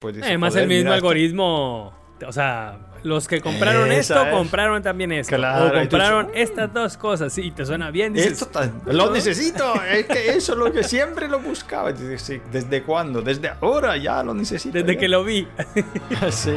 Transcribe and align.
Pues 0.00 0.16
Además, 0.22 0.54
"Joder, 0.54 0.62
el 0.62 0.68
mismo 0.68 0.78
mira 0.84 0.94
esto". 0.96 1.06
algoritmo. 1.06 1.92
O 2.26 2.32
sea, 2.32 2.78
los 3.02 3.28
que 3.28 3.40
compraron 3.40 3.92
Esa 3.92 4.14
esto, 4.14 4.26
es. 4.28 4.34
compraron 4.34 4.82
también 4.82 5.12
esto. 5.12 5.36
Claro, 5.36 5.66
o 5.68 5.72
compraron 5.78 6.26
dices, 6.28 6.50
estas 6.50 6.72
dos 6.72 6.96
cosas. 6.96 7.32
Sí, 7.32 7.50
te 7.50 7.64
suena 7.66 7.90
bien. 7.90 8.12
Dices, 8.14 8.32
Esto 8.32 8.46
ta- 8.46 8.70
lo 8.86 9.10
necesito, 9.10 9.74
es 9.90 10.06
que 10.06 10.30
eso 10.30 10.52
es 10.52 10.58
lo 10.58 10.72
que 10.72 10.82
siempre 10.84 11.28
lo 11.28 11.38
buscaba. 11.40 11.92
¿Desde 11.92 12.82
cuándo? 12.82 13.20
Desde 13.22 13.50
ahora 13.60 13.96
ya 13.98 14.22
lo 14.22 14.32
necesito. 14.34 14.72
desde 14.78 14.94
ya. 14.94 14.98
que 15.00 15.08
lo 15.08 15.22
vi. 15.22 15.46
sí. 16.30 16.56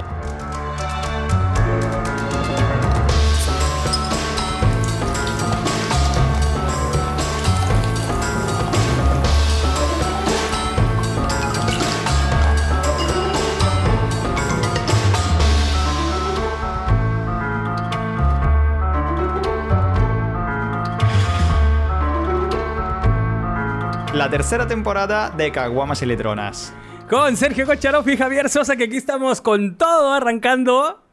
La 24.24 24.30
tercera 24.30 24.66
temporada 24.66 25.30
de 25.32 25.52
Caguamas 25.52 26.02
y 26.02 26.06
Litronas. 26.06 26.74
Con 27.10 27.36
Sergio 27.36 27.66
Kocharoff 27.66 28.08
y 28.08 28.16
Javier 28.16 28.48
Sosa, 28.48 28.78
que 28.78 28.86
aquí 28.86 28.96
estamos 28.96 29.42
con 29.42 29.76
todo 29.76 30.14
arrancando. 30.14 31.04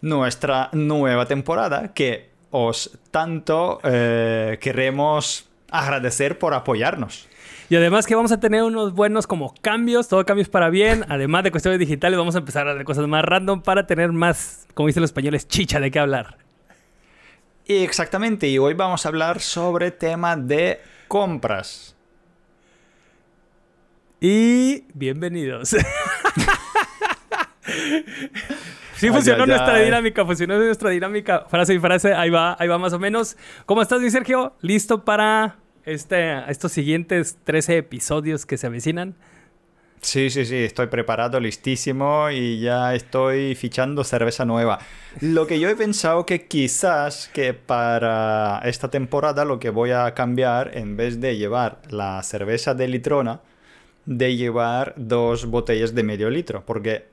Nuestra 0.00 0.68
nueva 0.70 1.26
temporada 1.26 1.92
que 1.92 2.30
os 2.52 2.96
tanto 3.10 3.80
eh, 3.82 4.58
queremos 4.60 5.50
agradecer 5.72 6.38
por 6.38 6.54
apoyarnos. 6.54 7.28
Y 7.68 7.74
además 7.74 8.06
que 8.06 8.14
vamos 8.14 8.30
a 8.30 8.38
tener 8.38 8.62
unos 8.62 8.94
buenos 8.94 9.26
como 9.26 9.52
cambios, 9.60 10.06
todo 10.06 10.24
cambios 10.24 10.48
para 10.48 10.70
bien. 10.70 11.04
Además 11.08 11.42
de 11.42 11.50
cuestiones 11.50 11.80
digitales, 11.80 12.16
vamos 12.16 12.36
a 12.36 12.38
empezar 12.38 12.68
a 12.68 12.76
de 12.76 12.84
cosas 12.84 13.08
más 13.08 13.24
random 13.24 13.60
para 13.60 13.88
tener 13.88 14.12
más, 14.12 14.68
como 14.74 14.86
dicen 14.86 15.00
los 15.00 15.10
españoles, 15.10 15.48
chicha 15.48 15.80
de 15.80 15.90
qué 15.90 15.98
hablar. 15.98 16.38
Exactamente, 17.66 18.46
y 18.46 18.58
hoy 18.58 18.74
vamos 18.74 19.04
a 19.04 19.08
hablar 19.08 19.40
sobre 19.40 19.90
tema 19.90 20.36
de 20.36 20.80
compras. 21.08 21.93
Y 24.26 24.86
bienvenidos. 24.94 25.76
Sí, 28.96 29.08
funcionó 29.08 29.44
nuestra 29.44 29.80
dinámica, 29.80 30.24
funcionó 30.24 30.56
nuestra 30.56 30.88
dinámica. 30.88 31.44
Frase 31.50 31.74
y 31.74 31.78
frase, 31.78 32.14
ahí 32.14 32.30
va, 32.30 32.56
ahí 32.58 32.68
va 32.68 32.78
más 32.78 32.92
o 32.92 32.98
menos. 32.98 33.36
¿Cómo 33.66 33.82
estás, 33.82 34.00
mi 34.00 34.08
Sergio? 34.08 34.54
¿Listo 34.62 35.04
para 35.04 35.56
este, 35.84 36.50
estos 36.50 36.72
siguientes 36.72 37.36
13 37.44 37.78
episodios 37.78 38.46
que 38.46 38.56
se 38.56 38.68
avecinan? 38.68 39.14
Sí, 40.00 40.30
sí, 40.30 40.46
sí, 40.46 40.56
estoy 40.56 40.86
preparado, 40.86 41.40
listísimo 41.40 42.30
y 42.30 42.60
ya 42.60 42.94
estoy 42.94 43.54
fichando 43.56 44.04
cerveza 44.04 44.46
nueva. 44.46 44.78
Lo 45.20 45.46
que 45.46 45.58
yo 45.58 45.68
he 45.68 45.76
pensado 45.76 46.24
que 46.24 46.46
quizás 46.46 47.28
que 47.34 47.52
para 47.52 48.60
esta 48.64 48.90
temporada 48.90 49.44
lo 49.44 49.58
que 49.58 49.70
voy 49.70 49.90
a 49.90 50.14
cambiar, 50.14 50.70
en 50.78 50.96
vez 50.96 51.20
de 51.20 51.36
llevar 51.36 51.82
la 51.90 52.22
cerveza 52.22 52.74
de 52.74 52.88
litrona, 52.88 53.40
de 54.06 54.36
llevar 54.36 54.94
dos 54.96 55.46
botellas 55.46 55.94
de 55.94 56.02
medio 56.02 56.30
litro, 56.30 56.64
porque 56.66 57.06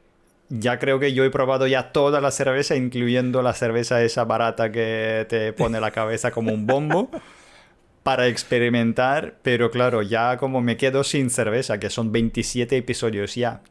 ya 0.49 0.79
creo 0.79 0.99
que 0.99 1.13
yo 1.13 1.23
he 1.23 1.29
probado 1.29 1.65
ya 1.67 1.91
toda 1.91 2.19
la 2.19 2.31
cerveza, 2.31 2.75
incluyendo 2.75 3.41
la 3.41 3.53
cerveza 3.53 4.03
esa 4.03 4.25
barata 4.25 4.71
que 4.71 5.25
te 5.29 5.53
pone 5.53 5.79
la 5.79 5.91
cabeza 5.91 6.31
como 6.31 6.53
un 6.53 6.67
bombo 6.67 7.09
para 8.03 8.27
experimentar, 8.27 9.35
pero 9.43 9.71
claro, 9.71 10.01
ya 10.01 10.37
como 10.37 10.61
me 10.61 10.75
quedo 10.75 11.03
sin 11.03 11.29
cerveza, 11.29 11.79
que 11.79 11.89
son 11.89 12.11
27 12.11 12.75
episodios 12.77 13.35
ya. 13.35 13.61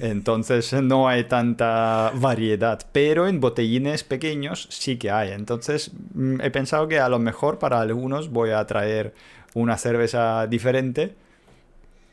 Entonces 0.00 0.72
no 0.72 1.08
hay 1.08 1.24
tanta 1.24 2.10
variedad, 2.14 2.84
pero 2.92 3.28
en 3.28 3.40
botellines 3.40 4.02
pequeños 4.02 4.66
sí 4.70 4.96
que 4.96 5.10
hay. 5.10 5.30
Entonces 5.30 5.92
mm, 6.14 6.40
he 6.40 6.50
pensado 6.50 6.88
que 6.88 6.98
a 6.98 7.08
lo 7.08 7.18
mejor 7.18 7.58
para 7.58 7.80
algunos 7.80 8.28
voy 8.30 8.50
a 8.50 8.66
traer 8.66 9.14
una 9.54 9.78
cerveza 9.78 10.46
diferente 10.48 11.14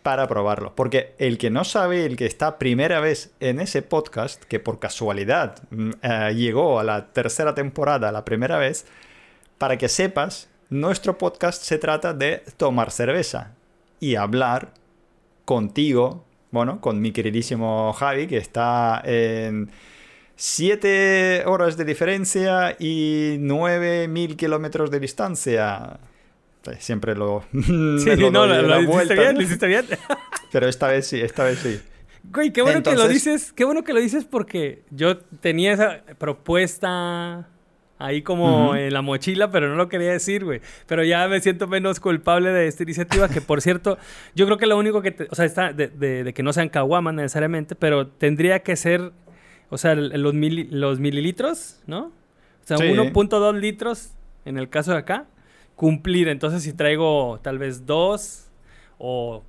para 0.04 0.28
probarlo. 0.28 0.76
Porque 0.76 1.14
el 1.18 1.38
que 1.38 1.50
no 1.50 1.64
sabe, 1.64 2.06
el 2.06 2.18
que 2.18 2.26
está 2.26 2.58
primera 2.58 3.00
vez 3.00 3.32
en 3.40 3.60
ese 3.60 3.82
podcast, 3.82 4.44
que 4.44 4.60
por 4.60 4.80
casualidad 4.80 5.56
mm, 5.70 5.92
eh, 6.02 6.34
llegó 6.36 6.80
a 6.80 6.84
la 6.84 7.08
tercera 7.14 7.54
temporada 7.56 8.12
la 8.12 8.26
primera 8.26 8.58
vez, 8.58 8.86
para 9.58 9.78
que 9.78 9.90
sepas, 9.90 10.50
nuestro 10.70 11.18
podcast 11.18 11.62
se 11.64 11.78
trata 11.78 12.14
de 12.14 12.44
tomar 12.58 12.92
cerveza 12.92 13.54
y 14.00 14.16
hablar 14.16 14.74
contigo, 15.46 16.26
bueno, 16.52 16.82
con 16.82 17.02
mi 17.02 17.12
queridísimo 17.12 17.94
Javi, 17.94 18.28
que 18.28 18.38
está 18.38 19.02
en 19.04 19.70
7 20.36 21.44
horas 21.46 21.78
de 21.78 21.86
diferencia 21.86 22.76
y 22.80 23.36
9000 23.40 24.36
kilómetros 24.36 24.90
de 24.90 25.00
distancia. 25.00 26.00
Eh, 26.68 26.76
Siempre 26.80 27.16
lo... 27.16 27.44
Sí, 27.52 28.16
lo 28.18 28.32
no, 28.32 28.46
lo, 28.46 28.62
lo 28.62 28.86
vuelta, 28.86 29.14
bien, 29.14 29.34
¿no? 29.34 29.40
lo 29.40 29.42
hiciste 29.42 29.68
bien. 29.68 29.86
Pero 30.52 30.68
esta 30.68 30.88
vez 30.88 31.08
sí, 31.08 31.20
esta 31.20 31.44
vez 31.44 31.60
sí. 31.60 31.80
Güey, 32.24 32.54
qué 32.54 32.62
bueno 32.62 32.84
que 32.84 32.96
lo 32.96 33.08
dices, 33.08 33.52
qué 33.52 33.64
bueno 33.66 33.84
que 33.84 33.94
lo 33.94 34.00
dices 34.00 34.26
porque 34.26 34.84
yo 34.92 35.18
tenía 35.18 35.74
esa 35.74 36.02
propuesta 36.20 37.48
ahí 37.98 38.22
como 38.24 38.76
en 38.76 38.94
la 38.94 39.02
mochila, 39.02 39.52
pero 39.52 39.70
no 39.70 39.76
lo 39.76 39.88
quería 39.90 40.12
decir, 40.12 40.44
güey. 40.44 40.62
Pero 40.88 41.04
ya 41.04 41.28
me 41.28 41.40
siento 41.42 41.68
menos 41.68 42.00
culpable 42.00 42.52
de 42.52 42.68
esta 42.68 42.84
iniciativa, 42.84 43.28
que 43.30 43.42
por 43.42 43.62
cierto, 43.62 43.98
yo 44.36 44.46
creo 44.46 44.58
que 44.58 44.66
lo 44.68 44.78
único 44.78 45.02
que, 45.02 45.12
te- 45.12 45.28
o 45.30 45.36
sea, 45.36 45.46
está 45.46 45.74
de, 45.74 45.88
de- 45.88 46.24
de 46.24 46.34
que 46.34 46.44
no 46.44 46.54
sean 46.54 46.70
caguamas 46.70 47.14
necesariamente, 47.14 47.76
pero 47.76 48.08
tendría 48.08 48.60
que 48.60 48.76
ser, 48.76 49.12
o 49.70 49.78
sea, 49.78 49.96
los, 49.96 50.34
mili- 50.34 50.68
los 50.70 51.00
mililitros, 51.00 51.80
¿no? 51.88 52.06
O 52.64 52.66
sea, 52.66 52.78
Sí. 52.78 52.84
1.2 52.86 53.60
litros 53.60 54.12
en 54.46 54.58
el 54.58 54.70
caso 54.70 54.92
de 54.92 54.98
acá, 54.98 55.26
cumplir. 55.82 56.28
Entonces, 56.28 56.62
si 56.62 56.74
traigo 56.74 57.40
tal 57.42 57.58
vez 57.58 57.88
dos 57.88 58.52
o 59.00 59.42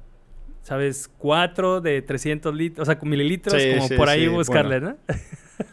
¿sabes? 0.62 1.10
4 1.19 1.82
de 1.82 2.00
300 2.00 2.54
litros, 2.54 2.88
o 2.88 2.91
sea, 2.91 2.98
mililitros, 3.03 3.60
Sí, 3.60 3.75
como 3.75 3.87
sí, 3.88 3.94
por 3.97 4.09
ahí 4.09 4.22
sí, 4.22 4.28
buscarle, 4.28 4.81
bueno. 4.81 4.97
¿no? 5.06 5.15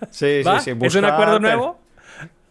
Sí, 0.10 0.42
¿Va? 0.46 0.60
sí, 0.60 0.74
sí. 0.74 0.78
¿Es 0.86 0.96
un 0.96 1.06
acuerdo 1.06 1.40
nuevo? 1.40 1.80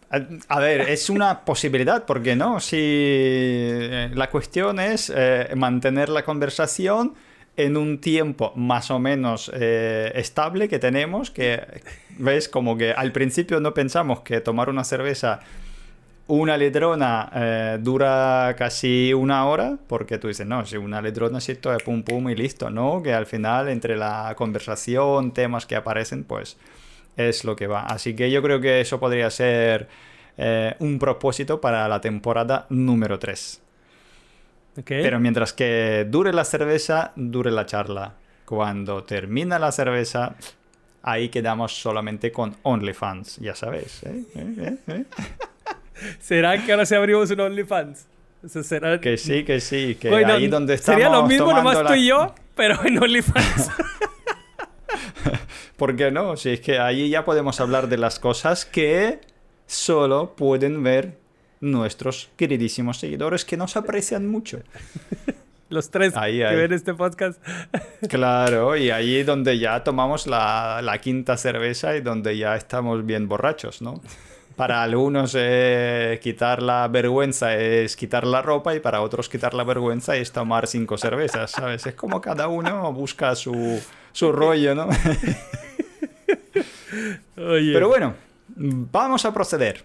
A, 0.09 0.21
a 0.49 0.59
ver, 0.59 0.89
es 0.89 1.11
una 1.11 1.45
posibilidad, 1.45 2.07
¿por 2.07 2.23
qué 2.23 2.35
no? 2.35 2.61
Si 2.61 2.79
eh, 2.81 4.11
la 4.15 4.31
cuestión 4.31 4.81
es 4.81 5.13
eh, 5.15 5.51
mantener 5.55 6.09
la 6.09 6.25
conversación 6.25 7.13
en 7.59 7.77
un 7.77 8.01
tiempo 8.01 8.55
más 8.57 8.91
o 8.91 8.99
menos 8.99 9.51
eh, 9.53 10.13
estable 10.15 10.67
que 10.71 10.79
tenemos, 10.79 11.31
que 11.31 11.61
ves 12.17 12.49
como 12.49 12.79
que 12.79 12.93
al 12.93 13.13
principio 13.13 13.61
no 13.61 13.75
pensamos 13.75 14.21
que 14.21 14.41
tomar 14.41 14.71
una 14.71 14.85
cerveza 14.85 15.41
una 16.29 16.57
litrona 16.57 17.31
eh, 17.35 17.79
dura 17.81 18.55
casi 18.57 19.13
una 19.13 19.47
hora, 19.47 19.79
porque 19.87 20.19
tú 20.19 20.29
dices, 20.29 20.47
no, 20.47 20.65
si 20.65 20.77
una 20.77 21.03
litrona 21.03 21.41
si 21.41 21.53
esto 21.53 21.75
es 21.75 21.83
pum 21.83 22.03
pum 22.03 22.29
y 22.31 22.37
listo, 22.37 22.71
¿no? 22.71 23.03
Que 23.03 23.13
al 23.15 23.27
final 23.27 23.69
entre 23.69 23.97
la 23.97 24.35
conversación, 24.37 25.33
temas 25.33 25.67
que 25.67 25.75
aparecen, 25.75 26.25
pues 26.25 26.57
es 27.17 27.45
lo 27.45 27.57
que 27.57 27.67
va. 27.67 27.83
Así 27.83 28.15
que 28.15 28.31
yo 28.31 28.43
creo 28.43 28.61
que 28.61 28.81
eso 28.81 29.01
podría 29.01 29.31
ser 29.31 29.89
eh, 30.37 30.77
un 30.79 30.99
propósito 30.99 31.61
para 31.61 31.89
la 31.89 32.01
temporada 32.01 32.67
número 32.69 33.19
3. 33.19 33.61
Ok. 34.79 34.87
Pero 34.87 35.19
mientras 35.19 35.53
que 35.53 36.07
dure 36.09 36.33
la 36.33 36.45
cerveza, 36.45 37.13
dure 37.17 37.51
la 37.51 37.67
charla. 37.67 38.15
Cuando 38.45 39.03
termina 39.05 39.59
la 39.59 39.73
cerveza, 39.73 40.37
ahí 41.03 41.31
quedamos 41.31 41.81
solamente 41.81 42.31
con 42.31 42.55
OnlyFans, 42.63 43.39
ya 43.39 43.55
sabéis. 43.55 44.03
¿eh? 44.05 44.25
¿Eh? 44.37 45.05
¿Será 46.21 46.65
que 46.65 46.73
ahora 46.73 46.87
se 46.87 46.97
abrimos 46.97 47.31
un 47.31 47.41
OnlyFans? 47.41 48.07
O 48.45 48.49
sea, 48.49 48.63
será... 48.63 49.01
Que 49.01 49.17
sí, 49.17 49.45
que 49.45 49.61
sí, 49.61 49.97
que 50.01 50.11
Güey, 50.11 50.25
no, 50.25 50.35
ahí 50.35 50.47
donde 50.49 50.75
estamos 50.75 51.01
Sería 51.01 51.13
lo 51.15 51.27
mismo, 51.27 51.53
nomás 51.53 51.77
la- 51.83 51.87
tú 51.87 51.95
y 51.95 52.07
yo, 52.07 52.35
pero 52.55 52.85
en 52.85 53.03
OnlyFans. 53.03 53.71
¿Por 55.77 55.97
qué 55.97 56.11
no? 56.11 56.37
Si 56.37 56.51
es 56.51 56.61
que 56.61 56.79
ahí 56.79 57.09
ya 57.09 57.25
podemos 57.25 57.61
hablar 57.61 57.89
de 57.89 57.99
las 57.99 58.19
cosas 58.19 58.65
que 58.65 59.21
solo 59.67 60.35
pueden 60.37 60.83
ver 60.83 61.19
nuestros 61.61 62.31
queridísimos 62.37 62.99
seguidores 62.99 63.45
que 63.45 63.57
nos 63.57 63.77
aprecian 63.77 64.27
mucho. 64.29 64.61
Los 65.71 65.91
tres 65.91 66.17
Ahí, 66.17 66.39
que 66.39 66.47
ahí. 66.47 66.57
ven 66.57 66.73
este 66.73 66.95
podcast. 66.95 67.43
Claro, 68.09 68.77
y 68.77 68.91
ahí 68.91 69.23
donde 69.23 69.59
ya 69.59 69.85
tomamos 69.85 70.27
la, 70.27 70.81
la 70.83 70.99
quinta 70.99 71.37
cerveza 71.37 71.95
y 71.97 72.01
donde 72.01 72.39
ya 72.39 72.57
estamos 72.57 73.05
bien 73.05 73.29
borrachos, 73.29 73.83
¿no? 73.83 74.01
Para 74.59 74.83
algunos 74.83 75.37
eh, 75.39 76.19
quitar 76.21 76.63
la 76.63 76.89
vergüenza 76.89 77.55
es 77.55 77.95
quitar 77.95 78.27
la 78.27 78.43
ropa 78.43 78.75
y 78.75 78.81
para 78.81 79.03
otros 79.03 79.29
quitar 79.29 79.55
la 79.55 79.63
vergüenza 79.63 80.17
es 80.17 80.33
tomar 80.33 80.67
cinco 80.67 80.99
cervezas, 80.99 81.53
¿sabes? 81.53 81.87
Es 81.87 81.95
como 81.95 82.21
cada 82.21 82.49
uno 82.49 82.93
busca 82.93 83.37
su, 83.37 83.81
su 84.11 84.33
rollo, 84.33 84.75
¿no? 84.75 84.89
Oye. 87.37 87.73
Pero 87.73 87.89
bueno, 87.89 88.17
vamos 88.57 89.25
a 89.25 89.33
proceder. 89.33 89.85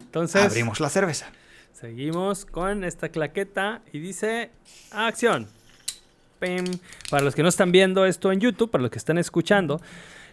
Entonces, 0.00 0.44
Abrimos 0.44 0.80
la 0.80 0.88
cerveza. 0.88 1.26
seguimos 1.72 2.46
con 2.46 2.82
esta 2.82 3.10
claqueta 3.10 3.82
y 3.92 4.00
dice: 4.00 4.50
¡Acción! 4.90 5.46
Para 7.10 7.24
los 7.24 7.36
que 7.36 7.42
no 7.42 7.48
están 7.48 7.72
viendo 7.72 8.06
esto 8.06 8.30
en 8.32 8.40
YouTube, 8.40 8.70
para 8.70 8.82
los 8.82 8.90
que 8.90 8.98
están 8.98 9.18
escuchando, 9.18 9.80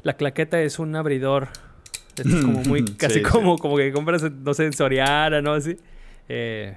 la 0.01 0.13
claqueta 0.13 0.59
es 0.61 0.79
un 0.79 0.95
abridor. 0.95 1.49
Es 2.17 2.35
como 2.41 2.59
muy, 2.61 2.85
casi 2.97 3.21
como, 3.21 3.57
como 3.57 3.77
que 3.77 3.91
compras, 3.91 4.23
no 4.23 4.53
sé, 4.53 4.65
en 4.65 5.43
¿no? 5.43 5.53
Así. 5.53 5.77
Eh, 6.29 6.75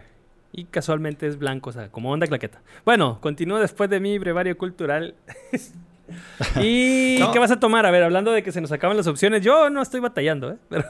y 0.52 0.64
casualmente 0.64 1.26
es 1.26 1.38
blanco, 1.38 1.70
o 1.70 1.72
sea, 1.72 1.88
como 1.90 2.10
onda 2.10 2.26
claqueta. 2.26 2.60
Bueno, 2.84 3.20
continúo 3.20 3.58
después 3.58 3.90
de 3.90 4.00
mi 4.00 4.18
brevario 4.18 4.56
cultural. 4.56 5.14
¿Y 6.60 7.18
qué 7.32 7.38
vas 7.38 7.50
a 7.50 7.60
tomar? 7.60 7.86
A 7.86 7.90
ver, 7.90 8.02
hablando 8.02 8.32
de 8.32 8.42
que 8.42 8.52
se 8.52 8.60
nos 8.60 8.72
acaban 8.72 8.96
las 8.96 9.06
opciones, 9.06 9.42
yo 9.42 9.70
no 9.70 9.82
estoy 9.82 10.00
batallando, 10.00 10.52
¿eh? 10.52 10.56
Pero... 10.68 10.84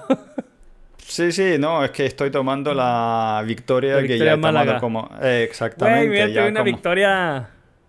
Sí, 0.98 1.30
sí, 1.30 1.56
no, 1.58 1.84
es 1.84 1.92
que 1.92 2.06
estoy 2.06 2.30
tomando 2.30 2.74
la 2.74 3.42
victoria, 3.46 4.02
que 4.02 4.18
ya 4.18 4.34
he 4.34 4.38
tomado 4.38 4.80
como... 4.80 5.10
Eh, 5.22 5.44
exactamente. 5.48 6.08
Güey, 6.08 6.28
mira, 6.28 6.46
una 6.48 6.62
victoria 6.62 7.48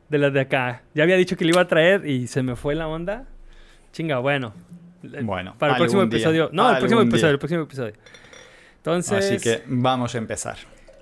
de 0.09 0.17
las 0.17 0.33
de 0.33 0.41
acá. 0.41 0.83
Ya 0.93 1.03
había 1.03 1.15
dicho 1.15 1.35
que 1.35 1.43
le 1.43 1.51
iba 1.51 1.61
a 1.61 1.67
traer 1.67 2.05
y 2.05 2.27
se 2.27 2.43
me 2.43 2.55
fue 2.55 2.75
la 2.75 2.87
onda. 2.87 3.25
Chinga, 3.91 4.19
bueno. 4.19 4.53
Bueno, 5.23 5.55
para 5.57 5.73
el 5.73 5.77
próximo 5.77 6.03
episodio. 6.03 6.49
No, 6.51 6.69
el 6.69 6.77
próximo 6.77 7.01
episodio, 7.01 7.33
el 7.33 7.39
próximo 7.39 7.61
episodio. 7.63 7.93
Entonces. 8.77 9.25
Así 9.25 9.37
que 9.37 9.63
vamos 9.67 10.15
a 10.15 10.17
empezar. 10.17 10.57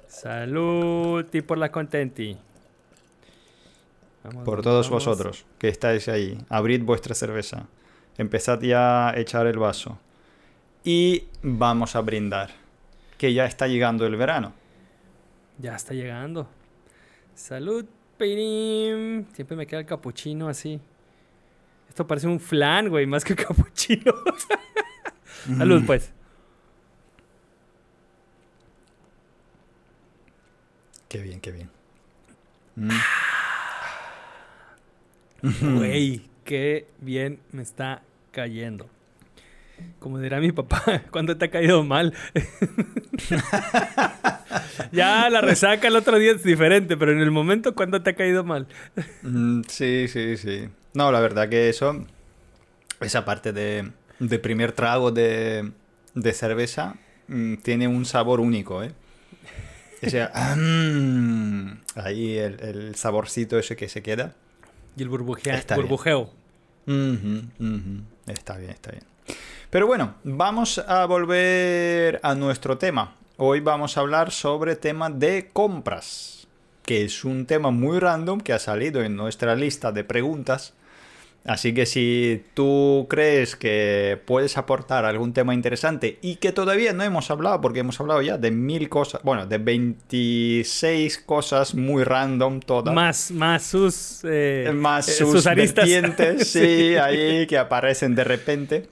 Salud 0.07 1.25
y 1.31 1.41
por 1.41 1.57
la 1.57 1.71
contenti. 1.71 2.37
por 4.43 4.61
todos 4.61 4.89
vosotros 4.89 5.45
que 5.59 5.67
estáis 5.67 6.07
ahí, 6.07 6.37
abrid 6.49 6.83
vuestra 6.83 7.13
cerveza. 7.13 7.67
Empezad 8.17 8.61
ya 8.61 9.09
a 9.09 9.17
echar 9.17 9.45
el 9.45 9.59
vaso. 9.59 9.99
Y 10.83 11.25
vamos 11.41 11.95
a 11.95 12.01
brindar. 12.01 12.51
Que 13.17 13.33
ya 13.33 13.45
está 13.45 13.67
llegando 13.67 14.05
el 14.05 14.15
verano. 14.15 14.53
Ya 15.57 15.75
está 15.75 15.93
llegando. 15.93 16.47
Salud, 17.33 17.85
Pirim. 18.17 19.25
Siempre 19.33 19.57
me 19.57 19.67
queda 19.67 19.81
el 19.81 19.85
capuchino 19.85 20.47
así. 20.47 20.79
Esto 21.95 22.05
parece 22.05 22.27
un 22.27 22.41
flan, 22.41 22.89
güey, 22.89 23.05
más 23.05 23.23
que 23.23 23.37
capuchino. 23.37 24.13
Salud, 25.57 25.81
mm. 25.81 25.85
pues. 25.85 26.11
Qué 31.07 31.19
bien, 31.19 31.39
qué 31.39 31.51
bien. 31.53 31.69
Mm. 32.75 32.89
Güey, 35.77 36.23
qué 36.43 36.85
bien 36.99 37.39
me 37.53 37.61
está 37.61 38.03
cayendo. 38.31 38.89
Como 39.99 40.19
dirá 40.19 40.41
mi 40.41 40.51
papá, 40.51 41.03
¿cuándo 41.11 41.37
te 41.37 41.45
ha 41.45 41.49
caído 41.49 41.85
mal? 41.85 42.13
ya 44.91 45.29
la 45.29 45.39
resaca 45.39 45.87
el 45.87 45.95
otro 45.95 46.19
día 46.19 46.33
es 46.33 46.43
diferente, 46.43 46.97
pero 46.97 47.13
en 47.13 47.19
el 47.19 47.31
momento, 47.31 47.73
¿cuándo 47.73 48.01
te 48.01 48.09
ha 48.09 48.15
caído 48.17 48.43
mal? 48.43 48.67
Mm, 49.21 49.61
sí, 49.69 50.09
sí, 50.09 50.35
sí. 50.35 50.67
No, 50.95 51.11
la 51.11 51.19
verdad 51.19 51.49
que 51.49 51.67
eso, 51.67 52.05
esa 53.01 53.25
parte 53.25 53.51
de, 53.51 53.91
primer 54.39 54.71
trago 54.71 55.11
de, 55.11 55.73
cerveza, 56.33 56.95
mm, 57.27 57.55
tiene 57.57 57.89
un 57.89 58.05
sabor 58.05 58.39
único, 58.39 58.81
¿eh? 58.81 58.93
O 60.01 60.09
sea, 60.09 60.31
ahí 61.95 62.37
el, 62.37 62.95
saborcito 62.95 63.59
ese 63.59 63.75
que 63.75 63.89
se 63.89 64.01
queda. 64.01 64.35
Y 64.95 65.03
el 65.03 65.09
burbujeo. 65.09 65.53
burbujeo. 65.75 66.29
Está 68.27 68.57
bien, 68.57 68.71
está 68.71 68.91
bien. 68.91 69.03
Pero 69.69 69.87
bueno, 69.87 70.15
vamos 70.23 70.79
a 70.79 71.05
volver 71.05 72.21
a 72.23 72.35
nuestro 72.35 72.77
tema. 72.77 73.15
Hoy 73.35 73.59
vamos 73.59 73.97
a 73.97 73.99
hablar 73.99 74.31
sobre 74.31 74.77
tema 74.77 75.09
de 75.09 75.49
compras, 75.51 76.47
que 76.83 77.03
es 77.03 77.25
un 77.25 77.45
tema 77.45 77.71
muy 77.71 77.99
random 77.99 78.39
que 78.39 78.53
ha 78.53 78.59
salido 78.59 79.03
en 79.03 79.17
nuestra 79.17 79.57
lista 79.57 79.91
de 79.91 80.05
preguntas. 80.05 80.73
Así 81.45 81.75
que 81.75 81.85
si 81.85 82.43
tú 82.55 83.05
crees 83.07 83.55
que 83.55 84.19
puedes 84.25 84.57
aportar 84.57 85.05
algún 85.05 85.31
tema 85.31 85.53
interesante 85.53 86.17
y 86.23 86.37
que 86.37 86.51
todavía 86.51 86.91
no 86.91 87.03
hemos 87.03 87.29
hablado, 87.29 87.61
porque 87.61 87.81
hemos 87.81 87.99
hablado 87.99 88.23
ya 88.23 88.39
de 88.39 88.49
mil 88.49 88.89
cosas, 88.89 89.21
bueno, 89.21 89.45
de 89.45 89.59
26 89.59 91.19
cosas 91.19 91.75
muy 91.75 92.03
random 92.03 92.61
todas. 92.61 92.95
Más, 92.95 93.29
más 93.29 93.61
sus, 93.61 94.21
eh, 94.23 94.71
más 94.73 95.07
eh, 95.07 95.11
sus, 95.11 95.43
sí, 96.47 96.95
ahí 96.95 97.45
que 97.45 97.59
aparecen 97.59 98.15
de 98.15 98.23
repente. 98.23 98.89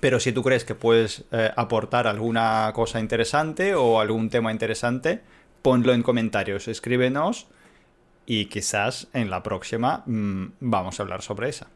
Pero 0.00 0.20
si 0.20 0.30
tú 0.30 0.44
crees 0.44 0.64
que 0.64 0.76
puedes 0.76 1.24
eh, 1.32 1.50
aportar 1.56 2.06
alguna 2.06 2.70
cosa 2.74 3.00
interesante 3.00 3.74
o 3.74 3.98
algún 3.98 4.30
tema 4.30 4.52
interesante, 4.52 5.20
ponlo 5.62 5.92
en 5.92 6.04
comentarios, 6.04 6.68
escríbenos 6.68 7.48
y 8.26 8.46
quizás 8.46 9.08
en 9.12 9.30
la 9.30 9.42
próxima 9.42 10.02
mm, 10.06 10.46
vamos 10.60 10.98
a 10.98 11.02
hablar 11.02 11.22
sobre 11.22 11.48
esa. 11.48 11.68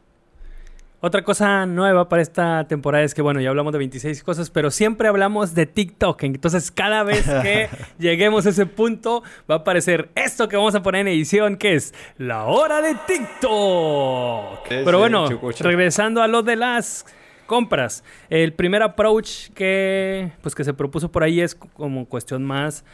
Otra 1.03 1.23
cosa 1.23 1.65
nueva 1.65 2.07
para 2.09 2.21
esta 2.21 2.67
temporada 2.67 3.03
es 3.03 3.15
que, 3.15 3.23
bueno, 3.23 3.41
ya 3.41 3.49
hablamos 3.49 3.73
de 3.73 3.79
26 3.79 4.21
cosas, 4.21 4.51
pero 4.51 4.69
siempre 4.69 5.07
hablamos 5.07 5.55
de 5.55 5.65
TikTok. 5.65 6.21
Entonces, 6.21 6.69
cada 6.69 7.01
vez 7.01 7.27
que 7.41 7.69
lleguemos 7.97 8.45
a 8.45 8.49
ese 8.49 8.67
punto, 8.67 9.23
va 9.49 9.55
a 9.55 9.57
aparecer 9.59 10.09
esto 10.13 10.47
que 10.47 10.57
vamos 10.57 10.75
a 10.75 10.83
poner 10.83 11.01
en 11.01 11.07
edición, 11.07 11.57
que 11.57 11.73
es 11.73 11.95
la 12.19 12.43
hora 12.43 12.83
de 12.83 12.93
TikTok. 13.07 14.67
pero 14.67 14.99
bueno, 14.99 15.27
regresando 15.61 16.21
a 16.21 16.27
lo 16.27 16.43
de 16.43 16.55
las 16.55 17.07
compras. 17.47 18.03
El 18.29 18.53
primer 18.53 18.83
approach 18.83 19.49
que, 19.55 20.33
pues, 20.43 20.53
que 20.53 20.63
se 20.63 20.75
propuso 20.75 21.11
por 21.11 21.23
ahí 21.23 21.41
es 21.41 21.55
como 21.55 22.05
cuestión 22.05 22.43
más... 22.43 22.85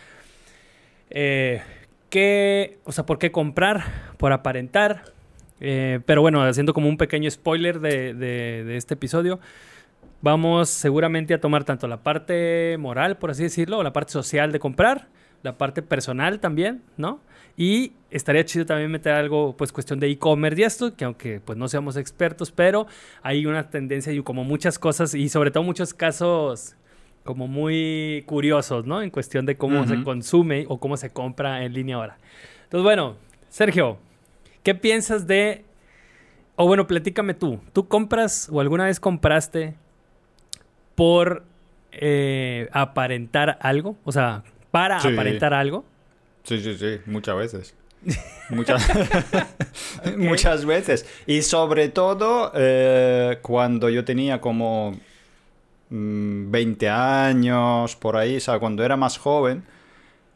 Eh, 1.10 1.62
¿qué, 2.10 2.80
o 2.84 2.92
sea, 2.92 3.06
¿por 3.06 3.20
qué 3.20 3.32
comprar? 3.32 4.14
Por 4.18 4.34
aparentar. 4.34 5.04
Eh, 5.60 6.00
pero 6.06 6.22
bueno, 6.22 6.44
haciendo 6.44 6.74
como 6.74 6.88
un 6.88 6.98
pequeño 6.98 7.30
spoiler 7.32 7.80
de, 7.80 8.76
este 8.78 8.94
episodio, 8.94 9.40
vamos 10.22 10.70
seguramente 10.70 11.34
a 11.34 11.42
tomar 11.42 11.64
tanto 11.64 11.88
la 11.88 12.04
parte 12.04 12.78
moral, 12.80 13.18
por 13.18 13.32
así 13.32 13.44
decirlo, 13.44 13.80
o 13.80 13.84
la 13.84 13.94
parte 13.94 14.14
social 14.14 14.52
de 14.52 14.60
comprar, 14.60 15.08
la 15.44 15.58
parte 15.58 15.82
personal 15.82 16.40
también, 16.40 16.84
¿no? 16.98 17.20
Y 17.56 17.94
estaría 18.12 18.46
chido 18.46 18.68
también 18.68 18.92
meter 18.92 19.14
algo, 19.14 19.58
pues 19.58 19.72
cuestión 19.72 20.00
de 20.00 20.08
e-commerce 20.12 20.62
y 20.62 20.64
esto, 20.64 20.96
que 20.96 21.06
aunque 21.06 21.40
pues 21.40 21.58
no 21.58 21.68
seamos 21.68 21.98
expertos, 21.98 22.52
pero 22.52 22.86
hay 23.24 23.48
una 23.48 23.70
tendencia 23.72 24.14
y 24.14 24.22
como 24.22 24.44
muchas 24.44 24.78
cosas 24.78 25.16
y 25.16 25.28
sobre 25.30 25.50
todo 25.50 25.64
muchos 25.64 25.96
casos 25.96 26.76
como 27.28 27.48
muy 27.48 28.24
curiosos, 28.26 28.88
¿no? 28.88 29.04
En 29.04 29.12
cuestión 29.12 29.46
de 29.46 29.56
cómo 29.56 29.86
se 29.86 30.02
consume 30.02 30.66
o 30.68 30.80
cómo 30.80 30.98
se 30.98 31.12
compra 31.12 31.64
en 31.64 31.74
línea 31.74 31.98
ahora. 31.98 32.18
Entonces, 32.64 32.84
bueno, 32.84 33.18
Sergio, 33.50 34.00
¿qué 34.64 34.74
piensas 34.74 35.28
de... 35.28 35.64
O 36.56 36.66
bueno, 36.66 36.88
platícame 36.88 37.36
tú. 37.36 37.60
¿Tú 37.74 37.88
compras 37.88 38.50
o 38.52 38.60
alguna 38.60 38.86
vez 38.86 39.00
compraste 39.00 39.76
por 40.96 41.44
eh, 41.92 42.68
aparentar 42.72 43.60
algo? 43.62 43.96
O 44.04 44.12
sea, 44.12 44.44
para 44.72 44.98
aparentar 44.98 45.54
algo. 45.54 45.86
Sí, 46.44 46.60
sí, 46.60 46.76
sí, 46.78 46.98
muchas 47.06 47.38
veces. 47.38 47.76
Muchas, 48.50 48.88
muchas 50.18 50.66
veces. 50.66 51.06
Y 51.26 51.42
sobre 51.42 51.90
todo 51.90 52.54
eh, 52.56 53.40
cuando 53.42 53.90
yo 53.90 54.06
tenía 54.06 54.40
como 54.40 54.98
20 55.90 56.86
mm, 56.86 56.90
años, 56.92 57.96
por 57.96 58.18
ahí, 58.18 58.38
o 58.38 58.40
sea, 58.40 58.60
cuando 58.60 58.84
era 58.84 58.98
más 58.98 59.18
joven, 59.18 59.64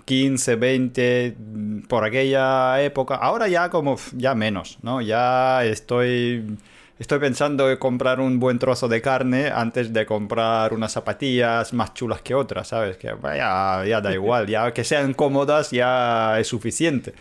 15, 0.05 0.55
20, 0.55 1.37
mm, 1.37 1.81
por 1.87 2.03
aquella 2.03 2.81
época. 2.81 3.15
Ahora 3.15 3.47
ya 3.47 3.69
como, 3.69 3.97
ya 4.15 4.35
menos, 4.35 4.79
¿no? 4.81 5.01
Ya 5.01 5.63
estoy 5.65 6.57
Estoy 7.01 7.17
pensando 7.17 7.67
en 7.71 7.77
comprar 7.77 8.19
un 8.19 8.39
buen 8.39 8.59
trozo 8.59 8.87
de 8.87 9.01
carne 9.01 9.49
antes 9.49 9.91
de 9.91 10.05
comprar 10.05 10.71
unas 10.71 10.91
zapatillas 10.91 11.73
más 11.73 11.95
chulas 11.95 12.21
que 12.21 12.35
otras, 12.35 12.67
¿sabes? 12.67 12.95
Que 12.97 13.07
ya, 13.07 13.83
ya 13.87 14.01
da 14.01 14.13
igual, 14.13 14.45
ya 14.45 14.71
que 14.71 14.83
sean 14.83 15.15
cómodas 15.15 15.71
ya 15.71 16.39
es 16.39 16.45
suficiente. 16.45 17.15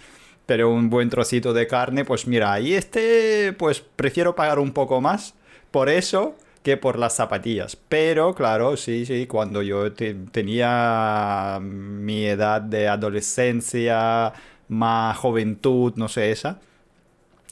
Pero 0.44 0.70
un 0.70 0.90
buen 0.90 1.08
trocito 1.08 1.54
de 1.54 1.66
carne, 1.66 2.04
pues 2.04 2.26
mira, 2.26 2.52
ahí 2.52 2.74
este, 2.74 3.54
pues 3.54 3.80
prefiero 3.80 4.34
pagar 4.34 4.58
un 4.58 4.72
poco 4.72 5.00
más 5.00 5.32
por 5.70 5.88
eso 5.88 6.36
que 6.62 6.76
por 6.76 6.98
las 6.98 7.16
zapatillas. 7.16 7.76
Pero 7.76 8.34
claro, 8.34 8.76
sí, 8.76 9.06
sí, 9.06 9.26
cuando 9.26 9.62
yo 9.62 9.92
tenía 9.92 11.58
mi 11.60 12.26
edad 12.26 12.60
de 12.60 12.88
adolescencia, 12.88 14.32
más 14.68 15.16
juventud, 15.18 15.94
no 15.96 16.08
sé, 16.08 16.30
esa 16.30 16.60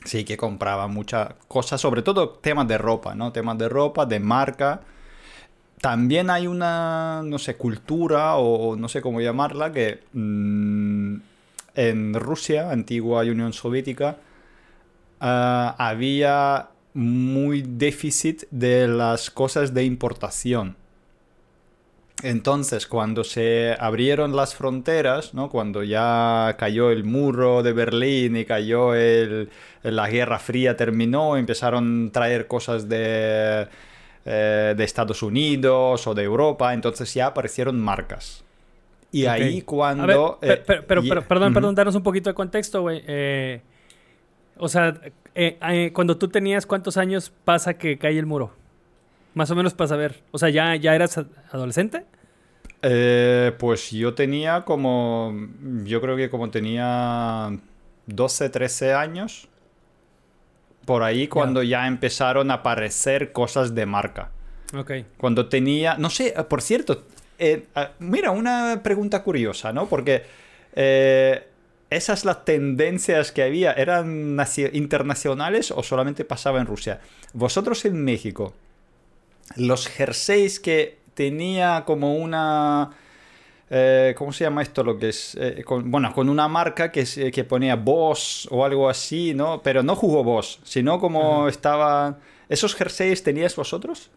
Sí, 0.04 0.24
que 0.24 0.36
compraba 0.36 0.86
muchas 0.86 1.34
cosas, 1.48 1.80
sobre 1.80 2.02
todo 2.02 2.30
temas 2.30 2.68
de 2.68 2.78
ropa, 2.78 3.14
¿no? 3.14 3.32
Temas 3.32 3.58
de 3.58 3.68
ropa, 3.68 4.06
de 4.06 4.20
marca. 4.20 4.80
También 5.80 6.30
hay 6.30 6.46
una, 6.46 7.22
no 7.24 7.38
sé, 7.38 7.56
cultura 7.56 8.36
o 8.36 8.76
no 8.76 8.88
sé 8.88 9.02
cómo 9.02 9.20
llamarla, 9.20 9.72
que 9.72 10.00
mm, 10.12 11.16
en 11.74 12.14
Rusia, 12.14 12.70
antigua 12.70 13.22
Unión 13.22 13.52
Soviética, 13.52 14.16
ah, 15.20 15.74
había 15.78 16.68
muy 16.94 17.62
déficit 17.62 18.44
de 18.50 18.88
las 18.88 19.30
cosas 19.30 19.74
de 19.74 19.84
importación. 19.84 20.76
Entonces, 22.24 22.88
cuando 22.88 23.22
se 23.22 23.76
abrieron 23.78 24.34
las 24.34 24.56
fronteras, 24.56 25.34
¿no? 25.34 25.48
cuando 25.50 25.84
ya 25.84 26.56
cayó 26.58 26.90
el 26.90 27.04
muro 27.04 27.62
de 27.62 27.72
Berlín 27.72 28.36
y 28.36 28.44
cayó 28.44 28.94
el, 28.94 29.50
la 29.84 30.08
Guerra 30.10 30.40
Fría 30.40 30.76
terminó, 30.76 31.36
empezaron 31.36 32.08
a 32.08 32.12
traer 32.12 32.48
cosas 32.48 32.88
de, 32.88 33.68
eh, 34.24 34.74
de 34.76 34.84
Estados 34.84 35.22
Unidos 35.22 36.08
o 36.08 36.14
de 36.14 36.24
Europa, 36.24 36.74
entonces 36.74 37.14
ya 37.14 37.26
aparecieron 37.26 37.78
marcas. 37.80 38.42
Y 39.12 39.26
ahí 39.26 39.60
A 39.60 39.64
cuando... 39.64 40.38
ver, 40.42 40.58
eh, 40.58 40.62
pero, 40.66 40.84
pero- 40.88 41.04
y- 41.04 41.08
perdón, 41.22 41.48
Ujú. 41.52 41.54
perdón, 41.54 41.74
danos 41.76 41.94
un 41.94 42.02
poquito 42.02 42.28
de 42.30 42.34
contexto, 42.34 42.82
güey. 42.82 43.00
Eh, 43.06 43.60
o 44.58 44.68
sea, 44.68 45.00
eh, 45.34 45.58
eh, 45.60 45.92
cuando 45.92 46.16
tú 46.18 46.28
tenías 46.28 46.66
cuántos 46.66 46.96
años 46.96 47.32
pasa 47.44 47.74
que 47.74 47.98
cae 47.98 48.18
el 48.18 48.26
muro? 48.26 48.52
Más 49.34 49.50
o 49.50 49.54
menos 49.54 49.74
para 49.74 49.88
saber. 49.88 50.22
O 50.30 50.38
sea, 50.38 50.48
¿ya, 50.48 50.74
ya 50.76 50.94
eras 50.94 51.20
adolescente? 51.52 52.04
Eh, 52.82 53.52
pues 53.58 53.90
yo 53.90 54.14
tenía 54.14 54.64
como, 54.64 55.34
yo 55.84 56.00
creo 56.00 56.16
que 56.16 56.30
como 56.30 56.50
tenía 56.50 57.56
12, 58.06 58.50
13 58.50 58.94
años, 58.94 59.48
por 60.84 61.02
ahí 61.02 61.28
cuando 61.28 61.62
ya 61.62 61.86
empezaron 61.86 62.50
a 62.50 62.54
aparecer 62.54 63.32
cosas 63.32 63.74
de 63.74 63.86
marca. 63.86 64.30
Ok. 64.76 64.92
Cuando 65.16 65.48
tenía, 65.48 65.96
no 65.98 66.08
sé, 66.08 66.34
por 66.48 66.62
cierto, 66.62 67.04
eh, 67.38 67.66
ah, 67.74 67.92
mira, 67.98 68.30
una 68.30 68.80
pregunta 68.82 69.22
curiosa, 69.22 69.72
¿no? 69.72 69.86
Porque 69.86 70.22
eh, 70.74 71.46
esas 71.90 72.24
las 72.24 72.44
tendencias 72.44 73.32
que 73.32 73.42
había, 73.42 73.72
¿eran 73.72 74.36
naci- 74.36 74.70
internacionales 74.74 75.70
o 75.70 75.82
solamente 75.82 76.24
pasaba 76.24 76.60
en 76.60 76.66
Rusia? 76.66 77.00
Vosotros 77.32 77.84
en 77.84 78.04
México, 78.04 78.52
los 79.56 79.86
jerseys 79.88 80.60
que 80.60 80.98
tenía 81.14 81.84
como 81.86 82.16
una... 82.16 82.90
eh, 83.70 84.14
¿Cómo 84.18 84.32
se 84.32 84.44
llama 84.44 84.62
esto? 84.62 84.84
Lo 84.84 84.98
que 84.98 85.08
es. 85.08 85.34
eh, 85.40 85.62
con- 85.64 85.90
bueno, 85.90 86.12
con 86.14 86.28
una 86.28 86.46
marca 86.48 86.92
que, 86.92 87.04
que 87.32 87.44
ponía 87.44 87.76
Boss 87.76 88.46
o 88.50 88.64
algo 88.64 88.88
así, 88.88 89.34
¿no? 89.34 89.62
Pero 89.62 89.82
no 89.82 89.96
jugó 89.96 90.22
Boss, 90.24 90.60
sino 90.64 91.00
como 91.00 91.48
estaba. 91.48 92.18
¿Esos 92.48 92.74
jerseys 92.74 93.22
teníais 93.22 93.56
vosotros? 93.56 94.10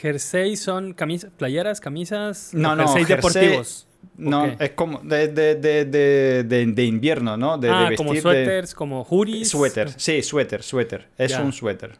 Jersey 0.00 0.56
son 0.56 0.94
camisas, 0.94 1.30
playeras, 1.36 1.80
camisas, 1.80 2.50
No, 2.54 2.74
no, 2.76 2.88
jerseys 2.88 3.08
jersey- 3.08 3.16
deportivos. 3.16 3.86
No, 4.16 4.46
es 4.58 4.70
como 4.70 5.00
de, 5.00 5.28
de, 5.28 5.54
de, 5.56 6.44
de, 6.44 6.84
invierno, 6.84 7.36
¿no? 7.36 7.58
De, 7.58 7.68
ah, 7.70 7.90
como 7.96 8.10
vestir 8.10 8.22
suéteres, 8.22 8.74
como 8.74 9.02
hoodies. 9.04 9.48
Suéter, 9.48 9.90
sí, 9.96 10.22
suéter, 10.22 10.62
suéter. 10.62 11.08
Es 11.18 11.38
un 11.38 11.52
suéter. 11.52 11.92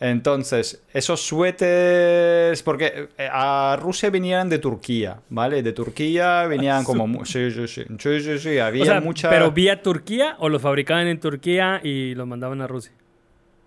Entonces, 0.00 0.80
esos 0.92 1.20
suéteres, 1.20 2.62
porque 2.62 3.08
eh, 3.18 3.28
a 3.30 3.76
Rusia 3.80 4.10
venían 4.10 4.48
de 4.48 4.58
Turquía, 4.58 5.20
¿vale? 5.28 5.62
De 5.62 5.72
Turquía 5.72 6.46
venían 6.46 6.84
como... 6.84 7.06
mu- 7.08 7.24
Sí, 7.24 7.50
sí, 7.50 7.66
sí, 7.66 7.84
sí, 7.98 8.20
sí, 8.20 8.38
sí, 8.38 8.58
había 8.58 8.82
O 8.84 8.86
sea, 8.86 9.00
mucha... 9.00 9.28
pero 9.28 9.50
vía 9.50 9.82
Turquía 9.82 10.36
o 10.38 10.48
los 10.48 10.62
fabricaban 10.62 11.08
en 11.08 11.18
Turquía 11.18 11.80
y 11.82 12.14
los 12.14 12.28
mandaban 12.28 12.60
a 12.60 12.68
Rusia. 12.68 12.92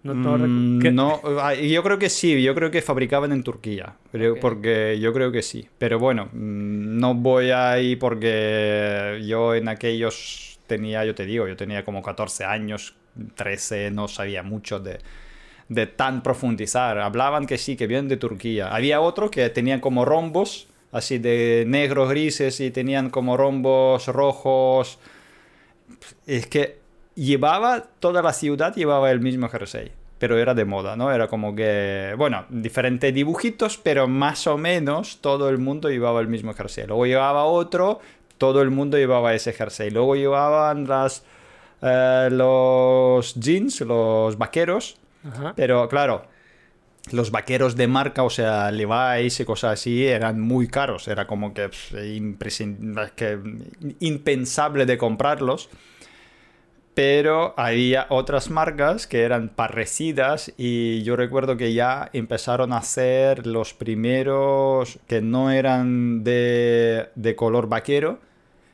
No, 0.04 1.20
Mm, 1.24 1.40
ah, 1.40 1.54
yo 1.54 1.84
creo 1.84 2.00
que 2.00 2.10
sí, 2.10 2.42
yo 2.42 2.56
creo 2.56 2.72
que 2.72 2.82
fabricaban 2.82 3.32
en 3.32 3.44
Turquía, 3.44 3.96
creo- 4.12 4.36
porque 4.40 5.00
yo 5.00 5.14
creo 5.14 5.32
que 5.32 5.42
sí. 5.44 5.68
Pero 5.78 6.00
bueno, 6.00 6.26
mm, 6.34 7.00
no 7.00 7.14
voy 7.14 7.52
ahí 7.52 7.96
porque 7.96 9.22
yo 9.26 9.54
en 9.54 9.68
aquellos 9.68 10.60
tenía, 10.68 11.06
yo 11.06 11.14
te 11.14 11.26
digo, 11.26 11.48
yo 11.48 11.56
tenía 11.56 11.84
como 11.86 12.02
14 12.02 12.46
años, 12.46 12.96
13, 13.36 13.92
no 13.92 14.08
sabía 14.08 14.42
mucho 14.42 14.80
de, 14.80 15.00
de 15.70 15.86
tan 15.88 16.24
profundizar. 16.24 16.98
Hablaban 17.00 17.46
que 17.46 17.58
sí, 17.58 17.76
que 17.76 17.86
vienen 17.88 18.08
de 18.08 18.18
Turquía. 18.18 18.74
Había 18.74 19.02
otro 19.02 19.30
que 19.30 19.50
tenían 19.50 19.80
como 19.82 20.06
rombos, 20.06 20.68
así 20.92 21.20
de 21.20 21.64
negros, 21.68 22.10
grises, 22.10 22.60
y 22.60 22.72
tenían 22.72 23.10
como 23.12 23.38
rombos 23.38 24.08
rojos. 24.08 24.98
Es 26.26 26.48
que 26.48 26.81
llevaba, 27.22 27.84
toda 28.00 28.22
la 28.24 28.34
ciudad 28.34 28.74
llevaba 28.74 29.12
el 29.12 29.20
mismo 29.20 29.48
jersey, 29.48 29.92
pero 30.18 30.40
era 30.40 30.56
de 30.56 30.66
moda, 30.66 30.96
¿no? 30.96 31.12
Era 31.12 31.28
como 31.28 31.56
que, 31.56 32.16
bueno, 32.18 32.46
diferentes 32.50 33.14
dibujitos, 33.14 33.78
pero 33.78 34.08
más 34.08 34.48
o 34.48 34.58
menos 34.58 35.20
todo 35.22 35.50
el 35.50 35.60
mundo 35.60 35.90
llevaba 35.90 36.20
el 36.20 36.28
mismo 36.28 36.54
jersey. 36.54 36.88
Luego 36.88 37.06
llevaba 37.06 37.46
otro, 37.46 38.00
todo 38.40 38.64
el 38.64 38.72
mundo 38.72 38.98
llevaba 38.98 39.36
ese 39.36 39.54
jersey. 39.54 39.92
Luego 39.92 40.16
llevaban 40.16 40.88
las, 40.88 41.24
eh, 41.82 42.30
los 42.32 43.36
jeans, 43.36 43.82
los 43.82 44.38
vaqueros, 44.38 44.98
Ajá. 45.24 45.54
pero 45.56 45.88
claro, 45.90 46.26
los 47.12 47.30
vaqueros 47.30 47.76
de 47.76 47.88
marca, 47.88 48.24
o 48.24 48.32
sea, 48.32 48.72
Levi's 48.72 49.40
y 49.40 49.46
cosas 49.46 49.74
así, 49.74 50.08
eran 50.08 50.40
muy 50.40 50.68
caros. 50.68 51.08
Era 51.08 51.28
como 51.28 51.54
pff, 51.54 51.94
que 53.16 53.40
impensable 54.00 54.88
de 54.88 54.98
comprarlos. 54.98 55.70
Pero 56.94 57.54
había 57.58 58.06
otras 58.10 58.50
marcas 58.50 59.08
que 59.08 59.22
eran 59.22 59.48
parecidas 59.50 60.52
y 60.58 61.04
yo 61.04 61.16
recuerdo 61.16 61.56
que 61.56 61.74
ya 61.74 62.10
empezaron 62.12 62.74
a 62.74 62.78
hacer 62.78 63.48
los 63.48 63.74
primeros 63.74 65.00
que 65.08 65.22
no 65.22 65.52
eran 65.52 66.24
de, 66.26 67.08
de 67.16 67.36
color 67.36 67.68
vaquero, 67.70 68.20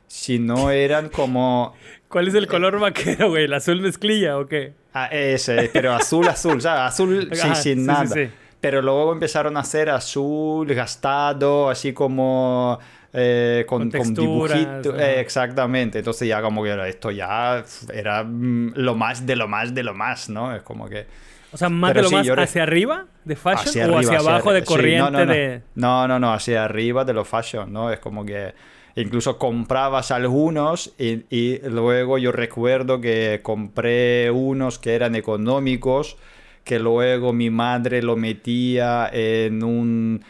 sino 0.08 0.70
eran 0.70 1.10
como 1.10 1.74
¿Cuál 2.08 2.26
es 2.28 2.34
el 2.34 2.46
color 2.46 2.80
vaquero, 2.80 3.28
güey? 3.30 3.44
¿El 3.44 3.52
azul 3.52 3.80
mezclilla 3.82 4.38
o 4.38 4.46
qué? 4.46 4.72
Ah, 4.94 5.06
ese, 5.12 5.70
pero 5.72 5.92
azul, 5.92 6.26
azul, 6.26 6.60
¿sabes? 6.60 6.94
Azul 6.94 7.28
sí, 7.32 7.40
Ajá, 7.40 7.54
sin 7.54 7.74
sí, 7.74 7.80
sí, 7.80 7.86
nada. 7.86 8.06
sí. 8.06 8.28
Pero 8.60 8.82
luego 8.82 9.12
empezaron 9.12 9.56
a 9.56 9.60
hacer 9.60 9.90
azul 9.90 10.66
gastado, 10.74 11.70
así 11.70 11.92
como 11.92 12.78
eh, 13.12 13.64
con, 13.66 13.90
Con 13.90 13.90
con 13.90 14.14
texturas, 14.14 14.58
dibujito. 14.58 14.90
ajá. 14.94 15.10
eh, 15.10 15.20
exactamente. 15.20 15.98
Entonces 15.98 16.28
ya 16.28 16.42
como 16.42 16.62
que 16.62 16.88
esto 16.88 17.10
ya 17.10 17.64
era 17.92 18.22
mm, 18.24 18.72
lo 18.76 18.94
más 18.94 19.24
de 19.26 19.36
lo 19.36 19.48
más 19.48 19.74
de 19.74 19.82
lo 19.82 19.94
más, 19.94 20.28
¿no? 20.28 20.54
Es 20.54 20.62
como 20.62 20.88
que... 20.88 21.06
O 21.50 21.56
sea, 21.56 21.70
más 21.70 21.92
Pero 21.92 22.00
de 22.00 22.02
lo 22.02 22.08
sí, 22.10 22.14
más 22.16 22.26
yo 22.26 22.38
hacia 22.38 22.62
arriba 22.62 23.06
de 23.24 23.34
fashion 23.34 23.68
hacia 23.68 23.82
o 23.86 23.96
arriba, 23.96 24.00
hacia 24.00 24.18
abajo 24.18 24.52
de 24.52 24.60
sí, 24.60 24.66
corriente 24.66 25.10
no, 25.10 25.18
no, 25.18 25.24
no. 25.24 25.32
de... 25.32 25.62
No, 25.74 26.08
no, 26.08 26.18
no, 26.18 26.32
hacia 26.32 26.64
arriba 26.64 27.04
de 27.06 27.14
lo 27.14 27.24
fashion, 27.24 27.72
¿no? 27.72 27.90
Es 27.90 27.98
como 28.00 28.24
que 28.26 28.52
incluso 28.96 29.38
comprabas 29.38 30.10
algunos 30.10 30.92
y, 30.98 31.24
y 31.30 31.58
luego 31.66 32.18
yo 32.18 32.32
recuerdo 32.32 33.00
que 33.00 33.40
compré 33.42 34.30
unos 34.30 34.78
que 34.78 34.94
eran 34.94 35.14
económicos, 35.14 36.18
que 36.64 36.78
luego 36.78 37.32
mi 37.32 37.48
madre 37.48 38.02
lo 38.02 38.16
metía 38.16 39.08
en 39.10 39.62
un... 39.62 40.22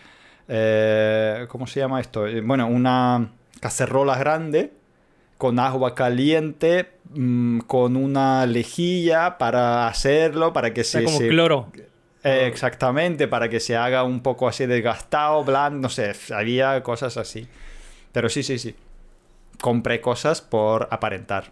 eh, 0.48 1.46
¿Cómo 1.48 1.66
se 1.66 1.80
llama 1.80 2.00
esto? 2.00 2.26
Eh, 2.26 2.40
Bueno, 2.40 2.66
una 2.66 3.30
cacerola 3.60 4.16
grande 4.18 4.72
con 5.36 5.58
agua 5.58 5.94
caliente, 5.94 6.90
mm, 7.14 7.60
con 7.60 7.96
una 7.96 8.46
lejilla 8.46 9.38
para 9.38 9.86
hacerlo, 9.88 10.52
para 10.52 10.72
que 10.74 10.80
O 10.80 10.84
sea, 10.84 11.00
se... 11.00 11.04
como 11.04 11.18
se- 11.18 11.28
cloro. 11.28 11.70
eh, 12.24 12.46
exactamente, 12.48 13.28
para 13.28 13.48
que 13.48 13.60
se 13.60 13.76
haga 13.76 14.02
un 14.04 14.20
poco 14.22 14.48
así 14.48 14.66
desgastado, 14.66 15.44
blando, 15.44 15.80
no 15.80 15.88
sé, 15.88 16.12
había 16.34 16.82
cosas 16.82 17.16
así. 17.16 17.46
Pero 18.12 18.28
sí, 18.28 18.42
sí, 18.42 18.58
sí. 18.58 18.74
Compré 19.60 20.00
cosas 20.00 20.40
por 20.40 20.88
aparentar. 20.90 21.44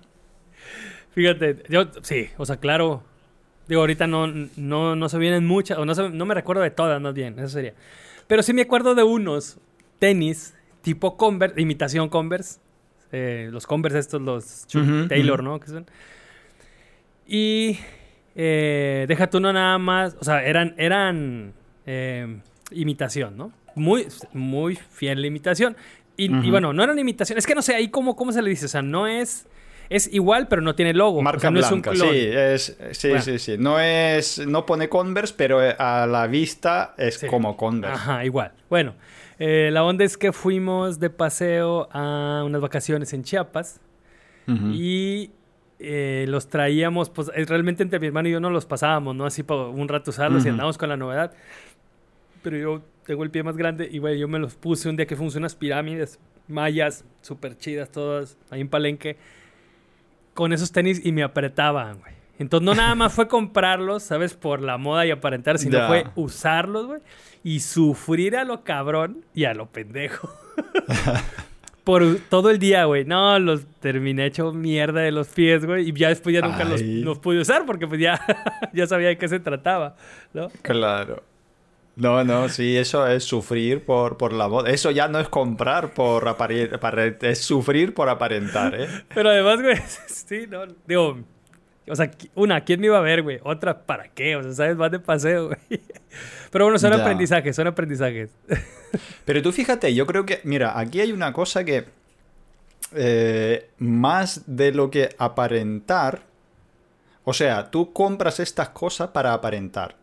Fíjate, 1.12 1.62
yo 1.68 1.86
sí, 2.02 2.28
o 2.36 2.44
sea, 2.46 2.56
claro. 2.58 3.02
Digo, 3.68 3.80
ahorita 3.80 4.06
no, 4.06 4.28
no, 4.28 4.94
no 4.94 5.08
se 5.08 5.18
vienen 5.18 5.44
muchas, 5.44 5.78
o 5.78 5.84
no, 5.84 5.94
se- 5.94 6.10
no 6.10 6.24
me 6.24 6.34
recuerdo 6.34 6.62
de 6.62 6.70
todas, 6.70 7.00
más 7.00 7.14
bien, 7.14 7.36
eso 7.38 7.48
sería. 7.48 7.74
Pero 8.26 8.42
sí 8.42 8.52
me 8.52 8.62
acuerdo 8.62 8.94
de 8.94 9.02
unos 9.02 9.58
tenis 9.98 10.54
tipo 10.82 11.16
Converse, 11.16 11.60
imitación 11.60 12.08
Converse. 12.08 12.60
eh, 13.12 13.48
los 13.52 13.66
Converse 13.66 13.98
estos, 13.98 14.20
los 14.20 14.66
Chuck 14.66 15.08
Taylor. 15.08 15.42
¿no? 15.42 15.60
Que 15.60 15.68
son. 15.68 15.86
Y 17.26 17.78
eh, 18.34 19.06
deja 19.08 19.28
tú 19.28 19.40
no 19.40 19.52
nada 19.52 19.78
más, 19.78 20.16
o 20.20 20.24
sea, 20.24 20.44
eran, 20.44 20.74
eran 20.76 21.52
eh, 21.86 22.40
imitación, 22.70 23.36
¿no? 23.36 23.52
Muy, 23.74 24.06
muy 24.32 24.76
fiel 24.76 25.20
la 25.20 25.26
imitación. 25.26 25.76
Y, 26.16 26.34
y 26.46 26.50
bueno, 26.50 26.72
no 26.72 26.82
eran 26.82 26.98
imitación, 26.98 27.38
es 27.38 27.46
que 27.46 27.54
no 27.54 27.62
sé, 27.62 27.74
ahí 27.74 27.88
cómo, 27.88 28.16
cómo 28.16 28.32
se 28.32 28.40
le 28.40 28.48
dice, 28.50 28.66
o 28.66 28.68
sea, 28.68 28.80
no 28.82 29.06
es... 29.06 29.46
Es 29.88 30.12
igual, 30.12 30.48
pero 30.48 30.62
no 30.62 30.74
tiene 30.74 30.92
logo. 30.94 31.22
Marca 31.22 31.38
o 31.38 31.40
sea, 31.40 31.50
no 31.50 31.58
blanca, 31.60 31.90
es 31.92 32.00
un 32.00 32.08
clon. 32.08 32.14
sí, 32.14 32.26
es, 32.32 32.78
sí, 32.92 33.08
Bueno. 33.08 33.22
sí, 33.22 33.38
sí. 33.38 33.56
No 33.58 33.78
es, 33.80 34.46
no 34.46 34.66
pone 34.66 34.88
Converse, 34.88 35.34
pero 35.36 35.62
eh, 35.64 35.74
a 35.78 36.06
la 36.06 36.26
vista 36.26 36.94
es 36.98 37.16
Sí. 37.18 37.26
como 37.26 37.56
Converse. 37.56 37.94
Ajá, 37.96 38.24
igual. 38.24 38.52
Bueno, 38.68 38.94
eh, 39.38 39.70
la 39.72 39.84
onda 39.84 40.04
es 40.04 40.16
que 40.18 40.32
fuimos 40.32 40.98
de 40.98 41.10
paseo 41.10 41.88
a 41.92 42.42
unas 42.44 42.60
vacaciones 42.60 43.12
en 43.12 43.22
Chiapas 43.22 43.80
Ujú. 44.48 44.70
y 44.72 45.30
eh, 45.78 46.24
los 46.28 46.48
traíamos, 46.48 47.10
pues 47.10 47.30
eh, 47.34 47.44
realmente 47.44 47.82
entre 47.82 48.00
mi 48.00 48.06
hermano 48.06 48.28
y 48.28 48.32
yo 48.32 48.40
no 48.40 48.48
los 48.50 48.64
pasábamos, 48.66 49.14
¿no? 49.14 49.26
Así 49.26 49.42
por 49.42 49.68
un 49.68 49.88
rato 49.88 50.10
usarlos 50.10 50.42
y 50.44 50.48
Ujú. 50.48 50.52
andábamos 50.54 50.78
con 50.78 50.88
la 50.88 50.96
novedad. 50.96 51.32
Pero 52.42 52.56
yo 52.56 52.82
tengo 53.04 53.24
el 53.24 53.30
pie 53.30 53.42
más 53.42 53.56
grande 53.56 53.88
y, 53.90 53.98
güey, 53.98 54.18
yo 54.18 54.26
me 54.28 54.38
los 54.38 54.54
puse 54.54 54.88
un 54.88 54.96
día 54.96 55.06
que 55.06 55.14
a 55.14 55.18
unas 55.20 55.54
pirámides 55.54 56.18
mayas, 56.48 57.04
súper 57.22 57.56
chidas 57.58 57.90
todas, 57.90 58.38
ahí 58.50 58.60
en 58.60 58.68
Palenque, 58.68 59.16
con 60.36 60.52
esos 60.52 60.70
tenis 60.70 61.00
y 61.04 61.10
me 61.10 61.24
apretaban, 61.24 61.98
güey. 61.98 62.14
Entonces 62.38 62.64
no 62.64 62.74
nada 62.74 62.94
más 62.94 63.14
fue 63.14 63.26
comprarlos, 63.26 64.02
¿sabes? 64.02 64.34
Por 64.34 64.60
la 64.60 64.76
moda 64.76 65.06
y 65.06 65.10
aparentar, 65.10 65.58
sino 65.58 65.86
fue 65.88 66.04
usarlos, 66.14 66.86
güey. 66.86 67.00
Y 67.42 67.60
sufrir 67.60 68.36
a 68.36 68.44
lo 68.44 68.62
cabrón 68.62 69.24
y 69.34 69.44
a 69.44 69.54
lo 69.54 69.66
pendejo. 69.66 70.30
Por 71.84 72.16
todo 72.28 72.50
el 72.50 72.58
día, 72.58 72.84
güey. 72.84 73.04
No, 73.04 73.38
los 73.38 73.64
terminé 73.80 74.26
hecho 74.26 74.52
mierda 74.52 75.00
de 75.00 75.12
los 75.12 75.28
pies, 75.28 75.64
güey. 75.64 75.88
Y 75.88 75.92
ya 75.92 76.08
después 76.08 76.34
ya 76.34 76.40
nunca 76.40 76.64
los, 76.64 76.82
los 76.82 77.18
pude 77.20 77.40
usar 77.40 77.64
porque 77.64 77.86
pues 77.86 78.00
ya, 78.00 78.20
ya 78.74 78.86
sabía 78.86 79.08
de 79.08 79.16
qué 79.16 79.28
se 79.28 79.38
trataba, 79.40 79.96
¿no? 80.34 80.48
Claro. 80.62 81.22
No, 81.96 82.22
no, 82.24 82.48
sí, 82.50 82.76
eso 82.76 83.06
es 83.06 83.24
sufrir 83.24 83.84
por, 83.84 84.18
por 84.18 84.32
la 84.34 84.46
voz. 84.46 84.68
Eso 84.68 84.90
ya 84.90 85.08
no 85.08 85.18
es 85.18 85.28
comprar 85.28 85.94
por 85.94 86.28
aparentar, 86.28 86.78
es 87.22 87.40
sufrir 87.40 87.94
por 87.94 88.08
aparentar, 88.10 88.74
¿eh? 88.78 88.86
Pero 89.14 89.30
además, 89.30 89.62
güey, 89.62 89.76
sí, 90.06 90.46
no, 90.46 90.66
digo, 90.86 91.18
o 91.88 91.96
sea, 91.96 92.10
una, 92.34 92.60
¿quién 92.62 92.80
me 92.80 92.86
iba 92.88 92.98
a 92.98 93.00
ver, 93.02 93.22
güey? 93.22 93.40
Otra, 93.44 93.86
¿para 93.86 94.08
qué? 94.08 94.36
O 94.36 94.42
sea, 94.42 94.52
¿sabes? 94.52 94.76
Más 94.76 94.90
de 94.90 94.98
paseo, 94.98 95.46
güey. 95.46 95.58
Pero 96.50 96.66
bueno, 96.66 96.78
son 96.78 96.92
Ya. 96.92 97.00
aprendizajes, 97.00 97.56
son 97.56 97.66
aprendizajes. 97.66 98.30
Pero 99.24 99.40
tú 99.42 99.50
fíjate, 99.52 99.94
yo 99.94 100.06
creo 100.06 100.26
que, 100.26 100.40
mira, 100.44 100.78
aquí 100.78 101.00
hay 101.00 101.12
una 101.12 101.32
cosa 101.32 101.64
que 101.64 101.86
eh, 102.94 103.70
más 103.78 104.42
de 104.46 104.72
lo 104.72 104.90
que 104.90 105.14
aparentar, 105.18 106.22
o 107.24 107.32
sea, 107.32 107.70
tú 107.70 107.92
compras 107.92 108.38
estas 108.40 108.68
cosas 108.70 109.08
para 109.08 109.32
aparentar, 109.32 109.96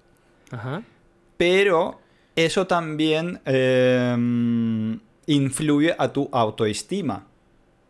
Ajá. 0.52 0.82
Pero 1.38 2.00
eso 2.36 2.68
también 2.68 3.42
eh, 3.46 4.98
influye 5.28 5.96
a 5.98 6.12
tu 6.12 6.30
autoestima. 6.32 7.28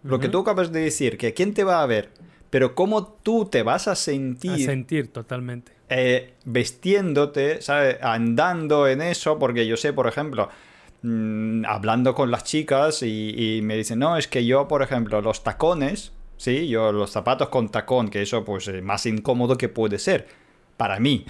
Lo 0.04 0.20
que 0.20 0.28
tú 0.28 0.40
acabas 0.40 0.72
de 0.74 0.82
decir, 0.82 1.18
que 1.18 1.34
quién 1.34 1.54
te 1.54 1.64
va 1.64 1.82
a 1.82 1.86
ver, 1.86 2.10
pero 2.50 2.76
cómo 2.76 3.06
tú 3.24 3.46
te 3.46 3.64
vas 3.64 3.88
a 3.88 3.96
sentir 3.96 4.52
A 4.52 4.58
sentir 4.58 5.08
totalmente. 5.14 5.72
eh, 5.90 6.34
vestiéndote, 6.44 7.62
¿sabes? 7.62 7.98
Andando 8.02 8.88
en 8.88 9.02
eso, 9.02 9.40
porque 9.40 9.66
yo 9.66 9.78
sé, 9.78 9.94
por 9.94 10.08
ejemplo, 10.08 10.50
mm, 11.04 11.64
hablando 11.66 12.14
con 12.16 12.32
las 12.32 12.44
chicas 12.44 13.02
y, 13.02 13.58
y 13.58 13.62
me 13.62 13.78
dicen, 13.78 14.00
no, 14.00 14.18
es 14.18 14.28
que 14.28 14.46
yo, 14.46 14.68
por 14.68 14.82
ejemplo, 14.82 15.22
los 15.22 15.42
tacones, 15.44 16.12
sí, 16.36 16.68
yo 16.68 16.92
los 16.92 17.12
zapatos 17.12 17.48
con 17.48 17.70
tacón, 17.70 18.10
que 18.10 18.22
eso 18.24 18.44
pues 18.44 18.68
es 18.68 18.84
más 18.84 19.06
incómodo 19.06 19.58
que 19.58 19.70
puede 19.70 20.00
ser. 20.00 20.28
Para 20.78 21.00
mí. 21.00 21.26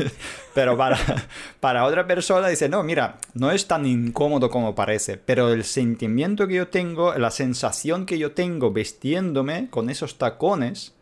pero 0.54 0.76
para, 0.76 0.98
para 1.60 1.84
otra 1.84 2.06
persona 2.06 2.48
dice, 2.48 2.68
no, 2.68 2.82
mira, 2.82 3.18
no 3.34 3.50
es 3.50 3.66
tan 3.66 3.86
incómodo 3.86 4.50
como 4.50 4.74
parece, 4.74 5.16
pero 5.16 5.52
el 5.52 5.64
sentimiento 5.64 6.48
que 6.48 6.54
yo 6.54 6.68
tengo, 6.68 7.14
la 7.14 7.30
sensación 7.30 8.06
que 8.06 8.18
yo 8.18 8.32
tengo 8.32 8.72
vestiéndome 8.72 9.68
con 9.70 9.88
esos 9.90 10.18
tacones, 10.18 10.94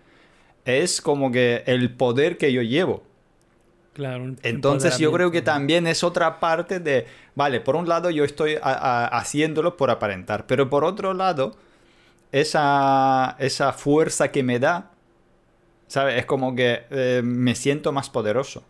es 0.65 1.01
como 1.01 1.31
que 1.33 1.63
el 1.67 1.95
poder 1.95 2.37
que 2.39 2.53
yo 2.53 2.61
llevo. 2.63 3.03
Claro. 3.95 4.35
Entonces 4.43 4.99
yo 4.99 5.11
creo 5.11 5.31
que 5.31 5.41
también 5.41 5.87
es 5.87 6.05
otra 6.05 6.39
parte 6.39 6.81
de, 6.81 7.07
vale, 7.35 7.61
por 7.63 7.77
un 7.77 7.89
lado 7.89 8.11
yo 8.11 8.25
estoy 8.25 8.57
a- 8.57 8.61
a- 8.63 9.07
haciéndolo 9.07 9.79
por 9.79 9.91
aparentar, 9.91 10.47
pero 10.47 10.69
por 10.69 10.85
otro 10.85 11.15
lado, 11.15 11.57
esa, 12.33 13.37
esa 13.39 13.73
fuerza 13.73 14.31
que 14.31 14.43
me 14.43 14.59
da, 14.59 14.91
¿sabes? 15.87 16.19
Es 16.19 16.27
como 16.27 16.55
que 16.55 16.85
eh, 16.91 17.23
me 17.25 17.55
siento 17.55 17.93
más 17.93 18.11
poderoso. 18.11 18.65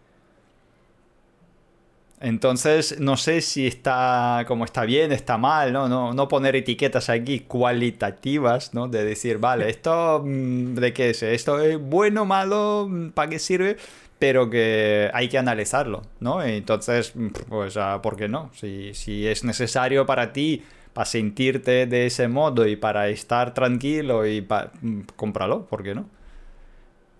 Entonces, 2.18 2.98
no 2.98 3.18
sé 3.18 3.42
si 3.42 3.66
está 3.66 4.44
como 4.48 4.64
está 4.64 4.84
bien, 4.86 5.12
está 5.12 5.36
mal, 5.36 5.72
¿no? 5.72 5.86
No, 5.88 6.14
no 6.14 6.28
poner 6.28 6.56
etiquetas 6.56 7.10
aquí 7.10 7.40
cualitativas, 7.40 8.72
¿no? 8.72 8.88
De 8.88 9.04
decir, 9.04 9.38
vale, 9.38 9.68
esto, 9.70 10.22
mm, 10.24 10.74
¿de 10.76 10.92
qué 10.92 11.10
es? 11.10 11.22
¿Esto 11.22 11.60
es 11.60 11.78
bueno, 11.78 12.24
malo? 12.24 12.86
mm, 12.88 13.10
¿Para 13.10 13.30
qué 13.30 13.38
sirve? 13.38 13.76
Pero 14.18 14.48
que 14.48 15.10
hay 15.12 15.28
que 15.28 15.36
analizarlo, 15.36 16.02
¿no? 16.20 16.42
Entonces, 16.42 17.14
mm, 17.14 17.28
pues, 17.48 17.76
ah, 17.76 18.00
¿por 18.02 18.16
qué 18.16 18.28
no? 18.28 18.50
Si, 18.54 18.94
si 18.94 19.26
es 19.26 19.44
necesario 19.44 20.06
para 20.06 20.32
ti, 20.32 20.64
para 20.94 21.04
sentirte 21.04 21.86
de 21.86 22.06
ese 22.06 22.28
modo 22.28 22.66
y 22.66 22.76
para 22.76 23.08
estar 23.08 23.52
tranquilo 23.52 24.26
y 24.26 24.40
para... 24.40 24.72
cómpralo, 25.16 25.66
¿por 25.66 25.82
qué 25.82 25.94
no? 25.94 26.06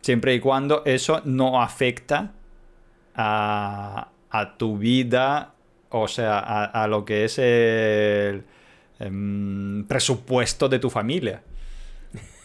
Siempre 0.06 0.36
y 0.36 0.38
cuando 0.38 0.84
eso 0.84 1.20
no 1.24 1.60
afecta 1.60 2.30
a, 3.16 4.08
a 4.30 4.56
tu 4.56 4.78
vida, 4.78 5.52
o 5.90 6.06
sea, 6.06 6.38
a, 6.38 6.64
a 6.66 6.86
lo 6.86 7.04
que 7.04 7.24
es 7.24 7.40
el 7.40 8.44
em, 9.00 9.84
presupuesto 9.88 10.68
de 10.68 10.78
tu 10.78 10.90
familia. 10.90 11.42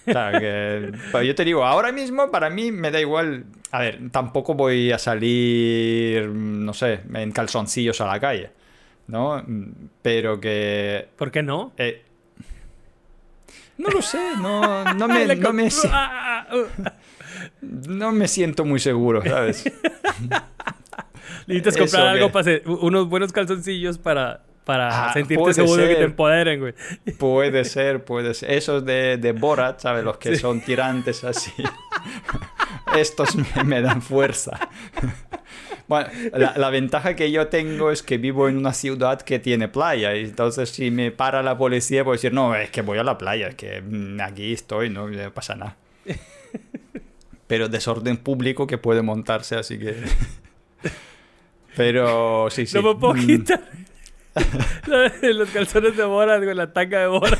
O 0.07 0.11
sea, 0.11 0.39
que, 0.39 0.91
pero 1.11 1.23
yo 1.23 1.35
te 1.35 1.45
digo, 1.45 1.63
ahora 1.63 1.91
mismo 1.91 2.31
para 2.31 2.49
mí 2.49 2.71
me 2.71 2.89
da 2.89 2.99
igual. 2.99 3.45
A 3.69 3.81
ver, 3.81 4.09
tampoco 4.09 4.55
voy 4.55 4.91
a 4.91 4.97
salir, 4.97 6.29
no 6.29 6.73
sé, 6.73 7.01
en 7.13 7.31
calzoncillos 7.31 8.01
a 8.01 8.07
la 8.07 8.19
calle, 8.19 8.49
¿no? 9.05 9.45
Pero 10.01 10.39
que. 10.41 11.09
¿Por 11.15 11.29
qué 11.29 11.43
no? 11.43 11.73
eh, 11.77 12.05
no 13.77 13.89
lo 13.89 14.01
sé, 14.01 14.35
no, 14.37 14.83
no 14.95 15.07
me, 15.07 15.35
no 15.35 15.53
me, 15.53 15.69
no 17.61 18.11
me 18.11 18.27
siento 18.27 18.65
muy 18.65 18.79
seguro, 18.79 19.21
¿sabes? 19.23 19.63
Necesitas 21.47 21.75
Eso 21.75 21.83
comprar 21.83 22.07
algo 22.07 22.27
que- 22.27 22.33
para 22.33 22.41
hacer 22.41 22.63
unos 22.65 23.07
buenos 23.09 23.31
calzoncillos 23.31 23.97
para, 23.97 24.43
para 24.65 25.09
Ah, 25.09 25.13
sentirte 25.13 25.53
seguro 25.53 25.81
de 25.81 25.87
que 25.89 25.93
te 25.95 25.99
ser. 26.01 26.09
empoderen, 26.09 26.59
güey. 26.59 26.73
Puede 27.17 27.65
ser, 27.65 28.03
puede 28.03 28.33
ser. 28.33 28.51
Esos 28.51 28.85
de, 28.85 29.17
de 29.17 29.31
Borat, 29.31 29.79
¿sabes? 29.79 30.03
Los 30.03 30.17
que 30.17 30.35
Sí. 30.35 30.41
son 30.41 30.61
tirantes 30.61 31.23
así. 31.23 31.51
Estos 32.95 33.35
me, 33.35 33.63
me 33.63 33.81
dan 33.81 34.01
fuerza. 34.01 34.69
Bueno, 35.87 36.07
la, 36.37 36.53
la 36.55 36.69
ventaja 36.69 37.17
que 37.17 37.31
yo 37.31 37.47
tengo 37.47 37.91
es 37.91 38.01
que 38.01 38.17
vivo 38.17 38.47
en 38.47 38.55
una 38.55 38.71
ciudad 38.71 39.21
que 39.21 39.39
tiene 39.39 39.67
playa. 39.67 40.15
Y 40.15 40.23
entonces, 40.23 40.69
si 40.69 40.89
me 40.89 41.11
para 41.11 41.43
la 41.43 41.57
policía, 41.57 42.05
puedo 42.05 42.13
decir, 42.13 42.31
no, 42.31 42.55
es 42.55 42.69
que 42.69 42.81
voy 42.81 42.97
a 42.97 43.03
la 43.03 43.17
playa, 43.17 43.49
es 43.49 43.55
que 43.55 43.81
mm, 43.81 44.21
aquí 44.21 44.53
estoy, 44.53 44.89
no 44.89 45.09
no 45.09 45.31
pasa 45.33 45.55
nada. 45.55 45.75
Pero 47.51 47.67
desorden 47.67 48.15
público 48.15 48.65
que 48.65 48.77
puede 48.77 49.01
montarse, 49.01 49.57
así 49.57 49.77
que. 49.77 49.93
Pero 51.75 52.47
sí, 52.49 52.65
sí. 52.65 52.77
No 52.77 52.93
me 52.93 52.97
puedo 52.97 53.13
Mm, 53.15 53.25
quitar. 53.25 53.61
Los 55.21 55.49
calzones 55.49 55.97
de 55.97 56.05
Borat, 56.05 56.41
con 56.45 56.55
la 56.55 56.71
tanga 56.71 56.99
de 57.01 57.07
Borat. 57.07 57.39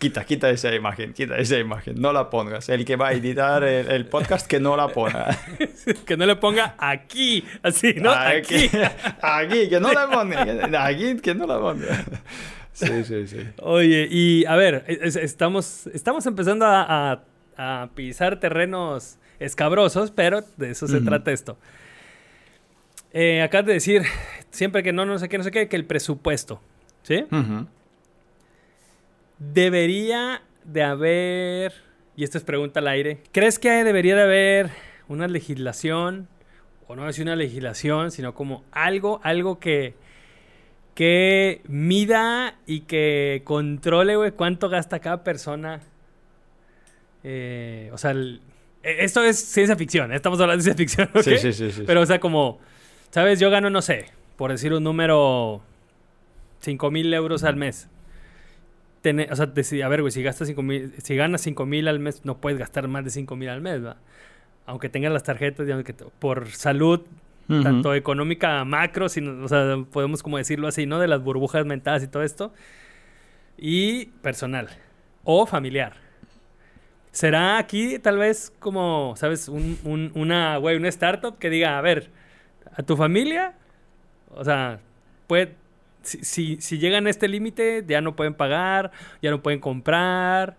Quita, 0.00 0.24
quita 0.24 0.50
esa 0.50 0.74
imagen, 0.74 1.12
quita 1.14 1.36
esa 1.38 1.56
imagen, 1.56 1.94
no 2.00 2.12
la 2.12 2.28
pongas. 2.28 2.68
El 2.68 2.84
que 2.84 2.96
va 2.96 3.08
a 3.08 3.12
editar 3.12 3.62
el, 3.62 3.88
el 3.88 4.06
podcast, 4.06 4.48
que 4.48 4.58
no 4.58 4.76
la 4.76 4.88
ponga. 4.88 5.38
que 6.06 6.16
no 6.16 6.26
le 6.26 6.34
ponga 6.34 6.74
aquí, 6.76 7.44
así, 7.62 7.94
¿no? 7.94 8.10
Aquí, 8.10 8.66
Aquí. 8.66 8.70
aquí, 9.22 9.68
que 9.68 9.78
no 9.78 9.92
la 9.92 10.10
ponga. 10.10 10.84
Aquí, 10.86 11.16
que 11.20 11.34
no 11.36 11.46
la 11.46 11.60
ponga. 11.60 12.04
Sí, 12.72 13.04
sí, 13.04 13.28
sí. 13.28 13.38
Oye, 13.62 14.08
y 14.10 14.44
a 14.46 14.56
ver, 14.56 14.84
es- 14.88 15.14
estamos, 15.14 15.86
estamos 15.86 16.26
empezando 16.26 16.66
a, 16.66 17.12
a- 17.12 17.22
a 17.56 17.90
pisar 17.94 18.40
terrenos 18.40 19.18
escabrosos, 19.38 20.10
pero 20.10 20.42
de 20.56 20.70
eso 20.70 20.86
se 20.86 21.00
trata 21.00 21.32
esto. 21.32 21.56
Eh, 23.12 23.42
acabas 23.42 23.66
de 23.66 23.74
decir, 23.74 24.02
siempre 24.50 24.82
que 24.82 24.92
no, 24.92 25.06
no 25.06 25.18
sé 25.18 25.28
qué, 25.28 25.38
no 25.38 25.44
sé 25.44 25.50
qué, 25.50 25.68
que 25.68 25.76
el 25.76 25.84
presupuesto, 25.84 26.60
¿sí? 27.02 27.24
Debería 29.38 30.42
de 30.64 30.82
haber, 30.82 31.74
y 32.16 32.24
esta 32.24 32.38
es 32.38 32.44
pregunta 32.44 32.80
al 32.80 32.88
aire, 32.88 33.20
¿crees 33.32 33.58
que 33.58 33.84
debería 33.84 34.16
de 34.16 34.22
haber 34.22 34.70
una 35.08 35.28
legislación, 35.28 36.28
o 36.88 36.96
no 36.96 37.06
decir 37.06 37.24
una 37.24 37.36
legislación, 37.36 38.10
sino 38.10 38.34
como 38.34 38.64
algo, 38.72 39.20
algo 39.22 39.58
que, 39.58 39.94
que 40.94 41.62
mida 41.68 42.56
y 42.66 42.80
que 42.80 43.42
controle, 43.44 44.16
güey, 44.16 44.32
cuánto 44.32 44.68
gasta 44.68 44.98
cada 44.98 45.22
persona? 45.22 45.80
Eh, 47.24 47.90
o 47.92 47.98
sea, 47.98 48.10
el- 48.12 48.40
e- 48.82 49.04
esto 49.04 49.22
es 49.24 49.38
ciencia 49.38 49.76
ficción, 49.76 50.12
¿eh? 50.12 50.16
estamos 50.16 50.38
hablando 50.40 50.62
de 50.62 50.74
ciencia 50.74 51.06
ficción, 51.06 51.08
¿ok? 51.14 51.22
Sí, 51.22 51.38
sí, 51.38 51.52
sí, 51.52 51.72
sí. 51.72 51.82
Pero, 51.86 52.02
o 52.02 52.06
sea, 52.06 52.20
como, 52.20 52.60
¿sabes? 53.10 53.40
Yo 53.40 53.50
gano, 53.50 53.70
no 53.70 53.82
sé, 53.82 54.06
por 54.36 54.50
decir 54.50 54.72
un 54.74 54.84
número, 54.84 55.62
5 56.60 56.90
mil 56.90 57.12
euros 57.14 57.42
al 57.44 57.56
mes. 57.56 57.88
O 59.30 59.36
sea, 59.36 59.52
a 59.84 59.88
ver, 59.88 60.00
güey, 60.00 60.10
si, 60.12 60.22
gastas 60.22 60.48
cinco 60.48 60.62
mil, 60.62 60.94
si 61.02 61.14
ganas 61.14 61.42
5 61.42 61.66
mil 61.66 61.88
al 61.88 61.98
mes, 61.98 62.22
no 62.24 62.38
puedes 62.38 62.58
gastar 62.58 62.88
más 62.88 63.04
de 63.04 63.10
5 63.10 63.36
mil 63.36 63.50
al 63.50 63.60
mes, 63.60 63.84
¿va? 63.84 63.96
Aunque 64.64 64.88
tengas 64.88 65.12
las 65.12 65.22
tarjetas, 65.22 65.66
digamos 65.66 65.84
que 65.84 65.92
por 65.92 66.48
salud, 66.50 67.02
tanto 67.62 67.94
económica 67.94 68.64
macro, 68.64 69.10
sino, 69.10 69.44
o 69.44 69.48
sea, 69.48 69.76
podemos 69.92 70.22
como 70.22 70.38
decirlo 70.38 70.66
así, 70.68 70.86
¿no? 70.86 70.98
De 70.98 71.06
las 71.08 71.22
burbujas 71.22 71.66
mentales 71.66 72.02
y 72.04 72.06
todo 72.08 72.22
esto. 72.22 72.54
Y 73.58 74.06
personal. 74.22 74.68
O 75.24 75.44
familiar. 75.46 75.96
¿Será 77.14 77.58
aquí 77.58 78.00
tal 78.00 78.18
vez 78.18 78.52
como, 78.58 79.14
¿sabes? 79.16 79.48
Un, 79.48 79.78
un- 79.84 80.10
una, 80.16 80.56
güey, 80.56 80.76
una 80.76 80.88
startup 80.88 81.38
que 81.38 81.48
diga, 81.48 81.78
a 81.78 81.80
ver, 81.80 82.10
a 82.76 82.82
tu 82.82 82.96
familia, 82.96 83.54
o 84.34 84.42
sea, 84.44 84.80
puede, 85.28 85.54
si, 86.02 86.24
si, 86.24 86.60
si 86.60 86.78
llegan 86.78 87.06
a 87.06 87.10
este 87.10 87.28
límite, 87.28 87.84
ya 87.86 88.00
no 88.00 88.16
pueden 88.16 88.34
pagar, 88.34 88.90
ya 89.22 89.30
no 89.30 89.40
pueden 89.42 89.60
comprar. 89.60 90.56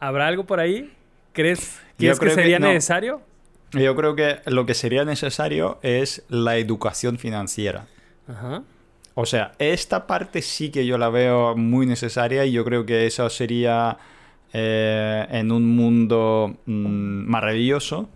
¿Habrá 0.00 0.28
algo 0.28 0.44
por 0.44 0.60
ahí 0.60 0.90
¿Crees, 1.34 1.78
que 1.98 2.14
sería 2.30 2.58
necesario? 2.58 3.20
Yo 3.72 3.94
creo 3.94 4.16
que 4.16 4.38
lo 4.46 4.64
que 4.64 4.72
sería 4.72 5.04
necesario 5.04 5.78
es 5.82 6.24
la 6.30 6.56
educación 6.56 7.18
financiera. 7.18 7.86
Ajá. 8.26 8.62
O 9.14 9.26
sea, 9.26 9.52
esta 9.58 10.06
parte 10.06 10.40
sí 10.40 10.70
que 10.70 10.86
yo 10.86 10.96
la 10.96 11.10
veo 11.10 11.54
muy 11.54 11.84
necesaria 11.84 12.46
y 12.46 12.52
yo 12.52 12.64
creo 12.64 12.86
que 12.86 13.06
eso 13.06 13.28
sería 13.28 13.98
eh, 14.52 15.26
en 15.30 15.52
un 15.52 15.76
mundo 15.76 16.56
mm, 16.66 17.28
maravilloso 17.28 18.08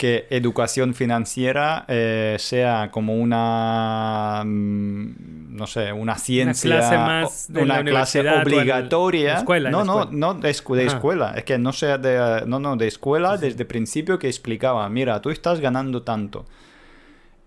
que 0.00 0.26
educación 0.30 0.94
financiera 0.94 1.84
eh, 1.86 2.36
sea 2.38 2.88
como 2.90 3.16
una, 3.16 4.42
mm, 4.46 5.54
no 5.54 5.66
sé, 5.66 5.92
una 5.92 6.16
ciencia, 6.16 6.70
una 6.70 6.78
clase, 6.78 6.96
más 6.96 7.48
una 7.50 7.84
clase 7.84 8.20
obligatoria. 8.20 9.34
escuela, 9.34 9.70
no, 9.70 9.84
no, 9.84 10.06
no 10.06 10.32
de, 10.32 10.48
escuela, 10.48 11.34
es 11.36 11.44
que 11.44 11.58
no 11.58 11.74
sea 11.74 11.98
de, 11.98 12.44
no, 12.46 12.58
no, 12.58 12.76
de 12.76 12.88
escuela 12.88 13.36
desde 13.36 13.60
el 13.60 13.66
principio 13.66 14.18
que 14.18 14.28
explicaba, 14.28 14.88
mira, 14.88 15.20
tú 15.20 15.28
estás 15.28 15.60
ganando 15.60 16.02
tanto. 16.02 16.46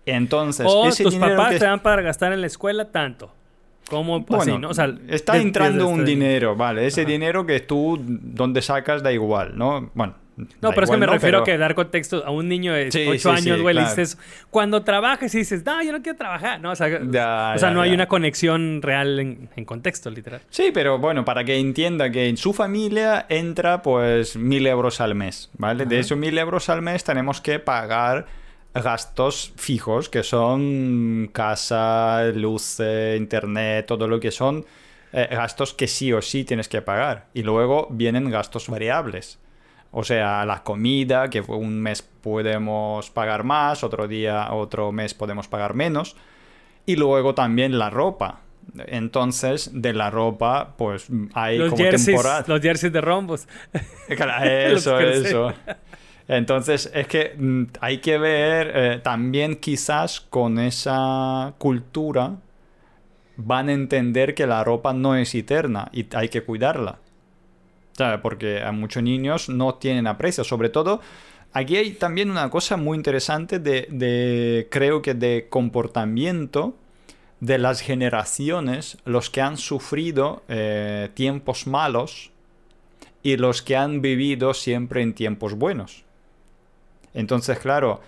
Entonces, 0.06 0.64
o 0.68 0.88
tus 0.90 1.16
papás 1.16 1.58
te 1.58 1.64
dan 1.64 1.80
para 1.80 2.02
gastar 2.02 2.32
en 2.32 2.40
la 2.40 2.46
escuela 2.46 2.92
tanto. 2.92 3.32
Como 3.88 4.20
bueno, 4.20 4.58
¿no? 4.58 4.70
o 4.70 4.74
sea, 4.74 4.92
está 5.08 5.36
entrando 5.36 5.88
un 5.88 6.04
dinero, 6.04 6.56
vale. 6.56 6.86
Ese 6.86 7.04
dinero 7.04 7.44
que 7.46 7.60
tú, 7.60 7.98
donde 8.00 8.62
sacas, 8.62 9.02
da 9.02 9.12
igual, 9.12 9.56
¿no? 9.56 9.90
Bueno, 9.94 10.14
no, 10.36 10.70
pero 10.70 10.84
es 10.84 10.90
que 10.90 10.96
me 10.96 11.06
refiero 11.06 11.38
a 11.38 11.44
que 11.44 11.56
dar 11.56 11.74
contexto 11.74 12.24
a 12.24 12.30
un 12.30 12.48
niño 12.48 12.72
de 12.72 12.88
8 12.88 13.30
años, 13.30 13.60
güey, 13.60 13.78
dices, 13.78 14.18
cuando 14.50 14.82
trabajes 14.82 15.34
y 15.34 15.38
dices, 15.38 15.64
no, 15.64 15.82
yo 15.82 15.92
no 15.92 16.02
quiero 16.02 16.18
trabajar, 16.18 16.60
¿no? 16.60 16.72
O 16.72 16.76
sea, 16.76 16.88
o 16.88 17.58
sea 17.58 17.70
no 17.70 17.80
hay 17.80 17.92
una 17.92 18.06
conexión 18.06 18.82
real 18.82 19.20
en, 19.20 19.64
contexto, 19.64 20.10
literal. 20.10 20.40
Sí, 20.50 20.70
pero 20.74 20.98
bueno, 20.98 21.24
para 21.24 21.44
que 21.44 21.56
entienda 21.56 22.10
que 22.10 22.28
en 22.28 22.36
su 22.36 22.52
familia 22.52 23.26
entra 23.28 23.82
pues 23.82 24.36
mil 24.36 24.66
euros 24.66 25.00
al 25.00 25.14
mes, 25.14 25.50
¿vale? 25.56 25.86
De 25.86 26.00
esos 26.00 26.18
mil 26.18 26.36
euros 26.36 26.68
al 26.68 26.82
mes 26.82 27.04
tenemos 27.04 27.40
que 27.40 27.58
pagar 27.58 28.26
gastos 28.74 29.52
fijos, 29.56 30.08
que 30.08 30.22
son 30.22 31.30
casa, 31.32 32.24
luz, 32.34 32.80
internet, 33.16 33.86
todo 33.86 34.08
lo 34.08 34.20
que 34.20 34.30
son 34.30 34.64
eh, 35.12 35.28
gastos 35.30 35.74
que 35.74 35.86
sí 35.86 36.12
o 36.12 36.20
sí 36.20 36.44
tienes 36.44 36.68
que 36.68 36.82
pagar. 36.82 37.26
Y 37.34 37.42
luego 37.42 37.88
vienen 37.90 38.30
gastos 38.30 38.68
variables 38.68 39.38
o 39.96 40.02
sea, 40.02 40.44
la 40.44 40.64
comida, 40.64 41.30
que 41.30 41.40
un 41.40 41.80
mes 41.80 42.02
podemos 42.02 43.10
pagar 43.10 43.44
más, 43.44 43.84
otro 43.84 44.08
día, 44.08 44.52
otro 44.52 44.90
mes 44.90 45.14
podemos 45.14 45.46
pagar 45.46 45.74
menos. 45.74 46.16
Y 46.84 46.96
luego 46.96 47.36
también 47.36 47.78
la 47.78 47.90
ropa. 47.90 48.40
Entonces, 48.88 49.70
de 49.72 49.92
la 49.92 50.10
ropa, 50.10 50.74
pues 50.76 51.06
hay 51.34 51.58
los 51.58 51.70
como 51.70 51.84
jerseys, 51.84 52.20
Los 52.48 52.60
jerseys 52.60 52.92
de 52.92 53.00
rombos. 53.00 53.46
Eso, 54.08 54.98
eso. 54.98 55.54
Entonces, 56.28 56.90
es 56.94 57.06
que 57.06 57.34
mm, 57.36 57.64
hay 57.80 57.98
que 57.98 58.18
ver 58.18 58.72
eh, 58.74 59.00
también 59.02 59.56
quizás 59.56 60.20
con 60.20 60.58
esa 60.58 61.54
cultura 61.58 62.36
van 63.36 63.68
a 63.68 63.72
entender 63.72 64.34
que 64.34 64.46
la 64.46 64.64
ropa 64.64 64.92
no 64.92 65.16
es 65.16 65.34
eterna 65.34 65.90
y 65.92 66.06
hay 66.14 66.28
que 66.28 66.42
cuidarla. 66.42 66.98
Porque 68.22 68.60
a 68.60 68.72
muchos 68.72 69.02
niños 69.02 69.48
no 69.48 69.74
tienen 69.76 70.08
aprecio. 70.08 70.42
Sobre 70.42 70.68
todo, 70.68 71.00
aquí 71.52 71.76
hay 71.76 71.92
también 71.92 72.30
una 72.30 72.50
cosa 72.50 72.76
muy 72.76 72.96
interesante 72.96 73.60
de, 73.60 74.66
creo 74.70 75.00
que 75.00 75.14
de 75.14 75.46
comportamiento 75.48 76.76
de 77.38 77.58
las 77.58 77.80
generaciones, 77.80 78.98
los 79.04 79.30
que 79.30 79.42
han 79.42 79.58
sufrido 79.58 80.42
eh, 80.48 81.10
tiempos 81.14 81.66
malos 81.66 82.32
y 83.22 83.36
los 83.36 83.62
que 83.62 83.76
han 83.76 84.00
vivido 84.00 84.54
siempre 84.54 85.02
en 85.02 85.14
tiempos 85.14 85.54
buenos. 85.54 86.04
Entonces, 87.14 87.58
claro, 87.58 88.00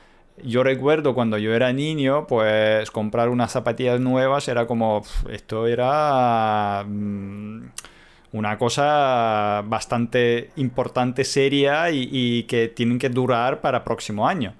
yo 0.42 0.62
recuerdo 0.62 1.14
cuando 1.14 1.38
yo 1.38 1.54
era 1.54 1.72
niño, 1.72 2.26
pues 2.26 2.90
comprar 2.90 3.28
unas 3.30 3.52
zapatillas 3.52 4.00
nuevas 4.00 4.48
era 4.48 4.66
como, 4.66 5.02
esto 5.30 5.66
era... 5.66 6.84
Mm, 6.86 7.68
una 8.36 8.58
cosa 8.58 9.62
bastante 9.66 10.50
importante, 10.56 11.24
seria 11.24 11.90
y, 11.90 12.42
que 12.44 12.68
tienen 12.68 12.98
que 12.98 13.08
durar 13.08 13.60
para 13.60 13.84
próximo 13.84 14.28
año. 14.28 14.54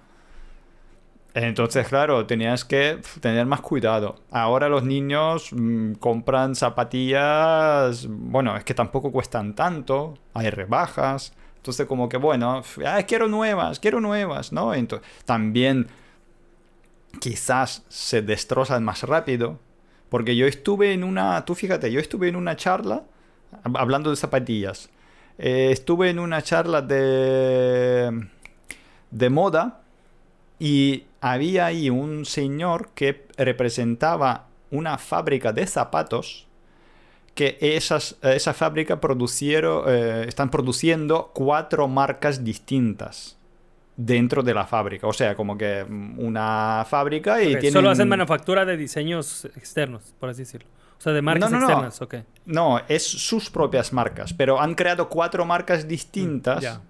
Entonces, 1.34 1.86
claro, 1.88 2.24
tenías 2.24 2.64
que 2.64 2.98
tener 3.20 3.44
más 3.44 3.60
cuidado. 3.60 4.16
Ahora 4.30 4.70
los 4.70 4.84
niños 4.84 5.50
mm, 5.52 5.94
compran 5.94 6.54
zapatillas, 6.54 8.06
bueno, 8.08 8.56
es 8.56 8.64
que 8.64 8.72
tampoco 8.72 9.12
cuestan 9.12 9.54
tanto, 9.54 10.14
hay 10.32 10.48
rebajas. 10.48 11.34
Entonces, 11.66 11.86
como 11.88 12.08
que, 12.08 12.16
bueno, 12.16 12.62
ah, 12.86 13.02
quiero 13.02 13.26
nuevas, 13.26 13.80
quiero 13.80 14.00
nuevas, 14.00 14.52
¿no? 14.52 14.72
Entonces, 14.72 15.04
también 15.24 15.88
quizás 17.18 17.82
se 17.88 18.22
destrozan 18.22 18.84
más 18.84 19.02
rápido. 19.02 19.58
Porque 20.08 20.36
yo 20.36 20.46
estuve 20.46 20.92
en 20.92 21.02
una, 21.02 21.44
tú 21.44 21.56
fíjate, 21.56 21.90
yo 21.90 21.98
estuve 21.98 22.28
en 22.28 22.36
una 22.36 22.54
charla 22.54 23.02
hablando 23.74 24.10
de 24.10 24.16
zapatillas, 24.16 24.90
eh, 25.38 25.70
estuve 25.72 26.08
en 26.10 26.20
una 26.20 26.40
charla 26.40 26.82
de, 26.82 28.28
de 29.10 29.30
moda 29.30 29.80
y 30.60 31.02
había 31.20 31.66
ahí 31.66 31.90
un 31.90 32.26
señor 32.26 32.90
que 32.94 33.26
representaba 33.36 34.46
una 34.70 34.98
fábrica 34.98 35.52
de 35.52 35.66
zapatos 35.66 36.45
que 37.36 37.58
esas, 37.60 38.16
esa 38.22 38.54
fábrica 38.54 38.98
producieron, 38.98 39.84
eh, 39.86 40.24
están 40.26 40.50
produciendo 40.50 41.30
cuatro 41.34 41.86
marcas 41.86 42.42
distintas 42.42 43.36
dentro 43.94 44.42
de 44.42 44.54
la 44.54 44.66
fábrica. 44.66 45.06
O 45.06 45.12
sea, 45.12 45.36
como 45.36 45.56
que 45.58 45.84
una 45.84 46.86
fábrica 46.88 47.42
y 47.42 47.52
tienen... 47.56 47.74
Solo 47.74 47.90
hacen 47.90 48.08
manufactura 48.08 48.64
de 48.64 48.78
diseños 48.78 49.44
externos, 49.54 50.14
por 50.18 50.30
así 50.30 50.42
decirlo. 50.42 50.68
O 50.98 51.00
sea, 51.00 51.12
de 51.12 51.20
marcas 51.20 51.50
no, 51.50 51.58
no, 51.58 51.66
externas, 51.66 52.00
no. 52.00 52.24
No, 52.46 52.82
es 52.88 53.06
sus 53.06 53.50
propias 53.50 53.92
marcas, 53.92 54.32
pero 54.32 54.58
han 54.58 54.74
creado 54.74 55.10
cuatro 55.10 55.44
marcas 55.44 55.86
distintas 55.86 56.64
mm, 56.64 56.80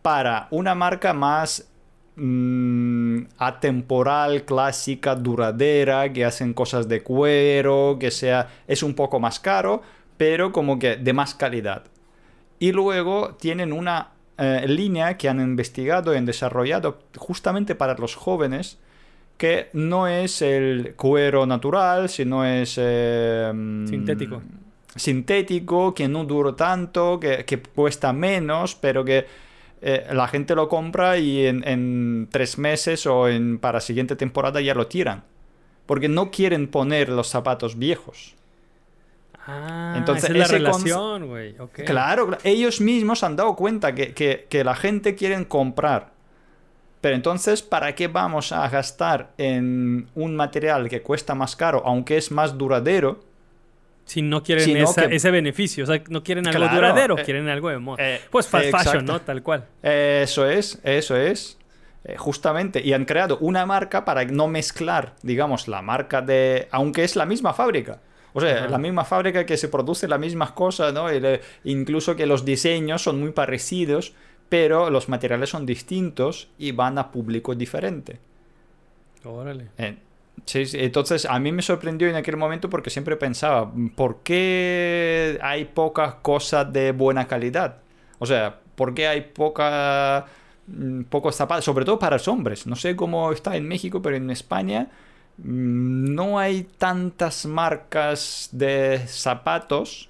para 0.00 0.46
una 0.52 0.76
marca 0.76 1.12
más 1.12 1.68
mm, 2.18 3.28
atemporal, 3.38 4.44
clásica, 4.44 5.14
duradera, 5.14 6.12
que 6.12 6.24
hacen 6.24 6.54
cosas 6.54 6.88
de 6.88 7.02
cuero, 7.02 7.96
que 7.98 8.10
sea 8.10 8.48
es 8.66 8.82
un 8.82 8.94
poco 8.94 9.20
más 9.20 9.40
caro, 9.40 9.82
pero 10.16 10.52
como 10.52 10.78
que 10.78 10.96
de 10.96 11.12
más 11.12 11.34
calidad. 11.34 11.84
Y 12.58 12.72
luego 12.72 13.36
tienen 13.40 13.72
una 13.72 14.10
eh, 14.36 14.66
línea 14.68 15.16
que 15.16 15.28
han 15.28 15.40
investigado 15.40 16.12
y 16.12 16.16
han 16.16 16.26
desarrollado 16.26 16.98
justamente 17.16 17.74
para 17.74 17.94
los 17.94 18.14
jóvenes 18.14 18.78
que 19.38 19.70
no 19.72 20.08
es 20.08 20.42
el 20.42 20.94
cuero 20.96 21.46
natural, 21.46 22.08
sino 22.08 22.44
es... 22.44 22.74
Em, 22.76 23.86
sintético. 23.86 24.42
Sintético, 24.94 25.94
que 25.94 26.08
no 26.08 26.24
dura 26.24 26.56
tanto, 26.56 27.20
que, 27.20 27.62
cuesta 27.74 28.12
menos, 28.12 28.74
pero 28.74 29.04
que 29.04 29.26
eh, 29.82 30.06
la 30.12 30.28
gente 30.28 30.54
lo 30.54 30.68
compra 30.68 31.18
y 31.18 31.46
en, 31.46 32.28
tres 32.30 32.58
meses 32.58 33.06
o 33.06 33.28
en, 33.28 33.58
para 33.58 33.78
la 33.78 33.80
siguiente 33.80 34.16
temporada 34.16 34.60
ya 34.60 34.74
lo 34.74 34.86
tiran. 34.86 35.24
Porque 35.86 36.08
no 36.08 36.30
quieren 36.30 36.68
poner 36.68 37.08
los 37.08 37.28
zapatos 37.28 37.78
viejos. 37.78 38.34
Ah, 39.46 39.94
Entonces, 39.96 40.30
esa 40.30 40.32
es 40.32 40.38
la 40.38 40.58
relación, 40.58 41.26
güey. 41.26 41.54
Claro, 41.86 42.36
ellos 42.44 42.80
mismos 42.80 43.22
han 43.22 43.36
dado 43.36 43.56
cuenta 43.56 43.94
que, 43.94 44.12
que 44.12 44.64
la 44.64 44.74
gente 44.74 45.14
quiere 45.14 45.48
comprar 45.48 46.18
pero 47.00 47.14
entonces, 47.14 47.62
¿para 47.62 47.94
qué 47.94 48.08
vamos 48.08 48.50
a 48.52 48.68
gastar 48.68 49.30
en 49.38 50.08
un 50.14 50.34
material 50.34 50.88
que 50.88 51.02
cuesta 51.02 51.34
más 51.34 51.54
caro, 51.54 51.82
aunque 51.84 52.16
es 52.16 52.32
más 52.32 52.58
duradero? 52.58 53.20
Si 54.08 54.22
no 54.22 54.42
quieren 54.42 54.84
ese 55.10 55.30
beneficio, 55.30 55.84
o 55.84 55.86
sea, 55.86 56.02
no 56.08 56.22
quieren 56.22 56.48
algo 56.48 56.66
duradero, 56.68 57.18
eh, 57.18 57.22
quieren 57.24 57.48
algo 57.48 57.68
de 57.68 57.78
moda. 57.78 58.02
Eh, 58.02 58.20
pues 58.30 58.48
fast 58.48 58.70
fashion, 58.70 59.04
¿no? 59.04 59.20
Tal 59.20 59.42
cual. 59.42 59.66
Eso 59.82 60.48
es, 60.48 60.80
eso 60.82 61.16
es. 61.16 61.58
Eh, 62.04 62.16
justamente. 62.16 62.80
Y 62.82 62.94
han 62.94 63.04
creado 63.04 63.38
una 63.38 63.66
marca 63.66 64.04
para 64.04 64.24
no 64.24 64.48
mezclar, 64.48 65.14
digamos, 65.22 65.68
la 65.68 65.82
marca 65.82 66.22
de. 66.22 66.68
Aunque 66.70 67.04
es 67.04 67.16
la 67.16 67.26
misma 67.26 67.52
fábrica. 67.52 68.00
O 68.32 68.40
sea, 68.40 68.68
la 68.68 68.78
misma 68.78 69.04
fábrica 69.04 69.44
que 69.44 69.56
se 69.56 69.68
produce 69.68 70.06
las 70.06 70.20
mismas 70.20 70.52
cosas, 70.52 70.92
¿no? 70.92 71.06
incluso 71.64 72.14
que 72.14 72.24
los 72.24 72.44
diseños 72.44 73.02
son 73.02 73.18
muy 73.18 73.32
parecidos 73.32 74.14
pero 74.48 74.90
los 74.90 75.08
materiales 75.08 75.50
son 75.50 75.66
distintos 75.66 76.48
y 76.58 76.72
van 76.72 76.98
a 76.98 77.10
público 77.10 77.54
diferente. 77.54 78.18
Órale. 79.24 79.68
Sí, 80.48 80.64
entonces 80.72 81.26
a 81.26 81.38
mí 81.38 81.52
me 81.52 81.60
sorprendió 81.60 82.08
en 82.08 82.16
aquel 82.16 82.38
momento 82.38 82.70
porque 82.70 82.88
siempre 82.88 83.16
pensaba, 83.16 83.70
¿por 83.94 84.22
qué 84.22 85.38
hay 85.42 85.66
pocas 85.66 86.14
cosas 86.22 86.72
de 86.72 86.92
buena 86.92 87.28
calidad? 87.28 87.82
O 88.18 88.24
sea, 88.24 88.58
¿por 88.74 88.94
qué 88.94 89.08
hay 89.08 89.20
poca, 89.20 90.24
mm, 90.66 91.02
pocos 91.02 91.36
zapatos? 91.36 91.66
Sobre 91.66 91.84
todo 91.84 91.98
para 91.98 92.16
los 92.16 92.26
hombres. 92.28 92.66
No 92.66 92.76
sé 92.76 92.96
cómo 92.96 93.30
está 93.30 93.56
en 93.56 93.68
México, 93.68 94.00
pero 94.00 94.16
en 94.16 94.30
España 94.30 94.88
mm, 95.36 96.14
no 96.14 96.38
hay 96.38 96.62
tantas 96.78 97.44
marcas 97.44 98.48
de 98.50 99.02
zapatos 99.06 100.08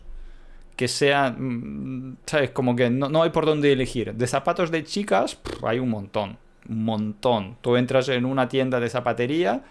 que 0.76 0.86
sea, 0.86 1.34
mm, 1.36 2.18
¿sabes? 2.26 2.50
Como 2.50 2.76
que 2.76 2.90
no, 2.90 3.08
no 3.08 3.24
hay 3.24 3.30
por 3.30 3.44
dónde 3.44 3.72
elegir. 3.72 4.14
De 4.14 4.26
zapatos 4.28 4.70
de 4.70 4.84
chicas, 4.84 5.36
hay 5.64 5.80
un 5.80 5.90
montón, 5.90 6.38
un 6.68 6.84
montón. 6.84 7.56
Tú 7.60 7.76
entras 7.76 8.08
en 8.08 8.24
una 8.24 8.48
tienda 8.48 8.78
de 8.78 8.88
zapatería, 8.88 9.64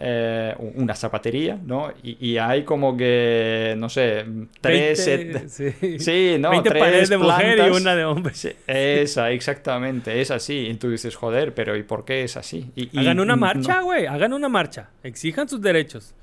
eh, 0.00 0.54
una 0.76 0.94
zapatería, 0.94 1.58
¿no? 1.64 1.92
Y, 2.02 2.16
y 2.30 2.38
hay 2.38 2.62
como 2.64 2.96
que, 2.96 3.74
no 3.78 3.88
sé, 3.88 4.24
tres... 4.60 5.06
20, 5.06 5.48
set- 5.48 5.48
sí. 5.80 5.98
Sí, 5.98 6.36
no, 6.38 6.50
20 6.50 6.70
tres 6.70 6.80
paredes 6.82 7.08
de 7.08 7.18
mujer 7.18 7.58
y 7.58 7.70
una 7.70 7.96
de 7.96 8.04
hombre. 8.04 8.34
Sí, 8.34 8.50
esa, 8.66 9.30
exactamente, 9.30 10.20
es 10.20 10.30
así. 10.30 10.68
Y 10.70 10.74
tú 10.74 10.90
dices, 10.90 11.16
joder, 11.16 11.54
pero 11.54 11.76
¿y 11.76 11.82
por 11.82 12.04
qué 12.04 12.22
es 12.24 12.36
así? 12.36 12.70
Y- 12.76 12.88
y 12.92 13.00
Hagan 13.00 13.20
una 13.20 13.36
marcha, 13.36 13.80
güey. 13.80 14.06
Hagan 14.06 14.32
una 14.32 14.48
marcha. 14.48 14.90
Exijan 15.02 15.48
sus 15.48 15.60
derechos. 15.60 16.14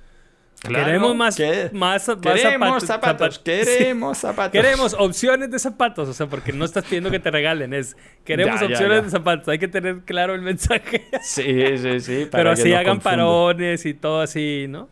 Claro, 0.68 0.86
queremos 0.86 1.16
más, 1.16 1.36
que- 1.36 1.70
más, 1.74 2.08
más 2.08 2.18
Queremos 2.22 2.84
zapatos. 2.84 2.88
zapatos, 2.88 3.40
zapat- 3.40 3.44
queremos 3.44 4.18
Sí. 4.18 4.22
zapatos. 4.22 4.52
Queremos 4.52 4.94
opciones 5.00 5.52
de 5.52 5.60
zapatos. 5.60 6.10
O 6.10 6.14
sea, 6.14 6.28
porque 6.28 6.52
no 6.54 6.66
estás 6.66 6.84
pidiendo 6.86 7.12
que 7.12 7.20
te 7.20 7.32
regalen. 7.32 7.74
Es 7.74 7.96
queremos 8.24 8.60
Ya, 8.60 8.66
opciones 8.68 8.98
ya. 8.98 9.02
de 9.04 9.10
zapatos. 9.10 9.48
Hay 9.50 9.60
que 9.60 9.68
tener 9.68 10.00
claro 10.02 10.34
el 10.36 10.42
mensaje. 10.42 11.06
Sí, 11.22 11.78
sí, 11.78 12.00
sí. 12.00 12.28
Pero 12.32 12.52
así 12.52 12.70
no 12.72 12.78
hagan 12.78 13.00
parones 13.00 13.86
y 13.86 13.94
todo 13.94 14.22
así, 14.22 14.66
¿no? 14.70 14.90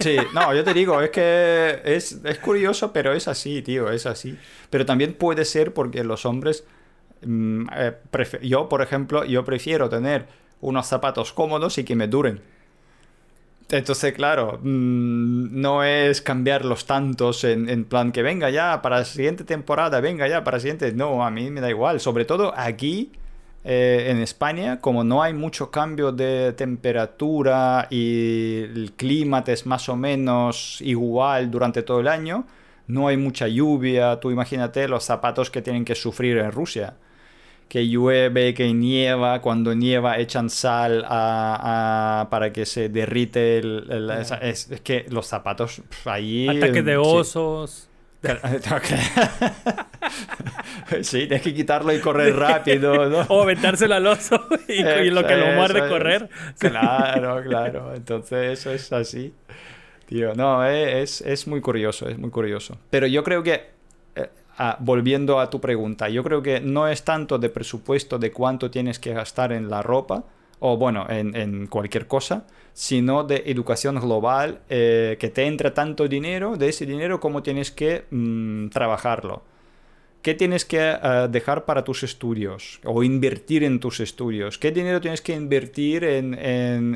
Sí, 0.00 0.16
no, 0.32 0.54
yo 0.54 0.64
te 0.64 0.72
digo, 0.72 1.00
es 1.02 1.10
que 1.10 1.82
es, 1.84 2.20
es 2.24 2.38
curioso, 2.38 2.90
pero 2.90 3.12
es 3.12 3.28
así, 3.28 3.60
tío, 3.60 3.90
es 3.90 4.06
así. 4.06 4.34
Pero 4.70 4.86
también 4.86 5.12
puede 5.12 5.44
ser 5.44 5.74
porque 5.74 6.02
los 6.04 6.24
hombres, 6.24 6.64
mm, 7.20 7.66
eh, 7.76 7.92
prefe- 8.10 8.40
yo, 8.40 8.70
por 8.70 8.80
ejemplo, 8.80 9.26
yo 9.26 9.44
prefiero 9.44 9.90
tener 9.90 10.26
unos 10.62 10.86
zapatos 10.86 11.34
cómodos 11.34 11.76
y 11.76 11.84
que 11.84 11.94
me 11.96 12.08
duren. 12.08 12.40
Entonces, 13.70 14.14
claro, 14.14 14.58
mm, 14.62 15.60
no 15.60 15.84
es 15.84 16.22
cambiarlos 16.22 16.86
tantos 16.86 17.44
en, 17.44 17.68
en 17.68 17.84
plan 17.84 18.12
que 18.12 18.22
venga 18.22 18.48
ya 18.48 18.80
para 18.80 19.00
la 19.00 19.04
siguiente 19.04 19.44
temporada, 19.44 20.00
venga 20.00 20.26
ya 20.26 20.42
para 20.42 20.56
la 20.56 20.60
siguiente. 20.60 20.92
No, 20.92 21.24
a 21.24 21.30
mí 21.30 21.50
me 21.50 21.60
da 21.60 21.68
igual. 21.68 22.00
Sobre 22.00 22.24
todo 22.24 22.54
aquí, 22.56 23.12
eh, 23.64 24.06
en 24.10 24.18
España, 24.22 24.80
como 24.80 25.04
no 25.04 25.22
hay 25.22 25.34
mucho 25.34 25.70
cambio 25.70 26.12
de 26.12 26.54
temperatura 26.54 27.88
y 27.90 28.62
el 28.62 28.92
clima 28.96 29.44
es 29.46 29.66
más 29.66 29.88
o 29.90 29.96
menos 29.96 30.80
igual 30.80 31.50
durante 31.50 31.82
todo 31.82 32.00
el 32.00 32.08
año, 32.08 32.46
no 32.86 33.08
hay 33.08 33.18
mucha 33.18 33.48
lluvia. 33.48 34.18
Tú 34.20 34.30
imagínate 34.30 34.88
los 34.88 35.04
zapatos 35.04 35.50
que 35.50 35.60
tienen 35.62 35.84
que 35.84 35.94
sufrir 35.94 36.38
en 36.38 36.52
Rusia 36.52 36.94
que 37.68 37.86
llueve, 37.88 38.54
que 38.54 38.72
nieva, 38.72 39.40
cuando 39.42 39.74
nieva 39.74 40.18
echan 40.18 40.48
sal 40.50 41.04
a- 41.06 42.20
a- 42.22 42.30
para 42.30 42.52
que 42.52 42.64
se 42.66 42.88
derrite 42.88 43.58
el, 43.58 43.86
el- 43.90 44.10
esa- 44.10 44.38
es, 44.38 44.70
es 44.70 44.80
que 44.80 45.06
los 45.10 45.26
zapatos 45.26 45.82
ahí... 46.04 46.48
Ataques 46.48 46.84
de 46.84 46.96
osos. 46.96 47.84
sí, 51.02 51.18
tienes 51.26 51.42
que 51.42 51.54
quitarlo 51.54 51.92
y 51.92 52.00
correr 52.00 52.34
rápido, 52.36 53.08
¿no? 53.08 53.20
O 53.28 53.42
aventárselo 53.42 53.94
al 53.94 54.06
oso 54.06 54.44
y, 54.68 54.80
y 54.82 55.10
lo 55.10 55.26
que 55.26 55.36
lo 55.36 55.46
muerde 55.54 55.88
correr. 55.88 56.28
Claro, 56.58 57.42
claro. 57.42 57.94
Entonces 57.94 58.58
eso 58.58 58.72
es 58.72 58.92
así. 58.92 59.32
Tío, 60.06 60.34
no, 60.34 60.66
eh, 60.66 61.02
es, 61.02 61.20
es 61.20 61.46
muy 61.46 61.60
curioso, 61.60 62.08
es 62.08 62.18
muy 62.18 62.30
curioso. 62.30 62.78
Pero 62.90 63.06
yo 63.06 63.22
creo 63.22 63.42
que, 63.42 63.70
volviendo 64.80 65.38
a 65.40 65.50
tu 65.50 65.60
pregunta, 65.60 66.08
yo 66.08 66.22
creo 66.24 66.42
que 66.42 66.60
no 66.60 66.88
es 66.88 67.04
tanto 67.04 67.38
de 67.38 67.48
presupuesto 67.48 68.18
de 68.18 68.32
cuánto 68.32 68.70
tienes 68.70 68.98
que 68.98 69.12
gastar 69.14 69.52
en 69.52 69.68
la 69.70 69.82
ropa, 69.82 70.24
o 70.60 70.76
bueno, 70.76 71.06
en, 71.08 71.66
cualquier 71.68 72.06
cosa, 72.08 72.46
sino 72.72 73.22
de 73.24 73.44
educación 73.46 74.00
global, 74.00 74.60
eh, 74.68 75.16
que 75.20 75.28
te 75.28 75.46
entra 75.46 75.72
tanto 75.72 76.08
dinero, 76.08 76.56
de 76.56 76.68
ese 76.70 76.84
dinero, 76.86 77.20
cómo 77.20 77.42
tienes 77.42 77.70
que 77.70 78.04
mm, 78.10 78.68
trabajarlo. 78.68 79.42
¿Qué 80.22 80.34
tienes 80.34 80.64
que 80.64 80.78
eh, 81.00 81.28
dejar 81.30 81.64
para 81.64 81.84
tus 81.84 82.02
estudios 82.02 82.80
o 82.84 83.04
invertir 83.04 83.62
en 83.62 83.78
tus 83.78 84.00
estudios? 84.00 84.58
¿Qué 84.58 84.72
dinero 84.72 85.00
tienes 85.00 85.22
que 85.22 85.32
invertir 85.32 86.02
en- 86.04 86.34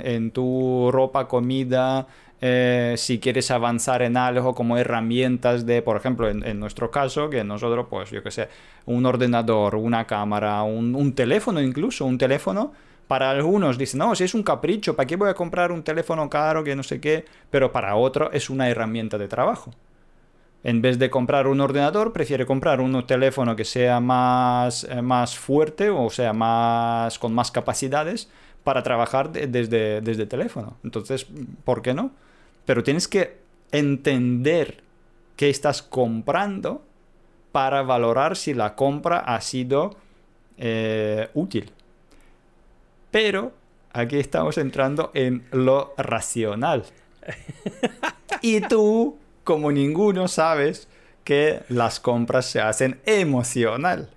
en 0.04 0.30
tu 0.32 0.90
ropa, 0.90 1.28
comida? 1.28 2.08
Eh, 2.44 2.96
si 2.98 3.20
quieres 3.20 3.52
avanzar 3.52 4.02
en 4.02 4.16
algo 4.16 4.52
como 4.52 4.76
herramientas 4.76 5.64
de, 5.64 5.80
por 5.80 5.96
ejemplo, 5.96 6.28
en, 6.28 6.58
nuestro 6.58 6.90
caso, 6.90 7.30
que 7.30 7.44
nosotros, 7.44 7.86
pues 7.88 8.10
yo 8.10 8.20
qué 8.24 8.32
sé, 8.32 8.48
un 8.84 9.06
ordenador, 9.06 9.76
una 9.76 10.08
cámara, 10.08 10.64
un, 10.64 11.14
teléfono 11.14 11.60
incluso, 11.60 12.04
un 12.04 12.18
teléfono. 12.18 12.72
Para 13.06 13.30
algunos 13.30 13.78
dicen, 13.78 13.98
no, 13.98 14.14
si 14.16 14.24
es 14.24 14.34
un 14.34 14.42
capricho, 14.42 14.96
¿para 14.96 15.06
qué 15.06 15.14
voy 15.16 15.28
a 15.30 15.34
comprar 15.34 15.70
un 15.70 15.84
teléfono 15.84 16.28
caro 16.28 16.64
que 16.64 16.74
no 16.74 16.82
sé 16.82 17.00
qué? 17.00 17.24
Pero 17.50 17.70
para 17.70 17.94
otro 17.94 18.32
es 18.32 18.50
una 18.50 18.68
herramienta 18.68 19.18
de 19.18 19.28
trabajo. 19.28 19.70
En 20.64 20.82
vez 20.82 20.98
de 20.98 21.10
comprar 21.10 21.46
un 21.46 21.60
ordenador, 21.60 22.12
prefiere 22.12 22.44
comprar 22.46 22.80
un 22.80 23.06
teléfono 23.06 23.54
que 23.54 23.64
sea 23.64 24.00
más, 24.00 24.84
eh, 24.84 25.00
más 25.02 25.38
fuerte 25.38 25.90
o 25.90 26.10
sea 26.10 26.32
más 26.32 27.18
con 27.18 27.34
más 27.34 27.50
capacidades 27.52 28.28
para 28.64 28.82
trabajar 28.82 29.30
de- 29.32 29.46
desde, 29.46 30.00
desde 30.00 30.26
teléfono. 30.26 30.76
Entonces, 30.84 31.26
¿por 31.64 31.82
qué 31.82 31.94
no? 31.94 32.10
Pero 32.64 32.82
tienes 32.82 33.08
que 33.08 33.38
entender 33.72 34.82
qué 35.36 35.50
estás 35.50 35.82
comprando 35.82 36.84
para 37.52 37.82
valorar 37.82 38.36
si 38.36 38.54
la 38.54 38.74
compra 38.74 39.18
ha 39.18 39.40
sido 39.40 39.96
eh, 40.58 41.28
útil. 41.34 41.70
Pero 43.10 43.52
aquí 43.92 44.18
estamos 44.18 44.56
entrando 44.58 45.10
en 45.14 45.44
lo 45.52 45.94
racional. 45.96 46.84
Y 48.40 48.60
tú, 48.62 49.18
como 49.44 49.70
ninguno, 49.70 50.26
sabes 50.26 50.88
que 51.22 51.60
las 51.68 52.00
compras 52.00 52.46
se 52.46 52.60
hacen 52.60 52.98
emocional. 53.04 54.10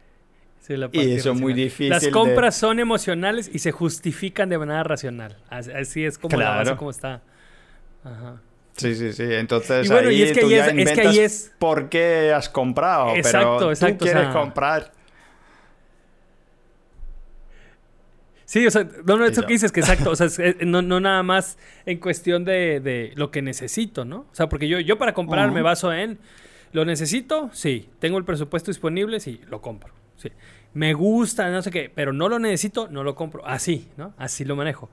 Sí, 0.62 0.74
Y 0.94 1.12
eso 1.12 1.34
es 1.34 1.40
muy 1.40 1.54
difícil 1.54 1.90
Las 1.90 2.02
de- 2.04 2.10
compras 2.12 2.56
son 2.56 2.80
emocionales 2.80 3.52
y 3.54 3.60
se 3.60 3.72
justifican 3.72 4.50
de 4.50 4.58
manera 4.58 4.84
racional. 4.84 5.38
Así, 5.50 6.04
es 6.06 6.18
como 6.18 6.38
la 6.38 6.50
base 6.56 6.76
como 6.76 6.90
está. 6.90 7.22
Ajá. 8.06 8.42
Sí, 8.78 8.94
sí, 8.96 9.12
sí. 9.14 9.24
Entonces 9.24 9.86
Y 9.88 9.90
bueno, 9.90 10.10
ahí 10.10 10.16
y 10.18 10.22
es 10.24 10.32
que 10.34 10.40
tú 10.42 10.48
ahí 10.48 10.52
ya 10.54 10.68
es- 10.68 10.78
es 10.88 10.92
que 10.94 11.02
ahí 11.02 11.20
es- 11.20 11.52
por 11.60 11.90
qué 11.90 12.32
has 12.34 12.48
comprado. 12.50 13.16
Exacto, 13.16 13.56
pero 13.60 13.72
exacto, 13.72 13.98
Tú 13.98 14.04
o 14.04 14.08
quieres 14.08 14.24
sea- 14.24 14.34
comprar. 14.34 14.92
Sí, 18.46 18.66
o 18.68 18.72
sea, 18.72 18.84
no, 19.06 19.18
no, 19.18 19.26
eso 19.26 19.40
Eso. 19.42 19.48
que 19.48 19.54
dices 19.54 19.72
que 19.72 19.80
exacto, 19.80 20.12
o 20.12 20.16
sea, 20.16 20.28
es- 20.28 20.38
es- 20.40 20.56
no, 20.66 20.82
no 20.82 21.00
nada 21.00 21.24
más 21.24 21.58
en 21.86 22.00
cuestión 22.00 22.46
de, 22.46 22.80
de 22.80 23.12
lo 23.16 23.32
que 23.32 23.42
necesito, 23.42 24.06
¿no? 24.06 24.18
O 24.32 24.36
sea, 24.36 24.50
porque 24.50 24.68
yo, 24.68 24.80
yo 24.80 24.98
para 25.00 25.14
comprar 25.14 25.52
me 25.52 25.62
baso 25.64 25.92
en, 25.92 26.20
¿lo 26.72 26.86
necesito? 26.86 27.50
Sí. 27.54 27.90
¿Tengo 28.00 28.18
el 28.20 28.24
presupuesto 28.26 28.70
disponible? 28.70 29.20
Sí, 29.20 29.42
lo 29.50 29.62
compro. 29.62 29.94
Sí. 30.18 30.30
Me 30.74 30.94
gusta, 30.94 31.50
no 31.50 31.62
sé 31.62 31.72
qué, 31.72 31.92
pero 31.94 32.14
no 32.14 32.30
lo 32.30 32.38
necesito, 32.38 32.88
no 32.90 33.04
lo 33.04 33.16
compro. 33.16 33.46
Así, 33.48 33.88
¿no? 33.98 34.14
Así 34.18 34.46
lo 34.46 34.56
manejo. 34.56 34.90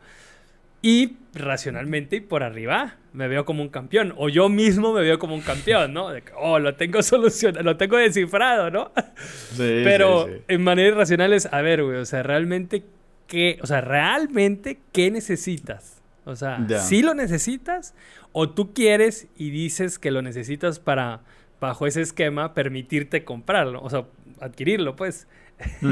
Y 0.82 1.16
racionalmente 1.34 2.16
y 2.16 2.20
por 2.20 2.42
arriba 2.42 2.96
me 3.12 3.28
veo 3.28 3.44
como 3.44 3.62
un 3.62 3.68
campeón. 3.68 4.12
O 4.16 4.28
yo 4.28 4.48
mismo 4.48 4.92
me 4.92 5.00
veo 5.02 5.18
como 5.18 5.34
un 5.34 5.40
campeón, 5.40 5.92
¿no? 5.94 6.10
De 6.10 6.22
que, 6.22 6.32
oh, 6.36 6.58
lo 6.58 6.74
tengo 6.74 7.02
solucionado, 7.04 7.62
lo 7.64 7.76
tengo 7.76 7.96
descifrado, 7.96 8.70
¿no? 8.70 8.90
Sí, 9.52 9.80
Pero 9.84 10.26
sí, 10.26 10.32
sí. 10.36 10.44
en 10.48 10.64
manera 10.64 10.88
irracional 10.88 11.32
es, 11.32 11.46
a 11.52 11.60
ver, 11.62 11.84
güey, 11.84 11.98
o 11.98 12.04
sea, 12.04 12.22
realmente, 12.22 12.84
¿qué? 13.28 13.58
O 13.62 13.66
sea, 13.66 13.80
realmente, 13.80 14.80
¿qué 14.92 15.10
necesitas? 15.10 16.02
O 16.24 16.36
sea, 16.36 16.64
Ya. 16.66 16.78
¿sí 16.80 17.02
lo 17.02 17.14
necesitas? 17.14 17.94
¿O 18.32 18.50
tú 18.50 18.72
quieres 18.74 19.28
y 19.36 19.50
dices 19.50 19.98
que 19.98 20.10
lo 20.10 20.22
necesitas 20.22 20.78
para, 20.80 21.20
bajo 21.60 21.86
ese 21.86 22.00
esquema, 22.00 22.54
permitirte 22.54 23.24
comprarlo? 23.24 23.80
O 23.82 23.90
sea, 23.90 24.04
adquirirlo, 24.40 24.96
pues. 24.96 25.28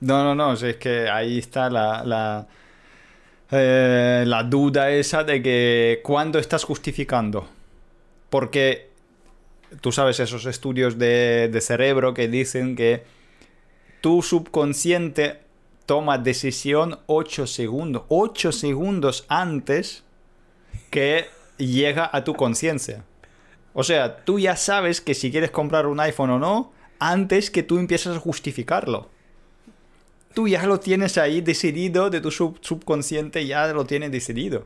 No, 0.00 0.24
no, 0.24 0.34
no, 0.34 0.56
si 0.56 0.66
es 0.68 0.76
que 0.76 1.10
ahí 1.10 1.38
está 1.38 1.68
la, 1.68 2.02
la, 2.04 2.46
eh, 3.50 4.24
la 4.26 4.42
duda 4.44 4.90
esa 4.90 5.24
de 5.24 5.42
que 5.42 6.00
cuándo 6.02 6.38
estás 6.38 6.64
justificando. 6.64 7.48
Porque 8.28 8.90
tú 9.80 9.92
sabes 9.92 10.20
esos 10.20 10.46
estudios 10.46 10.98
de, 10.98 11.48
de 11.52 11.60
cerebro 11.60 12.14
que 12.14 12.28
dicen 12.28 12.76
que 12.76 13.02
tu 14.00 14.22
subconsciente 14.22 15.40
toma 15.86 16.18
decisión 16.18 17.00
8 17.06 17.46
segundos, 17.46 18.04
8 18.08 18.52
segundos 18.52 19.24
antes 19.28 20.04
que 20.90 21.26
llega 21.58 22.08
a 22.12 22.24
tu 22.24 22.34
conciencia. 22.34 23.04
O 23.72 23.84
sea, 23.84 24.24
tú 24.24 24.38
ya 24.38 24.56
sabes 24.56 25.00
que 25.00 25.14
si 25.14 25.30
quieres 25.30 25.50
comprar 25.50 25.86
un 25.86 26.00
iPhone 26.00 26.30
o 26.30 26.38
no, 26.38 26.72
antes 26.98 27.50
que 27.50 27.62
tú 27.62 27.78
empieces 27.78 28.16
a 28.16 28.20
justificarlo. 28.20 29.08
Tú 30.34 30.46
ya 30.48 30.64
lo 30.66 30.78
tienes 30.80 31.18
ahí 31.18 31.40
decidido, 31.40 32.08
de 32.10 32.20
tu 32.20 32.30
sub- 32.30 32.58
subconsciente 32.60 33.46
ya 33.46 33.66
lo 33.72 33.84
tienes 33.84 34.12
decidido. 34.12 34.64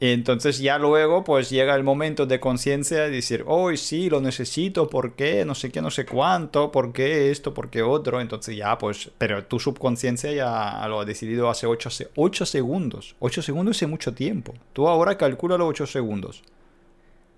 Entonces 0.00 0.58
ya 0.58 0.76
luego 0.78 1.24
pues 1.24 1.48
llega 1.50 1.74
el 1.74 1.84
momento 1.84 2.26
de 2.26 2.40
conciencia 2.40 3.02
de 3.02 3.10
decir, 3.10 3.44
hoy 3.46 3.76
sí, 3.76 4.10
lo 4.10 4.20
necesito, 4.20 4.90
¿por 4.90 5.12
qué? 5.14 5.44
No 5.44 5.54
sé 5.54 5.70
qué, 5.70 5.80
no 5.80 5.90
sé 5.90 6.04
cuánto, 6.04 6.70
¿por 6.72 6.92
qué 6.92 7.30
esto, 7.30 7.54
por 7.54 7.70
qué 7.70 7.82
otro? 7.82 8.20
Entonces 8.20 8.56
ya 8.56 8.76
pues, 8.76 9.10
pero 9.16 9.44
tu 9.44 9.58
subconsciencia 9.60 10.32
ya 10.32 10.86
lo 10.88 11.00
ha 11.00 11.04
decidido 11.04 11.48
hace 11.48 11.66
8, 11.66 11.90
se 11.90 12.08
8 12.16 12.44
segundos. 12.44 13.14
8 13.20 13.40
segundos 13.40 13.80
es 13.80 13.88
mucho 13.88 14.12
tiempo. 14.12 14.52
Tú 14.72 14.88
ahora 14.88 15.16
calcula 15.16 15.56
los 15.56 15.68
8 15.68 15.86
segundos. 15.86 16.42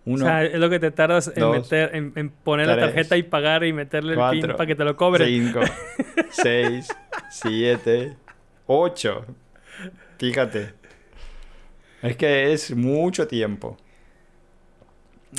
Uno, 0.06 0.24
o 0.24 0.28
sea, 0.28 0.44
es 0.44 0.54
lo 0.58 0.70
que 0.70 0.78
te 0.78 0.90
tardas 0.92 1.28
en, 1.34 1.40
dos, 1.40 1.56
meter, 1.56 1.94
en, 1.94 2.12
en 2.16 2.30
poner 2.30 2.66
la 2.68 2.74
tres, 2.76 2.86
tarjeta 2.86 3.16
y 3.16 3.22
pagar 3.24 3.64
y 3.64 3.72
meterle 3.72 4.12
el 4.12 4.18
pin 4.30 4.40
cuatro, 4.40 4.56
para 4.56 4.66
que 4.66 4.74
te 4.74 4.84
lo 4.84 4.96
cobre. 4.96 5.26
5, 5.26 5.60
6, 6.30 6.88
7, 7.30 8.16
8. 8.66 9.26
Fíjate. 10.18 10.74
Es 12.02 12.16
que 12.16 12.52
es 12.52 12.74
mucho 12.74 13.26
tiempo. 13.26 13.76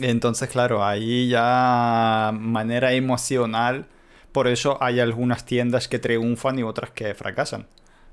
Entonces, 0.02 0.50
claro, 0.50 0.84
ahí 0.86 1.30
ya 1.30 2.32
manera 2.34 2.94
emocional. 2.94 3.86
Por 4.32 4.48
eso 4.48 4.78
hay 4.82 5.00
algunas 5.00 5.46
tiendas 5.46 5.88
que 5.88 5.98
triunfan 5.98 6.60
y 6.60 6.64
otras 6.64 6.92
que 6.92 7.16
fracasan. 7.16 7.68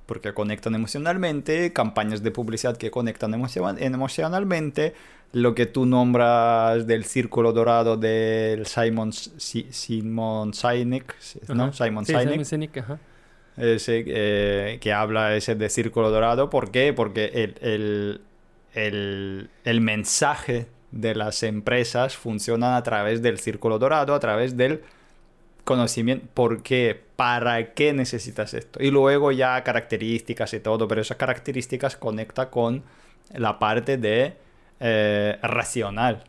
Porque 0.06 0.32
conectan 0.34 0.74
emocionalmente, 0.74 1.72
campañas 1.72 2.22
de 2.22 2.30
publicidad 2.30 2.76
que 2.76 2.90
conectan 2.90 3.32
emocion- 3.32 3.76
emocionalmente, 3.80 4.94
lo 5.34 5.54
que 5.54 5.66
tú 5.66 5.84
nombras 5.84 6.86
del 6.86 7.04
círculo 7.04 7.52
dorado 7.52 7.96
del 7.96 8.66
Simon, 8.66 9.12
Si- 9.12 9.66
Simon 9.70 10.54
Sinek, 10.54 11.14
¿no? 11.48 11.64
Ajá. 11.64 11.72
Simon 11.72 12.06
Sí, 12.06 12.12
Sinek. 12.12 12.28
Simon 12.30 12.44
Sinek, 12.44 12.76
ajá. 12.78 12.98
Ese, 13.56 14.04
eh, 14.06 14.78
que 14.80 14.92
habla 14.92 15.36
ese 15.36 15.54
de 15.54 15.68
círculo 15.68 16.10
dorado. 16.10 16.50
¿Por 16.50 16.70
qué? 16.70 16.92
Porque 16.92 17.26
el, 17.34 17.54
el, 17.60 18.20
el, 18.74 19.50
el 19.64 19.80
mensaje 19.80 20.66
de 20.92 21.14
las 21.14 21.42
empresas 21.42 22.16
funciona 22.16 22.76
a 22.76 22.82
través 22.82 23.20
del 23.22 23.38
círculo 23.38 23.78
dorado, 23.78 24.14
a 24.14 24.20
través 24.20 24.56
del 24.56 24.82
conocimiento. 25.64 26.26
¿Por 26.34 26.62
qué? 26.62 27.00
¿Para 27.16 27.74
qué 27.74 27.92
necesitas 27.92 28.54
esto? 28.54 28.82
Y 28.82 28.90
luego 28.90 29.32
ya 29.32 29.62
características 29.64 30.52
y 30.54 30.60
todo, 30.60 30.86
pero 30.88 31.00
esas 31.00 31.16
características 31.16 31.96
conecta 31.96 32.50
con 32.50 32.82
la 33.34 33.58
parte 33.58 33.96
de 33.96 34.36
eh, 34.80 35.38
racional 35.42 36.24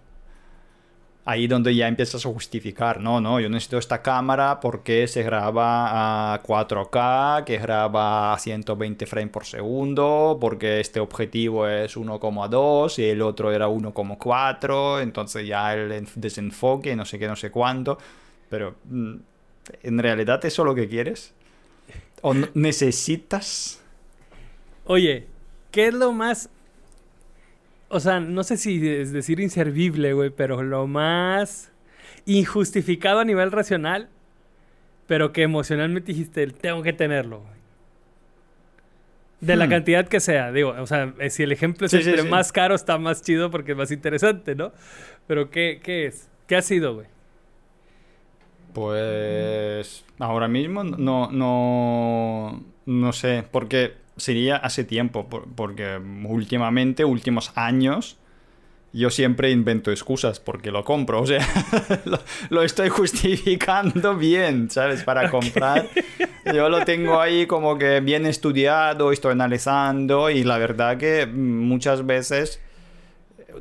ahí 1.27 1.47
donde 1.47 1.75
ya 1.75 1.87
empiezas 1.87 2.23
a 2.25 2.29
justificar, 2.29 2.99
no, 3.01 3.19
no, 3.19 3.39
yo 3.39 3.49
necesito 3.49 3.79
esta 3.79 4.01
cámara 4.03 4.59
porque 4.59 5.07
se 5.07 5.23
graba 5.23 6.33
a 6.35 6.43
4K, 6.43 7.43
que 7.43 7.57
graba 7.57 8.33
a 8.33 8.37
120 8.37 9.07
frames 9.07 9.31
por 9.31 9.45
segundo, 9.45 10.37
porque 10.39 10.79
este 10.79 10.99
objetivo 10.99 11.67
es 11.67 11.97
1,2 11.97 12.99
y 12.99 13.05
el 13.09 13.21
otro 13.23 13.51
era 13.51 13.67
1,4, 13.67 15.01
entonces 15.01 15.47
ya 15.47 15.73
el 15.73 15.91
en- 15.91 16.07
desenfoque, 16.15 16.95
no 16.95 17.05
sé 17.05 17.17
qué, 17.17 17.27
no 17.27 17.35
sé 17.35 17.49
cuánto, 17.49 17.97
pero 18.49 18.75
mm, 18.85 19.15
en 19.83 19.99
realidad 19.99 20.45
eso 20.45 20.61
es 20.61 20.65
lo 20.67 20.75
que 20.75 20.87
quieres. 20.87 21.33
¿O 22.21 22.33
necesitas? 22.53 23.81
Oye, 24.85 25.27
¿qué 25.71 25.87
es 25.87 25.93
lo 25.93 26.11
más... 26.11 26.49
O 27.89 27.99
sea, 27.99 28.19
no 28.19 28.43
sé 28.43 28.57
si 28.57 28.87
es 28.87 29.11
decir 29.13 29.39
inservible, 29.39 30.13
güey, 30.13 30.29
pero 30.31 30.63
lo 30.63 30.87
más 30.87 31.71
injustificado 32.25 33.19
a 33.19 33.25
nivel 33.25 33.51
racional, 33.51 34.09
pero 35.07 35.33
que 35.33 35.43
emocionalmente 35.43 36.11
dijiste, 36.13 36.47
tengo 36.47 36.83
que 36.83 36.93
tenerlo, 36.93 37.41
güey. 37.41 37.53
De 39.41 39.55
la 39.57 39.67
Hmm. 39.67 39.69
cantidad 39.69 40.07
que 40.07 40.19
sea, 40.19 40.51
digo, 40.51 40.69
o 40.79 40.87
sea, 40.87 41.13
eh, 41.19 41.29
si 41.29 41.43
el 41.43 41.51
ejemplo 41.51 41.85
es 41.87 41.91
Sí, 41.91 42.01
sí, 42.03 42.13
entre 42.13 42.23
sí. 42.23 42.29
más 42.29 42.51
caro 42.51 42.73
está 42.75 42.97
más 42.97 43.21
chido 43.21 43.51
porque 43.51 43.73
es 43.73 43.77
más 43.77 43.91
interesante, 43.91 44.55
¿no? 44.55 44.73
Pero 45.27 45.49
¿qué, 45.51 45.79
qué 45.83 46.07
es? 46.07 46.29
¿Qué 46.47 46.55
ha 46.55 46.61
sido, 46.61 46.95
güey? 46.95 47.07
Pues 48.73 50.05
ahora 50.19 50.47
mismo 50.47 50.83
no, 50.83 51.31
no, 51.31 52.65
no 52.85 53.13
sé, 53.13 53.43
porque 53.51 53.93
sería 54.17 54.55
hace 54.57 54.83
tiempo, 54.83 55.27
por- 55.27 55.47
porque 55.55 55.99
últimamente, 56.25 57.03
últimos 57.05 57.51
años, 57.55 58.17
yo 58.93 59.09
siempre 59.09 59.51
invento 59.51 59.91
excusas 59.91 60.39
porque 60.39 60.71
lo 60.71 60.85
compro, 60.85 61.21
o 61.23 61.27
sea, 61.27 61.45
lo, 62.05 62.19
lo 62.49 62.63
estoy 62.63 62.87
justificando 62.89 64.15
bien, 64.15 64.69
¿sabes? 64.71 65.03
Para 65.03 65.29
comprar. 65.29 65.87
Yo 66.53 66.69
lo 66.69 66.85
tengo 66.85 67.19
ahí 67.19 67.45
como 67.45 67.77
que 67.77 67.99
bien 67.99 68.25
estudiado, 68.25 69.11
estoy 69.11 69.33
analizando 69.33 70.29
y 70.29 70.43
la 70.43 70.57
verdad 70.57 70.97
que 70.97 71.25
muchas 71.25 72.05
veces, 72.05 72.61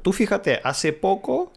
tú 0.03 0.13
fíjate, 0.13 0.61
hace 0.63 0.93
poco 0.93 1.53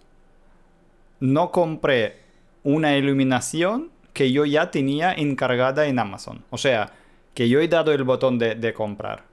no 1.20 1.52
compré 1.52 2.18
una 2.64 2.96
iluminación 2.98 3.90
que 4.14 4.32
yo 4.32 4.46
ya 4.46 4.72
tenía 4.72 5.14
encargada 5.14 5.86
en 5.86 6.00
Amazon. 6.00 6.44
O 6.50 6.58
sea, 6.58 6.92
que 7.38 7.48
yo 7.48 7.62
he 7.62 7.68
dado 7.68 7.92
el 7.92 8.04
botón 8.04 8.40
de, 8.40 8.74
comprar. 8.74 9.24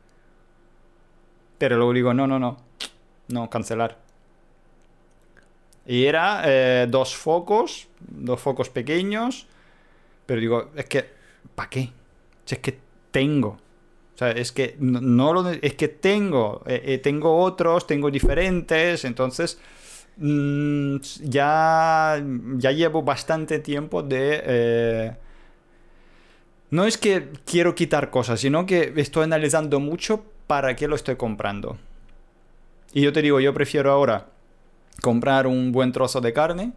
Pero 1.57 1.79
luego 1.79 1.95
digo, 1.95 2.13
no, 2.13 2.27
no, 2.27 2.39
no. 2.39 2.59
No, 3.29 3.49
cancelar. 3.49 3.97
Y 5.87 6.05
era 6.05 6.43
eh, 6.45 6.87
dos 6.87 7.17
focos, 7.17 7.89
dos 8.01 8.39
focos 8.39 8.69
pequeños. 8.69 9.47
Pero 10.27 10.39
digo, 10.39 10.71
es 10.77 10.85
que, 10.85 11.07
¿para 11.55 11.71
qué? 11.71 11.93
Es 12.47 12.59
que 12.59 12.79
tengo. 13.11 13.49
O 14.15 14.19
sea, 14.19 14.33
es 14.33 14.53
que 14.53 14.77
no, 14.79 15.01
no 15.01 15.49
es 15.49 15.75
que 15.75 15.89
tengo, 15.89 16.63
eh, 16.67 16.83
eh, 16.85 16.99
tengo 16.99 17.39
otros, 17.39 17.87
tengo 17.87 18.11
diferentes, 18.11 19.07
entonces 19.07 19.59
mm, 20.19 20.99
ya, 21.23 22.23
ya 22.59 22.71
llevo 22.71 23.03
bastante 23.03 23.61
tiempo 23.61 24.03
de... 24.03 25.24
no 26.75 26.85
es 26.87 26.99
que 26.99 27.29
quiero 27.47 27.75
quitar 27.75 28.11
cosas, 28.11 28.41
sino 28.41 28.67
que 28.67 28.93
estoy 28.97 29.25
analizando 29.25 29.79
mucho 29.81 30.25
para 30.47 30.75
qué 30.77 30.89
lo 30.89 30.97
estoy 30.97 31.17
comprando. 31.17 31.79
Y 32.93 33.03
yo 33.03 33.13
te 33.13 33.23
digo, 33.23 33.39
yo 33.41 33.55
prefiero 33.55 33.93
ahora 33.93 34.27
comprar 35.03 35.47
un 35.47 35.73
buen 35.73 35.93
trozo 35.93 36.21
de 36.21 36.33
carne 36.33 36.73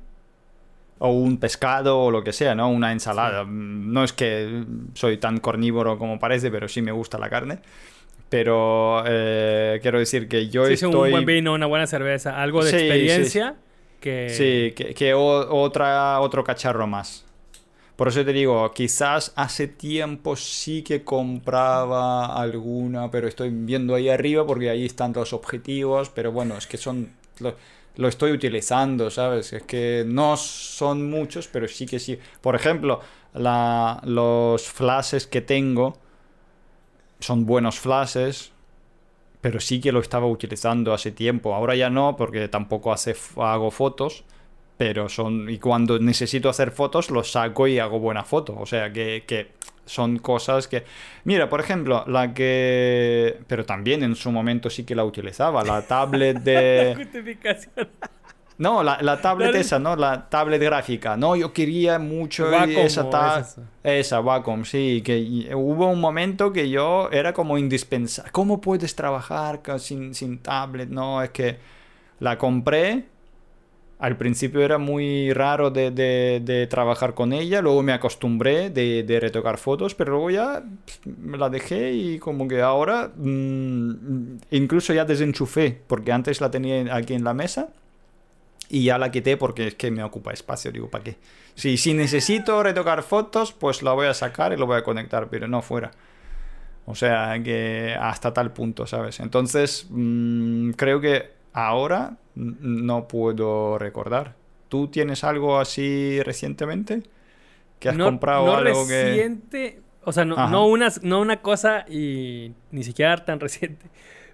o 0.99 1.09
un 1.11 1.37
pescado 1.37 1.99
o 1.99 2.11
lo 2.11 2.23
que 2.23 2.33
sea, 2.33 2.55
¿no? 2.55 2.69
Una 2.69 2.91
ensalada. 2.91 3.43
Mm, 3.43 3.91
No 3.93 4.03
es 4.03 4.13
que 4.13 4.63
soy 4.93 5.17
tan 5.17 5.39
carnívoro 5.39 5.97
como 5.97 6.19
parece, 6.19 6.49
pero 6.51 6.67
sí 6.67 6.81
me 6.81 6.91
gusta 6.91 7.17
la 7.17 7.29
carne. 7.29 7.59
Pero 8.29 9.03
eh, 9.05 9.79
quiero 9.81 9.99
decir 9.99 10.27
que 10.27 10.49
yo 10.49 10.65
Sí, 10.65 10.77
sí, 10.77 10.85
estoy... 10.85 11.07
un 11.09 11.11
buen 11.11 11.25
vino, 11.25 11.53
una 11.53 11.65
buena 11.65 11.87
cerveza, 11.87 12.41
algo 12.41 12.63
de 12.63 12.71
sí. 12.71 12.77
experiencia 12.77 13.55
que... 14.01 14.29
Sí, 14.29 14.73
que, 14.75 14.93
que 14.93 15.13
o- 15.13 15.53
otra, 15.61 16.19
otro 16.19 16.43
cacharro 16.43 16.87
más. 16.87 17.23
Por 17.97 18.07
eso 18.09 18.23
te 18.23 18.31
digo, 18.33 18.71
quizás 18.73 19.33
hace 19.35 19.67
tiempo 19.67 20.35
sí 20.35 20.83
que 20.83 21.03
compraba 21.03 22.27
alguna, 22.39 23.09
pero 23.11 23.27
estoy 23.27 23.49
viendo 23.51 23.95
ahí 23.95 24.09
arriba 24.09 24.45
porque 24.45 24.69
ahí 24.69 24.85
están 24.85 25.13
los 25.13 25.33
objetivos, 25.33 26.09
pero 26.09 26.31
bueno, 26.31 26.57
es 26.57 26.67
que 26.67 26.77
son... 26.77 27.11
Lo, 27.39 28.07
estoy 28.07 28.31
utilizando, 28.31 29.09
¿sabes? 29.09 29.53
Es 29.53 29.63
que 29.63 30.03
no 30.07 30.37
son 30.37 31.09
muchos, 31.09 31.47
pero 31.47 31.67
sí 31.67 31.87
que 31.87 31.99
sí. 31.99 32.19
Por 32.41 32.55
ejemplo, 32.55 33.01
la- 33.33 33.99
los 34.05 34.67
flashes 34.69 35.25
que 35.27 35.41
tengo 35.41 35.97
son 37.19 37.45
buenos 37.45 37.79
flashes, 37.79 38.51
pero 39.41 39.59
sí 39.59 39.81
que 39.81 39.91
lo 39.91 39.99
estaba 40.01 40.27
utilizando 40.27 40.93
hace 40.93 41.11
tiempo. 41.11 41.55
Ahora 41.55 41.75
ya 41.75 41.89
no, 41.89 42.15
porque 42.17 42.47
tampoco 42.47 42.93
hace, 42.93 43.15
hago 43.37 43.71
fotos. 43.71 44.25
Pero 44.77 45.09
son. 45.09 45.49
Y 45.49 45.57
cuando 45.57 45.97
necesito 45.99 46.49
hacer 46.49 46.71
fotos, 46.71 47.09
los 47.09 47.31
saco 47.31 47.67
y 47.67 47.79
hago 47.79 47.99
buena 47.99 48.23
foto. 48.23 48.55
O 48.59 48.65
sea 48.65 48.91
que, 48.93 49.23
que 49.27 49.53
son 49.85 50.19
cosas 50.19 50.67
que. 50.67 50.83
Mira, 51.23 51.49
por 51.49 51.59
ejemplo, 51.59 52.03
la 52.07 52.33
que. 52.33 53.39
Pero 53.47 53.65
también 53.65 54.03
en 54.03 54.15
su 54.15 54.31
momento 54.31 54.69
sí 54.69 54.83
que 54.83 54.93
la 54.95 55.03
utilizaba. 55.03 55.63
La 55.63 55.81
tablet 55.81 56.37
de. 56.39 56.93
Justificación. 56.97 57.87
No, 58.59 58.81
la, 58.81 58.97
la 59.03 59.21
tablet 59.21 59.53
esa, 59.53 59.77
¿no? 59.77 59.95
La 59.95 60.29
tablet 60.29 60.59
gráfica. 60.61 61.15
No, 61.15 61.35
yo 61.35 61.53
quería 61.53 61.99
mucho 61.99 62.49
Wacom 62.49 62.69
esa 62.71 63.03
o 63.05 63.09
ta- 63.09 63.39
es 63.39 63.47
eso. 63.49 63.61
Esa, 63.83 64.19
Wacom, 64.19 64.65
sí. 64.65 65.03
Que 65.05 65.17
y- 65.19 65.53
hubo 65.53 65.87
un 65.87 65.99
momento 66.01 66.51
que 66.51 66.67
yo 66.67 67.09
era 67.11 67.33
como 67.33 67.59
indispensable. 67.59 68.31
¿Cómo 68.31 68.59
puedes 68.59 68.95
trabajar 68.95 69.61
sin, 69.79 70.15
sin 70.15 70.39
tablet? 70.39 70.89
No, 70.89 71.21
es 71.21 71.29
que 71.29 71.57
la 72.19 72.37
compré. 72.39 73.05
Al 73.99 74.15
principio 74.15 74.61
era 74.61 74.77
muy 74.77 75.33
raro 75.33 75.71
de, 75.71 75.89
de- 75.91 76.67
trabajar 76.67 77.15
con 77.15 77.33
ella, 77.33 77.61
luego 77.61 77.81
me 77.81 77.93
acostumbré 77.93 78.69
de, 78.69 79.17
retocar 79.19 79.57
fotos, 79.57 79.95
pero 79.95 80.11
luego 80.11 80.29
ya 80.29 80.63
me 81.05 81.37
la 81.37 81.49
dejé 81.49 81.93
y 81.93 82.19
como 82.19 82.47
que 82.47 82.61
ahora 82.61 83.11
mm, 83.15 84.37
incluso 84.51 84.93
ya 84.93 85.03
desenchufé, 85.03 85.81
porque 85.87 86.11
antes 86.11 86.41
la 86.41 86.51
tenía 86.51 86.95
aquí 86.95 87.15
en 87.15 87.23
la 87.23 87.33
mesa 87.33 87.69
y 88.69 88.83
ya 88.83 88.97
la 88.97 89.11
quité 89.11 89.37
porque 89.37 89.67
es 89.67 89.75
que 89.75 89.91
me 89.91 90.03
ocupa 90.03 90.33
espacio, 90.33 90.71
digo, 90.71 90.89
¿para 90.89 91.03
qué? 91.03 91.15
Si, 91.55 91.77
si 91.77 91.93
necesito 91.93 92.61
retocar 92.61 93.01
fotos, 93.03 93.53
pues 93.53 93.81
la 93.81 93.93
voy 93.93 94.07
a 94.07 94.13
sacar 94.13 94.53
y 94.53 94.57
lo 94.57 94.67
voy 94.67 94.77
a 94.77 94.83
conectar, 94.83 95.29
pero 95.29 95.47
no 95.47 95.61
fuera. 95.61 95.91
O 96.85 96.95
sea, 96.95 97.41
que 97.43 97.95
hasta 97.99 98.33
tal 98.33 98.53
punto, 98.53 98.87
¿sabes? 98.87 99.19
Entonces, 99.19 99.87
mm, 99.89 100.71
creo 100.71 101.01
que 101.01 101.31
ahora 101.53 102.17
no 102.37 103.07
puedo 103.07 103.77
recordar. 103.77 104.35
¿Tú 104.69 104.87
tienes 104.89 105.23
algo 105.23 105.59
así 105.59 106.21
recientemente? 106.23 107.03
¿Que 107.79 107.89
has 107.89 107.95
no, 107.95 108.05
comprado 108.05 108.47
no 108.47 108.55
algo 108.55 108.87
que...? 108.87 109.03
reciente, 109.03 109.81
o 110.03 110.11
sea, 110.11 110.25
no, 110.25 110.67
una, 110.67 110.89
no 111.01 111.21
una 111.21 111.41
cosa 111.41 111.85
y 111.89 112.53
ni 112.71 112.83
siquiera 112.83 113.23
tan 113.23 113.39
reciente, 113.39 113.87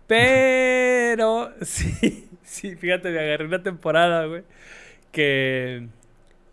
pero 0.08 1.52
sí, 1.62 2.30
Sí, 2.44 2.76
fíjate, 2.76 3.10
me 3.12 3.20
agarré 3.20 3.46
una 3.46 3.64
temporada, 3.64 4.26
güey, 4.26 4.44
que 5.12 5.88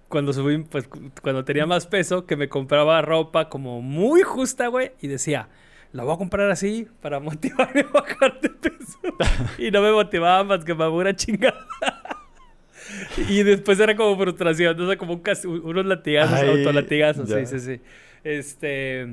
cuando 0.08 0.32
subí, 0.32 0.58
pues 0.64 0.88
cuando 1.22 1.44
tenía 1.44 1.66
más 1.66 1.86
peso, 1.86 2.26
que 2.26 2.36
me 2.36 2.48
compraba 2.48 3.02
ropa 3.02 3.48
como 3.48 3.82
muy 3.82 4.22
justa, 4.22 4.68
güey, 4.68 4.92
y 5.00 5.08
decía, 5.08 5.48
la 5.92 6.04
voy 6.04 6.14
a 6.14 6.18
comprar 6.18 6.50
así 6.50 6.86
para 7.00 7.20
motivarme 7.20 7.80
a 7.88 7.92
bajar 7.92 8.40
de 8.40 8.48
peso. 8.50 8.98
y 9.58 9.70
no 9.70 9.82
me 9.82 9.92
motivaba 9.92 10.44
más 10.44 10.64
que 10.64 10.74
me 10.74 10.88
una 10.88 11.14
chingada. 11.14 11.66
y 13.28 13.42
después 13.42 13.78
era 13.80 13.96
como 13.96 14.16
frustración, 14.16 14.80
o 14.80 14.86
sea, 14.86 14.96
como 14.96 15.14
un 15.14 15.22
unos 15.64 15.86
latigazos, 15.86 16.40
autolatigazos, 16.40 17.28
sí, 17.28 17.46
sí, 17.46 17.60
sí. 17.60 17.80
Este... 18.24 19.06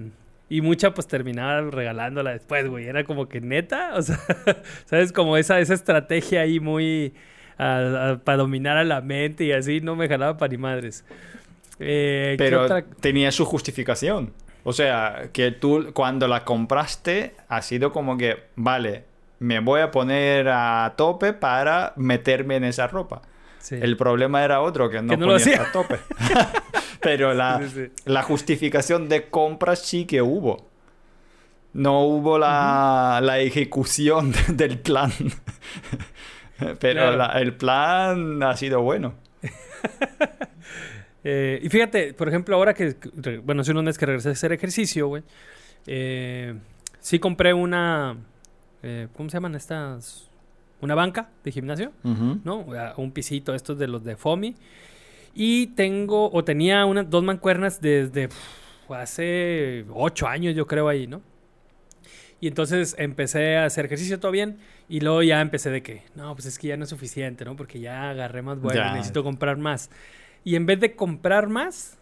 Y 0.50 0.62
mucha 0.62 0.94
pues 0.94 1.08
terminaba 1.08 1.60
regalándola 1.70 2.32
después, 2.32 2.70
güey. 2.70 2.88
Era 2.88 3.04
como 3.04 3.28
que 3.28 3.42
neta, 3.42 3.96
o 3.96 4.02
sea, 4.02 4.18
¿sabes? 4.86 5.12
Como 5.12 5.36
esa, 5.36 5.60
esa 5.60 5.74
estrategia 5.74 6.40
ahí 6.40 6.62
muy 6.62 7.14
para 7.58 8.38
dominar 8.38 8.78
a 8.78 8.84
la 8.84 9.02
mente 9.02 9.44
y 9.44 9.52
así, 9.52 9.82
no 9.82 9.96
me 9.96 10.08
jalaba 10.08 10.38
para 10.38 10.52
ni 10.52 10.58
madres. 10.58 11.04
Eh, 11.80 12.36
Pero 12.38 12.68
tenía 13.00 13.32
su 13.32 13.46
justificación. 13.46 14.32
O 14.70 14.74
sea, 14.74 15.30
que 15.32 15.52
tú 15.52 15.92
cuando 15.94 16.28
la 16.28 16.44
compraste 16.44 17.38
ha 17.48 17.62
sido 17.62 17.94
como 17.94 18.18
que, 18.18 18.48
vale, 18.58 19.06
me 19.40 19.62
voy 19.62 19.80
a 19.80 19.92
poner 19.92 20.50
a 20.50 20.94
tope 20.98 21.32
para 21.32 21.94
meterme 21.96 22.58
en 22.58 22.66
esa 22.66 22.86
ropa. 22.88 23.22
El 23.72 23.96
problema 23.96 24.44
era 24.44 24.60
otro, 24.60 24.90
que 24.90 25.02
no, 25.02 25.08
que 25.08 25.18
ponías 25.20 25.48
a 25.62 25.72
tope. 25.72 26.00
Pero 27.02 27.34
la, 27.34 27.62
la, 28.04 28.24
justificación 28.24 29.08
de 29.08 29.30
compras 29.30 29.80
sí 29.80 30.04
que 30.04 30.22
hubo. 30.22 30.68
No 31.72 32.02
hubo 32.02 32.38
la, 32.38 33.22
la 33.24 33.40
ejecución 33.40 34.34
del 34.50 34.80
plan. 34.80 35.14
Pero 36.82 37.24
el 37.36 37.56
plan 37.56 38.44
ha 38.44 38.58
sido 38.58 38.82
bueno. 38.82 39.14
Eh, 41.30 41.60
y 41.62 41.68
fíjate, 41.68 42.14
por 42.14 42.30
ejemplo, 42.30 42.56
ahora 42.56 42.74
que, 42.74 42.96
bueno, 43.44 43.62
hace 43.62 43.72
unos 43.72 43.84
meses 43.84 43.98
que 43.98 44.06
regresé 44.06 44.30
a 44.30 44.32
hacer 44.32 44.54
ejercicio, 44.54 45.10
güey, 45.10 45.24
eh, 45.86 46.58
sí 47.02 47.20
compré 47.20 47.54
una, 47.54 48.16
eh, 48.82 49.10
¿cómo 49.14 49.30
se 49.30 49.34
llaman 49.34 49.54
estas? 49.56 50.30
Una 50.80 50.96
banca 50.96 51.30
de 51.44 51.52
gimnasio, 51.52 51.92
¿no? 52.46 52.66
Un 52.96 53.12
pisito, 53.12 53.54
estos 53.54 53.78
de 53.78 53.88
los 53.88 54.06
de 54.06 54.16
FOMI. 54.16 54.56
Y 55.36 55.68
tengo, 55.68 56.32
o 56.32 56.46
tenía 56.46 56.86
unas 56.86 57.10
dos 57.10 57.26
mancuernas 57.26 57.82
desde 57.82 58.30
hace 58.88 59.84
ocho 59.94 60.28
años, 60.28 60.56
yo 60.56 60.66
creo, 60.66 60.88
ahí, 60.88 61.08
¿no? 61.08 61.22
Y 62.40 62.48
entonces 62.48 62.96
empecé 62.98 63.58
a 63.58 63.66
hacer 63.66 63.86
ejercicio 63.88 64.18
todo 64.18 64.32
bien. 64.32 64.60
Y 64.88 65.02
luego 65.02 65.24
ya 65.24 65.42
empecé 65.42 65.72
de 65.72 65.84
que, 65.84 66.04
no, 66.16 66.34
pues 66.36 66.46
es 66.46 66.58
que 66.58 66.70
ya 66.70 66.78
no 66.78 66.86
es 66.86 66.90
suficiente, 66.90 67.44
¿no? 67.44 67.58
Porque 67.58 67.82
ya 67.82 68.12
agarré 68.12 68.44
más 68.44 68.62
bueno, 68.62 68.94
necesito 68.94 69.26
comprar 69.26 69.58
más. 69.58 69.90
Y 70.48 70.56
en 70.56 70.66
vez 70.66 70.80
de 70.80 70.96
comprar 70.96 71.50
más, 71.50 71.98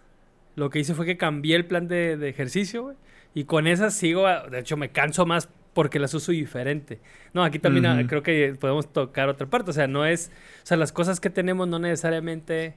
lo 0.56 0.70
que 0.70 0.78
hice 0.78 0.94
fue 0.94 1.08
que 1.08 1.18
cambié 1.18 1.56
el 1.56 1.66
plan 1.66 1.88
de, 1.88 2.30
ejercicio, 2.30 2.84
güey. 2.84 2.96
Y 3.34 3.46
con 3.46 3.66
esas 3.66 3.96
sigo, 3.96 4.28
de 4.28 4.60
hecho 4.60 4.78
me 4.78 4.90
canso 4.90 5.26
más 5.26 5.50
porque 5.74 5.98
las 5.98 6.14
uso 6.14 6.32
diferente. 6.32 7.00
No, 7.34 7.44
aquí 7.44 7.58
también 7.58 8.06
creo 8.06 8.22
que 8.22 8.56
podemos 8.60 8.94
tocar 8.94 9.30
otra 9.30 9.48
parte. 9.48 9.72
O 9.72 9.74
sea, 9.74 9.88
no 9.88 10.06
es, 10.06 10.32
o 10.62 10.68
sea, 10.68 10.78
las 10.78 10.92
cosas 10.92 11.20
que 11.20 11.32
tenemos 11.32 11.68
no 11.68 11.80
necesariamente 11.80 12.76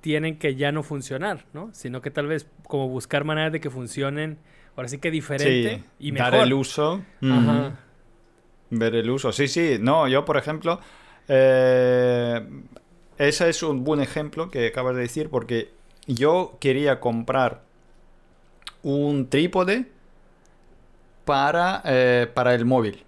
tienen 0.00 0.38
que 0.38 0.54
ya 0.54 0.70
no 0.70 0.84
funcionar, 0.84 1.44
¿no? 1.52 1.70
Sino 1.72 2.00
que 2.00 2.12
tal 2.12 2.28
vez 2.28 2.46
como 2.68 2.88
buscar 2.88 3.24
maneras 3.24 3.50
de 3.50 3.58
que 3.58 3.68
funcionen, 3.68 4.38
ahora 4.76 4.88
sí 4.88 4.98
que 4.98 5.10
diferente 5.10 5.82
y 5.98 6.12
mejor. 6.12 6.30
Dar 6.30 6.46
el 6.46 6.52
uso. 6.52 7.02
Ajá. 7.20 7.80
Ver 8.70 8.94
el 8.94 9.10
uso. 9.10 9.32
Sí, 9.32 9.48
sí. 9.48 9.78
No, 9.80 10.06
yo, 10.06 10.24
por 10.24 10.36
ejemplo, 10.36 10.78
eh, 11.26 12.46
ese 13.28 13.48
es 13.48 13.62
un 13.62 13.84
buen 13.84 14.00
ejemplo 14.00 14.50
que 14.50 14.68
acabas 14.68 14.94
de 14.96 15.02
decir 15.02 15.28
porque 15.30 15.70
yo 16.06 16.56
quería 16.60 17.00
comprar 17.00 17.62
un 18.82 19.28
trípode 19.28 19.86
para, 21.24 21.82
eh, 21.84 22.26
para 22.32 22.54
el 22.54 22.64
móvil. 22.64 23.04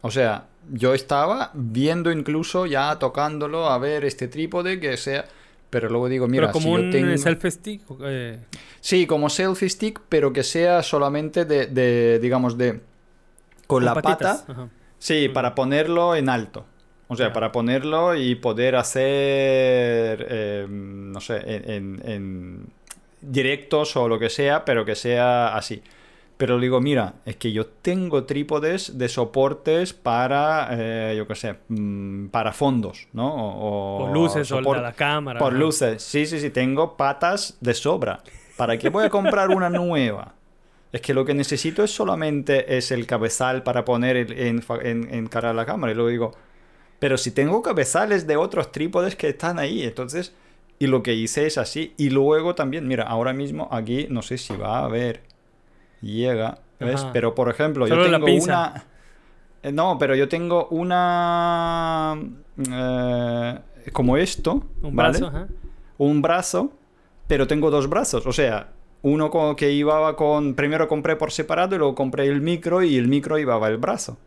O 0.00 0.10
sea, 0.10 0.46
yo 0.70 0.94
estaba 0.94 1.50
viendo 1.54 2.10
incluso 2.10 2.66
ya 2.66 2.98
tocándolo 2.98 3.66
a 3.68 3.78
ver 3.78 4.04
este 4.04 4.28
trípode 4.28 4.80
que 4.80 4.96
sea... 4.96 5.26
Pero 5.70 5.88
luego 5.88 6.10
digo, 6.10 6.28
mira, 6.28 6.48
pero 6.48 6.52
como 6.52 6.74
un 6.74 7.18
selfie 7.18 7.50
stick. 7.50 7.82
Eh. 8.02 8.38
Sí, 8.80 9.06
como 9.06 9.30
selfie 9.30 9.70
stick, 9.70 10.02
pero 10.06 10.30
que 10.30 10.42
sea 10.42 10.82
solamente 10.82 11.46
de, 11.46 12.18
digamos, 12.20 12.58
de 12.58 12.80
con, 13.66 13.82
la 13.82 13.94
pata. 13.94 14.44
Sí, 14.98 15.30
para 15.30 15.54
ponerlo 15.54 16.14
en 16.14 16.28
alto. 16.28 16.66
O 17.12 17.16
sea, 17.16 17.32
para 17.32 17.52
ponerlo 17.52 18.14
y 18.14 18.34
poder 18.34 18.76
hacer, 18.76 20.26
eh, 20.30 20.66
no 20.68 21.20
sé, 21.20 21.42
en, 21.44 22.66
directos 23.20 23.96
o 23.96 24.08
lo 24.08 24.18
que 24.18 24.30
sea, 24.30 24.64
pero 24.64 24.84
que 24.84 24.94
sea 24.94 25.54
así. 25.54 25.82
Pero 26.36 26.58
digo, 26.58 26.80
mira, 26.80 27.14
es 27.24 27.36
que 27.36 27.52
yo 27.52 27.66
tengo 27.66 28.24
trípodes 28.24 28.98
de 28.98 29.08
soportes 29.08 29.92
para, 29.92 30.68
eh, 30.72 31.14
yo 31.16 31.28
qué 31.28 31.36
sé, 31.36 31.54
mm, 31.68 32.28
para 32.28 32.52
fondos, 32.52 33.06
¿no? 33.12 33.32
O, 33.32 33.98
por 34.00 34.12
luces 34.12 34.50
o 34.50 34.60
la 34.60 34.92
cámara. 34.92 35.38
Por 35.38 35.52
luces, 35.52 36.02
sí, 36.02 36.26
sí, 36.26 36.40
sí, 36.40 36.50
tengo 36.50 36.96
patas 36.96 37.58
de 37.60 37.74
sobra. 37.74 38.22
¿Para 38.56 38.76
qué 38.78 38.88
voy 38.88 39.04
a 39.04 39.10
comprar 39.10 39.50
una 39.50 39.70
nueva? 39.70 40.34
Es 40.92 41.00
que 41.00 41.14
lo 41.14 41.24
que 41.24 41.32
necesito 41.32 41.82
es 41.82 41.90
solamente 41.90 42.76
es 42.76 42.90
el 42.90 43.06
cabezal 43.06 43.62
para 43.62 43.84
poner 43.84 44.16
en, 44.16 44.62
en, 44.82 45.26
cara 45.26 45.50
a 45.50 45.54
la 45.54 45.64
cámara. 45.64 45.92
Y 45.92 45.94
luego 45.94 46.10
digo, 46.10 46.32
pero 47.02 47.18
si 47.18 47.32
tengo 47.32 47.62
cabezales 47.62 48.28
de 48.28 48.36
otros 48.36 48.70
trípodes 48.70 49.16
que 49.16 49.30
están 49.30 49.58
ahí, 49.58 49.82
entonces... 49.82 50.32
Y 50.78 50.86
lo 50.86 51.02
que 51.02 51.14
hice 51.14 51.48
es 51.48 51.58
así. 51.58 51.94
Y 51.96 52.10
luego 52.10 52.54
también, 52.54 52.86
mira, 52.86 53.02
ahora 53.02 53.32
mismo 53.32 53.66
aquí 53.72 54.06
no 54.08 54.22
sé 54.22 54.38
si 54.38 54.56
va 54.56 54.78
a 54.78 54.84
haber. 54.84 55.22
Llega. 56.00 56.58
¿Ves? 56.78 57.04
Pero 57.12 57.34
por 57.34 57.48
ejemplo, 57.48 57.88
yo 57.88 58.00
tengo 58.04 58.24
una. 58.24 58.84
Eh, 59.64 59.72
no, 59.72 59.98
pero 59.98 60.14
yo 60.14 60.28
tengo 60.28 60.68
una. 60.68 62.16
Eh, 62.56 63.58
como 63.92 64.16
esto. 64.16 64.64
Un 64.80 64.94
brazo, 64.94 65.32
Un 65.98 66.22
brazo, 66.22 66.72
pero 67.26 67.48
tengo 67.48 67.72
dos 67.72 67.88
brazos. 67.88 68.24
O 68.26 68.32
sea, 68.32 68.68
uno 69.02 69.56
que 69.56 69.72
iba 69.72 70.14
con... 70.14 70.54
Primero 70.54 70.86
compré 70.86 71.16
por 71.16 71.32
separado 71.32 71.74
y 71.74 71.78
luego 71.78 71.96
compré 71.96 72.26
el 72.26 72.40
micro 72.40 72.80
y 72.80 72.96
el 72.96 73.08
micro 73.08 73.38
iba 73.38 73.68
el 73.68 73.78
brazo. 73.78 74.18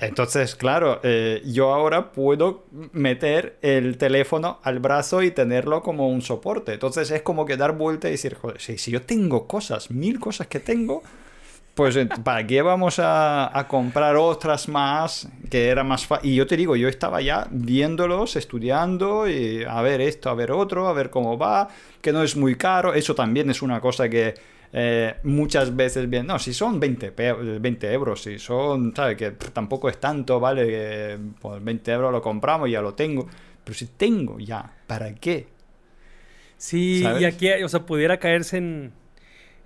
Entonces, 0.00 0.54
claro, 0.54 1.00
eh, 1.02 1.42
yo 1.44 1.72
ahora 1.72 2.12
puedo 2.12 2.64
meter 2.92 3.56
el 3.62 3.98
teléfono 3.98 4.58
al 4.62 4.78
brazo 4.78 5.22
y 5.22 5.30
tenerlo 5.30 5.82
como 5.82 6.08
un 6.08 6.22
soporte. 6.22 6.74
Entonces 6.74 7.10
es 7.10 7.22
como 7.22 7.46
que 7.46 7.56
dar 7.56 7.76
vuelta 7.76 8.08
y 8.08 8.12
decir, 8.12 8.34
joder, 8.34 8.60
si, 8.60 8.78
si 8.78 8.90
yo 8.90 9.02
tengo 9.02 9.46
cosas, 9.46 9.90
mil 9.90 10.18
cosas 10.20 10.46
que 10.46 10.60
tengo, 10.60 11.02
pues 11.74 11.96
¿para 12.24 12.46
qué 12.46 12.62
vamos 12.62 12.96
a, 12.98 13.66
comprar 13.68 14.16
otras 14.16 14.68
más? 14.68 15.28
Que 15.50 15.68
era 15.68 15.84
más 15.84 16.06
fácil. 16.06 16.30
Y 16.30 16.34
yo 16.34 16.46
te 16.46 16.56
digo, 16.56 16.76
yo 16.76 16.88
estaba 16.88 17.20
ya 17.20 17.46
viéndolos, 17.50 18.36
estudiando, 18.36 19.28
y 19.28 19.64
a 19.64 19.80
ver 19.82 20.00
esto, 20.00 20.30
a 20.30 20.34
ver 20.34 20.52
otro, 20.52 20.88
a 20.88 20.92
ver 20.92 21.10
cómo 21.10 21.38
va, 21.38 21.68
que 22.02 22.12
no 22.12 22.22
es 22.22 22.36
muy 22.36 22.56
caro. 22.56 22.94
Eso 22.94 23.14
también 23.14 23.50
es 23.50 23.62
una 23.62 23.80
cosa 23.80 24.08
que 24.08 24.34
eh, 24.72 25.16
muchas 25.24 25.74
veces 25.74 26.08
bien, 26.08 26.26
no, 26.26 26.38
si 26.38 26.52
son 26.52 26.78
20, 26.78 27.10
20 27.10 27.92
euros, 27.92 28.22
si 28.22 28.38
son, 28.38 28.94
¿sabes? 28.94 29.16
Que 29.16 29.32
tampoco 29.32 29.88
es 29.88 29.98
tanto, 29.98 30.40
¿vale? 30.40 30.66
Que 30.66 31.18
por 31.40 31.60
20 31.60 31.92
euros 31.92 32.12
lo 32.12 32.22
compramos 32.22 32.68
y 32.68 32.72
ya 32.72 32.82
lo 32.82 32.94
tengo. 32.94 33.26
Pero 33.64 33.74
si 33.76 33.86
tengo 33.86 34.38
ya, 34.38 34.72
¿para 34.86 35.14
qué? 35.14 35.48
Sí, 36.56 37.04
y 37.18 37.24
aquí, 37.24 37.50
o 37.62 37.68
sea, 37.68 37.86
pudiera 37.86 38.18
caerse 38.18 38.58
en 38.58 38.92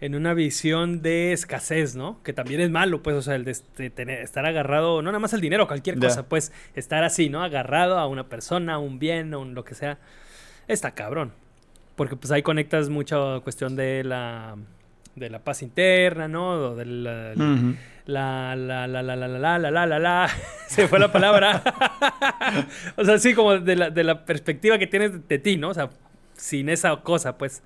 en 0.05 0.15
una 0.15 0.35
visión 0.35 1.01
de 1.01 1.33
escasez, 1.33 1.97
¿no? 1.97 2.23
Que 2.23 2.35
también 2.35 2.61
es 2.61 2.71
malo, 2.71 3.03
pues, 3.03 3.17
o 3.17 3.23
sea, 3.23 3.37
el 3.37 3.45
de, 3.45 3.91
tener, 3.91 4.21
estar 4.21 4.45
agarrado, 4.45 5.01
no 5.01 5.11
nada 5.11 5.19
más 5.19 5.33
el 5.33 5.41
dinero, 5.41 5.67
cualquier 5.67 5.99
cosa, 5.99 6.29
pues, 6.29 6.53
estar 6.75 7.05
así, 7.05 7.31
¿no? 7.31 7.43
Agarrado 7.43 7.99
a 7.99 8.07
una 8.07 8.29
persona, 8.29 8.75
a 8.75 8.79
un 8.79 8.99
bien, 8.99 9.33
a 9.33 9.39
un 9.39 9.55
lo 9.55 9.65
que 9.65 9.75
sea, 9.75 9.99
está 10.69 10.91
cabrón. 10.91 11.33
Porque 11.97 12.17
pues 12.17 12.31
ahí 12.33 12.43
conectas 12.43 12.91
mucha 12.91 13.41
cuestión 13.41 13.77
de 13.77 14.05
la 14.05 14.57
de 15.17 15.31
la 15.31 15.39
paz 15.39 15.62
interna, 15.62 16.29
¿no? 16.29 16.75
De 16.75 16.85
la, 16.85 17.35
la, 18.07 18.57
la, 18.57 18.87
la, 18.87 18.87
la, 18.87 19.03
la, 19.03 19.17
la, 19.17 19.59
la, 19.59 19.71
la, 19.71 19.87
la, 19.87 19.99
la, 19.99 20.31
se 20.69 20.89
fue 20.89 20.99
la 20.99 21.12
palabra. 21.12 21.62
o 22.97 23.05
sea, 23.05 23.19
sí, 23.19 23.35
como 23.35 23.59
de 23.59 23.77
la, 23.77 23.91
de 23.91 24.05
la 24.05 24.25
perspectiva 24.25 24.79
que 24.79 24.87
tienes 24.87 25.27
de 25.29 25.39
ti, 25.39 25.57
¿no? 25.57 25.71
O 25.71 25.75
sea, 25.75 25.91
sin 26.35 26.69
esa 26.69 26.97
cosa, 26.97 27.39
pues. 27.39 27.62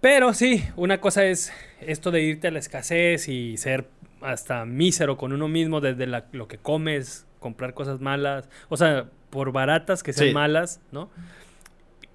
Pero 0.00 0.34
sí, 0.34 0.64
una 0.76 1.00
cosa 1.00 1.24
es 1.24 1.52
esto 1.80 2.10
de 2.10 2.22
irte 2.22 2.48
a 2.48 2.50
la 2.50 2.58
escasez 2.58 3.28
y 3.28 3.56
ser 3.56 3.88
hasta 4.20 4.64
mísero 4.64 5.16
con 5.16 5.32
uno 5.32 5.48
mismo 5.48 5.80
desde 5.80 6.06
lo 6.06 6.48
que 6.48 6.58
comes, 6.58 7.26
comprar 7.40 7.74
cosas 7.74 8.00
malas, 8.00 8.48
o 8.68 8.76
sea, 8.76 9.06
por 9.30 9.52
baratas 9.52 10.02
que 10.02 10.12
sean 10.12 10.34
malas, 10.34 10.80
¿no? 10.92 11.10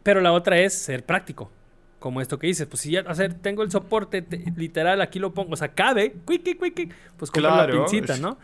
Pero 0.03 0.21
la 0.21 0.31
otra 0.31 0.59
es 0.59 0.73
ser 0.73 1.03
práctico. 1.03 1.51
Como 1.99 2.21
esto 2.21 2.39
que 2.39 2.47
dices, 2.47 2.65
pues 2.67 2.81
si 2.81 2.91
ya, 2.91 3.01
hacer, 3.01 3.33
tengo 3.33 3.61
el 3.61 3.71
soporte, 3.71 4.25
literal, 4.55 5.01
aquí 5.01 5.19
lo 5.19 5.33
pongo, 5.33 5.53
o 5.53 5.57
sea, 5.57 5.69
cabe, 5.69 6.15
quick, 6.25 6.43
quick, 6.43 6.95
pues 7.17 7.29
comprar 7.29 7.69
la 7.69 7.85
pincita, 7.85 8.17
¿no? 8.17 8.37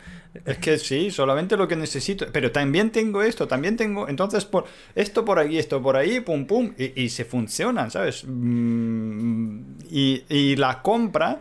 Es 0.44 0.58
que 0.58 0.78
sí, 0.78 1.10
solamente 1.10 1.56
lo 1.56 1.66
que 1.66 1.76
necesito, 1.76 2.26
pero 2.30 2.52
también 2.52 2.90
tengo 2.90 3.22
esto, 3.22 3.48
también 3.48 3.76
tengo, 3.76 4.08
entonces, 4.08 4.44
por 4.44 4.66
esto 4.94 5.24
por 5.24 5.38
aquí, 5.38 5.58
esto 5.58 5.82
por 5.82 5.96
ahí, 5.96 6.20
pum, 6.20 6.46
pum, 6.46 6.74
y, 6.76 7.08
se 7.08 7.24
funcionan, 7.24 7.90
¿sabes? 7.90 8.24
Mm, 8.26 9.60
y, 9.90 10.24
y 10.28 10.56
la 10.56 10.82
compra, 10.82 11.40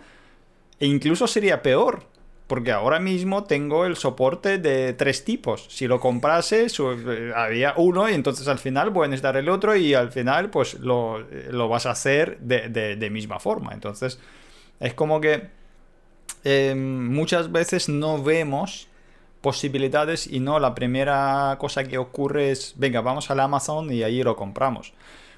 incluso 0.79 1.27
sería 1.27 1.61
peor, 1.61 2.14
porque 2.47 2.71
ahora 2.71 2.99
mismo 2.99 3.45
tengo 3.45 3.85
el 3.85 3.97
soporte 3.97 4.59
de 4.59 4.93
tres 4.93 5.25
tipos. 5.25 5.65
Si 5.69 5.87
lo 5.87 5.99
comprase, 5.99 6.67
eh, 6.67 7.31
había 7.35 7.73
uno 7.77 8.07
y 8.09 8.13
entonces 8.13 8.47
al 8.47 8.59
final 8.59 8.91
voy 8.91 9.09
a 9.09 9.29
el 9.29 9.49
otro 9.49 9.75
y 9.75 9.95
al 9.95 10.11
final 10.11 10.51
pues 10.51 10.75
lo, 10.75 11.19
lo 11.19 11.67
vas 11.69 11.87
a 11.87 11.91
hacer 11.91 12.37
de, 12.39 12.69
de, 12.69 13.09
misma 13.09 13.39
forma. 13.39 13.73
Entonces 13.73 14.19
es 14.79 14.93
como 14.93 15.19
que 15.21 15.49
em, 16.43 17.11
muchas 17.11 17.51
veces 17.51 17.89
no 17.89 18.21
vemos 18.21 18.89
posibilidades 19.41 20.27
y 20.27 20.39
no 20.39 20.59
la 20.59 20.75
primera 20.75 21.55
cosa 21.59 21.83
que 21.83 21.97
ocurre 21.97 22.51
es, 22.51 22.73
venga, 22.77 23.01
vamos 23.01 23.31
al 23.31 23.39
Amazon 23.39 23.91
y 23.91 24.03
ahí 24.03 24.21
lo 24.21 24.35
compramos. 24.35 24.93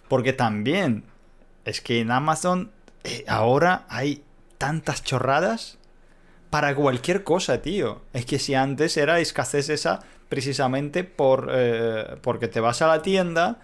Porque 0.09 0.33
también 0.33 1.05
es 1.63 1.79
que 1.79 2.01
en 2.01 2.11
Amazon 2.11 2.71
eh, 3.05 3.23
ahora 3.29 3.85
hay 3.87 4.23
tantas 4.57 5.03
chorradas 5.03 5.77
para 6.49 6.75
cualquier 6.75 7.23
cosa, 7.23 7.61
tío. 7.61 8.01
Es 8.13 8.25
que 8.25 8.39
si 8.39 8.53
antes 8.53 8.97
era 8.97 9.19
escasez 9.19 9.69
esa 9.69 10.01
precisamente 10.29 11.03
por, 11.03 11.49
eh, 11.51 12.17
porque 12.21 12.47
te 12.47 12.59
vas 12.59 12.81
a 12.81 12.87
la 12.87 13.01
tienda 13.01 13.59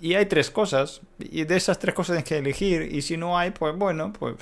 y 0.00 0.14
hay 0.14 0.26
tres 0.26 0.50
cosas. 0.50 1.00
Y 1.18 1.44
de 1.44 1.56
esas 1.56 1.78
tres 1.78 1.94
cosas 1.94 2.16
tienes 2.16 2.28
que 2.28 2.38
elegir. 2.38 2.94
Y 2.94 3.02
si 3.02 3.16
no 3.16 3.38
hay, 3.38 3.50
pues 3.50 3.76
bueno, 3.76 4.12
pues 4.12 4.36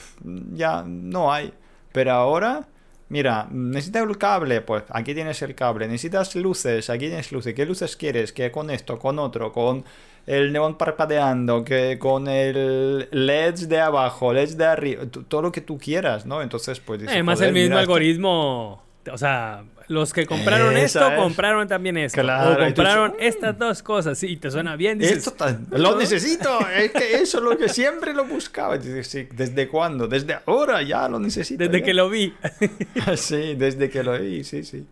ya 0.52 0.82
no 0.86 1.32
hay. 1.32 1.52
Pero 1.92 2.12
ahora, 2.12 2.68
mira, 3.08 3.48
necesitas 3.50 4.02
el 4.02 4.18
cable, 4.18 4.60
pues 4.62 4.84
aquí 4.88 5.14
tienes 5.14 5.42
el 5.42 5.54
cable. 5.54 5.86
Necesitas 5.86 6.34
luces, 6.34 6.90
aquí 6.90 7.06
tienes 7.06 7.32
luces. 7.32 7.54
¿Qué 7.54 7.66
luces 7.66 7.96
quieres? 7.96 8.32
¿Qué 8.32 8.50
con 8.50 8.70
esto, 8.70 8.98
con 8.98 9.18
otro, 9.18 9.52
con 9.52 9.84
el 10.26 10.52
neón 10.52 10.78
parpadeando, 10.78 11.64
que 11.64 11.98
con 11.98 12.28
el 12.28 13.08
LEDs 13.10 13.68
de 13.68 13.80
abajo, 13.80 14.32
LEDs 14.32 14.56
de 14.56 14.64
arriba, 14.64 15.04
todo 15.06 15.42
lo 15.42 15.52
que 15.52 15.60
tú 15.60 15.78
quieras, 15.78 16.26
¿no? 16.26 16.42
Entonces, 16.42 16.80
pues... 16.80 17.02
Además, 17.06 17.40
el 17.40 17.52
mismo 17.52 17.76
algoritmo, 17.76 18.82
o 19.10 19.18
sea, 19.18 19.64
los 19.88 20.12
que 20.12 20.26
compraron 20.26 20.76
esto, 20.76 21.00
compraron 21.16 21.68
también 21.68 21.96
esto. 21.96 22.20
o 22.20 22.56
compraron 22.58 23.14
estas 23.18 23.58
dos 23.58 23.82
cosas, 23.82 24.22
y 24.22 24.36
te 24.36 24.50
suena 24.50 24.76
bien. 24.76 24.98
Dices, 24.98 25.26
esto 25.26 25.46
lo 25.70 25.96
necesito, 25.96 26.66
es 26.76 26.92
que 26.92 27.14
eso 27.16 27.38
es 27.38 27.44
lo 27.44 27.56
que 27.58 27.68
siempre 27.68 28.14
lo 28.14 28.24
buscaba. 28.24 28.78
Dices, 28.78 29.28
¿desde 29.32 29.68
cuándo? 29.68 30.08
Desde 30.08 30.38
ahora 30.46 30.82
ya 30.82 31.08
lo 31.08 31.18
necesito. 31.18 31.64
Desde 31.64 31.82
que 31.82 31.94
lo 31.94 32.08
vi. 32.08 32.34
sí, 33.16 33.54
desde 33.54 33.90
que 33.90 34.02
lo 34.02 34.18
vi, 34.18 34.44
sí, 34.44 34.64
sí. 34.64 34.86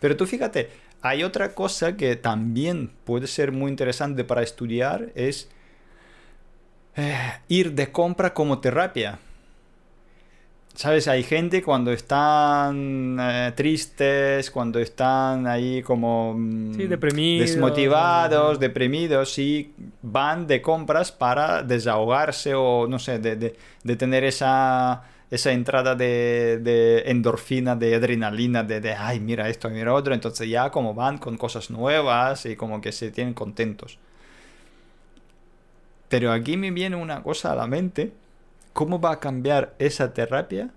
Pero 0.00 0.16
tú 0.16 0.26
fíjate, 0.26 0.70
hay 1.02 1.22
otra 1.22 1.54
cosa 1.54 1.96
que 1.96 2.16
también 2.16 2.90
puede 3.04 3.26
ser 3.26 3.52
muy 3.52 3.70
interesante 3.70 4.24
para 4.24 4.42
estudiar, 4.42 5.10
es 5.14 5.48
eh, 6.96 7.32
ir 7.48 7.72
de 7.72 7.92
compra 7.92 8.34
como 8.34 8.58
terapia. 8.58 9.18
¿Sabes? 10.74 11.08
Hay 11.08 11.24
gente 11.24 11.60
cuando 11.60 11.92
están 11.92 13.16
eh, 13.20 13.52
tristes, 13.56 14.48
cuando 14.48 14.78
están 14.78 15.48
ahí 15.48 15.82
como 15.82 16.34
mm, 16.34 16.88
deprimidos, 16.88 17.50
desmotivados, 17.50 18.60
deprimidos, 18.60 19.38
y 19.40 19.72
van 20.02 20.46
de 20.46 20.62
compras 20.62 21.10
para 21.10 21.64
desahogarse 21.64 22.54
o, 22.54 22.86
no 22.88 23.00
sé, 23.00 23.18
de 23.18 23.96
tener 23.96 24.22
esa 24.22 25.02
esa 25.30 25.52
entrada 25.52 25.94
de, 25.94 27.02
endorfina, 27.06 27.76
de 27.76 27.94
adrenalina, 27.94 28.62
de, 28.62 28.92
ay, 28.94 29.20
mira 29.20 29.48
esto, 29.48 29.68
mira 29.68 29.92
otro, 29.92 30.14
entonces 30.14 30.48
ya 30.48 30.70
como 30.70 30.94
van 30.94 31.18
con 31.18 31.36
cosas 31.36 31.70
nuevas 31.70 32.46
y 32.46 32.56
como 32.56 32.80
que 32.80 32.92
se 32.92 33.10
tienen 33.10 33.34
contentos. 33.34 33.98
Pero 36.08 36.32
aquí 36.32 36.56
me 36.56 36.70
viene 36.70 36.96
una 36.96 37.22
cosa 37.22 37.52
a 37.52 37.56
la 37.56 37.66
mente, 37.66 38.12
¿cómo 38.72 39.00
va 39.00 39.12
a 39.12 39.20
cambiar 39.20 39.74
esa 39.78 40.14
terapia? 40.14 40.70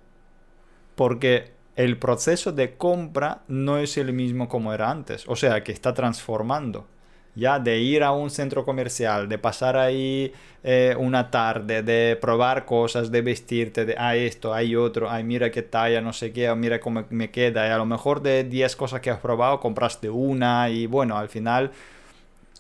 Porque 0.96 1.52
el 1.78 1.98
proceso 1.98 2.52
de 2.52 2.76
compra 2.76 3.44
no 3.48 3.78
es 3.78 3.98
el 3.98 4.12
mismo 4.12 4.50
como 4.50 4.74
era 4.74 4.92
antes, 4.92 5.24
o 5.28 5.38
sea 5.38 5.64
que 5.64 5.72
está 5.72 5.94
transformando 5.94 6.88
ya 7.36 7.60
de 7.60 7.80
ir 7.80 8.04
a 8.04 8.12
un 8.12 8.30
centro 8.30 8.66
comercial, 8.66 9.30
de 9.30 9.38
pasar 9.38 9.78
ahí 9.78 10.34
eh, 10.64 10.96
una 11.00 11.32
tarde, 11.32 11.82
de 11.82 12.18
probar 12.20 12.66
cosas, 12.66 13.12
de 13.12 13.22
vestirte, 13.22 13.86
de, 13.86 13.96
ah, 13.98 14.16
esto, 14.16 14.54
hay 14.54 14.76
otro, 14.76 15.10
ay, 15.10 15.24
mira 15.24 15.50
qué 15.50 15.62
talla, 15.62 16.02
no 16.02 16.14
sé 16.14 16.34
qué, 16.34 16.54
mira 16.56 16.80
cómo 16.80 17.06
me 17.10 17.32
queda, 17.32 17.74
a 17.74 17.78
lo 17.78 17.86
mejor 17.86 18.22
de 18.22 18.44
10 18.44 18.76
cosas 18.76 19.02
que 19.02 19.10
has 19.10 19.20
probado, 19.20 19.60
compraste 19.60 20.10
una, 20.10 20.70
y 20.70 20.88
bueno, 20.88 21.18
al 21.18 21.30
final 21.30 21.72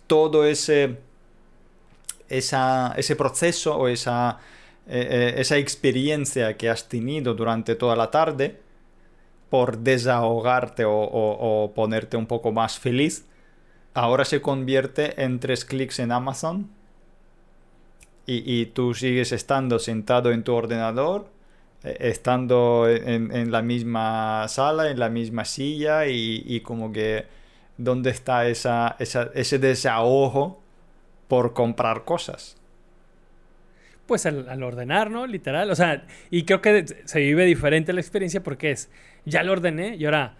todo 0.07 0.45
ese, 0.45 0.97
ese 2.29 3.15
proceso 3.15 3.77
o 3.77 3.87
esa, 3.87 4.39
eh, 4.87 5.07
eh, 5.09 5.33
esa 5.37 5.57
experiencia 5.57 6.57
que 6.57 6.69
has 6.69 6.87
tenido 6.87 7.33
durante 7.33 7.75
toda 7.75 7.95
la 7.95 8.09
tarde, 8.09 8.59
por 9.49 9.79
desahogarte 9.79 10.85
o 10.85 11.73
ponerte 11.75 12.15
un 12.15 12.25
poco 12.25 12.53
más 12.53 12.79
feliz, 12.79 13.25
ahora 13.93 14.25
se 14.25 14.41
convierte 14.41 15.23
en 15.23 15.39
tres 15.39 15.65
clics 15.65 15.99
en 15.99 16.11
Amazon 16.11 16.69
y, 18.25 18.67
tú 18.67 18.93
sigues 18.93 19.33
estando 19.33 19.77
sentado 19.77 20.31
en 20.31 20.43
tu 20.43 20.53
ordenador, 20.53 21.27
eh, 21.83 21.97
estando 21.99 22.87
en, 22.87 23.51
la 23.51 23.61
misma 23.61 24.47
sala, 24.47 24.89
en 24.89 24.99
la 24.99 25.09
misma 25.09 25.43
silla 25.43 26.07
y, 26.07 26.61
como 26.61 26.93
que 26.93 27.25
dónde 27.77 28.11
está 28.11 28.47
esa, 28.47 28.95
ese 28.99 29.59
desahogo 29.59 30.61
por 31.27 31.53
comprar 31.53 32.05
cosas. 32.05 32.55
Pues 34.05 34.25
al, 34.25 34.47
al, 34.47 34.63
ordenar, 34.63 35.11
¿no? 35.11 35.27
Literal. 35.27 35.69
O 35.69 35.75
sea, 35.75 36.05
y 36.29 36.43
creo 36.43 36.61
que 36.61 36.85
se 37.03 37.19
vive 37.19 37.45
diferente 37.45 37.91
la 37.91 38.01
experiencia 38.01 38.41
porque 38.41 38.71
es, 38.71 38.89
ya 39.25 39.43
lo 39.43 39.51
ordené 39.51 39.95
y 39.95 40.05
ahora, 40.05 40.37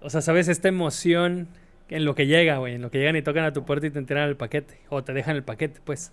o 0.00 0.08
sea, 0.08 0.22
sabes, 0.22 0.48
esta 0.48 0.68
emoción 0.68 1.48
en 1.90 2.04
lo 2.04 2.14
que 2.14 2.26
llega, 2.26 2.58
güey, 2.58 2.74
en 2.74 2.82
lo 2.82 2.90
que 2.90 2.98
llegan 2.98 3.16
y 3.16 3.22
tocan 3.22 3.44
a 3.44 3.52
tu 3.52 3.64
puerta 3.64 3.86
y 3.86 3.90
te 3.90 3.98
entregan 3.98 4.28
el 4.28 4.36
paquete, 4.36 4.80
o 4.88 5.02
te 5.02 5.12
dejan 5.12 5.36
el 5.36 5.42
paquete, 5.42 5.80
pues. 5.84 6.12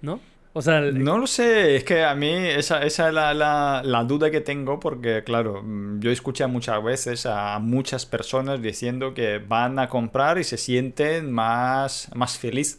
¿No? 0.00 0.20
O 0.56 0.62
sea, 0.62 0.80
no 0.80 1.18
lo 1.18 1.26
sé, 1.26 1.74
es 1.74 1.82
que 1.82 2.04
a 2.04 2.14
mí 2.14 2.28
esa, 2.28 2.84
esa 2.84 3.08
es 3.08 3.14
la, 3.14 3.34
la, 3.82 4.04
duda 4.04 4.30
que 4.30 4.40
tengo 4.40 4.78
porque, 4.78 5.24
claro, 5.24 5.64
yo 5.98 6.12
escuché 6.12 6.46
muchas 6.46 6.80
veces 6.80 7.26
a 7.26 7.58
muchas 7.58 8.06
personas 8.06 8.62
diciendo 8.62 9.14
que 9.14 9.38
van 9.38 9.80
a 9.80 9.88
comprar 9.88 10.38
y 10.38 10.44
se 10.44 10.56
sienten 10.56 11.32
más, 11.32 12.08
más 12.14 12.38
feliz, 12.38 12.78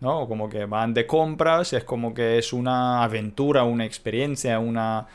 ¿no? 0.00 0.28
Como 0.28 0.50
que 0.50 0.66
van 0.66 0.92
de 0.92 1.06
compras, 1.06 1.72
es 1.72 1.84
como 1.84 2.12
que 2.12 2.36
es 2.36 2.52
una 2.52 3.02
aventura, 3.02 3.64
una 3.64 3.86
experiencia, 3.86 4.58
una, 4.58 5.06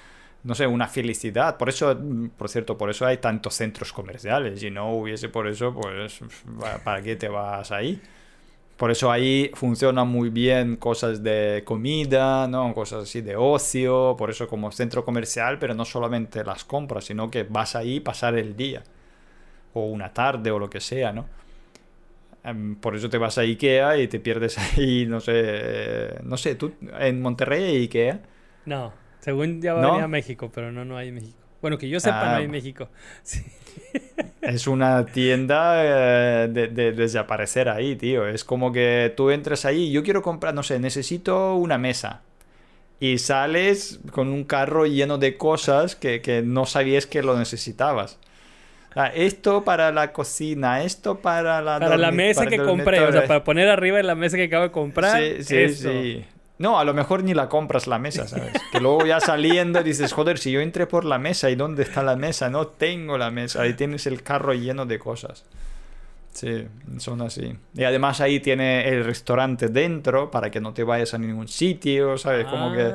no 0.46 0.56
sé, 0.56 0.68
una 0.68 0.88
felicidad. 0.88 1.58
Por 1.58 1.70
eso, 1.70 1.98
por 2.38 2.50
cierto, 2.50 2.78
por 2.78 2.90
eso 2.92 3.06
hay 3.06 3.18
tantos 3.18 3.56
centros 3.56 3.92
comerciales. 3.92 4.60
Si 4.60 4.70
no 4.72 4.94
hubiese 4.94 5.28
por 5.30 5.48
eso, 5.48 5.74
pues, 5.74 6.22
¿para 6.84 7.02
qué 7.02 7.16
te 7.16 7.28
vas 7.30 7.72
ahí? 7.72 8.00
Por 8.78 8.92
eso 8.92 9.12
ahí 9.12 9.52
funcionan 9.56 10.08
muy 10.08 10.30
bien 10.30 10.76
cosas 10.78 11.24
de 11.24 11.64
comida, 11.66 12.48
¿no? 12.48 12.74
Cosas 12.76 13.04
así 13.04 13.22
de 13.22 13.36
ocio, 13.38 14.16
por 14.18 14.30
eso 14.30 14.48
como 14.48 14.72
centro 14.72 15.06
comercial, 15.06 15.58
pero 15.60 15.74
no 15.74 15.86
solamente 15.86 16.44
las 16.44 16.66
compras, 16.66 17.06
sino 17.06 17.32
que 17.32 17.44
vas 17.44 17.76
ahí 17.76 18.00
pasar 18.02 18.38
el 18.38 18.56
día, 18.56 18.84
o 19.74 19.86
una 19.88 20.14
tarde, 20.14 20.52
o 20.52 20.60
lo 20.60 20.70
que 20.70 20.82
sea, 20.82 21.14
¿no? 21.14 21.26
Em, 22.44 22.76
por 22.76 22.96
eso 22.96 23.10
te 23.10 23.18
vas 23.18 23.38
a 23.40 23.42
Ikea 23.42 23.98
y 23.98 24.08
te 24.08 24.20
pierdes 24.20 24.58
ahí, 24.78 25.06
no 25.08 25.20
sé, 25.20 25.34
eh, 25.36 26.20
no 26.24 26.38
sé, 26.38 26.56
tú 26.56 26.74
en 27.00 27.22
Monterrey 27.22 27.64
hay 27.64 27.78
Ikea. 27.84 28.22
No. 28.66 29.05
Según 29.26 29.60
ya 29.60 29.74
va 29.74 30.04
a 30.04 30.08
México, 30.08 30.52
pero 30.54 30.72
no, 30.72 30.86
no 30.86 30.98
hay 30.98 31.08
en 31.08 31.16
México. 31.16 31.40
Bueno, 31.60 31.80
que 31.80 31.90
yo 31.90 32.00
sepa, 32.00 32.26
no 32.26 32.36
hay 32.36 32.44
en 32.44 32.50
ah. 32.50 32.54
México. 32.54 32.90
Es 34.42 34.68
una 34.68 35.04
tienda 35.08 36.44
eh, 36.44 36.48
de, 36.48 36.92
desaparecer 36.92 37.68
ahí, 37.68 37.96
tío. 37.96 38.28
Es 38.28 38.44
como 38.44 38.72
que 38.72 39.12
tú 39.18 39.32
entras 39.32 39.66
ahí, 39.66 39.92
yo 39.92 40.04
quiero 40.04 40.22
comprar, 40.22 40.54
no 40.54 40.62
sé, 40.62 40.80
necesito 40.80 41.56
una 41.56 41.80
mesa. 41.80 42.22
Y 43.00 43.18
sales 43.18 44.00
con 44.12 44.28
un 44.28 44.44
carro 44.44 44.86
lleno 44.86 45.18
de 45.18 45.38
cosas 45.38 45.96
que, 45.96 46.44
no 46.46 46.68
sabías 46.68 47.08
que 47.08 47.24
lo 47.24 47.36
necesitabas. 47.36 48.20
esto 49.16 49.64
para 49.64 49.92
la 49.92 50.14
cocina, 50.14 50.84
esto 50.84 51.18
para 51.18 51.64
la... 51.64 51.80
Para 51.80 51.98
la 51.98 52.12
mesa 52.12 52.46
que 52.46 52.60
compré, 52.60 53.02
o 53.02 53.12
sea, 53.12 53.26
para 53.26 53.44
poner 53.44 53.70
arriba 53.70 54.00
en 54.00 54.06
la 54.06 54.16
mesa 54.16 54.38
que 54.38 54.44
acabo 54.44 54.66
de 54.66 54.72
comprar. 54.72 55.20
Sí, 55.20 55.44
sí, 55.44 55.70
sí. 55.74 56.26
No, 56.58 56.80
a 56.80 56.86
lo 56.86 56.94
mejor 56.94 57.24
ni 57.24 57.34
la 57.34 57.50
compras 57.50 57.86
la 57.86 58.00
mesa, 58.00 58.28
¿sabes? 58.28 58.54
Que 58.72 58.80
luego 58.80 59.06
ya 59.06 59.20
saliendo 59.20 59.84
dices, 59.84 60.14
joder, 60.14 60.38
si 60.38 60.52
yo 60.52 60.62
entré 60.62 60.88
por 60.88 61.04
la 61.04 61.18
mesa, 61.18 61.50
¿y 61.50 61.56
dónde 61.56 61.84
está 61.84 62.02
la 62.02 62.16
mesa? 62.16 62.50
No 62.50 62.68
tengo 62.68 63.18
la 63.18 63.30
mesa, 63.30 63.62
ahí 63.62 63.74
tienes 63.74 64.08
el 64.08 64.24
carro 64.24 64.54
lleno 64.54 64.86
de 64.86 64.98
cosas. 64.98 65.44
Sí, 66.32 66.68
son 66.98 67.22
así. 67.22 67.56
Y 67.74 67.84
además 67.84 68.20
ahí 68.22 68.40
tiene 68.42 68.88
el 68.90 69.06
restaurante 69.06 69.70
dentro 69.70 70.32
para 70.32 70.52
que 70.52 70.60
no 70.60 70.74
te 70.74 70.84
vayas 70.84 71.14
a 71.14 71.18
ningún 71.18 71.48
sitio, 71.48 72.18
¿sabes? 72.18 72.46
Como 72.48 72.74
que... 72.74 72.92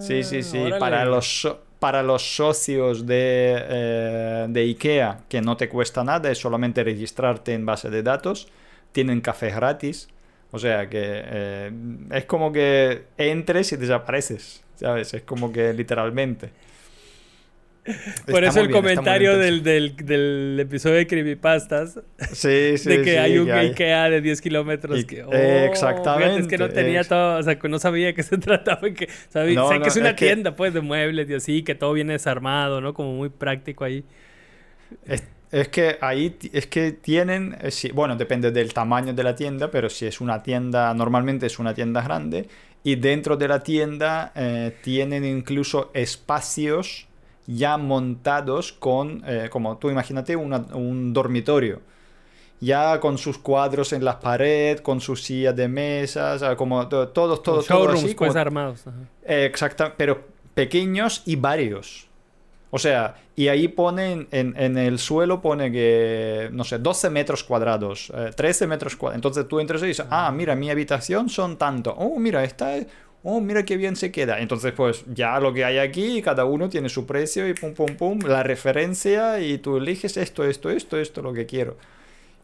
Sí, 0.00 0.22
sí, 0.22 0.42
sí. 0.42 0.58
Ah, 0.58 0.62
órale. 0.62 0.78
Para 0.78 1.04
los, 1.04 1.56
para 1.78 2.02
los 2.02 2.36
socios 2.36 3.06
de, 3.06 3.56
eh, 3.58 4.46
de 4.48 4.60
IKEA, 4.60 5.20
que 5.28 5.40
no 5.40 5.56
te 5.56 5.68
cuesta 5.68 6.04
nada, 6.04 6.30
es 6.30 6.38
solamente 6.38 6.84
registrarte 6.84 7.54
en 7.54 7.66
base 7.66 7.90
de 7.90 8.02
datos, 8.02 8.48
tienen 8.92 9.20
café 9.20 9.50
gratis. 9.50 10.08
O 10.52 10.58
sea 10.58 10.88
que 10.88 11.00
eh, 11.02 11.70
es 12.12 12.24
como 12.24 12.52
que 12.52 13.04
entres 13.18 13.72
y 13.72 13.76
desapareces, 13.76 14.62
¿sabes? 14.76 15.12
Es 15.14 15.22
como 15.22 15.52
que 15.52 15.72
literalmente. 15.72 16.50
Por 18.26 18.42
Está 18.42 18.48
eso 18.48 18.60
el 18.62 18.66
bien, 18.66 18.80
comentario 18.80 19.38
del, 19.38 19.62
del, 19.62 19.94
del 19.94 20.58
episodio 20.58 20.96
de 20.96 21.06
Creepypastas 21.06 22.00
Sí, 22.32 22.76
sí, 22.78 22.88
de 22.88 23.02
que 23.02 23.10
sí, 23.12 23.16
hay 23.16 23.38
un 23.38 23.46
que 23.46 23.52
hay. 23.52 23.68
IKEA 23.68 24.10
de 24.10 24.20
10 24.20 24.40
kilómetros. 24.40 25.04
Que, 25.04 25.22
oh, 25.22 25.32
exactamente, 25.32 26.26
fíjate, 26.30 26.40
es 26.42 26.48
que 26.48 26.58
no 26.58 26.68
tenía 26.68 26.98
ex- 27.00 27.08
todo, 27.08 27.38
o 27.38 27.42
sea, 27.44 27.56
que 27.60 27.68
no 27.68 27.78
sabía 27.78 28.12
qué 28.12 28.24
se 28.24 28.38
trataba. 28.38 28.90
Que, 28.90 29.08
sabía, 29.28 29.54
No, 29.54 29.68
sé 29.68 29.76
no, 29.78 29.82
que 29.82 29.88
es 29.90 29.96
una 29.96 30.08
es 30.10 30.16
que- 30.16 30.26
tienda, 30.26 30.56
pues, 30.56 30.74
de 30.74 30.80
muebles 30.80 31.30
y 31.30 31.34
así, 31.34 31.62
que 31.62 31.76
todo 31.76 31.92
viene 31.92 32.14
desarmado, 32.14 32.80
¿no? 32.80 32.92
Como 32.92 33.12
muy 33.12 33.28
práctico 33.28 33.84
ahí. 33.84 34.02
Es, 35.06 35.22
es 35.50 35.68
que 35.68 35.98
ahí 36.00 36.36
es 36.52 36.66
que 36.66 36.92
tienen, 36.92 37.56
eh, 37.60 37.70
bueno, 37.94 38.16
depende 38.16 38.50
del 38.50 38.72
tamaño 38.74 39.12
de 39.14 39.22
la 39.22 39.34
tienda, 39.34 39.70
pero 39.70 39.88
si 39.88 40.06
es 40.06 40.20
una 40.20 40.42
tienda, 40.42 40.92
normalmente 40.94 41.46
es 41.46 41.58
una 41.58 41.72
tienda 41.74 42.02
grande, 42.02 42.48
y 42.82 42.96
dentro 42.96 43.36
de 43.36 43.48
la 43.48 43.60
tienda 43.62 44.32
eh, 44.34 44.76
tienen 44.82 45.24
incluso 45.24 45.90
espacios 45.94 47.06
ya 47.46 47.76
montados 47.78 48.72
con, 48.72 49.22
eh, 49.26 49.48
como 49.50 49.76
tú 49.78 49.90
imagínate, 49.90 50.34
una- 50.36 50.66
un 50.74 51.12
dormitorio. 51.12 51.80
Ya 52.58 52.98
con 53.00 53.18
sus 53.18 53.36
cuadros 53.38 53.92
en 53.92 54.02
las 54.04 54.16
paredes, 54.16 54.80
con 54.80 55.00
sus 55.00 55.22
sillas 55.22 55.54
de 55.54 55.68
mesa, 55.68 56.32
o 56.34 56.38
sea, 56.38 56.56
como 56.56 56.88
to- 56.88 57.08
todos, 57.08 57.40
Como 57.40 57.42
todos, 57.58 57.66
todo 57.66 57.78
showrooms, 57.78 58.04
así, 58.04 58.14
pues, 58.14 58.30
como- 58.30 58.40
armados. 58.40 58.84
Exacto, 59.24 59.92
pero 59.96 60.24
pequeños 60.54 61.22
y 61.26 61.36
varios. 61.36 62.08
O 62.70 62.78
sea, 62.78 63.14
y 63.36 63.48
ahí 63.48 63.68
ponen, 63.68 64.28
en, 64.32 64.54
en 64.56 64.76
el 64.76 64.98
suelo 64.98 65.40
pone 65.40 65.70
que, 65.70 66.48
no 66.52 66.64
sé, 66.64 66.78
12 66.78 67.10
metros 67.10 67.44
cuadrados, 67.44 68.12
eh, 68.14 68.32
13 68.34 68.66
metros 68.66 68.96
cuadrados. 68.96 69.18
Entonces 69.18 69.48
tú 69.48 69.60
entras 69.60 69.82
y 69.82 69.86
dices, 69.86 70.06
ah, 70.10 70.30
mira, 70.32 70.56
mi 70.56 70.70
habitación 70.70 71.28
son 71.28 71.56
tanto. 71.56 71.94
Oh, 71.96 72.18
mira, 72.18 72.42
esta 72.44 72.76
es... 72.76 72.86
Oh, 73.28 73.40
mira 73.40 73.64
qué 73.64 73.76
bien 73.76 73.96
se 73.96 74.12
queda. 74.12 74.38
Entonces, 74.38 74.72
pues 74.72 75.04
ya 75.12 75.40
lo 75.40 75.52
que 75.52 75.64
hay 75.64 75.78
aquí, 75.78 76.22
cada 76.22 76.44
uno 76.44 76.68
tiene 76.68 76.88
su 76.88 77.06
precio 77.06 77.48
y 77.48 77.54
pum, 77.54 77.74
pum, 77.74 77.96
pum, 77.96 78.20
la 78.20 78.42
referencia 78.44 79.40
y 79.40 79.58
tú 79.58 79.78
eliges 79.78 80.16
esto, 80.16 80.44
esto, 80.44 80.70
esto, 80.70 80.96
esto, 80.96 81.22
lo 81.22 81.32
que 81.32 81.44
quiero. 81.46 81.76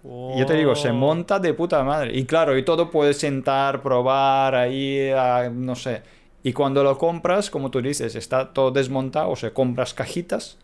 Y 0.04 0.40
yo 0.40 0.46
te 0.46 0.54
digo, 0.54 0.74
se 0.74 0.90
monta 0.92 1.38
de 1.38 1.54
puta 1.54 1.84
madre. 1.84 2.16
Y 2.16 2.24
claro, 2.24 2.56
y 2.58 2.64
todo 2.64 2.90
puedes 2.90 3.18
sentar, 3.18 3.80
probar 3.82 4.54
ahí, 4.56 5.10
ah, 5.14 5.48
no 5.52 5.76
sé. 5.76 6.02
Y 6.42 6.52
cuando 6.52 6.82
lo 6.82 6.98
compras, 6.98 7.50
como 7.50 7.70
tú 7.70 7.80
dices, 7.80 8.14
está 8.16 8.52
todo 8.52 8.70
desmontado, 8.72 9.30
o 9.30 9.36
sea, 9.36 9.52
compras 9.54 9.94
cajitas, 9.94 10.58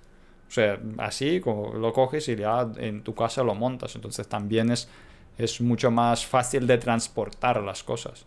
o 0.49 0.51
sea, 0.51 0.79
así, 0.99 1.41
como 1.41 1.75
lo 1.75 1.93
coges 1.93 2.29
y 2.29 2.37
ya 2.37 2.67
en 2.79 3.03
tu 3.03 3.15
casa 3.15 3.43
lo 3.45 3.55
montas. 3.55 3.95
Entonces 3.95 4.27
también 4.29 4.71
es, 4.71 4.89
es 5.37 5.61
mucho 5.61 5.91
más 5.91 6.27
fácil 6.27 6.67
de 6.67 6.79
transportar 6.79 7.63
las 7.63 7.85
cosas. 7.85 8.25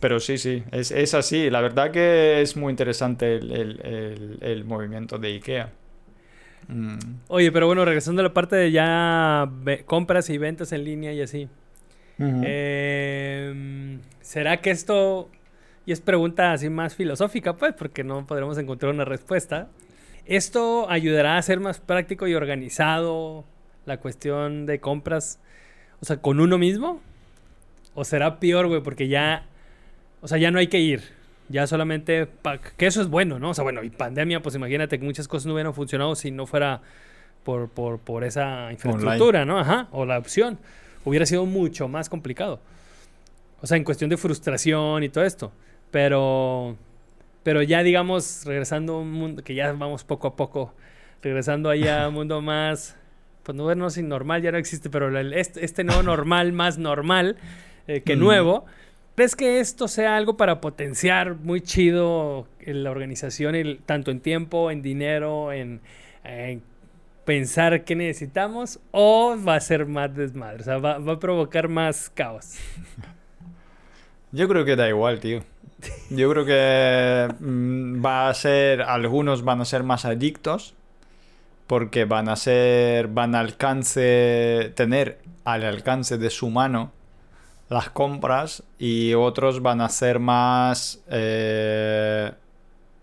Pero 0.00 0.20
sí, 0.20 0.38
sí, 0.38 0.62
es, 0.70 0.90
es 0.90 1.14
así. 1.14 1.50
La 1.50 1.60
verdad 1.60 1.90
que 1.90 2.40
es 2.40 2.56
muy 2.56 2.70
interesante 2.70 3.36
el, 3.36 3.52
el- 3.52 3.80
el- 3.84 4.38
el 4.40 4.64
movimiento 4.64 5.18
de 5.18 5.28
IKEA. 5.28 5.72
Mm. 6.68 6.96
Oye, 7.28 7.52
pero 7.52 7.66
bueno, 7.66 7.84
regresando 7.84 8.20
a 8.20 8.24
la 8.24 8.32
parte 8.32 8.56
de 8.56 8.70
ya 8.70 9.50
compras 9.86 10.30
y 10.30 10.38
ventas 10.38 10.72
en 10.72 10.84
línea 10.84 11.12
y 11.12 11.20
así. 11.20 11.48
Eh, 12.18 13.98
¿Será 14.20 14.60
que 14.60 14.70
esto, 14.70 15.28
y 15.86 15.92
es 15.92 16.00
pregunta 16.00 16.52
así 16.52 16.70
más 16.70 16.94
filosófica, 16.94 17.56
pues, 17.56 17.74
porque 17.74 18.04
no 18.04 18.26
podremos 18.26 18.56
encontrar 18.58 18.92
una 18.92 19.04
respuesta, 19.04 19.68
¿esto 20.24 20.88
ayudará 20.88 21.36
a 21.36 21.42
ser 21.42 21.60
más 21.60 21.80
práctico 21.80 22.26
y 22.26 22.34
organizado 22.34 23.44
la 23.84 23.98
cuestión 23.98 24.66
de 24.66 24.80
compras, 24.80 25.40
o 26.00 26.04
sea, 26.04 26.18
con 26.18 26.40
uno 26.40 26.58
mismo? 26.58 27.00
¿O 27.94 28.04
será 28.04 28.40
peor, 28.40 28.66
güey, 28.66 28.82
porque 28.82 29.08
ya, 29.08 29.46
o 30.20 30.28
sea, 30.28 30.38
ya 30.38 30.50
no 30.50 30.58
hay 30.58 30.68
que 30.68 30.80
ir? 30.80 31.02
Ya 31.50 31.66
solamente, 31.66 32.28
que 32.78 32.86
eso 32.86 33.02
es 33.02 33.08
bueno, 33.08 33.38
¿no? 33.38 33.50
O 33.50 33.54
sea, 33.54 33.62
bueno, 33.62 33.84
y 33.84 33.90
pandemia, 33.90 34.40
pues 34.40 34.54
imagínate 34.54 34.98
que 34.98 35.04
muchas 35.04 35.28
cosas 35.28 35.46
no 35.46 35.52
hubieran 35.52 35.74
funcionado 35.74 36.14
si 36.14 36.30
no 36.30 36.46
fuera 36.46 36.80
por, 37.44 37.68
por, 37.68 37.98
por 37.98 38.24
esa 38.24 38.72
infraestructura, 38.72 39.44
¿no? 39.44 39.58
Ajá, 39.58 39.88
o 39.92 40.06
la 40.06 40.18
opción. 40.18 40.58
Hubiera 41.04 41.26
sido 41.26 41.44
mucho 41.44 41.86
más 41.86 42.08
complicado. 42.08 42.60
O 43.60 43.66
sea, 43.66 43.76
en 43.76 43.84
cuestión 43.84 44.08
de 44.08 44.16
frustración 44.16 45.04
y 45.04 45.10
todo 45.10 45.24
esto. 45.24 45.52
Pero, 45.94 46.76
pero 47.44 47.62
ya 47.62 47.84
digamos, 47.84 48.42
regresando 48.44 48.94
a 48.94 48.98
un 49.02 49.12
mundo 49.12 49.44
que 49.44 49.54
ya 49.54 49.70
vamos 49.74 50.02
poco 50.02 50.26
a 50.26 50.34
poco, 50.34 50.74
regresando 51.22 51.70
ahí 51.70 51.86
a 51.86 52.08
un 52.08 52.14
mundo 52.18 52.40
más, 52.42 52.96
pues 53.44 53.54
no, 53.54 53.72
no 53.76 53.90
sé, 53.90 54.02
normal 54.02 54.42
ya 54.42 54.50
no 54.50 54.58
existe, 54.58 54.90
pero 54.90 55.16
el- 55.16 55.32
este, 55.34 55.64
este 55.64 55.84
nuevo 55.84 56.02
normal 56.02 56.52
más 56.52 56.78
normal 56.78 57.36
eh, 57.86 58.00
que 58.00 58.16
Mm. 58.16 58.18
nuevo. 58.18 58.64
¿Crees 59.14 59.36
que 59.36 59.60
esto 59.60 59.86
sea 59.86 60.16
algo 60.16 60.36
para 60.36 60.60
potenciar 60.60 61.36
muy 61.36 61.60
chido 61.60 62.48
la 62.66 62.90
organización, 62.90 63.54
el- 63.54 63.78
tanto 63.86 64.10
en 64.10 64.18
tiempo, 64.18 64.72
en 64.72 64.82
dinero, 64.82 65.52
en, 65.52 65.80
en 66.24 66.60
pensar 67.24 67.84
qué 67.84 67.94
necesitamos? 67.94 68.80
¿O 68.90 69.36
va 69.46 69.54
a 69.54 69.60
ser 69.60 69.86
más 69.86 70.12
desmadre? 70.16 70.62
O 70.62 70.64
sea, 70.64 70.78
va, 70.78 70.98
va 70.98 71.12
a 71.12 71.18
provocar 71.20 71.68
más 71.68 72.10
caos. 72.10 72.56
Yo 74.32 74.48
creo 74.48 74.64
que 74.64 74.74
da 74.74 74.88
igual, 74.88 75.20
tío. 75.20 75.44
Yo 76.10 76.30
creo 76.30 76.44
que 76.44 77.34
mm, 77.40 78.04
va 78.04 78.28
a 78.28 78.34
ser, 78.34 78.82
algunos 78.82 79.42
van 79.42 79.60
a 79.60 79.64
ser 79.64 79.82
más 79.82 80.04
adictos 80.04 80.74
porque 81.66 82.04
van 82.04 82.28
a 82.28 82.36
ser, 82.36 83.08
van 83.08 83.34
a 83.34 83.40
alcance, 83.40 84.72
tener 84.76 85.20
al 85.44 85.64
alcance 85.64 86.18
de 86.18 86.30
su 86.30 86.50
mano 86.50 86.92
las 87.68 87.90
compras 87.90 88.62
y 88.78 89.14
otros 89.14 89.62
van 89.62 89.80
a 89.80 89.88
ser 89.88 90.18
más 90.18 91.02
eh, 91.08 92.32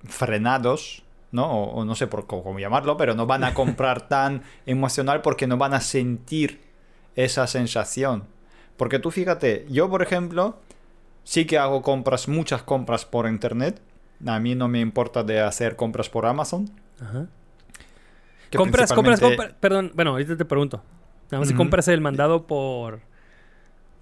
frenados, 0.04 1.04
¿no? 1.32 1.52
O, 1.52 1.82
o 1.82 1.86
no 1.86 1.96
sé 1.96 2.08
por 2.08 2.28
cómo, 2.28 2.44
cómo 2.44 2.60
llamarlo, 2.60 2.96
pero 2.98 3.16
no 3.16 3.26
van 3.26 3.44
a 3.44 3.54
comprar 3.54 4.08
tan 4.08 4.44
emocional 4.66 5.22
porque 5.22 5.48
no 5.48 5.58
van 5.58 5.74
a 5.74 5.82
sentir 5.82 6.62
esa 7.16 7.48
sensación. 7.48 8.28
Porque 8.78 9.00
tú 9.00 9.12
fíjate, 9.12 9.66
yo 9.70 9.90
por 9.90 10.02
ejemplo, 10.02 10.60
sí 11.24 11.46
que 11.46 11.58
hago 11.58 11.82
compras, 11.82 12.28
muchas 12.28 12.64
compras 12.64 13.06
por 13.06 13.28
internet. 13.28 13.82
A 14.26 14.40
mí 14.40 14.54
no 14.56 14.68
me 14.68 14.80
importa 14.80 15.24
de 15.24 15.40
hacer 15.42 15.76
compras 15.76 16.10
por 16.10 16.26
Amazon. 16.26 16.70
Ajá. 17.02 17.28
compras, 18.56 18.92
compras, 18.94 19.20
principalmente- 19.20 19.36
compras. 19.38 19.56
Perdón, 19.60 19.92
bueno, 19.96 20.12
ahorita 20.12 20.38
te 20.38 20.46
pregunto. 20.46 20.84
Nada 21.32 21.40
más 21.40 21.48
si 21.48 21.54
compras 21.56 21.88
el 21.88 22.02
mandado 22.02 22.46
por 22.46 23.00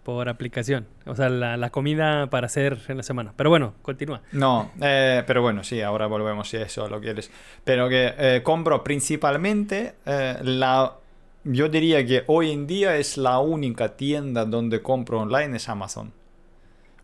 por 0.03 0.27
aplicación. 0.27 0.87
O 1.05 1.15
sea, 1.15 1.29
la, 1.29 1.55
la 1.55 1.69
comida 1.69 2.27
para 2.31 2.47
hacer 2.47 2.79
en 2.87 2.97
la 2.97 3.03
semana. 3.03 3.33
Pero 3.35 3.51
bueno, 3.51 3.75
continúa. 3.83 4.21
No, 4.31 4.71
eh, 4.81 5.23
pero 5.27 5.43
bueno, 5.43 5.63
sí, 5.63 5.81
ahora 5.81 6.07
volvemos 6.07 6.49
si 6.49 6.57
eso 6.57 6.87
lo 6.89 6.99
quieres. 6.99 7.29
Pero 7.63 7.87
que 7.89 8.15
eh, 8.17 8.41
compro 8.43 8.83
principalmente 8.83 9.95
eh, 10.07 10.37
la... 10.41 10.95
Yo 11.43 11.69
diría 11.69 12.03
que 12.05 12.23
hoy 12.25 12.51
en 12.51 12.65
día 12.65 12.95
es 12.95 13.17
la 13.17 13.37
única 13.39 13.95
tienda 13.97 14.45
donde 14.45 14.81
compro 14.81 15.19
online 15.19 15.57
es 15.57 15.69
Amazon. 15.69 16.11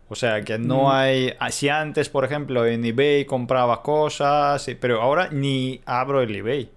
O 0.08 0.14
sea 0.14 0.42
que 0.42 0.58
no 0.58 0.84
Mm. 0.84 0.90
hay... 0.92 1.34
Si 1.50 1.68
antes, 1.68 2.08
por 2.08 2.24
ejemplo, 2.24 2.64
en 2.66 2.84
eBay 2.84 3.24
compraba 3.24 3.82
cosas, 3.82 4.64
pero 4.80 5.02
ahora 5.02 5.28
ni 5.32 5.80
abro 5.84 6.20
el 6.22 6.34
eBay. 6.34 6.70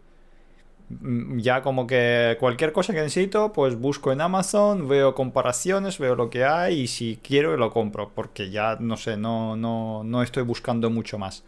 Mm, 0.89 1.39
Ya 1.39 1.61
como 1.61 1.85
que 1.85 2.35
cualquier 2.39 2.71
cosa 2.71 2.93
que 2.93 3.01
necesito, 3.01 3.53
pues 3.53 3.75
busco 3.79 4.11
en 4.11 4.21
Amazon, 4.21 4.87
veo 4.87 5.13
comparaciones, 5.13 5.99
veo 5.99 6.15
lo 6.15 6.31
que 6.31 6.43
hay 6.43 6.81
y 6.81 6.87
si 6.87 7.19
quiero 7.21 7.55
lo 7.57 7.69
compro, 7.69 8.09
porque 8.15 8.49
ya 8.49 8.77
no 8.79 8.97
sé, 8.97 9.15
no, 9.15 9.55
no, 9.55 10.03
no 10.03 10.23
estoy 10.23 10.41
buscando 10.43 10.89
mucho 10.89 11.19
más. 11.19 11.43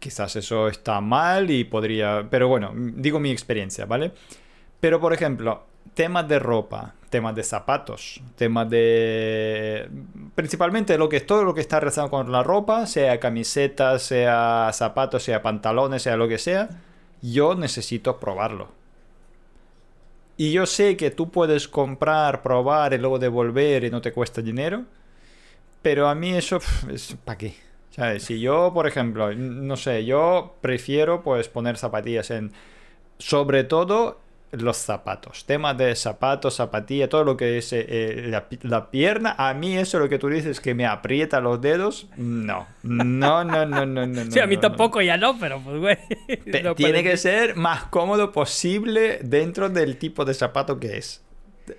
Quizás 0.00 0.34
eso 0.36 0.68
está 0.68 1.00
mal 1.00 1.50
y 1.50 1.64
podría, 1.64 2.26
pero 2.30 2.48
bueno, 2.48 2.72
digo 2.74 3.18
mi 3.20 3.30
experiencia, 3.30 3.84
¿vale? 3.84 4.12
Pero 4.80 5.00
por 5.00 5.12
ejemplo, 5.12 5.62
temas 5.94 6.26
de 6.28 6.38
ropa, 6.40 6.94
temas 7.10 7.34
de 7.34 7.42
zapatos, 7.42 8.20
temas 8.36 8.68
de... 8.70 9.88
Principalmente 10.34 10.98
lo 10.98 11.08
que, 11.08 11.20
todo 11.20 11.44
lo 11.44 11.54
que 11.54 11.60
está 11.60 11.80
relacionado 11.80 12.10
con 12.10 12.32
la 12.32 12.42
ropa, 12.42 12.86
sea 12.86 13.18
camisetas, 13.20 14.02
sea 14.02 14.70
zapatos, 14.72 15.22
sea 15.22 15.42
pantalones, 15.42 16.02
sea 16.02 16.16
lo 16.16 16.28
que 16.28 16.38
sea, 16.38 16.68
yo 17.22 17.54
necesito 17.54 18.18
probarlo. 18.18 18.68
Y 20.36 20.52
yo 20.52 20.66
sé 20.66 20.96
que 20.96 21.10
tú 21.10 21.30
puedes 21.30 21.66
comprar, 21.66 22.42
probar 22.42 22.92
y 22.92 22.98
luego 22.98 23.18
devolver 23.18 23.84
y 23.84 23.90
no 23.90 24.00
te 24.00 24.12
cuesta 24.12 24.40
dinero, 24.40 24.84
pero 25.82 26.08
a 26.08 26.14
mí 26.14 26.30
eso 26.34 26.60
es 26.92 27.16
¿para 27.24 27.38
qué? 27.38 27.54
Si 28.20 28.38
yo, 28.38 28.70
por 28.72 28.86
ejemplo, 28.86 29.34
no 29.34 29.76
sé, 29.76 30.04
yo 30.04 30.54
prefiero 30.60 31.22
pues 31.22 31.48
poner 31.48 31.76
zapatillas 31.76 32.30
en 32.30 32.52
sobre 33.18 33.64
todo 33.64 34.20
los 34.52 34.76
zapatos. 34.78 35.44
Temas 35.44 35.76
de 35.76 35.94
zapatos, 35.94 36.56
zapatilla, 36.56 37.08
todo 37.08 37.24
lo 37.24 37.36
que 37.36 37.58
es 37.58 37.72
eh, 37.72 37.84
eh, 37.88 38.42
la, 38.62 38.90
pierna. 38.90 39.34
A 39.36 39.52
mí 39.54 39.76
eso 39.76 39.98
lo 39.98 40.08
que 40.08 40.18
tú 40.18 40.28
dices 40.28 40.60
que 40.60 40.74
me 40.74 40.86
aprieta 40.86 41.40
los 41.40 41.60
dedos. 41.60 42.06
No. 42.16 42.66
No, 42.82 43.44
no, 43.44 43.66
no, 43.66 43.86
no, 43.86 44.06
no. 44.06 44.24
Sí, 44.30 44.40
a 44.40 44.46
mí 44.46 44.56
tampoco 44.56 45.02
ya 45.02 45.16
no, 45.16 45.38
pero 45.38 45.60
pues 45.60 45.78
güey. 45.78 45.98
tiene 46.76 47.02
que 47.02 47.16
ser 47.16 47.56
más 47.56 47.84
cómodo 47.84 48.32
posible 48.32 49.20
dentro 49.22 49.68
del 49.68 49.98
tipo 49.98 50.24
de 50.24 50.34
zapato 50.34 50.80
que 50.80 50.98
es. 50.98 51.22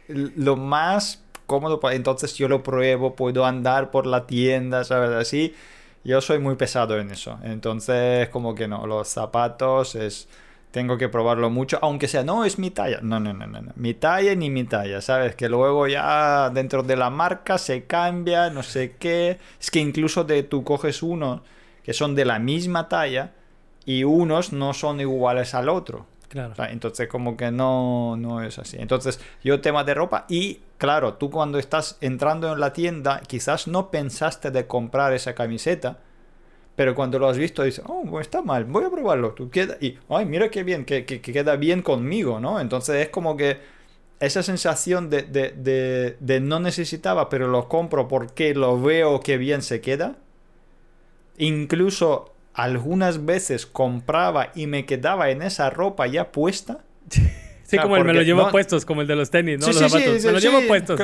Lo 0.07 0.55
más 0.55 1.23
cómodo, 1.47 1.79
entonces 1.91 2.35
yo 2.35 2.47
lo 2.47 2.61
pruebo, 2.61 3.15
puedo 3.15 3.45
andar 3.45 3.89
por 3.89 4.05
la 4.05 4.27
tienda, 4.27 4.83
¿sabes? 4.83 5.09
Así. 5.11 5.55
Yo 6.03 6.21
soy 6.21 6.39
muy 6.39 6.55
pesado 6.55 6.97
en 6.97 7.11
eso. 7.11 7.37
Entonces, 7.43 8.29
como 8.29 8.55
que 8.55 8.67
no, 8.69 8.87
los 8.87 9.09
zapatos 9.09 9.95
es 9.95 10.29
tengo 10.71 10.97
que 10.97 11.09
probarlo 11.09 11.49
mucho, 11.49 11.79
aunque 11.81 12.07
sea, 12.07 12.23
no, 12.23 12.45
es 12.45 12.59
mi 12.59 12.69
talla. 12.69 12.99
No, 13.01 13.19
no, 13.19 13.33
no, 13.33 13.47
no, 13.47 13.61
no. 13.61 13.71
Mi 13.75 13.95
talla 13.95 14.35
ni 14.35 14.49
mi 14.49 14.65
talla, 14.65 15.01
¿sabes? 15.01 15.35
Que 15.35 15.49
luego 15.49 15.87
ya 15.87 16.51
dentro 16.51 16.83
de 16.83 16.95
la 16.95 17.09
marca 17.09 17.57
se 17.57 17.85
cambia, 17.85 18.49
no 18.49 18.61
sé 18.61 18.95
qué. 18.99 19.39
Es 19.59 19.71
que 19.71 19.79
incluso 19.79 20.23
de, 20.23 20.43
tú 20.43 20.63
coges 20.63 21.01
unos 21.01 21.41
que 21.83 21.93
son 21.93 22.13
de 22.13 22.25
la 22.25 22.37
misma 22.37 22.87
talla 22.87 23.31
y 23.83 24.03
unos 24.03 24.53
no 24.53 24.73
son 24.73 25.01
iguales 25.01 25.55
al 25.55 25.69
otro. 25.69 26.05
Claro. 26.27 26.53
entonces 26.69 27.07
como 27.07 27.35
que 27.35 27.49
no, 27.49 28.15
no 28.15 28.43
es 28.43 28.59
así. 28.59 28.77
Entonces 28.79 29.19
yo 29.43 29.61
tema 29.61 29.83
de 29.83 29.95
ropa 29.95 30.25
y 30.29 30.59
claro, 30.77 31.15
tú 31.15 31.31
cuando 31.31 31.57
estás 31.57 31.97
entrando 32.01 32.53
en 32.53 32.59
la 32.59 32.71
tienda 32.71 33.21
quizás 33.25 33.67
no 33.67 33.89
pensaste 33.89 34.51
de 34.51 34.67
comprar 34.67 35.13
esa 35.13 35.33
camiseta 35.33 35.97
pero 36.79 36.95
cuando 36.95 37.19
lo 37.19 37.27
has 37.27 37.37
visto 37.37 37.63
dices, 37.63 37.83
oh, 37.87 38.21
está 38.21 38.41
mal, 38.41 38.63
voy 38.63 38.85
a 38.85 38.89
probarlo. 38.89 39.33
Tú 39.33 39.49
queda, 39.49 39.75
y, 39.81 39.97
ay, 40.07 40.25
mira 40.25 40.49
qué 40.49 40.63
bien, 40.63 40.85
que, 40.85 41.03
que, 41.03 41.19
queda 41.19 41.57
bien 41.57 41.81
conmigo, 41.81 42.39
¿no? 42.39 42.61
Entonces 42.61 43.05
es 43.05 43.09
como 43.09 43.35
que 43.35 43.57
esa 44.21 44.43
sensación 44.43 45.09
de, 45.09 45.23
de, 45.23 46.15
de, 46.17 46.39
no 46.39 46.61
necesitaba, 46.61 47.27
pero 47.27 47.49
lo 47.49 47.67
compro 47.67 48.07
porque 48.07 48.55
lo 48.55 48.81
veo 48.81 49.19
que 49.19 49.37
bien 49.37 49.61
se 49.61 49.81
queda. 49.81 50.15
Incluso 51.37 52.33
algunas 52.53 53.25
veces 53.25 53.65
compraba 53.65 54.53
y 54.55 54.65
me 54.67 54.85
quedaba 54.85 55.31
en 55.31 55.41
esa 55.41 55.69
ropa 55.69 56.07
ya 56.07 56.31
puesta. 56.31 56.85
Sí, 57.63 57.77
como 57.77 57.97
el 57.97 58.03
me 58.03 58.13
lo 58.15 58.23
llevo 58.23 58.49
puestos, 58.49 58.83
como 58.83 59.01
el 59.01 59.07
de 59.07 59.15
los 59.15 59.29
tenis, 59.29 59.59
¿no? 59.59 59.67
Sí, 59.67 59.79
los 59.79 59.91
zapatos. 59.91 60.25
me 60.25 60.31
lo 60.31 60.39
llevo 60.39 60.61
puestos. 60.67 60.99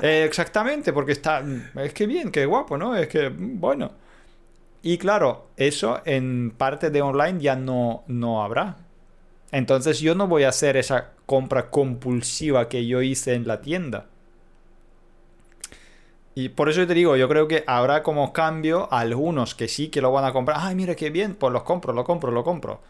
Eh, 0.00 0.22
exactamente, 0.24 0.92
porque 0.92 1.10
está. 1.10 1.42
Es 1.82 1.92
que 1.92 2.06
bien, 2.06 2.30
qué 2.30 2.46
guapo, 2.46 2.78
¿no? 2.78 2.94
Es 2.94 3.08
que, 3.08 3.28
bueno. 3.28 3.90
Y 4.82 4.98
claro, 4.98 5.46
eso 5.56 6.00
en 6.04 6.52
parte 6.56 6.90
de 6.90 7.02
online 7.02 7.40
ya 7.40 7.56
no, 7.56 8.04
no 8.06 8.42
habrá. 8.42 8.76
Entonces 9.52 10.00
yo 10.00 10.14
no 10.14 10.26
voy 10.26 10.44
a 10.44 10.50
hacer 10.50 10.76
esa 10.76 11.10
compra 11.26 11.70
compulsiva 11.70 12.68
que 12.68 12.86
yo 12.86 13.02
hice 13.02 13.34
en 13.34 13.46
la 13.46 13.60
tienda. 13.60 14.06
Y 16.34 16.50
por 16.50 16.68
eso 16.68 16.86
te 16.86 16.94
digo, 16.94 17.16
yo 17.16 17.28
creo 17.28 17.48
que 17.48 17.64
habrá 17.66 18.02
como 18.02 18.32
cambio 18.32 18.88
algunos 18.92 19.54
que 19.54 19.68
sí 19.68 19.88
que 19.88 20.00
lo 20.00 20.12
van 20.12 20.24
a 20.24 20.32
comprar. 20.32 20.58
Ay, 20.60 20.74
mira 20.74 20.94
qué 20.94 21.10
bien, 21.10 21.34
pues 21.34 21.52
los 21.52 21.64
compro, 21.64 21.92
lo 21.92 22.04
compro, 22.04 22.30
lo 22.30 22.44
compro. 22.44 22.80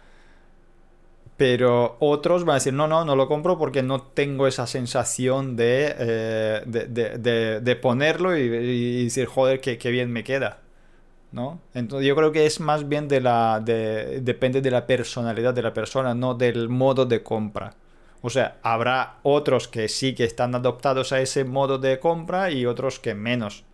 Pero 1.36 1.96
otros 2.00 2.44
van 2.44 2.54
a 2.54 2.58
decir, 2.58 2.74
no, 2.74 2.86
no, 2.86 3.04
no 3.04 3.16
lo 3.16 3.26
compro 3.26 3.56
porque 3.58 3.82
no 3.82 4.02
tengo 4.02 4.46
esa 4.46 4.66
sensación 4.66 5.56
de, 5.56 5.94
eh, 5.98 7.60
de, 7.62 7.76
ponerlo 7.76 8.36
y, 8.36 9.04
decir, 9.04 9.26
joder, 9.26 9.60
qué, 9.60 9.78
qué 9.78 9.90
bien 9.90 10.12
me 10.12 10.22
queda. 10.22 10.60
¿No? 11.32 11.60
Entonces 11.74 12.06
yo 12.06 12.16
creo 12.16 12.32
que 12.32 12.46
es 12.46 12.60
más 12.60 12.88
bien 12.88 13.08
de 13.08 13.20
la 13.20 13.60
de, 13.60 14.20
depende 14.20 14.60
de 14.60 14.70
la 14.70 14.86
personalidad 14.86 15.54
de 15.54 15.62
la 15.62 15.72
persona, 15.72 16.14
no 16.14 16.34
del 16.34 16.68
modo 16.68 17.06
de 17.06 17.22
compra. 17.22 17.74
O 18.22 18.30
sea, 18.30 18.58
habrá 18.62 19.18
otros 19.22 19.68
que 19.68 19.88
sí 19.88 20.14
que 20.14 20.24
están 20.24 20.54
adoptados 20.54 21.12
a 21.12 21.20
ese 21.20 21.44
modo 21.44 21.78
de 21.78 21.98
compra 21.98 22.50
y 22.50 22.66
otros 22.66 22.98
que 22.98 23.14
menos. 23.14 23.64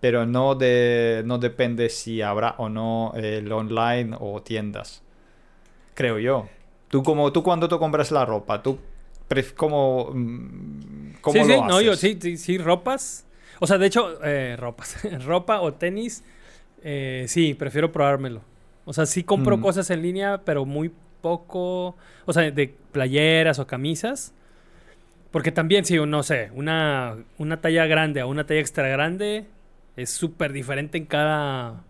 Pero 0.00 0.26
no 0.26 0.54
de 0.54 1.22
no 1.24 1.38
depende 1.38 1.88
si 1.88 2.20
habrá 2.20 2.54
o 2.58 2.68
no 2.68 3.12
el 3.16 3.50
online 3.50 4.14
o 4.20 4.42
tiendas. 4.42 5.02
Creo 5.94 6.18
yo. 6.18 6.48
Tú 6.88 7.02
como 7.02 7.32
tú 7.32 7.42
cuando 7.42 7.68
tú 7.68 7.78
compras 7.78 8.10
la 8.10 8.26
ropa, 8.26 8.62
tú 8.62 8.78
cómo 9.56 10.10
mm, 10.12 11.14
cómo 11.22 11.44
sí, 11.44 11.52
sí, 11.52 11.60
no, 11.66 11.80
yo 11.80 11.96
sí, 11.96 12.18
sí, 12.20 12.36
sí, 12.36 12.58
ropas. 12.58 13.26
O 13.58 13.66
sea, 13.66 13.78
de 13.78 13.86
hecho, 13.86 14.22
eh, 14.22 14.56
ropas, 14.58 14.98
ropa 15.24 15.60
o 15.60 15.72
tenis 15.72 16.22
eh, 16.88 17.24
sí, 17.26 17.54
prefiero 17.54 17.90
probármelo. 17.90 18.42
O 18.84 18.92
sea, 18.92 19.06
sí 19.06 19.24
compro 19.24 19.56
mm. 19.56 19.60
cosas 19.60 19.90
en 19.90 20.02
línea, 20.02 20.42
pero 20.44 20.64
muy 20.64 20.92
poco. 21.20 21.96
O 22.24 22.32
sea, 22.32 22.48
de 22.48 22.74
playeras 22.92 23.58
o 23.58 23.66
camisas. 23.66 24.32
Porque 25.32 25.50
también, 25.50 25.84
si, 25.84 25.96
no 25.96 26.22
sé, 26.22 26.52
una, 26.54 27.16
una 27.38 27.60
talla 27.60 27.86
grande 27.86 28.20
a 28.20 28.26
una 28.26 28.46
talla 28.46 28.60
extra 28.60 28.86
grande 28.86 29.46
es 29.96 30.10
súper 30.10 30.52
diferente 30.52 30.96
en 30.96 31.06
cada. 31.06 31.82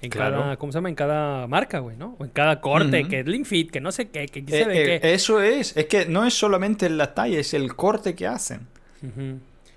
En 0.00 0.10
cada, 0.10 0.56
¿cómo 0.56 0.72
se 0.72 0.78
llama? 0.78 0.88
En 0.88 0.94
cada 0.94 1.46
marca, 1.46 1.80
güey, 1.80 1.98
¿no? 1.98 2.16
O 2.18 2.24
en 2.24 2.30
cada 2.30 2.62
corte, 2.62 3.06
que 3.06 3.20
es 3.20 3.26
Link 3.26 3.44
Fit, 3.44 3.70
que 3.70 3.82
no 3.82 3.92
sé 3.92 4.08
qué, 4.08 4.26
que 4.28 4.42
se 4.46 4.64
ve 4.64 4.94
eh, 4.94 5.00
Eso 5.02 5.42
es, 5.42 5.76
es 5.76 5.86
que 5.86 6.06
no 6.06 6.24
es 6.24 6.32
solamente 6.32 6.88
la 6.88 7.14
talla, 7.14 7.38
es 7.38 7.52
el 7.52 7.74
corte 7.74 8.14
que 8.14 8.26
hacen. 8.26 8.60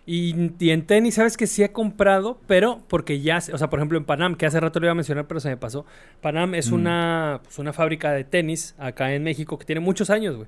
Y, 0.06 0.72
en 0.72 0.86
tenis, 0.86 1.16
sabes 1.16 1.38
que 1.38 1.46
sí 1.46 1.64
he 1.64 1.72
comprado, 1.72 2.40
pero 2.48 2.82
porque 2.88 3.22
ya, 3.22 3.38
o 3.38 3.58
sea, 3.58 3.70
por 3.70 3.80
ejemplo 3.80 3.98
en 3.98 4.06
Panam, 4.06 4.36
que 4.36 4.46
hace 4.46 4.60
rato 4.60 4.80
lo 4.80 4.88
iba 4.88 4.92
a 4.92 4.96
mencionar, 4.96 5.28
pero 5.28 5.40
se 5.40 5.50
me 5.50 5.58
pasó. 5.58 5.86
Panam 6.22 6.56
es 6.56 6.72
mm. 6.72 6.74
una, 6.74 7.40
pues, 7.44 7.60
una 7.60 7.72
fábrica 7.72 8.12
de 8.12 8.24
tenis 8.24 8.76
acá 8.80 9.14
en 9.14 9.24
México 9.24 9.60
que 9.60 9.66
tiene 9.66 9.80
muchos 9.80 10.10
años, 10.10 10.36
güey. 10.36 10.48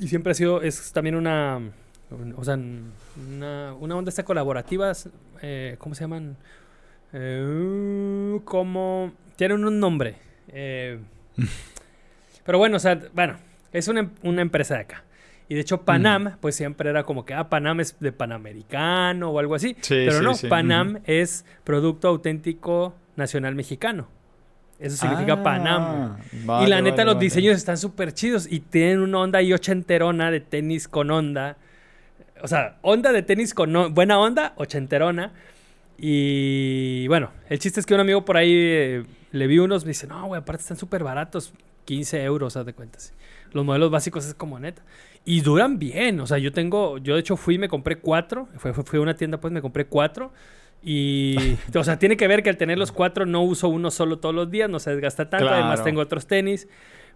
Y 0.00 0.08
siempre 0.08 0.32
ha 0.32 0.34
sido, 0.34 0.62
es 0.62 0.92
también 0.92 1.14
una, 1.14 1.60
o 2.36 2.44
sea, 2.44 2.54
una, 2.54 3.74
una 3.74 3.96
onda 3.96 4.08
esta 4.08 4.24
colaborativa, 4.24 4.92
eh, 5.40 5.76
¿cómo 5.78 5.94
se 5.94 6.02
llaman? 6.02 6.36
Eh, 7.12 8.40
como, 8.44 9.12
tienen 9.36 9.64
un 9.64 9.78
nombre. 9.78 10.16
Eh, 10.48 10.98
pero 12.44 12.58
bueno, 12.58 12.76
o 12.76 12.80
sea, 12.80 13.00
bueno, 13.14 13.36
es 13.72 13.86
una, 13.86 14.10
una 14.22 14.42
empresa 14.42 14.74
de 14.74 14.80
acá. 14.80 15.04
Y 15.48 15.54
de 15.54 15.60
hecho 15.60 15.82
Panam, 15.82 16.36
pues 16.40 16.54
siempre 16.56 16.90
era 16.90 17.02
como 17.04 17.24
que, 17.24 17.34
ah, 17.34 17.48
Panam 17.48 17.80
es 17.80 17.98
de 18.00 18.12
Panamericano 18.12 19.30
o 19.30 19.38
algo 19.38 19.54
así. 19.54 19.76
Pero 19.88 20.22
no, 20.22 20.32
Panam 20.48 21.00
es 21.04 21.44
Producto 21.64 22.08
Auténtico 22.08 22.94
Nacional 23.16 23.54
Mexicano. 23.54 24.08
Eso 24.78 24.96
significa 24.96 25.34
ah, 25.34 25.42
Panam. 25.42 26.16
y 26.64 26.66
la 26.66 26.80
neta, 26.80 27.04
los 27.04 27.18
diseños 27.18 27.56
están 27.56 27.78
súper 27.78 28.12
chidos 28.14 28.50
y 28.50 28.60
tienen 28.60 29.00
una 29.00 29.20
onda 29.20 29.38
ahí 29.38 29.52
ochenterona 29.52 30.30
de 30.30 30.40
tenis 30.40 30.88
con 30.88 31.10
onda. 31.10 31.56
O 32.42 32.48
sea, 32.48 32.78
onda 32.82 33.12
de 33.12 33.22
tenis 33.22 33.54
con 33.54 33.94
buena 33.94 34.18
onda, 34.18 34.54
ochenterona. 34.56 35.32
Y 35.96 37.06
bueno, 37.06 37.30
el 37.48 37.60
chiste 37.60 37.78
es 37.78 37.86
que 37.86 37.94
un 37.94 38.00
amigo 38.00 38.24
por 38.24 38.36
ahí 38.36 38.52
eh, 38.52 39.04
le 39.30 39.46
vi 39.46 39.60
unos, 39.60 39.84
me 39.84 39.90
dice, 39.90 40.08
no, 40.08 40.26
güey, 40.26 40.40
aparte 40.40 40.62
están 40.62 40.76
súper 40.76 41.04
baratos, 41.04 41.52
15 41.84 42.24
euros, 42.24 42.56
haz 42.56 42.66
de 42.66 42.72
cuentas. 42.72 43.12
Los 43.52 43.64
modelos 43.64 43.90
básicos 43.90 44.26
es 44.26 44.34
como 44.34 44.58
neta. 44.58 44.82
Y 45.24 45.40
duran 45.40 45.78
bien. 45.78 46.20
O 46.20 46.26
sea, 46.26 46.38
yo 46.38 46.52
tengo, 46.52 46.98
yo 46.98 47.14
de 47.14 47.20
hecho 47.20 47.36
fui 47.36 47.54
y 47.54 47.58
me 47.58 47.68
compré 47.68 47.98
cuatro. 47.98 48.48
Fui, 48.56 48.72
fui 48.72 48.98
a 48.98 49.02
una 49.02 49.14
tienda, 49.14 49.38
pues 49.38 49.52
me 49.52 49.62
compré 49.62 49.86
cuatro. 49.86 50.32
Y, 50.82 51.36
o 51.74 51.84
sea, 51.84 51.98
tiene 51.98 52.16
que 52.16 52.26
ver 52.26 52.42
que 52.42 52.50
al 52.50 52.56
tener 52.56 52.78
los 52.78 52.92
cuatro 52.92 53.26
no 53.26 53.42
uso 53.42 53.68
uno 53.68 53.90
solo 53.90 54.18
todos 54.18 54.34
los 54.34 54.50
días, 54.50 54.68
no 54.68 54.80
se 54.80 54.90
desgasta 54.90 55.30
tanto. 55.30 55.48
Además, 55.48 55.84
tengo 55.84 56.00
otros 56.00 56.26
tenis. 56.26 56.68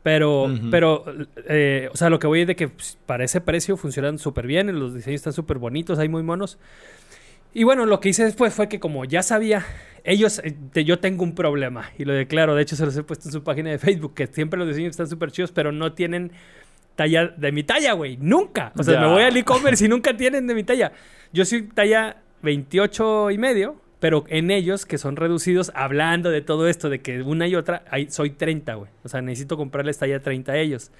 Pero, 0.03 0.49
pero, 0.71 1.05
eh, 1.49 1.89
o 1.93 1.97
sea, 1.97 2.11
lo 2.11 2.21
que 2.21 2.29
voy 2.29 2.43
es 2.43 2.47
de 2.47 2.55
que 2.55 2.69
pues, 2.69 2.97
para 3.07 3.25
ese 3.25 3.41
precio 3.41 3.77
funcionan 3.77 4.21
súper 4.21 4.47
bien, 4.47 4.79
los 4.79 4.95
diseños 4.95 5.19
están 5.19 5.33
súper 5.33 5.59
bonitos, 5.59 5.99
hay 5.99 6.09
muy 6.09 6.23
monos. 6.23 6.61
Y 7.53 7.65
bueno, 7.65 7.87
lo 7.87 7.99
que 7.99 8.11
hice 8.11 8.23
después 8.23 8.55
fue 8.55 8.69
que 8.69 8.79
como 8.79 9.05
ya 9.05 9.25
sabía, 9.25 9.67
ellos, 10.05 10.41
eh, 10.45 10.85
yo 10.85 11.01
tengo 11.01 11.25
un 11.25 11.35
problema 11.35 11.91
y 11.99 12.05
lo 12.05 12.13
declaro, 12.13 12.55
de 12.55 12.63
hecho 12.63 12.77
se 12.77 12.85
los 12.85 12.97
he 12.97 13.03
puesto 13.03 13.29
en 13.29 13.33
su 13.33 13.43
página 13.43 13.71
de 13.71 13.79
Facebook, 13.79 14.15
que 14.15 14.29
siempre 14.29 14.61
los 14.61 14.69
diseños 14.69 14.91
están 14.91 15.09
súper 15.09 15.33
chidos, 15.33 15.51
pero 15.51 15.73
no 15.73 15.93
tienen 15.93 16.31
talla 16.97 17.29
de 17.29 17.53
mi 17.53 17.63
talla, 17.63 17.93
güey. 17.93 18.17
Nunca. 18.17 18.73
O 18.77 18.83
sea, 18.83 19.01
me 19.01 19.07
voy 19.07 19.23
al 19.23 19.37
e-commerce 19.37 19.85
y 19.85 19.89
nunca 19.89 20.17
tienen 20.17 20.47
de 20.47 20.55
mi 20.55 20.65
talla. 20.65 20.93
Yo 21.33 21.45
soy 21.45 21.63
talla 21.63 22.17
28 22.43 23.31
y 23.31 23.39
medio, 23.39 23.77
pero 24.01 24.25
en 24.29 24.51
ellos, 24.51 24.87
que 24.87 24.99
son 24.99 25.17
reducidos, 25.17 25.71
hablando 25.75 26.31
de 26.31 26.41
todo 26.41 26.69
esto, 26.69 26.91
de 26.91 27.01
que 27.01 27.23
una 27.23 27.47
y 27.47 27.55
otra, 27.55 27.85
ahí 27.91 28.11
soy 28.11 28.31
30, 28.31 28.75
güey. 28.75 28.91
O 29.05 29.09
sea, 29.09 29.21
necesito 29.23 29.57
comprarles 29.57 29.99
talla 29.99 30.21
30 30.21 30.53
a 30.53 30.57
ellos. 30.57 30.91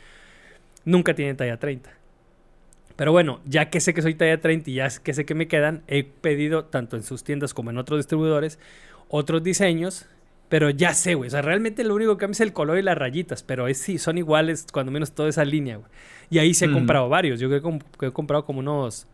Nunca 0.85 1.15
tienen 1.15 1.37
talla 1.37 1.59
30. 1.59 1.91
Pero 2.95 3.13
bueno, 3.13 3.41
ya 3.45 3.69
que 3.69 3.81
sé 3.81 3.93
que 3.93 4.01
soy 4.01 4.15
talla 4.15 4.41
30 4.41 4.71
y 4.71 4.75
ya 4.75 4.89
que 5.03 5.13
sé 5.13 5.27
que 5.27 5.35
me 5.35 5.49
quedan, 5.49 5.83
he 5.89 6.05
pedido 6.05 6.65
tanto 6.65 6.97
en 6.97 7.03
sus 7.03 7.25
tiendas 7.25 7.53
como 7.53 7.71
en 7.71 7.79
otros 7.79 7.99
distribuidores 7.99 8.59
otros 9.09 9.43
diseños 9.43 10.07
pero 10.49 10.71
ya 10.71 10.95
sé, 10.95 11.15
güey. 11.15 11.29
O 11.29 11.31
sea, 11.31 11.43
realmente 11.43 11.83
lo 11.85 11.95
único 11.95 12.17
que 12.17 12.21
cambia 12.21 12.35
es 12.35 12.41
el 12.41 12.53
color 12.53 12.79
y 12.79 12.83
las 12.83 12.97
rayitas. 12.97 13.43
Pero 13.43 13.69
es, 13.69 13.79
sí, 13.79 13.99
son 13.99 14.19
iguales, 14.19 14.67
cuando 14.73 14.93
menos 14.93 15.13
toda 15.13 15.29
esa 15.29 15.45
línea, 15.45 15.77
güey. 15.77 15.91
Y 16.31 16.39
ahí 16.39 16.55
se 16.55 16.67
he 16.67 16.73
comprado 16.73 17.09
varios. 17.09 17.41
Yo 17.41 17.49
creo 17.49 17.81
que 17.99 18.07
he 18.07 18.13
comprado 18.13 18.45
como 18.45 18.61
unos. 18.61 19.07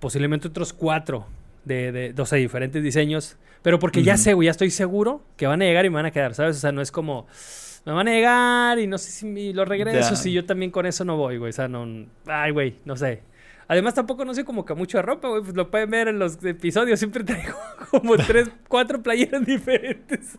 Posiblemente 0.00 0.48
otros 0.48 0.72
cuatro 0.72 1.26
de, 1.64 1.90
de 1.92 2.12
12 2.12 2.36
diferentes 2.36 2.82
diseños. 2.82 3.36
Pero 3.62 3.78
porque 3.78 4.02
ya 4.02 4.16
sé, 4.18 4.34
güey, 4.34 4.46
ya 4.46 4.50
estoy 4.50 4.70
seguro 4.70 5.22
que 5.36 5.46
van 5.46 5.62
a 5.62 5.64
llegar 5.64 5.86
y 5.86 5.90
me 5.90 5.96
van 5.96 6.06
a 6.06 6.10
quedar, 6.10 6.34
¿sabes? 6.34 6.56
O 6.56 6.60
sea, 6.60 6.70
no 6.70 6.82
es 6.82 6.92
como. 6.92 7.26
me 7.86 7.92
van 7.92 8.06
a 8.06 8.10
negar 8.10 8.78
y 8.78 8.86
no 8.86 8.98
sé 8.98 9.10
si 9.10 9.52
lo 9.52 9.64
regreso, 9.64 10.16
si 10.16 10.32
yo 10.32 10.44
también 10.44 10.70
con 10.70 10.84
eso 10.84 11.04
no 11.04 11.16
voy, 11.16 11.38
güey. 11.38 11.50
O 11.50 11.52
sea, 11.52 11.66
no... 11.66 12.06
Ay, 12.26 12.52
güey, 12.52 12.76
no 12.84 12.96
sé. 12.96 13.22
Además, 13.68 13.94
tampoco 13.94 14.24
no 14.24 14.34
sé 14.34 14.44
como 14.44 14.64
que 14.64 14.74
mucho 14.74 14.98
de 14.98 15.02
ropa, 15.02 15.28
güey. 15.28 15.42
Pues 15.42 15.54
lo 15.56 15.70
pueden 15.70 15.90
ver 15.90 16.08
en 16.08 16.18
los 16.18 16.42
episodios. 16.44 16.98
Siempre 16.98 17.24
traigo 17.24 17.56
como 17.90 18.16
tres, 18.16 18.50
cuatro 18.68 19.02
playeras 19.02 19.44
diferentes. 19.44 20.38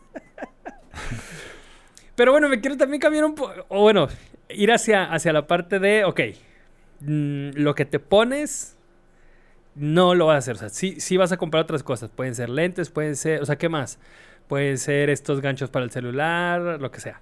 Pero 2.16 2.32
bueno, 2.32 2.48
me 2.50 2.62
quiero 2.62 2.78
también 2.78 3.02
cambiar 3.02 3.26
un 3.26 3.36
poco. 3.36 3.54
O 3.70 3.82
bueno, 3.82 4.08
ir 4.50 4.72
hacia, 4.72 5.06
hacia 5.06 5.34
la 5.34 5.48
parte 5.48 5.80
de, 5.80 6.06
ok, 6.06 6.22
mm, 7.02 7.50
lo 7.56 7.76
que 7.76 7.86
te 7.86 8.00
pones 8.00 8.78
no 9.76 10.16
lo 10.16 10.28
vas 10.28 10.36
a 10.36 10.38
hacer. 10.38 10.56
O 10.56 10.60
sea, 10.60 10.70
sí, 10.70 11.00
sí 11.00 11.18
vas 11.18 11.32
a 11.32 11.38
comprar 11.38 11.64
otras 11.64 11.84
cosas. 11.84 12.10
Pueden 12.10 12.36
ser 12.36 12.50
lentes, 12.50 12.90
pueden 12.90 13.16
ser. 13.16 13.42
O 13.42 13.46
sea, 13.46 13.58
¿qué 13.58 13.70
más? 13.70 14.00
Pueden 14.48 14.78
ser 14.78 15.10
estos 15.10 15.42
ganchos 15.42 15.70
para 15.70 15.86
el 15.86 15.92
celular, 15.92 16.80
lo 16.80 16.92
que 16.92 17.00
sea. 17.00 17.20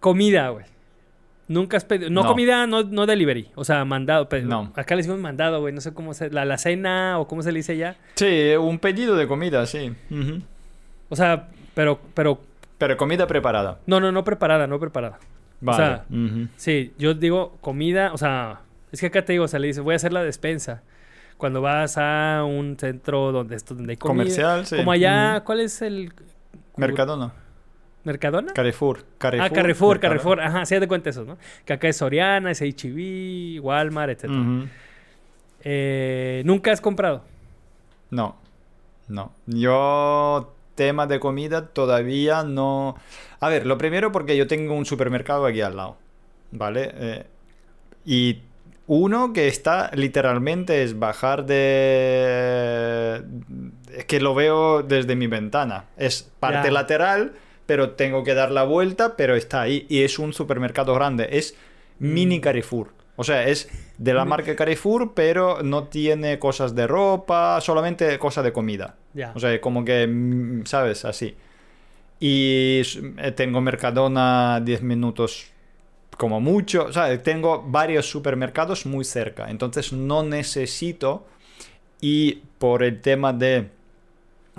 Comida, 0.00 0.48
güey. 0.48 0.66
Nunca 1.50 1.76
has 1.76 1.84
pedido. 1.84 2.10
No, 2.10 2.22
No. 2.22 2.28
comida, 2.28 2.64
no, 2.68 2.84
no 2.84 3.06
delivery. 3.06 3.50
O 3.56 3.64
sea, 3.64 3.84
mandado. 3.84 4.28
pe- 4.28 4.42
No. 4.42 4.72
Acá 4.76 4.94
le 4.94 4.98
decimos 5.02 5.18
mandado, 5.18 5.58
güey. 5.60 5.74
No 5.74 5.80
sé 5.80 5.92
cómo 5.92 6.14
se. 6.14 6.30
La, 6.30 6.44
la 6.44 6.58
cena 6.58 7.18
o 7.18 7.26
cómo 7.26 7.42
se 7.42 7.50
le 7.50 7.58
dice 7.58 7.76
ya. 7.76 7.96
Sí, 8.14 8.52
un 8.56 8.78
pedido 8.78 9.16
de 9.16 9.26
comida, 9.26 9.66
sí. 9.66 9.92
O 11.08 11.16
sea, 11.16 11.48
pero, 11.74 11.98
pero. 12.14 12.40
Pero 12.78 12.96
comida 12.96 13.26
preparada. 13.26 13.80
No, 13.86 13.98
no, 13.98 14.12
no 14.12 14.22
preparada, 14.22 14.68
no 14.68 14.78
preparada. 14.78 15.18
Vale. 15.60 15.76
sea, 15.76 16.04
ujú. 16.08 16.46
Sí, 16.56 16.94
yo 16.98 17.14
digo 17.14 17.58
comida, 17.60 18.12
o 18.14 18.16
sea, 18.16 18.60
es 18.92 19.00
que 19.00 19.06
acá 19.08 19.24
te 19.24 19.32
digo, 19.32 19.44
o 19.44 19.48
sea, 19.48 19.58
le 19.58 19.66
dices, 19.66 19.82
voy 19.82 19.94
a 19.94 19.96
hacer 19.96 20.12
la 20.12 20.22
despensa. 20.22 20.82
Cuando 21.36 21.60
vas 21.62 21.98
a 21.98 22.44
un 22.46 22.76
centro 22.78 23.32
donde 23.32 23.56
esto 23.56 23.74
donde 23.74 23.94
hay 23.94 23.96
comida. 23.96 24.22
Comercial, 24.22 24.66
sí. 24.66 24.76
Como 24.76 24.92
allá. 24.92 25.42
¿cuál 25.44 25.60
es 25.60 25.82
el 25.82 26.12
Mercadona. 26.76 27.32
Mercadona? 28.04 28.52
Carrefour. 28.54 29.04
Carrefour. 29.18 29.46
ah, 29.46 29.50
Carrefour, 29.52 29.96
Mercadona. 29.96 30.00
Carrefour, 30.20 30.40
ajá, 30.40 30.66
sí, 30.66 30.74
haz 30.74 30.80
de 30.80 30.88
cuenta 30.88 31.10
eso, 31.10 31.24
¿no? 31.24 31.36
Que 31.64 31.72
acá 31.74 31.88
es 31.88 31.96
Soriana, 31.98 32.50
es 32.50 32.62
H-E-B, 32.62 33.60
Walmart, 33.60 34.10
etc. 34.12 34.30
Eh, 35.62 36.42
¿Nunca 36.44 36.72
has 36.72 36.80
comprado? 36.80 37.22
No, 38.10 38.36
no. 39.08 39.32
Yo 39.46 40.54
tema 40.74 41.06
de 41.06 41.20
comida 41.20 41.66
todavía 41.68 42.42
no... 42.42 42.96
A 43.40 43.48
ver, 43.48 43.66
lo 43.66 43.76
primero 43.76 44.12
porque 44.12 44.36
yo 44.36 44.46
tengo 44.46 44.74
un 44.74 44.86
supermercado 44.86 45.44
aquí 45.46 45.60
al 45.60 45.76
lado, 45.76 45.96
¿vale? 46.52 46.90
Eh, 46.94 47.26
y 48.06 48.40
uno 48.86 49.32
que 49.34 49.46
está 49.48 49.90
literalmente 49.94 50.82
es 50.82 50.98
bajar 50.98 51.44
de... 51.44 53.22
Es 53.94 54.04
que 54.06 54.20
lo 54.20 54.34
veo 54.34 54.82
desde 54.82 55.14
mi 55.16 55.26
ventana. 55.26 55.84
Es 55.96 56.30
parte 56.40 56.68
Ya. 56.68 56.72
lateral, 56.72 57.32
pero 57.70 57.90
tengo 57.90 58.24
que 58.24 58.34
dar 58.34 58.50
la 58.50 58.64
vuelta, 58.64 59.14
pero 59.16 59.36
está 59.36 59.60
ahí. 59.60 59.86
Y 59.88 60.02
es 60.02 60.18
un 60.18 60.32
supermercado 60.32 60.92
grande. 60.92 61.28
Es 61.30 61.54
mini 62.00 62.38
Mm. 62.38 62.40
Carrefour. 62.40 62.88
O 63.14 63.22
sea, 63.22 63.46
es 63.46 63.68
de 63.96 64.12
la 64.12 64.24
marca 64.24 64.56
Carrefour, 64.56 65.14
pero 65.14 65.62
no 65.62 65.84
tiene 65.84 66.40
cosas 66.40 66.74
de 66.74 66.88
ropa, 66.88 67.60
solamente 67.60 68.18
cosas 68.18 68.42
de 68.42 68.52
comida. 68.52 68.96
O 69.36 69.38
sea, 69.38 69.60
como 69.60 69.84
que, 69.84 70.04
mm, 70.04 70.66
¿sabes? 70.66 71.04
Así. 71.04 71.36
Y 72.18 72.82
eh, 73.18 73.30
tengo 73.36 73.60
Mercadona 73.60 74.60
10 74.60 74.82
minutos 74.82 75.52
como 76.16 76.40
mucho. 76.40 76.86
O 76.86 76.92
sea, 76.92 77.22
tengo 77.22 77.62
varios 77.64 78.10
supermercados 78.10 78.84
muy 78.84 79.04
cerca. 79.04 79.48
Entonces 79.48 79.92
no 79.92 80.24
necesito. 80.24 81.24
Y 82.00 82.40
por 82.58 82.82
el 82.82 83.00
tema 83.00 83.32
de, 83.32 83.68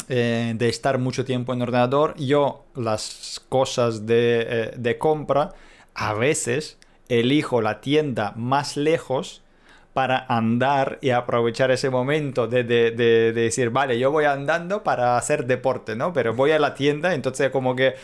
eh, 0.10 0.54
de 0.56 0.70
estar 0.70 0.98
mucho 0.98 1.26
tiempo 1.26 1.54
en 1.54 1.62
ordenador, 1.62 2.16
yo 2.18 2.66
las 2.76 3.42
cosas 3.50 4.06
de, 4.06 4.46
eh, 4.50 4.74
de 4.78 4.98
compra 4.98 5.54
a 5.94 6.14
veces 6.14 6.78
elijo 7.10 7.62
la 7.62 7.82
tienda 7.82 8.34
más 8.36 8.78
lejos 8.78 9.42
para 9.94 10.26
andar 10.30 10.98
y 11.02 11.10
aprovechar 11.10 11.70
ese 11.72 11.90
momento 11.90 12.48
de, 12.48 12.64
de- 12.64 12.92
de- 12.92 13.34
de 13.34 13.42
decir, 13.42 13.70
vale, 13.72 14.00
yo 14.00 14.10
voy 14.12 14.24
andando 14.26 14.84
para 14.84 15.18
hacer 15.18 15.46
deporte, 15.46 15.96
¿no? 15.98 16.14
Pero 16.14 16.34
voy 16.34 16.52
a 16.52 16.60
la 16.60 16.74
tienda, 16.76 17.14
entonces 17.14 17.50
como 17.52 17.76
que, 17.76 17.96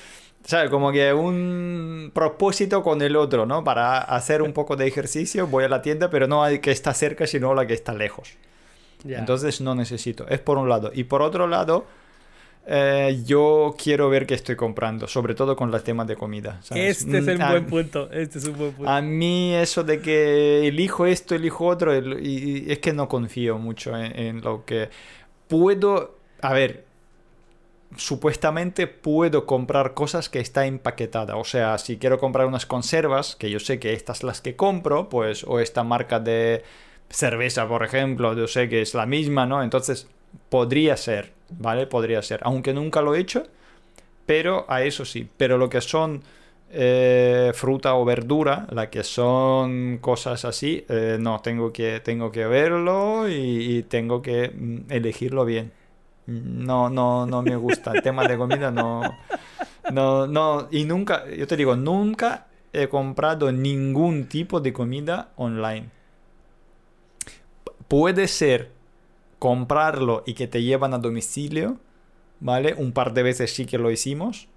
¿sabes? 0.44 0.70
Como 0.70 0.92
que 0.92 1.14
un 1.14 2.12
propósito 2.14 2.84
con 2.84 3.02
el 3.02 3.16
otro, 3.16 3.46
¿no? 3.46 3.64
Para 3.64 4.00
hacer 4.00 4.42
un 4.42 4.54
poco 4.54 4.76
de 4.76 4.88
ejercicio, 4.88 5.48
voy 5.48 5.64
a 5.66 5.70
la 5.70 5.82
tienda, 5.82 6.10
pero 6.10 6.28
no 6.28 6.44
hay 6.44 6.60
que 6.60 6.72
está 6.72 6.94
cerca, 6.94 7.26
sino 7.28 7.54
la 7.54 7.66
que 7.68 7.74
está 7.74 7.94
lejos. 7.94 8.38
Entonces 9.06 9.62
no 9.62 9.76
necesito. 9.76 10.28
Es 10.28 10.40
por 10.40 10.58
un 10.58 10.68
lado. 10.70 10.92
Y 10.94 11.04
por 11.06 11.22
otro 11.22 11.48
lado, 11.48 11.86
eh, 12.66 13.22
yo 13.26 13.76
quiero 13.82 14.10
ver 14.10 14.26
qué 14.28 14.34
estoy 14.34 14.56
comprando, 14.56 15.08
sobre 15.08 15.36
todo 15.36 15.56
con 15.56 15.72
los 15.72 15.84
temas 15.84 16.08
de 16.08 16.16
comida. 16.16 16.60
¿sabes? 16.64 17.02
este 17.02 17.20
es 17.20 17.28
el 17.28 17.38
Mm, 17.38 17.42
a- 17.42 17.50
buen 17.52 17.66
punto. 17.68 18.12
Este 18.12 18.40
es 18.40 18.46
un 18.46 18.58
buen 18.58 18.72
punto. 18.74 18.92
a 18.92 19.02
mí 19.02 19.54
eso 19.56 19.84
de 19.84 20.02
que 20.02 20.68
elijo 20.68 21.06
esto, 21.06 21.36
elijo 21.36 21.66
otro, 21.68 21.94
el- 21.94 22.26
y, 22.26 22.66
y 22.68 22.72
es 22.72 22.80
que 22.80 22.92
no 22.92 23.08
confío 23.08 23.58
mucho 23.58 23.96
en, 23.98 24.18
en 24.20 24.42
lo 24.42 24.66
que 24.66 24.90
puedo... 25.48 26.18
A 26.42 26.54
ver, 26.54 26.86
supuestamente 27.96 28.86
puedo 28.88 29.46
comprar 29.46 29.94
cosas 29.94 30.30
que 30.30 30.40
está 30.40 30.66
empaquetada. 30.66 31.38
O 31.38 31.44
sea, 31.46 31.78
si 31.78 31.98
quiero 31.98 32.20
comprar 32.20 32.46
unas 32.48 32.66
conservas, 32.66 33.36
que 33.36 33.50
yo 33.50 33.60
sé 33.60 33.80
que 33.80 33.94
estas 33.94 34.24
las 34.24 34.42
que 34.42 34.56
compro, 34.56 35.10
pues, 35.10 35.44
o 35.48 35.60
esta 35.60 35.84
marca 35.84 36.20
de 36.20 36.64
cerveza, 37.10 37.68
por 37.68 37.84
ejemplo, 37.84 38.34
yo 38.36 38.48
sé 38.48 38.70
que 38.70 38.82
es 38.82 38.94
la 38.94 39.06
misma, 39.06 39.46
¿no? 39.46 39.64
Entonces, 39.64 40.08
podría 40.50 40.98
ser, 40.98 41.34
¿vale? 41.50 41.88
Podría 41.88 42.22
ser. 42.22 42.40
Aunque 42.44 42.74
nunca 42.74 43.02
lo 43.02 43.16
he 43.16 43.20
hecho, 43.20 43.44
pero 44.26 44.66
a 44.70 44.84
eso 44.84 45.06
sí. 45.06 45.28
Pero 45.38 45.58
lo 45.58 45.70
que 45.70 45.82
son 45.82 46.22
eh, 46.70 47.52
fruta 47.56 47.96
o 47.96 48.06
verdura, 48.06 48.68
la 48.72 48.90
que 48.90 49.04
son 49.04 50.00
cosas 50.00 50.46
así, 50.46 50.86
eh, 50.90 51.18
no, 51.20 51.40
tengo 51.40 51.72
que, 51.72 52.02
tengo 52.02 52.32
que 52.32 52.46
verlo 52.46 53.30
y, 53.30 53.84
tengo 53.84 54.22
que 54.22 54.50
mm, 54.50 54.92
elegirlo 54.92 55.46
bien. 55.46 55.72
No, 56.28 56.90
no, 56.90 57.26
no 57.26 57.42
me 57.42 57.56
gusta. 57.56 57.94
El 57.94 58.02
tema 58.02 58.28
de 58.28 58.38
comida 58.38 58.70
no, 58.70 59.02
no, 59.94 60.28
no. 60.28 60.68
Y 60.72 60.84
nunca, 60.84 61.24
yo 61.30 61.48
te 61.48 61.56
digo, 61.56 61.76
nunca 61.78 62.48
he 62.74 62.90
comprado 62.90 63.52
ningún 63.52 64.28
tipo 64.28 64.60
de 64.60 64.74
comida 64.74 65.30
online. 65.38 65.90
Puede 67.88 68.28
ser 68.28 68.72
comprarlo 69.40 70.24
y 70.26 70.34
que 70.34 70.48
te 70.48 70.64
llevan 70.64 70.94
a 70.94 70.98
domicilio, 70.98 71.78
¿vale? 72.40 72.74
Un 72.78 72.92
par 72.92 73.14
de 73.14 73.24
veces 73.24 73.54
sí 73.54 73.66
que 73.66 73.78
lo 73.78 73.92
hicimos. 73.92 74.48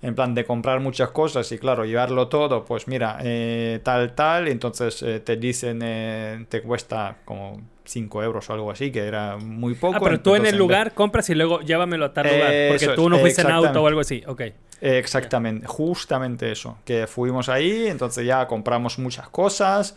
En 0.00 0.14
plan 0.14 0.32
de 0.32 0.44
comprar 0.44 0.78
muchas 0.78 1.10
cosas 1.10 1.50
y 1.50 1.58
claro, 1.58 1.84
llevarlo 1.84 2.28
todo, 2.28 2.64
pues 2.64 2.86
mira, 2.86 3.18
eh, 3.24 3.80
tal, 3.82 4.14
tal, 4.14 4.46
entonces 4.46 5.02
eh, 5.02 5.18
te 5.18 5.36
dicen, 5.36 5.80
eh, 5.82 6.46
te 6.48 6.62
cuesta 6.62 7.16
como 7.24 7.60
5 7.84 8.22
euros 8.22 8.48
o 8.48 8.52
algo 8.52 8.70
así, 8.70 8.92
que 8.92 9.00
era 9.00 9.38
muy 9.38 9.74
poco. 9.74 9.96
ah, 9.96 10.00
pero 10.00 10.20
tú 10.20 10.36
en 10.36 10.46
el 10.46 10.52
vez- 10.52 10.58
lugar 10.58 10.94
compras 10.94 11.28
y 11.30 11.34
luego 11.34 11.62
llévamelo 11.62 12.04
a 12.04 12.12
tal 12.14 12.26
lugar. 12.28 12.54
Porque 12.68 12.84
Eso 12.84 12.94
tú 12.94 13.08
no 13.08 13.18
fuiste 13.18 13.40
en 13.42 13.50
auto 13.50 13.82
o 13.82 13.86
algo 13.88 14.00
así. 14.00 14.22
Ok. 14.28 14.42
Exactamente, 14.80 15.66
justamente 15.66 16.52
eso, 16.52 16.78
que 16.84 17.08
fuimos 17.08 17.48
ahí, 17.48 17.88
entonces 17.88 18.24
ya 18.24 18.46
compramos 18.46 19.00
muchas 19.00 19.28
cosas 19.30 19.96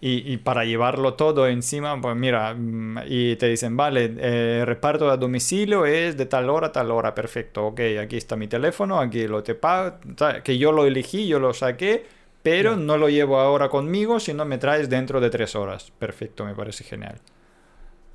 y, 0.00 0.32
y 0.32 0.36
para 0.38 0.64
llevarlo 0.64 1.14
todo 1.14 1.46
encima, 1.48 1.98
pues 2.00 2.16
mira, 2.16 2.54
mm, 2.54 2.98
y 3.08 3.36
te 3.36 3.48
dicen, 3.48 3.76
vale, 3.76 4.14
eh, 4.18 4.64
reparto 4.66 5.10
a 5.10 5.16
domicilio 5.16 5.86
es 5.86 6.16
de 6.16 6.26
tal 6.26 6.50
hora 6.50 6.68
a 6.68 6.72
tal 6.72 6.90
hora, 6.90 7.14
perfecto, 7.14 7.66
ok, 7.68 7.80
aquí 8.02 8.16
está 8.16 8.36
mi 8.36 8.46
teléfono, 8.48 8.98
aquí 9.00 9.26
lo 9.26 9.42
te 9.42 9.54
pago, 9.54 9.96
que 10.44 10.58
yo 10.58 10.72
lo 10.72 10.84
elegí, 10.86 11.26
yo 11.26 11.38
lo 11.40 11.52
saqué, 11.54 12.04
pero 12.42 12.72
Ya. 12.72 12.76
no 12.76 12.96
lo 12.98 13.08
llevo 13.08 13.38
ahora 13.40 13.68
conmigo, 13.68 14.20
sino 14.20 14.44
me 14.44 14.58
traes 14.58 14.88
dentro 14.90 15.20
de 15.20 15.30
tres 15.30 15.56
horas, 15.56 15.90
perfecto, 15.98 16.44
me 16.44 16.54
parece 16.54 16.84
genial, 16.84 17.20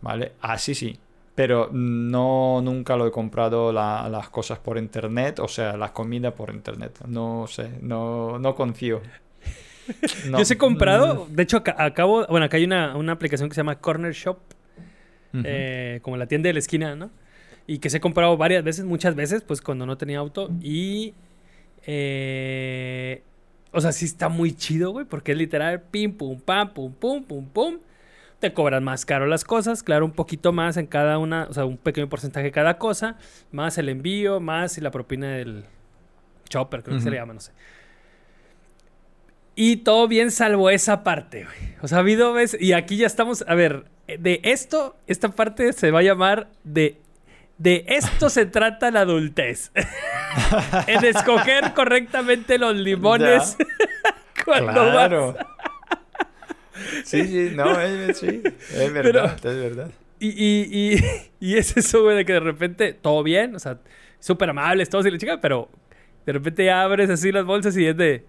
¿vale? 0.01 0.33
Así 0.41 0.75
sí. 0.75 0.99
Pero 1.35 1.69
no, 1.71 2.61
nunca 2.61 2.97
lo 2.97 3.07
he 3.07 3.11
comprado 3.11 3.71
la- 3.71 4.07
las 4.09 4.29
cosas 4.29 4.59
por 4.59 4.77
internet, 4.77 5.39
o 5.39 5.47
sea, 5.47 5.77
la 5.77 5.93
comida 5.93 6.35
por 6.35 6.53
internet. 6.53 6.99
No 7.07 7.45
sé, 7.47 7.69
no, 7.81 8.37
no 8.37 8.53
confío. 8.53 9.01
No. 10.27 10.37
Yo 10.39 10.45
sí 10.45 10.53
he 10.53 10.57
comprado, 10.57 11.27
de 11.29 11.43
hecho, 11.43 11.57
aca- 11.57 11.75
acabo, 11.77 12.25
bueno, 12.27 12.45
acá 12.45 12.57
hay 12.57 12.63
una, 12.65 12.95
una 12.95 13.11
aplicación 13.13 13.49
que 13.49 13.55
se 13.55 13.59
llama 13.59 13.79
Corner 13.79 14.13
Shop, 14.13 14.37
Mm, 15.33 15.43
eh, 15.45 15.99
como 16.01 16.17
la 16.17 16.25
tienda 16.27 16.47
de 16.49 16.53
la 16.53 16.59
esquina, 16.59 16.93
¿no? 16.95 17.09
Y 17.65 17.77
que 17.79 17.89
se 17.89 17.97
he 17.97 17.99
comprado 18.01 18.35
varias 18.35 18.63
veces, 18.65 18.83
muchas 18.83 19.15
veces, 19.15 19.43
pues 19.43 19.61
cuando 19.61 19.85
no 19.85 19.97
tenía 19.97 20.19
auto. 20.19 20.49
Y, 20.61 21.13
eh, 21.85 23.23
o 23.71 23.79
sea, 23.79 23.91
sí 23.91 24.05
está 24.05 24.27
muy 24.29 24.53
chido, 24.53 24.91
güey, 24.91 25.05
porque 25.05 25.31
es 25.31 25.37
literal, 25.37 25.81
pim, 25.83 26.13
pum, 26.17 26.39
pam, 26.39 26.73
pum, 26.73 26.91
pum, 26.93 27.23
pum, 27.23 27.45
pum. 27.47 27.77
Te 28.39 28.53
cobran 28.53 28.83
más 28.83 29.05
caro 29.05 29.27
las 29.27 29.43
cosas, 29.45 29.83
claro, 29.83 30.03
un 30.03 30.11
poquito 30.13 30.51
más 30.51 30.75
en 30.77 30.87
cada 30.87 31.17
una, 31.19 31.45
o 31.49 31.53
sea, 31.53 31.63
un 31.65 31.77
pequeño 31.77 32.09
porcentaje 32.09 32.45
de 32.47 32.51
cada 32.51 32.77
cosa, 32.79 33.17
más 33.51 33.77
el 33.77 33.87
envío, 33.87 34.39
más 34.39 34.77
la 34.79 34.89
propina 34.91 35.29
del 35.29 35.63
chopper, 36.49 36.81
creo 36.83 36.97
que 36.97 37.03
se 37.03 37.09
le 37.11 37.17
llama, 37.17 37.33
no 37.35 37.39
sé. 37.39 37.51
Y 39.55 39.77
todo 39.77 40.07
bien 40.07 40.31
salvo 40.31 40.69
esa 40.69 41.03
parte, 41.03 41.43
güey. 41.43 41.75
O 41.81 41.87
sea, 41.87 41.97
ha 41.97 42.01
habido 42.01 42.33
veces. 42.33 42.61
Y 42.61 42.73
aquí 42.73 42.97
ya 42.97 43.07
estamos. 43.07 43.43
A 43.47 43.55
ver, 43.55 43.85
de 44.07 44.39
esto, 44.43 44.95
esta 45.07 45.29
parte 45.29 45.73
se 45.73 45.91
va 45.91 45.99
a 45.99 46.03
llamar 46.03 46.47
de 46.63 46.97
De 47.57 47.85
esto 47.87 48.29
se 48.29 48.45
trata 48.47 48.91
la 48.91 49.01
adultez. 49.01 49.71
en 50.87 51.05
escoger 51.05 51.73
correctamente 51.73 52.57
los 52.57 52.75
limones 52.75 53.57
cuando 54.45 54.71
claro. 54.91 55.37
Sí, 57.03 57.27
sí, 57.27 57.51
no, 57.53 57.79
es, 57.79 58.17
sí, 58.17 58.41
es 58.73 58.93
verdad, 58.93 59.35
es 59.35 59.43
verdad. 59.43 59.91
Y, 60.19 60.29
y, 60.29 60.95
y, 60.95 61.03
y, 61.39 61.57
es 61.57 61.75
eso, 61.77 62.03
güey, 62.03 62.15
de 62.15 62.25
que 62.25 62.33
de 62.33 62.39
repente 62.39 62.93
todo 62.93 63.23
bien, 63.23 63.55
o 63.55 63.59
sea, 63.59 63.77
súper 64.19 64.49
amables 64.49 64.89
todos 64.89 65.05
y 65.05 65.11
la 65.11 65.17
chica, 65.17 65.39
pero 65.41 65.69
de 66.25 66.33
repente 66.33 66.65
ya 66.65 66.81
abres 66.81 67.09
así 67.09 67.31
las 67.31 67.45
bolsas 67.45 67.75
y 67.77 67.85
es 67.85 67.97
de. 67.97 68.23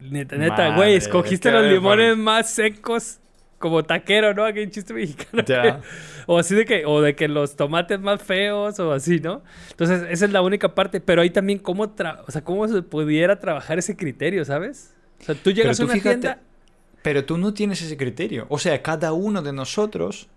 Neta, 0.00 0.36
neta, 0.36 0.76
güey, 0.76 0.94
escogiste 0.94 1.50
los 1.50 1.64
limones 1.64 2.16
más 2.16 2.50
secos 2.50 3.20
como 3.60 3.84
taquero, 3.84 4.32
¿no? 4.32 4.44
Aquí 4.44 4.60
en 4.60 4.70
chiste 4.70 4.94
mexicano. 4.94 5.44
Ya. 5.46 5.80
o 6.26 6.38
así 6.38 6.54
de 6.54 6.64
que, 6.64 6.86
o 6.86 7.02
de 7.02 7.14
que 7.14 7.28
los 7.28 7.56
tomates 7.56 8.00
más 8.00 8.22
feos, 8.22 8.80
o 8.80 8.92
así, 8.92 9.20
¿no? 9.20 9.42
Entonces, 9.70 10.04
esa 10.08 10.24
es 10.24 10.32
la 10.32 10.40
única 10.40 10.74
parte. 10.74 11.00
Pero 11.00 11.20
ahí 11.20 11.30
también 11.30 11.58
cómo, 11.58 11.84
o 11.84 12.30
sea, 12.30 12.42
cómo 12.42 12.66
se 12.66 12.82
pudiera 12.82 13.38
trabajar 13.38 13.78
ese 13.78 13.96
criterio, 13.96 14.44
¿sabes? 14.46 14.94
O 15.20 15.24
sea, 15.24 15.34
tú 15.34 15.50
llegas 15.50 15.78
a 15.78 15.84
una 15.84 16.00
tienda. 16.00 16.40
Pero 17.02 17.24
tú 17.24 17.36
no 17.36 17.52
tienes 17.52 17.82
ese 17.82 17.96
criterio. 17.96 18.46
O 18.48 18.58
sea, 18.58 18.80
cada 18.82 19.12
uno 19.12 19.42
de 19.42 19.52
nosotros 19.52 20.28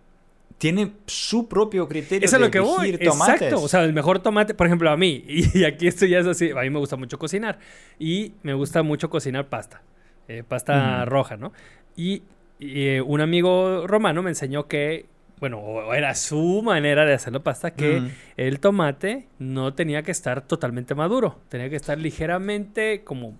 tiene 0.64 0.94
su 1.08 1.50
propio 1.50 1.90
criterio 1.90 2.26
Eso 2.26 2.38
es 2.38 2.42
lo 2.42 2.50
que 2.50 2.62
voy. 2.62 2.98
Tomates. 2.98 3.42
Exacto. 3.42 3.62
O 3.62 3.68
sea, 3.68 3.84
el 3.84 3.92
mejor 3.92 4.20
tomate, 4.20 4.54
por 4.54 4.66
ejemplo, 4.66 4.90
a 4.90 4.96
mí, 4.96 5.26
y 5.28 5.66
aquí 5.66 5.88
esto 5.88 6.06
ya 6.06 6.20
es 6.20 6.26
así, 6.26 6.52
a 6.52 6.62
mí 6.62 6.70
me 6.70 6.80
gusta 6.80 6.96
mucho 6.96 7.20
cocinar. 7.20 7.60
Y 8.00 8.36
me 8.44 8.54
gusta 8.54 8.82
mucho 8.82 9.10
cocinar 9.10 9.50
pasta. 9.50 9.82
Eh, 10.30 10.42
pasta 10.48 11.04
roja, 11.04 11.36
¿no? 11.36 11.52
Y, 11.98 12.24
eh, 12.62 13.02
un 13.02 13.20
amigo 13.20 13.86
romano 13.88 14.24
me 14.24 14.30
enseñó 14.30 14.70
que, 14.70 15.08
bueno, 15.42 15.94
era 15.94 16.16
su 16.16 16.62
manera 16.64 17.06
de 17.06 17.14
hacer 17.14 17.34
la 17.34 17.40
pasta, 17.40 17.72
que 17.72 18.02
el 18.38 18.62
tomate 18.62 19.28
no 19.40 19.74
tenía 19.74 20.02
que 20.04 20.12
estar 20.12 20.48
totalmente 20.48 20.96
maduro. 20.96 21.42
Tenía 21.50 21.70
que 21.70 21.76
estar 21.76 21.98
ligeramente 21.98 23.04
como 23.04 23.38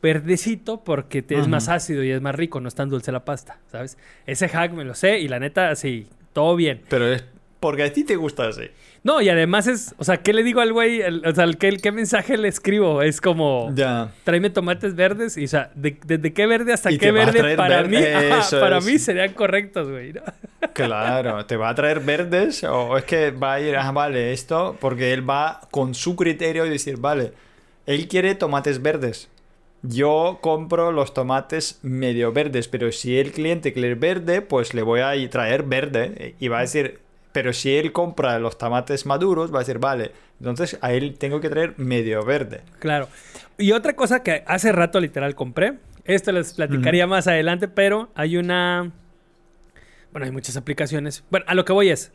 verdecito 0.00 0.82
porque 0.82 1.22
es 1.28 1.46
más 1.46 1.68
ácido 1.68 2.02
y 2.04 2.10
es 2.10 2.22
más 2.22 2.34
rico, 2.34 2.58
no 2.60 2.68
es 2.68 2.74
tan 2.74 2.88
dulce 2.88 3.12
la 3.12 3.26
pasta, 3.26 3.58
¿sabes? 3.70 3.98
Ese 4.24 4.48
hack 4.48 4.72
me 4.72 4.84
lo 4.84 4.94
sé 4.94 5.18
y 5.18 5.28
la 5.28 5.38
neta, 5.38 5.68
así 5.68 6.08
todo 6.34 6.56
bien. 6.56 6.82
Pero 6.90 7.10
es 7.10 7.24
porque 7.64 7.82
a 7.82 7.90
ti 7.90 8.04
te 8.04 8.16
gusta 8.16 8.46
así. 8.46 8.64
No, 9.04 9.22
y 9.22 9.30
además 9.30 9.66
es, 9.66 9.94
o 9.96 10.04
sea, 10.04 10.18
¿qué 10.18 10.34
le 10.34 10.42
digo 10.42 10.60
al 10.60 10.74
güey? 10.74 11.00
O 11.02 11.34
sea, 11.34 11.46
¿qué, 11.58 11.78
¿qué, 11.78 11.92
mensaje 11.92 12.36
le 12.36 12.48
escribo? 12.48 13.00
Es 13.00 13.22
como, 13.22 13.72
ya. 13.74 14.12
tráeme 14.22 14.50
tomates 14.50 14.94
verdes 14.94 15.38
y, 15.38 15.44
o 15.44 15.48
sea, 15.48 15.70
¿desde 15.74 16.18
de, 16.18 16.34
qué 16.34 16.46
verde 16.46 16.74
hasta 16.74 16.90
qué 16.90 17.10
verde 17.10 17.56
para 17.56 17.84
mí? 17.84 17.96
para 18.50 18.80
mí 18.80 18.98
serían 18.98 19.32
correctos, 19.32 19.88
güey. 19.90 20.12
Claro, 20.74 21.46
¿te 21.46 21.56
va 21.56 21.70
a 21.70 21.74
traer 21.74 22.00
verdes 22.00 22.64
o 22.64 22.98
es 22.98 23.04
que 23.04 23.30
va 23.30 23.54
a 23.54 23.60
ir, 23.60 23.76
ah, 23.76 23.92
vale, 23.92 24.32
esto? 24.32 24.76
Porque 24.78 25.14
él 25.14 25.28
va 25.28 25.60
con 25.70 25.94
su 25.94 26.16
criterio 26.16 26.66
y 26.66 26.68
decir, 26.68 26.98
vale, 26.98 27.32
él 27.86 28.08
quiere 28.08 28.34
tomates 28.34 28.82
verdes. 28.82 29.30
Yo 29.86 30.38
compro 30.40 30.92
los 30.92 31.12
tomates 31.12 31.78
medio 31.82 32.32
verdes, 32.32 32.68
pero 32.68 32.90
si 32.90 33.18
el 33.18 33.32
cliente 33.32 33.74
quiere 33.74 33.94
verde, 33.94 34.40
pues 34.40 34.72
le 34.72 34.80
voy 34.80 35.00
a 35.00 35.12
traer 35.28 35.62
verde 35.62 36.34
y 36.40 36.48
va 36.48 36.58
a 36.58 36.62
decir, 36.62 37.00
pero 37.32 37.52
si 37.52 37.76
él 37.76 37.92
compra 37.92 38.38
los 38.38 38.56
tomates 38.56 39.04
maduros, 39.04 39.52
va 39.52 39.58
a 39.58 39.60
decir, 39.60 39.78
vale, 39.78 40.12
entonces 40.38 40.78
a 40.80 40.94
él 40.94 41.18
tengo 41.18 41.38
que 41.42 41.50
traer 41.50 41.74
medio 41.76 42.24
verde. 42.24 42.62
Claro. 42.78 43.08
Y 43.58 43.72
otra 43.72 43.94
cosa 43.94 44.22
que 44.22 44.42
hace 44.46 44.72
rato 44.72 45.00
literal 45.00 45.34
compré, 45.34 45.74
esto 46.04 46.32
les 46.32 46.54
platicaría 46.54 47.06
más 47.06 47.26
adelante, 47.26 47.68
pero 47.68 48.08
hay 48.14 48.38
una... 48.38 48.90
Bueno, 50.12 50.24
hay 50.24 50.32
muchas 50.32 50.56
aplicaciones. 50.56 51.24
Bueno, 51.30 51.44
a 51.46 51.54
lo 51.54 51.66
que 51.66 51.74
voy 51.74 51.90
es, 51.90 52.10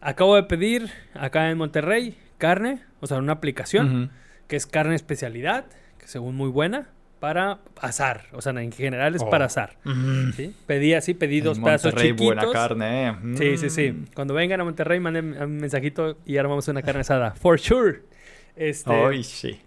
acabo 0.00 0.36
de 0.36 0.44
pedir 0.44 0.90
acá 1.14 1.50
en 1.50 1.58
Monterrey 1.58 2.16
carne, 2.38 2.84
o 3.00 3.08
sea, 3.08 3.16
una 3.18 3.32
aplicación 3.32 4.12
que 4.46 4.54
es 4.54 4.66
carne 4.66 4.94
especialidad 4.94 5.64
según 6.04 6.36
muy 6.36 6.50
buena, 6.50 6.88
para 7.24 7.60
asar. 7.80 8.26
O 8.32 8.42
sea, 8.42 8.52
en 8.52 8.70
general 8.70 9.14
es 9.14 9.22
oh. 9.22 9.30
para 9.30 9.46
asar. 9.46 9.78
Mm. 9.84 10.30
Pedí 10.66 10.92
así, 10.92 11.14
pedí 11.14 11.40
dos 11.40 11.58
pedazos 11.58 11.94
chiquitos. 11.94 12.26
buena 12.26 12.52
carne, 12.52 13.08
eh. 13.08 13.14
Sí, 13.36 13.56
sí, 13.56 13.70
sí. 13.70 13.92
Mm. 13.92 14.06
Cuando 14.14 14.34
vengan 14.34 14.60
a 14.60 14.64
Monterrey, 14.64 15.00
manden 15.00 15.40
un 15.42 15.56
mensajito 15.56 16.18
y 16.26 16.36
armamos 16.36 16.68
una 16.68 16.82
carne 16.82 17.00
asada. 17.00 17.30
For 17.30 17.58
sure. 17.58 18.02
Este... 18.56 19.22
sí. 19.22 19.58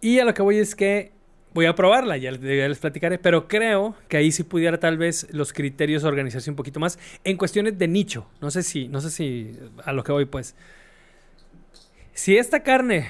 Y 0.00 0.18
a 0.20 0.24
lo 0.24 0.32
que 0.32 0.40
voy 0.40 0.56
es 0.56 0.74
que 0.74 1.12
voy 1.52 1.66
a 1.66 1.74
probarla, 1.74 2.16
ya 2.16 2.30
les 2.32 2.78
platicaré, 2.78 3.18
pero 3.18 3.46
creo 3.48 3.94
que 4.08 4.16
ahí 4.16 4.32
sí 4.32 4.44
pudiera 4.44 4.80
tal 4.80 4.96
vez 4.96 5.26
los 5.32 5.52
criterios 5.52 6.04
organizarse 6.04 6.48
un 6.48 6.56
poquito 6.56 6.80
más 6.80 6.98
en 7.24 7.36
cuestiones 7.36 7.78
de 7.78 7.88
nicho. 7.88 8.26
No 8.40 8.50
sé 8.50 8.62
si, 8.62 8.88
no 8.88 9.02
sé 9.02 9.10
si 9.10 9.58
a 9.84 9.92
lo 9.92 10.02
que 10.02 10.12
voy 10.12 10.24
pues. 10.24 10.54
Si 12.14 12.38
esta 12.38 12.62
carne 12.62 13.08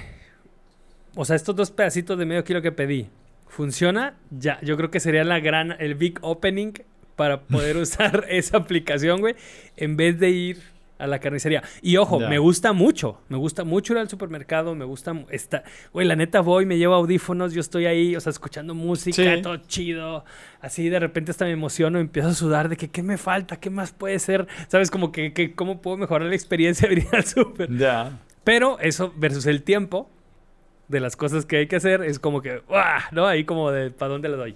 o 1.15 1.25
sea, 1.25 1.35
estos 1.35 1.55
dos 1.55 1.71
pedacitos 1.71 2.17
de 2.17 2.25
medio 2.25 2.43
kilo 2.43 2.61
que 2.61 2.71
pedí, 2.71 3.09
funciona, 3.47 4.15
ya, 4.29 4.59
yo 4.61 4.77
creo 4.77 4.91
que 4.91 4.99
sería 4.99 5.23
la 5.23 5.39
gran, 5.39 5.75
el 5.79 5.95
big 5.95 6.19
opening 6.21 6.73
para 7.15 7.41
poder 7.41 7.77
usar 7.77 8.25
esa 8.29 8.57
aplicación, 8.57 9.19
güey, 9.19 9.35
en 9.75 9.97
vez 9.97 10.19
de 10.19 10.29
ir 10.29 10.71
a 11.01 11.07
la 11.07 11.19
carnicería. 11.19 11.63
Y 11.81 11.97
ojo, 11.97 12.19
me 12.19 12.37
gusta 12.37 12.73
mucho, 12.73 13.19
me 13.27 13.35
gusta 13.35 13.63
mucho 13.63 13.93
ir 13.93 13.99
al 13.99 14.07
supermercado, 14.07 14.75
me 14.75 14.85
gusta, 14.85 15.25
está, 15.31 15.63
güey, 15.91 16.07
la 16.07 16.15
neta 16.15 16.41
voy, 16.41 16.67
me 16.67 16.77
llevo 16.77 16.93
audífonos, 16.93 17.53
yo 17.53 17.59
estoy 17.59 17.87
ahí, 17.87 18.15
o 18.15 18.19
sea, 18.19 18.29
escuchando 18.29 18.75
música, 18.75 19.41
todo 19.41 19.57
chido, 19.57 20.23
así 20.61 20.89
de 20.89 20.99
repente 20.99 21.31
hasta 21.31 21.45
me 21.45 21.51
emociono, 21.51 21.99
empiezo 21.99 22.29
a 22.29 22.33
sudar 22.35 22.69
de 22.69 22.77
que 22.77 22.89
qué 22.89 23.01
me 23.01 23.17
falta, 23.17 23.59
qué 23.59 23.71
más 23.71 23.91
puede 23.91 24.19
ser, 24.19 24.47
sabes, 24.67 24.91
como 24.91 25.11
que, 25.11 25.33
que 25.33 25.55
cómo 25.55 25.81
puedo 25.81 25.97
mejorar 25.97 26.29
la 26.29 26.35
experiencia 26.35 26.87
de 26.87 26.95
ir 26.95 27.07
al 27.11 27.25
super. 27.25 27.75
Ya. 27.75 28.19
Pero 28.43 28.79
eso 28.79 29.11
versus 29.17 29.47
el 29.47 29.63
tiempo, 29.63 30.07
de 30.91 30.99
las 30.99 31.15
cosas 31.15 31.45
que 31.45 31.57
hay 31.57 31.67
que 31.67 31.77
hacer, 31.77 32.03
es 32.03 32.19
como 32.19 32.41
que, 32.41 32.61
¿no? 33.11 33.25
Ahí 33.25 33.45
como 33.45 33.71
de, 33.71 33.89
¿para 33.89 34.11
dónde 34.11 34.29
le 34.29 34.35
doy? 34.35 34.55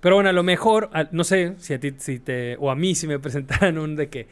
Pero 0.00 0.16
bueno, 0.16 0.30
a 0.30 0.32
lo 0.32 0.42
mejor, 0.42 0.90
no 1.12 1.24
sé 1.24 1.54
si 1.58 1.74
a 1.74 1.80
ti, 1.80 1.94
si 1.98 2.18
te, 2.18 2.56
o 2.58 2.70
a 2.70 2.74
mí 2.74 2.94
si 2.94 3.06
me 3.06 3.18
presentaran 3.20 3.78
un 3.78 3.94
de 3.96 4.08
que 4.08 4.26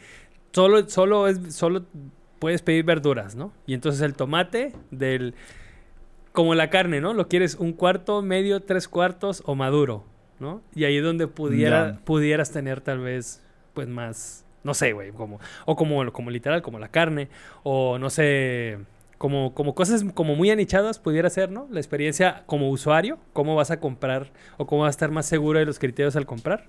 solo, 0.53 0.89
solo, 0.89 1.29
es, 1.29 1.55
solo 1.55 1.85
puedes 2.39 2.63
pedir 2.63 2.85
verduras, 2.85 3.37
¿no? 3.37 3.53
Y 3.67 3.75
entonces 3.75 4.01
el 4.01 4.15
tomate 4.15 4.73
del, 4.91 5.35
como 6.33 6.55
la 6.55 6.71
carne, 6.71 7.01
¿no? 7.01 7.13
Lo 7.13 7.29
quieres 7.29 7.55
un 7.57 7.73
cuarto, 7.73 8.23
medio, 8.23 8.61
tres 8.61 8.89
cuartos 8.89 9.43
o 9.45 9.55
maduro, 9.55 10.05
¿no? 10.41 10.63
Y 10.75 10.85
ahí 10.85 10.97
es 10.97 11.05
donde 11.05 11.27
pudiera, 11.27 12.01
pudieras 12.05 12.51
tener 12.51 12.81
tal 12.81 13.01
vez, 13.01 13.43
pues 13.75 13.89
más, 13.89 14.47
no 14.65 14.73
sé, 14.73 14.93
güey, 14.93 15.11
como, 15.13 15.39
o 15.67 15.77
como, 15.77 16.11
como 16.13 16.31
literal, 16.31 16.63
como 16.63 16.79
la 16.79 16.89
carne, 16.89 17.29
o 17.63 17.99
no 17.99 18.09
sé, 18.09 18.79
como, 19.19 19.53
como 19.53 19.75
cosas 19.75 20.05
como 20.15 20.37
muy 20.37 20.51
anichadas 20.51 20.99
pudiera 20.99 21.29
ser, 21.29 21.51
¿no? 21.51 21.67
La 21.71 21.81
experiencia 21.81 22.45
como 22.47 22.71
usuario, 22.71 23.19
cómo 23.33 23.57
vas 23.57 23.71
a 23.71 23.81
comprar 23.81 24.31
o 24.57 24.67
cómo 24.67 24.83
vas 24.83 24.89
a 24.89 24.91
estar 24.91 25.11
más 25.11 25.27
seguro 25.27 25.59
de 25.59 25.67
los 25.67 25.79
criterios 25.79 26.15
al 26.17 26.25
comprar. 26.25 26.67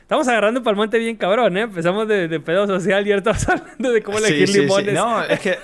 Estamos 0.00 0.26
agarrando 0.28 0.62
palmante 0.62 0.98
bien 0.98 1.16
cabrón, 1.16 1.56
¿eh? 1.56 1.62
Empezamos 1.62 2.08
de, 2.08 2.28
de 2.28 2.40
pedo 2.40 2.66
social 2.66 3.06
y 3.06 3.12
ahora 3.12 3.18
estamos 3.18 3.48
hablando 3.60 3.92
de 3.92 4.02
cómo 4.02 4.18
elegir 4.18 4.48
limones. 4.48 4.94
No, 4.94 5.22
es 5.22 5.40
que... 5.40 5.58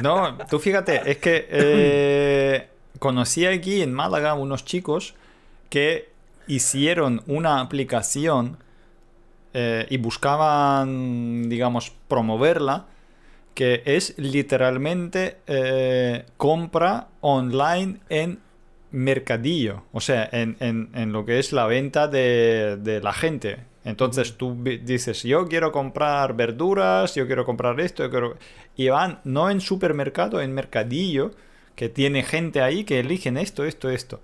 No, 0.00 0.38
tú 0.48 0.60
fíjate, 0.60 1.10
es 1.10 1.16
que 1.18 1.48
eh, 1.50 2.68
conocí 3.00 3.46
aquí 3.46 3.82
en 3.82 3.92
Málaga 3.92 4.34
unos 4.34 4.64
chicos 4.64 5.14
que 5.70 6.08
hicieron 6.46 7.22
una 7.26 7.60
aplicación 7.60 8.58
eh, 9.54 9.86
y 9.90 9.96
buscaban, 9.96 11.48
digamos, 11.48 11.92
promoverla 12.06 12.86
que 13.56 13.82
es 13.86 14.12
literalmente 14.18 15.38
eh, 15.46 16.26
compra 16.36 17.08
online 17.22 18.00
en 18.10 18.38
mercadillo, 18.90 19.84
o 19.92 20.02
sea, 20.02 20.28
en, 20.30 21.10
lo 21.10 21.24
que 21.24 21.38
es 21.38 21.54
la 21.54 21.66
venta 21.66 22.06
de, 22.06 23.00
la 23.02 23.14
gente. 23.14 23.60
Entonces 23.82 24.36
tú 24.36 24.62
dices, 24.62 25.22
yo 25.22 25.48
quiero 25.48 25.72
comprar 25.72 26.36
verduras, 26.36 27.14
yo 27.14 27.26
quiero 27.26 27.46
comprar 27.46 27.80
esto, 27.80 28.02
yo 28.04 28.10
quiero... 28.10 28.36
Y 28.76 28.90
van 28.90 29.20
no 29.24 29.48
en 29.48 29.62
supermercado, 29.62 30.42
en 30.42 30.52
mercadillo, 30.52 31.30
que 31.74 31.88
tiene 31.88 32.24
gente 32.24 32.60
ahí 32.60 32.84
que 32.84 33.00
eligen 33.00 33.38
esto, 33.38 33.64
esto, 33.64 33.88
esto. 33.88 34.20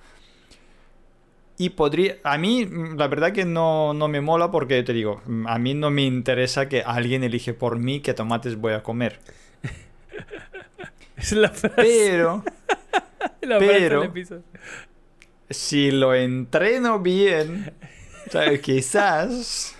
Y 1.58 1.70
podría, 1.70 2.16
a 2.24 2.38
mí 2.38 2.66
la 2.96 3.08
verdad 3.08 3.32
que 3.32 3.44
no, 3.44 3.94
no, 3.94 4.08
me 4.08 4.20
mola 4.20 4.50
porque 4.50 4.82
te 4.82 4.92
digo, 4.92 5.22
a 5.46 5.58
mí 5.58 5.74
no 5.74 5.90
me 5.90 6.02
interesa 6.02 6.68
que 6.68 6.82
alguien 6.82 7.22
elige 7.24 7.54
por 7.54 7.78
mí 7.78 8.00
qué 8.00 8.14
tomates 8.14 8.56
voy 8.56 8.72
a 8.72 8.82
comer. 8.82 9.20
es 11.16 11.32
la 11.32 11.50
frase. 11.50 11.74
Pero, 11.76 12.42
pero 13.40 14.12
si 15.50 15.90
lo 15.90 16.14
entreno 16.14 16.98
bien, 17.00 17.72
quizás 18.62 19.76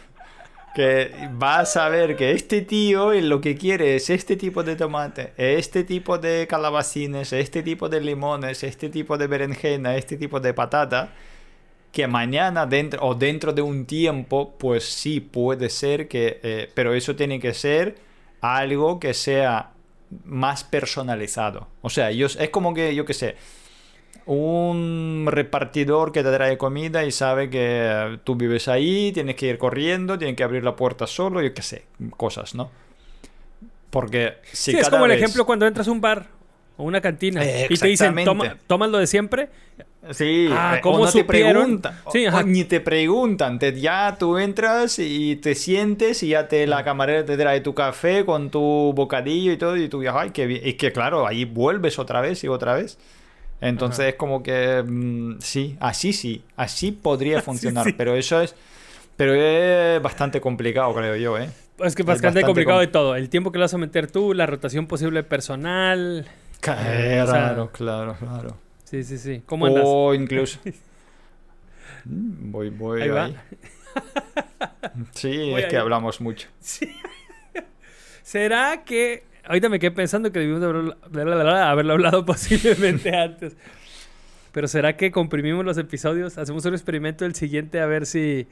que 0.75 1.11
vas 1.33 1.77
a 1.77 1.89
ver 1.89 2.17
que 2.17 2.33
este 2.33 2.63
tío 2.63 3.13
lo 3.13 3.41
que 3.41 3.57
quiere 3.57 3.97
es 3.97 4.09
este 4.11 4.37
tipo 4.37 4.63
de 4.63 4.77
tomate, 4.77 5.33
este 5.37 5.85
tipo 5.85 6.19
de 6.19 6.47
calabacines, 6.49 7.33
este 7.33 7.63
tipo 7.63 7.89
de 7.89 8.01
limones, 8.01 8.63
este 8.63 8.89
tipo 8.89 9.19
de 9.19 9.27
berenjena, 9.27 9.97
este 9.97 10.17
tipo 10.17 10.41
de 10.41 10.55
patata 10.55 11.13
que 11.93 12.07
mañana 12.07 12.67
dentro 12.67 13.07
o 13.07 13.15
dentro 13.15 13.53
de 13.53 13.63
un 13.63 13.85
tiempo, 13.85 14.55
pues 14.59 14.85
sí 14.85 15.21
puede 15.21 15.69
ser 15.69 16.09
que, 16.09 16.41
eh, 16.43 16.71
pero 16.75 16.95
eso 16.95 17.15
tiene 17.15 17.39
que 17.39 17.53
ser 17.53 17.97
algo 18.41 18.99
que 18.99 19.13
sea 19.13 19.73
más 20.25 20.65
personalizado. 20.65 21.69
O 21.83 21.91
sea, 21.91 22.11
ellos, 22.11 22.37
es 22.41 22.49
como 22.49 22.73
que, 22.73 22.95
yo 22.95 23.05
qué 23.05 23.13
sé, 23.13 23.37
un 24.25 25.27
repartidor 25.31 26.13
que 26.13 26.23
te 26.23 26.33
trae 26.33 26.57
comida 26.57 27.05
y 27.05 27.11
sabe 27.11 27.51
que 27.51 28.21
tú 28.25 28.37
vives 28.37 28.69
ahí, 28.69 29.13
tienes 29.13 29.37
que 29.37 29.49
ir 29.49 29.59
corriendo, 29.59 30.19
tienes 30.19 30.37
que 30.37 30.45
abrir 30.45 30.65
la 30.65 30.75
puerta 30.75 31.07
solo, 31.07 31.43
yo 31.43 31.53
qué 31.53 31.63
sé, 31.63 31.85
cosas, 32.17 32.55
¿no? 32.55 32.71
Porque 33.91 34.39
si 34.51 34.73
sí, 34.73 34.79
es 34.79 34.89
como 34.89 35.05
el 35.05 35.13
ejemplo 35.13 35.45
cuando 35.45 35.67
entras 35.67 35.89
a 35.89 35.91
un 35.91 36.01
bar 36.01 36.27
o 36.77 36.85
una 36.85 37.01
cantina 37.01 37.43
y 37.45 37.77
te 37.77 37.87
dicen, 37.89 38.15
Toma, 38.67 38.87
lo 38.87 38.99
de 38.99 39.07
siempre. 39.07 39.49
Sí, 40.11 40.49
ah, 40.51 40.81
¿cómo 40.83 41.09
te 41.09 41.23
preguntan? 41.23 41.97
Sí, 42.13 42.27
ni 42.47 42.65
te 42.65 42.81
preguntan, 42.81 43.59
te, 43.61 43.79
ya 43.79 44.17
tú 44.19 44.37
entras 44.37 44.99
y 44.99 45.37
te 45.37 45.55
sientes 45.55 46.25
y 46.25 46.29
ya 46.29 46.49
te 46.49 46.67
la 46.67 46.83
camarera 46.83 47.25
te 47.25 47.37
trae 47.37 47.61
tu 47.61 47.73
café 47.73 48.25
con 48.25 48.51
tu 48.51 48.93
bocadillo 48.97 49.53
y 49.53 49.57
todo 49.57 49.77
y 49.77 49.89
tú 49.89 50.01
dices, 50.01 50.15
ay, 50.17 50.31
qué 50.31 50.47
bien. 50.47 50.61
Y 50.65 50.73
que 50.73 50.93
claro, 50.93 51.27
ahí 51.27 51.45
vuelves 51.45 52.01
otra 52.01 52.21
vez 52.21 52.43
y 52.43 52.49
otra 52.49 52.75
vez. 52.75 52.99
Entonces 53.61 54.07
es 54.07 54.15
como 54.17 54.43
que 54.43 54.83
mm, 54.85 55.37
sí, 55.39 55.77
así 55.79 56.13
sí, 56.13 56.43
así 56.57 56.91
podría 56.91 57.41
funcionar, 57.43 57.95
pero 57.97 58.17
eso 58.17 58.41
es 58.41 58.57
pero 59.17 59.35
es 59.35 60.03
bastante 60.03 60.41
complicado, 60.41 60.93
creo 60.95 61.15
yo, 61.17 61.39
¿eh? 61.39 61.49
Es 61.79 61.95
que 61.95 62.03
es 62.03 62.07
bastante, 62.07 62.43
complicado 62.43 62.81
de 62.81 62.87
todo. 62.87 63.17
El 63.17 63.29
tiempo 63.29 63.53
que 63.53 63.59
lo 63.59 63.65
vas 63.65 63.75
a 63.75 63.79
meter 63.79 64.11
tú, 64.11 64.35
la 64.35 64.47
rotación 64.47 64.87
posible 64.87 65.23
personal. 65.23 66.27
Claro, 66.63 67.71
claro, 67.73 68.17
claro. 68.19 68.57
Sí, 68.85 69.03
sí, 69.05 69.19
sí. 69.19 69.43
¿Cómo 69.45 69.67
andas? 69.67 69.85
O 69.87 70.15
incluso. 70.15 70.59
Mm, 72.05 72.51
voy, 72.51 72.71
voy 72.71 73.03
ahí. 73.03 73.37
Sí, 75.13 75.53
es 75.53 75.67
que 75.67 75.77
hablamos 75.77 76.21
mucho. 76.21 76.49
¿Será 78.25 78.83
que 78.85 79.23
Ahorita 79.45 79.69
me 79.69 79.79
quedé 79.79 79.91
pensando 79.91 80.31
que 80.31 80.39
debimos 80.39 80.63
haberlo 80.63 81.93
hablado 81.93 82.25
posiblemente 82.25 83.15
antes. 83.17 83.57
Pero 84.53 84.69
¿será 84.69 84.97
que 84.97 85.11
comprimimos 85.11 85.65
los 85.65 85.79
episodios? 85.79 86.39
Hacemos 86.39 86.65
un 86.65 86.75
experimento 86.75 87.25
del 87.25 87.35
siguiente 87.35 87.81
a 87.81 87.87
ver 87.87 88.07
si 88.07 88.47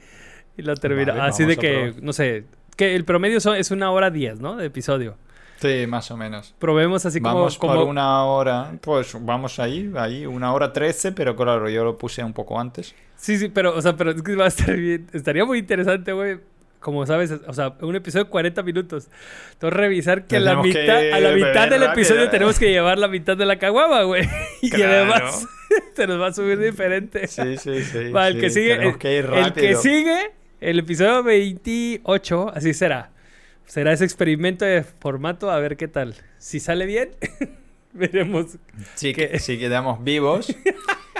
lo 0.57 0.75
terminamos. 0.75 1.21
Así 1.21 1.45
de 1.45 1.57
que, 1.57 1.93
no 2.01 2.11
sé, 2.11 2.43
que 2.75 2.95
el 2.95 3.05
promedio 3.05 3.37
es 3.37 3.71
una 3.71 3.91
hora 3.91 4.09
diez, 4.09 4.39
¿no? 4.39 4.57
De 4.57 4.65
episodio. 4.65 5.15
Sí, 5.61 5.85
más 5.85 6.09
o 6.09 6.17
menos. 6.17 6.55
Probemos 6.57 7.05
así 7.05 7.21
como... 7.21 7.35
Vamos 7.35 7.57
por 7.57 7.77
una 7.77 8.25
hora, 8.25 8.71
pues 8.81 9.15
vamos 9.19 9.59
ahí, 9.59 9.91
ahí, 9.95 10.25
una 10.25 10.53
hora 10.53 10.73
trece, 10.73 11.11
pero 11.11 11.35
claro, 11.35 11.69
yo 11.69 11.83
lo 11.83 11.97
puse 11.97 12.23
un 12.23 12.33
poco 12.33 12.59
antes. 12.59 12.95
Sí, 13.15 13.37
sí, 13.37 13.49
pero, 13.49 13.77
o 13.77 13.81
sea, 13.81 13.95
pero 13.95 14.09
es 14.09 14.23
que 14.23 14.35
va 14.35 14.45
a 14.45 14.47
estar 14.47 14.75
bien. 14.75 15.07
Estaría 15.13 15.45
muy 15.45 15.59
interesante, 15.59 16.13
güey, 16.13 16.39
como 16.79 17.05
sabes, 17.05 17.31
o 17.45 17.53
sea, 17.53 17.75
un 17.81 17.95
episodio 17.95 18.25
de 18.25 18.31
40 18.31 18.63
minutos. 18.63 19.07
Entonces, 19.53 19.77
revisar 19.77 20.25
que, 20.25 20.39
la 20.39 20.55
mitad, 20.61 21.13
a 21.13 21.19
la 21.19 21.31
mitad 21.33 21.69
del 21.69 21.83
episodio 21.83 22.27
tenemos 22.31 22.57
que 22.57 22.71
llevar 22.71 22.97
la 22.97 23.07
mitad 23.07 23.37
de 23.37 23.45
la 23.45 23.59
caguama, 23.59 24.01
güey. 24.01 24.27
Y 24.63 24.81
además 24.81 25.47
se 25.95 26.07
nos 26.07 26.19
va 26.19 26.27
a 26.27 26.33
subir 26.33 26.57
diferente. 26.57 27.27
Sí, 27.27 27.57
sí, 27.57 27.83
sí. 27.83 27.97
el 28.15 28.39
que 28.39 28.49
sigue, 28.49 28.73
el, 28.73 28.95
el, 29.33 29.53
que 29.53 29.75
sigue, 29.75 30.31
el 30.59 30.79
episodio 30.79 31.21
28, 31.21 32.51
así 32.55 32.73
será. 32.73 33.10
Será 33.71 33.93
ese 33.93 34.03
experimento 34.03 34.65
de 34.65 34.83
formato, 34.83 35.49
a 35.49 35.57
ver 35.57 35.77
qué 35.77 35.87
tal. 35.87 36.13
Si 36.39 36.59
sale 36.59 36.85
bien, 36.85 37.11
veremos. 37.93 38.57
Sí, 38.95 39.13
que... 39.13 39.39
si 39.39 39.57
quedamos 39.57 40.03
vivos. 40.03 40.53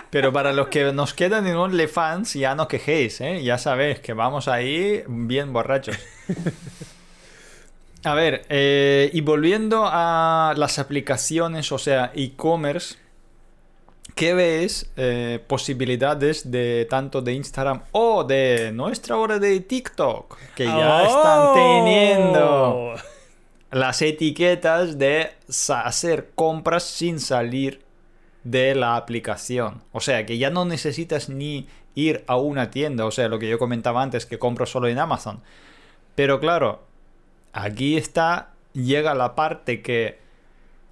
Pero 0.09 0.33
para 0.33 0.51
los 0.51 0.67
que 0.67 0.91
nos 0.91 1.13
quedan 1.13 1.47
en 1.47 1.55
OnlyFans, 1.55 2.33
ya 2.33 2.53
no 2.53 2.67
quejéis, 2.67 3.21
¿eh? 3.21 3.41
Ya 3.41 3.57
sabéis 3.57 4.01
que 4.01 4.11
vamos 4.11 4.49
ahí 4.49 5.01
bien 5.07 5.53
borrachos. 5.53 5.97
A 8.03 8.15
ver, 8.15 8.45
eh, 8.49 9.09
y 9.13 9.21
volviendo 9.21 9.85
a 9.85 10.53
las 10.57 10.77
aplicaciones, 10.77 11.71
o 11.71 11.77
sea, 11.77 12.11
e-commerce, 12.15 12.97
¿qué 14.21 14.35
ves 14.35 14.87
eh, 14.97 15.43
posibilidades 15.47 16.51
de 16.51 16.85
tanto 16.87 17.23
de 17.23 17.33
Instagram 17.33 17.81
o 17.91 18.23
de 18.23 18.71
nuestra 18.71 19.17
hora 19.17 19.39
de 19.39 19.61
TikTok? 19.61 20.37
Que 20.53 20.65
ya 20.65 21.07
están 21.07 21.55
teniendo 21.55 22.93
las 23.71 23.99
etiquetas 24.03 24.99
de 24.99 25.31
hacer 25.69 26.29
compras 26.35 26.83
sin 26.83 27.19
salir 27.19 27.81
de 28.43 28.75
la 28.75 28.95
aplicación. 28.95 29.81
O 29.91 30.01
sea, 30.01 30.23
que 30.27 30.37
ya 30.37 30.51
no 30.51 30.65
necesitas 30.65 31.27
ni 31.27 31.67
ir 31.95 32.23
a 32.27 32.37
una 32.37 32.69
tienda. 32.69 33.07
O 33.07 33.11
sea, 33.11 33.27
lo 33.27 33.39
que 33.39 33.49
yo 33.49 33.57
comentaba 33.57 34.03
antes, 34.03 34.27
que 34.27 34.37
compro 34.37 34.67
solo 34.67 34.87
en 34.87 34.99
Amazon. 34.99 35.41
Pero 36.13 36.39
claro, 36.39 36.83
aquí 37.53 37.97
está, 37.97 38.51
llega 38.73 39.15
la 39.15 39.33
parte 39.33 39.81
que 39.81 40.19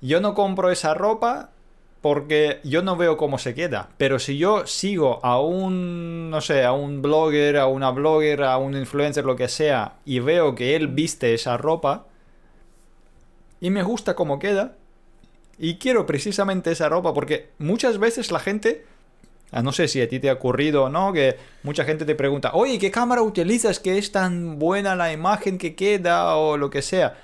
yo 0.01 0.19
no 0.19 0.33
compro 0.33 0.71
esa 0.71 0.95
ropa 0.95 1.51
porque 2.01 2.61
yo 2.63 2.81
no 2.81 2.95
veo 2.95 3.17
cómo 3.17 3.37
se 3.37 3.53
queda. 3.53 3.89
Pero 3.97 4.19
si 4.19 4.37
yo 4.37 4.65
sigo 4.65 5.19
a 5.23 5.41
un, 5.41 6.29
no 6.29 6.41
sé, 6.41 6.63
a 6.63 6.71
un 6.71 7.01
blogger, 7.01 7.57
a 7.57 7.67
una 7.67 7.91
blogger, 7.91 8.43
a 8.43 8.57
un 8.57 8.75
influencer, 8.75 9.25
lo 9.25 9.35
que 9.35 9.49
sea, 9.49 9.95
y 10.05 10.19
veo 10.19 10.55
que 10.55 10.75
él 10.75 10.87
viste 10.87 11.33
esa 11.33 11.57
ropa 11.57 12.05
y 13.59 13.69
me 13.69 13.83
gusta 13.83 14.15
cómo 14.15 14.39
queda, 14.39 14.75
y 15.57 15.75
quiero 15.75 16.05
precisamente 16.05 16.71
esa 16.71 16.87
ropa 16.87 17.13
porque 17.13 17.49
muchas 17.57 17.97
veces 17.97 18.31
la 18.31 18.39
gente, 18.39 18.85
ah, 19.51 19.61
no 19.61 19.73
sé 19.73 19.89
si 19.89 20.01
a 20.01 20.07
ti 20.07 20.19
te 20.19 20.29
ha 20.29 20.33
ocurrido 20.33 20.85
o 20.85 20.89
no, 20.89 21.11
que 21.11 21.35
mucha 21.63 21.83
gente 21.83 22.05
te 22.05 22.15
pregunta, 22.15 22.51
oye, 22.53 22.79
¿qué 22.79 22.91
cámara 22.91 23.21
utilizas 23.21 23.79
que 23.79 23.97
es 23.97 24.13
tan 24.13 24.57
buena 24.57 24.95
la 24.95 25.11
imagen 25.11 25.57
que 25.57 25.75
queda 25.75 26.37
o 26.37 26.55
lo 26.55 26.69
que 26.69 26.81
sea? 26.81 27.17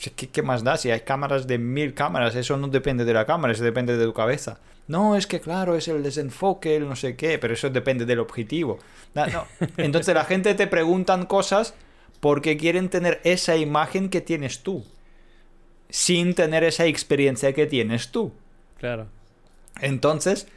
¿Qué, 0.00 0.28
¿Qué, 0.28 0.42
más 0.42 0.64
da? 0.64 0.76
Si 0.76 0.90
hay 0.90 1.00
cámaras 1.00 1.46
de 1.46 1.58
mil 1.58 1.94
cámaras, 1.94 2.34
eso 2.34 2.56
no 2.56 2.68
depende 2.68 3.04
de 3.04 3.12
la 3.12 3.26
cámara, 3.26 3.52
eso 3.52 3.62
depende 3.62 3.96
de 3.96 4.04
tu 4.04 4.14
cabeza. 4.14 4.58
No, 4.88 5.14
es 5.14 5.26
que 5.26 5.40
claro, 5.40 5.76
es 5.76 5.88
el 5.88 6.02
desenfoque, 6.02 6.76
el 6.76 6.88
no 6.88 6.96
sé 6.96 7.16
qué, 7.16 7.38
pero 7.38 7.54
eso 7.54 7.70
depende 7.70 8.06
del 8.06 8.18
objetivo. 8.18 8.78
Entonces 9.76 10.14
la 10.14 10.24
gente 10.24 10.54
te 10.54 10.66
preguntan 10.66 11.26
cosas 11.26 11.74
porque 12.20 12.56
quieren 12.56 12.88
tener 12.88 13.20
esa 13.24 13.56
imagen 13.56 14.08
que 14.08 14.20
tienes 14.20 14.62
tú 14.62 14.84
sin 15.90 16.34
tener 16.34 16.64
esa 16.64 16.86
experiencia 16.86 17.52
que 17.52 17.66
tienes 17.66 18.10
tú. 18.10 18.32
Claro. 18.78 19.08
Entonces, 19.80 20.48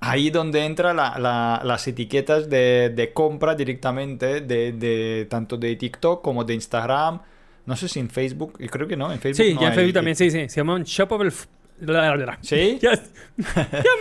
ahí 0.00 0.30
donde 0.30 0.64
entra 0.64 0.94
las 0.94 1.88
etiquetas 1.88 2.48
de, 2.48 3.10
compra 3.12 3.54
directamente 3.54 4.40
de, 4.40 5.26
tanto 5.28 5.56
de 5.56 5.76
TikTok 5.76 6.22
como 6.22 6.44
de 6.44 6.54
Instagram. 6.54 7.20
No 7.66 7.76
sé 7.76 7.88
si 7.88 7.98
en 7.98 8.08
Facebook, 8.08 8.54
y 8.60 8.68
creo 8.68 8.86
que 8.86 8.96
no, 8.96 9.12
en 9.12 9.18
Facebook. 9.18 9.44
Sí, 9.44 9.56
ya 9.60 9.68
en 9.68 9.74
Facebook 9.74 9.94
también, 9.94 10.16
sí, 10.16 10.30
sí. 10.30 10.48
Se 10.48 10.56
llaman 10.56 10.84
Shoppable. 10.84 11.32
¿Sí? 12.40 12.78
Ya, 12.82 12.92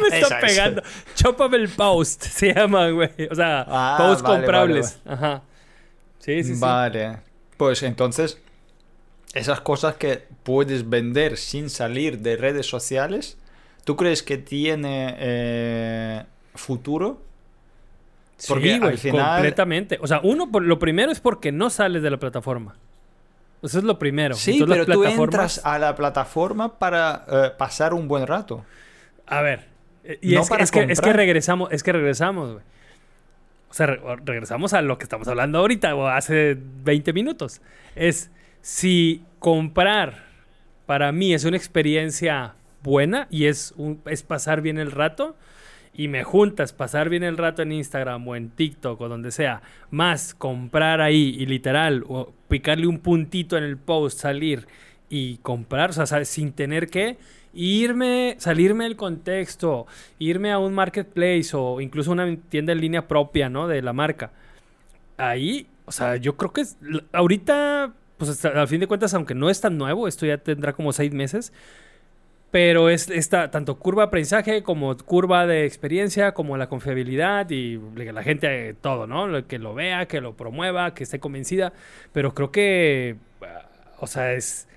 me 0.02 0.08
está 0.20 0.40
pegando. 0.40 0.82
Shoppable 1.16 1.68
Post 1.68 2.24
se 2.24 2.54
llama, 2.54 2.90
güey. 2.90 3.10
O 3.30 3.36
sea, 3.36 3.66
ah, 3.68 3.98
post 4.00 4.26
comprables. 4.26 5.00
Ajá. 5.06 5.42
Sí, 6.20 6.44
sí, 6.44 6.56
sí. 6.56 6.62
Vale. 6.62 7.18
Pues 7.58 7.84
entonces, 7.84 8.40
esas 9.34 9.62
cosas 9.62 9.96
que 9.96 10.24
puedes 10.44 10.90
vender 10.90 11.38
sin 11.38 11.70
salir 11.70 12.20
de 12.20 12.38
redes 12.38 12.66
sociales, 12.66 13.38
¿tú 13.84 13.96
crees 13.96 14.24
que 14.24 14.38
tiene 14.38 15.16
eh, 15.20 16.24
futuro? 16.54 17.22
Porque 18.48 18.74
al 18.74 18.98
final... 18.98 19.34
completamente. 19.34 19.98
O 20.02 20.08
sea, 20.08 20.22
uno, 20.24 20.50
lo 20.60 20.80
primero 20.80 21.12
es 21.12 21.20
porque 21.20 21.52
no 21.52 21.70
sales 21.70 22.02
de 22.04 22.10
la 22.10 22.18
plataforma. 22.18 22.76
Eso 23.66 23.80
es 23.80 23.84
lo 23.84 24.00
primero. 24.00 24.36
Sí, 24.36 24.64
pero 24.68 24.86
tú 24.86 25.04
entras 25.04 25.62
a 25.64 25.80
la 25.80 25.96
plataforma 25.96 26.78
para 26.78 27.26
eh, 27.30 27.52
pasar 27.58 27.94
un 27.94 28.08
buen 28.08 28.28
rato. 28.28 28.64
A 29.26 29.42
ver, 29.42 29.68
eh, 30.04 30.20
y 30.22 30.36
es, 30.36 30.50
que, 30.50 30.84
es, 30.84 31.02
que, 31.02 31.14
regresamos, 31.14 31.72
es 31.72 31.84
que 31.84 31.92
regresamos, 31.92 32.54
güey. 32.54 32.64
O 33.70 33.74
sea, 33.74 33.88
regresamos 33.88 34.74
a 34.74 34.82
lo 34.82 34.98
que 34.98 35.04
estamos 35.04 35.28
hablando 35.28 35.60
ahorita, 35.60 35.96
o 35.96 36.08
hace 36.08 36.58
20 36.84 37.12
minutos. 37.12 37.62
Es 37.96 38.32
si 38.62 39.24
comprar 39.40 40.26
para 40.86 41.12
mí 41.12 41.34
es 41.34 41.44
una 41.44 41.58
experiencia 41.58 42.54
buena 42.84 43.28
y 43.30 43.48
es, 43.48 43.74
un, 43.76 44.02
es 44.06 44.24
pasar 44.24 44.62
bien 44.62 44.78
el 44.78 44.92
rato, 44.92 45.36
y 45.98 46.08
me 46.08 46.24
juntas 46.24 46.74
pasar 46.74 47.10
bien 47.10 47.24
el 47.24 47.38
rato 47.38 47.62
en 47.62 47.72
Instagram 47.72 48.28
o 48.28 48.36
en 48.36 48.50
TikTok 48.50 49.00
o 49.02 49.10
donde 49.10 49.32
sea, 49.32 49.62
más 49.92 50.34
comprar 50.34 51.02
ahí 51.02 51.36
y 51.40 51.46
literal, 51.46 52.04
o 52.08 52.34
picarle 52.48 52.88
un 52.88 53.00
puntito 53.00 53.58
en 53.58 53.64
el 53.64 53.78
post, 53.78 54.20
salir 54.20 54.68
y 55.10 55.38
comprar, 55.38 55.92
o 55.92 55.94
sea, 55.94 56.26
sin 56.26 56.52
tener 56.52 56.90
que 56.90 57.18
irme, 57.54 58.36
salirme 58.40 58.84
del 58.84 58.98
contexto, 58.98 59.88
irme 60.20 60.52
a 60.52 60.60
un 60.60 60.74
marketplace 60.74 61.52
o 61.54 61.80
incluso 61.80 62.12
una 62.12 62.36
tienda 62.50 62.74
en 62.74 62.82
línea 62.82 63.08
propia, 63.08 63.50
¿no? 63.50 63.68
De 63.68 63.82
la 63.82 63.94
marca. 63.94 64.32
Ahí, 65.18 65.68
o 65.86 65.92
sea, 65.92 66.18
yo 66.18 66.36
creo 66.36 66.52
que 66.52 66.62
es, 66.62 66.78
ahorita 67.14 67.94
pues 68.18 68.46
al 68.46 68.68
fin 68.68 68.80
de 68.80 68.88
cuentas, 68.88 69.14
aunque 69.14 69.36
no 69.36 69.50
es 69.50 69.62
tan 69.62 69.78
nuevo, 69.78 70.08
esto 70.08 70.26
ya 70.26 70.38
tendrá 70.38 70.74
como 70.74 70.94
seis 70.94 71.14
meses, 71.14 71.52
pero 72.56 72.88
es 72.88 73.10
esta 73.10 73.52
tanto 73.52 73.78
curva 73.80 74.04
de 74.04 74.08
aprendizaje 74.08 74.64
como 74.64 74.96
curva 74.96 75.46
de 75.46 75.66
experiencia, 75.66 76.34
como 76.34 76.56
la 76.56 76.70
confiabilidad 76.70 77.50
y 77.50 77.78
la 77.98 78.24
gente, 78.24 78.74
todo, 78.76 79.08
¿no? 79.08 79.46
Que 79.46 79.60
lo 79.60 79.74
vea, 79.74 80.06
que 80.06 80.22
lo 80.22 80.38
promueva, 80.38 80.94
que 80.94 81.04
esté 81.04 81.20
convencida, 81.20 81.74
pero 82.14 82.34
creo 82.34 82.54
que, 82.54 83.18
o 84.00 84.08
sea, 84.08 84.32
es 84.32 84.70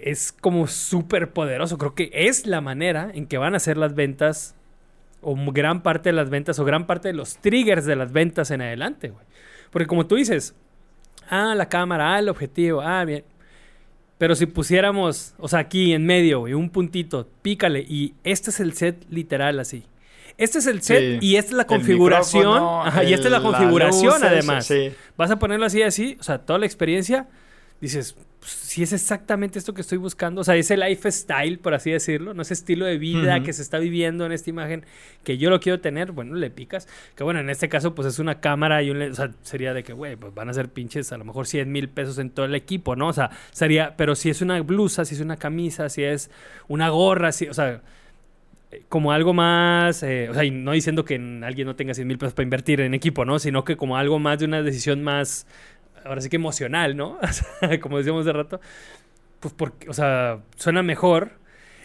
es 0.00 0.30
como 0.30 0.68
súper 0.68 1.32
poderoso. 1.32 1.76
Creo 1.76 1.96
que 1.96 2.08
es 2.12 2.46
la 2.46 2.60
manera 2.60 3.10
en 3.12 3.26
que 3.26 3.36
van 3.36 3.56
a 3.56 3.58
ser 3.58 3.76
las 3.78 3.96
ventas, 3.96 4.54
o 5.22 5.34
gran 5.50 5.82
parte 5.82 6.10
de 6.10 6.12
las 6.12 6.30
ventas, 6.30 6.60
o 6.60 6.64
gran 6.64 6.86
parte 6.86 7.08
de 7.08 7.14
los 7.14 7.38
triggers 7.38 7.84
de 7.84 7.96
las 7.96 8.12
ventas 8.12 8.52
en 8.52 8.62
adelante, 8.62 9.08
güey. 9.08 9.26
Porque 9.72 9.88
como 9.88 10.06
tú 10.06 10.14
dices, 10.14 10.54
ah, 11.30 11.56
la 11.56 11.68
cámara, 11.68 12.14
ah, 12.14 12.20
el 12.20 12.28
objetivo, 12.28 12.80
ah, 12.80 13.04
bien. 13.04 13.24
Pero 14.18 14.34
si 14.34 14.46
pusiéramos, 14.46 15.34
o 15.38 15.48
sea, 15.48 15.58
aquí 15.58 15.92
en 15.92 16.06
medio, 16.06 16.40
güey, 16.40 16.54
un 16.54 16.70
puntito, 16.70 17.28
pícale, 17.42 17.80
y 17.80 18.14
este 18.24 18.50
es 18.50 18.60
el 18.60 18.72
set 18.72 19.04
literal 19.10 19.60
así. 19.60 19.84
Este 20.38 20.58
es 20.58 20.66
el 20.66 20.82
set 20.82 21.22
y 21.22 21.36
esta 21.36 21.52
es 21.52 21.56
la 21.56 21.66
configuración. 21.66 22.62
Ajá, 22.86 23.04
y 23.04 23.12
esta 23.12 23.26
es 23.26 23.32
la 23.32 23.42
configuración, 23.42 24.22
además. 24.22 24.72
Vas 25.16 25.30
a 25.30 25.38
ponerlo 25.38 25.66
así, 25.66 25.82
así, 25.82 26.16
o 26.20 26.22
sea, 26.22 26.38
toda 26.38 26.58
la 26.58 26.66
experiencia, 26.66 27.26
dices, 27.80 28.16
si 28.46 28.82
es 28.82 28.92
exactamente 28.92 29.58
esto 29.58 29.74
que 29.74 29.80
estoy 29.80 29.98
buscando, 29.98 30.40
o 30.40 30.44
sea, 30.44 30.54
ese 30.54 30.76
lifestyle, 30.76 31.58
por 31.58 31.74
así 31.74 31.90
decirlo, 31.90 32.32
no 32.32 32.42
ese 32.42 32.54
estilo 32.54 32.86
de 32.86 32.96
vida 32.96 33.42
que 33.42 33.52
se 33.52 33.62
está 33.62 33.78
viviendo 33.78 34.24
en 34.24 34.32
esta 34.32 34.50
imagen 34.50 34.84
que 35.24 35.36
yo 35.36 35.50
lo 35.50 35.58
quiero 35.60 35.80
tener, 35.80 36.12
bueno, 36.12 36.34
le 36.36 36.50
picas. 36.50 36.86
Que 37.16 37.24
bueno, 37.24 37.40
en 37.40 37.50
este 37.50 37.68
caso, 37.68 37.94
pues 37.94 38.06
es 38.06 38.18
una 38.18 38.40
cámara 38.40 38.82
y 38.82 38.90
un. 38.90 39.02
O 39.02 39.14
sea, 39.14 39.30
sería 39.42 39.74
de 39.74 39.82
que, 39.82 39.92
güey, 39.92 40.16
pues 40.16 40.32
van 40.32 40.48
a 40.48 40.54
ser 40.54 40.68
pinches 40.68 41.10
a 41.12 41.18
lo 41.18 41.24
mejor 41.24 41.46
100 41.46 41.70
mil 41.70 41.88
pesos 41.88 42.18
en 42.18 42.30
todo 42.30 42.46
el 42.46 42.54
equipo, 42.54 42.94
¿no? 42.94 43.08
O 43.08 43.12
sea, 43.12 43.30
sería. 43.50 43.96
Pero 43.96 44.14
si 44.14 44.30
es 44.30 44.40
una 44.42 44.60
blusa, 44.60 45.04
si 45.04 45.16
es 45.16 45.20
una 45.20 45.36
camisa, 45.36 45.88
si 45.88 46.04
es 46.04 46.30
una 46.68 46.88
gorra, 46.88 47.32
si, 47.32 47.48
o 47.48 47.54
sea 47.54 47.82
como 48.88 49.12
algo 49.12 49.32
más, 49.32 50.02
eh, 50.02 50.28
o 50.28 50.34
sea, 50.34 50.44
y 50.44 50.50
no 50.50 50.72
diciendo 50.72 51.04
que 51.04 51.14
alguien 51.14 51.66
no 51.66 51.76
tenga 51.76 51.94
100 51.94 52.06
mil 52.06 52.18
pesos 52.18 52.34
para 52.34 52.44
invertir 52.44 52.80
en 52.80 52.94
equipo, 52.94 53.24
¿no? 53.24 53.38
Sino 53.38 53.64
que 53.64 53.76
como 53.76 53.96
algo 53.96 54.18
más 54.18 54.38
de 54.38 54.44
una 54.44 54.62
decisión 54.62 55.02
más 55.02 55.46
ahora 56.04 56.20
sí 56.20 56.28
que 56.28 56.36
emocional, 56.36 56.96
¿no? 56.96 57.18
Como 57.80 57.98
decíamos 57.98 58.24
de 58.24 58.32
rato, 58.32 58.60
pues 59.40 59.54
porque, 59.54 59.88
o 59.88 59.92
sea, 59.92 60.40
suena 60.56 60.82
mejor. 60.82 61.32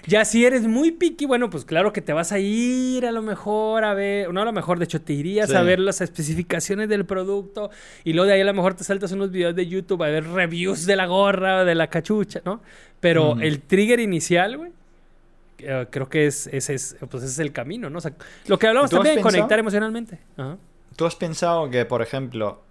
Ya 0.07 0.25
si 0.25 0.43
eres 0.45 0.63
muy 0.63 0.91
picky, 0.91 1.27
bueno, 1.27 1.51
pues 1.51 1.63
claro 1.63 1.93
que 1.93 2.01
te 2.01 2.11
vas 2.11 2.31
a 2.31 2.39
ir 2.39 3.05
a 3.05 3.11
lo 3.11 3.21
mejor 3.21 3.83
a 3.83 3.93
ver, 3.93 4.33
no 4.33 4.41
a 4.41 4.45
lo 4.45 4.51
mejor, 4.51 4.79
de 4.79 4.85
hecho 4.85 4.99
te 4.99 5.13
irías 5.13 5.53
a 5.53 5.61
ver 5.61 5.79
las 5.79 6.01
especificaciones 6.01 6.89
del 6.89 7.05
producto 7.05 7.69
y 8.03 8.13
luego 8.13 8.27
de 8.27 8.33
ahí 8.33 8.41
a 8.41 8.45
lo 8.45 8.53
mejor 8.55 8.73
te 8.73 8.83
saltas 8.83 9.11
unos 9.11 9.29
videos 9.29 9.55
de 9.55 9.67
YouTube 9.67 10.01
a 10.01 10.07
ver 10.07 10.25
reviews 10.25 10.87
de 10.87 10.95
la 10.95 11.05
gorra 11.05 11.65
de 11.65 11.75
la 11.75 11.85
cachucha, 11.87 12.41
¿no? 12.45 12.63
Pero 12.99 13.39
el 13.41 13.61
trigger 13.61 13.99
inicial, 13.99 14.57
güey, 14.57 14.71
eh, 15.59 15.87
creo 15.89 16.09
que 16.09 16.25
es, 16.25 16.47
ese 16.47 16.73
es, 16.73 16.97
pues 17.09 17.23
ese 17.23 17.33
es 17.33 17.39
el 17.39 17.51
camino, 17.51 17.89
¿no? 17.89 17.99
O 17.99 18.01
sea, 18.01 18.13
lo 18.47 18.57
que 18.57 18.67
hablamos 18.67 18.89
también, 18.89 19.21
conectar 19.21 19.59
emocionalmente. 19.59 20.19
¿Tú 20.95 21.05
has 21.05 21.15
pensado 21.15 21.69
que, 21.69 21.85
por 21.85 22.01
ejemplo, 22.01 22.61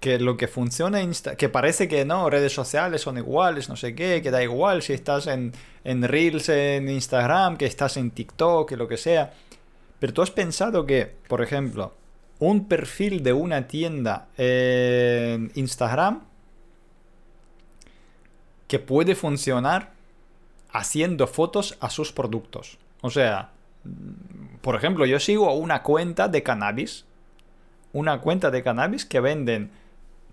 que 0.00 0.18
lo 0.18 0.36
que 0.36 0.46
funciona 0.46 1.02
Insta 1.02 1.36
que 1.36 1.48
parece 1.48 1.88
que 1.88 2.04
no, 2.04 2.28
redes 2.30 2.52
sociales 2.52 3.02
son 3.02 3.18
iguales, 3.18 3.68
no 3.68 3.76
sé 3.76 3.94
qué, 3.94 4.20
que 4.22 4.30
da 4.30 4.42
igual 4.42 4.82
si 4.82 4.92
estás 4.92 5.26
en, 5.26 5.52
en 5.84 6.02
Reels 6.02 6.48
en 6.48 6.88
Instagram, 6.88 7.56
que 7.56 7.66
estás 7.66 7.96
en 7.96 8.10
TikTok, 8.10 8.68
que 8.68 8.76
lo 8.76 8.88
que 8.88 8.96
sea. 8.96 9.32
Pero 9.98 10.12
tú 10.12 10.22
has 10.22 10.30
pensado 10.30 10.84
que, 10.84 11.16
por 11.28 11.42
ejemplo, 11.42 11.94
un 12.38 12.68
perfil 12.68 13.22
de 13.22 13.32
una 13.32 13.66
tienda 13.66 14.28
en 14.36 15.50
Instagram 15.54 16.22
que 18.68 18.78
puede 18.78 19.14
funcionar 19.14 19.92
haciendo 20.70 21.26
fotos 21.26 21.76
a 21.80 21.88
sus 21.88 22.12
productos. 22.12 22.78
O 23.00 23.10
sea, 23.10 23.50
por 24.60 24.74
ejemplo, 24.74 25.06
yo 25.06 25.20
sigo 25.20 25.52
una 25.54 25.82
cuenta 25.82 26.28
de 26.28 26.42
cannabis. 26.42 27.04
Una 27.92 28.20
cuenta 28.20 28.50
de 28.50 28.62
cannabis 28.62 29.06
que 29.06 29.20
venden 29.20 29.70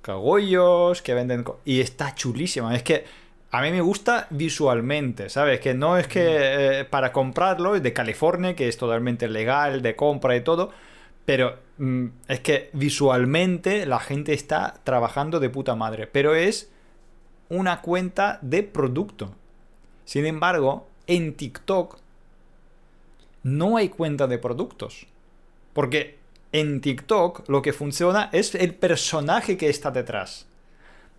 cagollos, 0.04 1.02
que 1.02 1.16
venden... 1.16 1.44
Y 1.66 1.82
está 1.82 2.14
chulísima. 2.14 2.76
Es 2.76 2.84
que 2.84 3.06
a 3.50 3.62
mí 3.62 3.72
me 3.72 3.82
gusta 3.82 4.28
visualmente, 4.30 5.30
¿sabes? 5.30 5.60
Que 5.60 5.74
no 5.74 5.98
es 5.98 6.08
que 6.08 6.80
eh, 6.80 6.86
para 6.86 7.12
comprarlo, 7.12 7.76
es 7.76 7.82
de 7.82 7.94
California, 7.94 8.56
que 8.56 8.68
es 8.68 8.78
totalmente 8.78 9.28
legal, 9.28 9.82
de 9.82 9.96
compra 9.96 10.36
y 10.36 10.42
todo, 10.42 10.72
pero 11.26 11.60
mm, 11.78 12.06
es 12.28 12.40
que 12.42 12.70
visualmente 12.74 13.86
la 13.86 14.00
gente 14.00 14.34
está 14.34 14.76
trabajando 14.84 15.40
de 15.40 15.50
puta 15.50 15.76
madre, 15.76 16.08
pero 16.08 16.36
es 16.36 16.72
una 17.50 17.82
cuenta 17.82 18.40
de 18.42 18.64
producto. 18.64 19.36
Sin 20.04 20.26
embargo, 20.26 20.88
en 21.08 21.36
TikTok 21.36 22.00
no 23.44 23.78
hay 23.78 23.90
cuenta 23.90 24.28
de 24.28 24.40
productos. 24.40 25.06
Porque 25.74 26.18
en 26.54 26.80
TikTok 26.80 27.50
lo 27.50 27.62
que 27.62 27.74
funciona 27.74 28.30
es 28.32 28.56
el 28.56 28.76
personaje 28.76 29.58
que 29.58 29.70
está 29.70 29.92
detrás. 29.92 30.48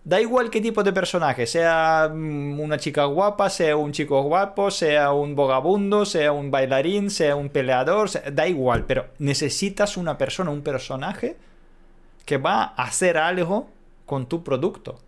Da 0.03 0.21
igual 0.21 0.49
qué 0.49 0.61
tipo 0.61 0.83
de 0.83 0.93
personaje, 0.93 1.47
sea 1.47 2.09
mm, 2.13 2.59
una 2.59 2.77
chica 2.77 3.05
guapa, 3.05 3.49
sea 3.49 3.75
un 3.75 3.91
chico 3.91 4.21
guapo, 4.23 4.71
sea 4.71 5.11
un 5.11 5.35
bogabundo, 5.35 6.05
sea 6.05 6.31
un 6.31 6.51
bailarín, 6.51 7.09
sea 7.09 7.35
un 7.35 7.49
peleador, 7.49 8.09
da 8.31 8.47
igual, 8.47 8.85
pero 8.85 9.07
necesitas 9.19 9.97
una 9.97 10.17
persona, 10.17 10.51
un 10.51 10.61
personaje 10.61 11.37
que 12.23 12.37
va 12.37 12.63
a 12.63 12.83
hacer 12.83 13.17
algo 13.17 13.67
con 14.05 14.27
tu 14.27 14.43
producto. 14.43 14.99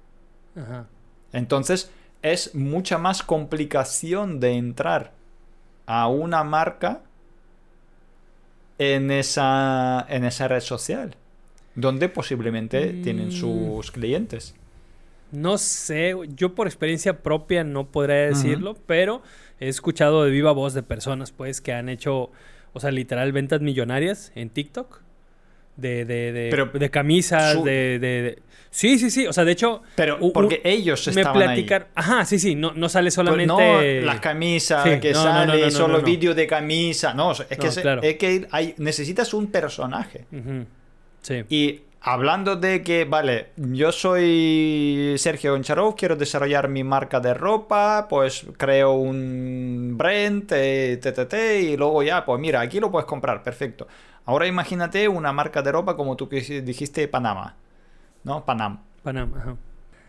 Entonces 1.31 1.91
es 2.23 2.55
mucha 2.55 2.97
más 2.97 3.21
complicación 3.21 4.39
de 4.39 4.53
entrar 4.53 5.11
a 5.85 6.07
una 6.07 6.43
marca 6.43 7.01
en 8.77 9.11
esa, 9.11 10.05
en 10.09 10.25
esa 10.25 10.47
red 10.47 10.61
social, 10.61 11.15
donde 11.75 12.09
posiblemente 12.09 12.93
tienen 12.93 13.29
mm. 13.29 13.31
sus 13.31 13.91
clientes. 13.91 14.55
No 15.31 15.57
sé, 15.57 16.13
yo 16.35 16.55
por 16.55 16.67
experiencia 16.67 17.21
propia 17.21 17.63
no 17.63 17.91
podría 17.91 18.27
decirlo, 18.27 18.77
pero 18.85 19.21
he 19.59 19.67
escuchado 19.67 20.23
de 20.23 20.31
viva 20.31 20.53
voz 20.53 20.73
de 20.73 20.83
personas 20.83 21.31
pues 21.31 21.59
que 21.59 21.73
han 21.73 21.89
hecho, 21.89 22.31
o 22.73 22.79
sea, 22.79 22.91
literal 22.91 23.33
ventas 23.33 23.59
millonarias 23.59 24.31
en 24.35 24.49
TikTok. 24.49 25.01
De, 25.77 26.05
de, 26.05 26.31
de, 26.31 26.69
de 26.73 26.89
camisas, 26.89 27.63
de, 27.63 28.39
Sí, 28.69 28.99
sí, 28.99 29.09
sí. 29.09 29.25
O 29.25 29.33
sea, 29.33 29.43
de 29.43 29.53
hecho. 29.53 29.81
Pero 29.95 30.19
porque 30.33 30.61
ellos 30.63 31.07
estaban 31.07 31.37
me 31.37 31.45
platicar. 31.45 31.87
Ajá, 31.95 32.25
sí, 32.25 32.37
sí. 32.37 32.55
No, 32.55 32.73
no 32.73 32.89
sale 32.89 33.11
solamente. 33.11 33.53
Pues 33.53 34.01
no 34.01 34.05
las 34.05 34.19
camisas 34.19 34.99
que 34.99 35.13
sale, 35.13 35.71
solo 35.71 36.01
vídeo 36.01 36.35
de 36.35 36.45
camisa. 36.45 37.13
No, 37.13 37.31
es 37.31 37.57
que, 37.57 37.67
es 37.67 38.17
que 38.17 38.47
hay, 38.51 38.75
necesitas 38.77 39.33
un 39.33 39.47
personaje. 39.47 40.25
Sí. 41.21 41.43
Y 41.49 41.81
hablando 42.01 42.55
de 42.55 42.83
que, 42.83 43.05
vale, 43.05 43.47
yo 43.57 43.91
soy 43.91 45.15
Sergio 45.17 45.51
Goncharov, 45.51 45.95
quiero 45.95 46.15
desarrollar 46.15 46.69
mi 46.69 46.83
marca 46.83 47.19
de 47.19 47.33
ropa, 47.33 48.07
pues 48.09 48.45
creo 48.57 48.93
un 48.93 49.95
brand, 49.97 50.45
TTT, 50.45 51.33
y 51.63 51.77
luego 51.77 52.03
ya, 52.03 52.23
pues 52.23 52.39
mira, 52.39 52.61
aquí 52.61 52.79
lo 52.79 52.91
puedes 52.91 53.07
comprar, 53.07 53.43
perfecto. 53.43 53.87
Ahora 54.27 54.45
imagínate 54.45 55.07
una 55.07 55.33
marca 55.33 55.63
de 55.63 55.71
ropa 55.71 55.95
como 55.95 56.15
tú 56.15 56.27
dijiste, 56.27 57.07
Panamá. 57.07 57.55
¿no? 58.23 58.45
Panam. 58.45 58.81
Panam, 59.01 59.33
ajá. 59.35 59.55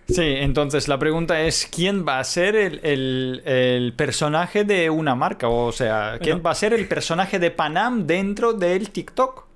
Sí, 0.08 0.22
entonces 0.22 0.88
la 0.88 0.98
pregunta 0.98 1.40
es, 1.42 1.68
¿quién 1.70 2.06
va 2.06 2.18
a 2.18 2.24
ser 2.24 2.56
el, 2.56 3.94
personaje 3.96 4.64
de 4.64 4.88
una 4.90 5.14
marca? 5.14 5.48
O 5.48 5.70
sea, 5.70 6.18
¿quién 6.20 6.42
va 6.44 6.50
a 6.50 6.54
ser 6.54 6.72
el 6.72 6.88
personaje 6.88 7.38
de 7.38 7.50
Panam 7.50 8.06
dentro 8.06 8.54
del 8.54 8.90
TikTok? 8.90 9.46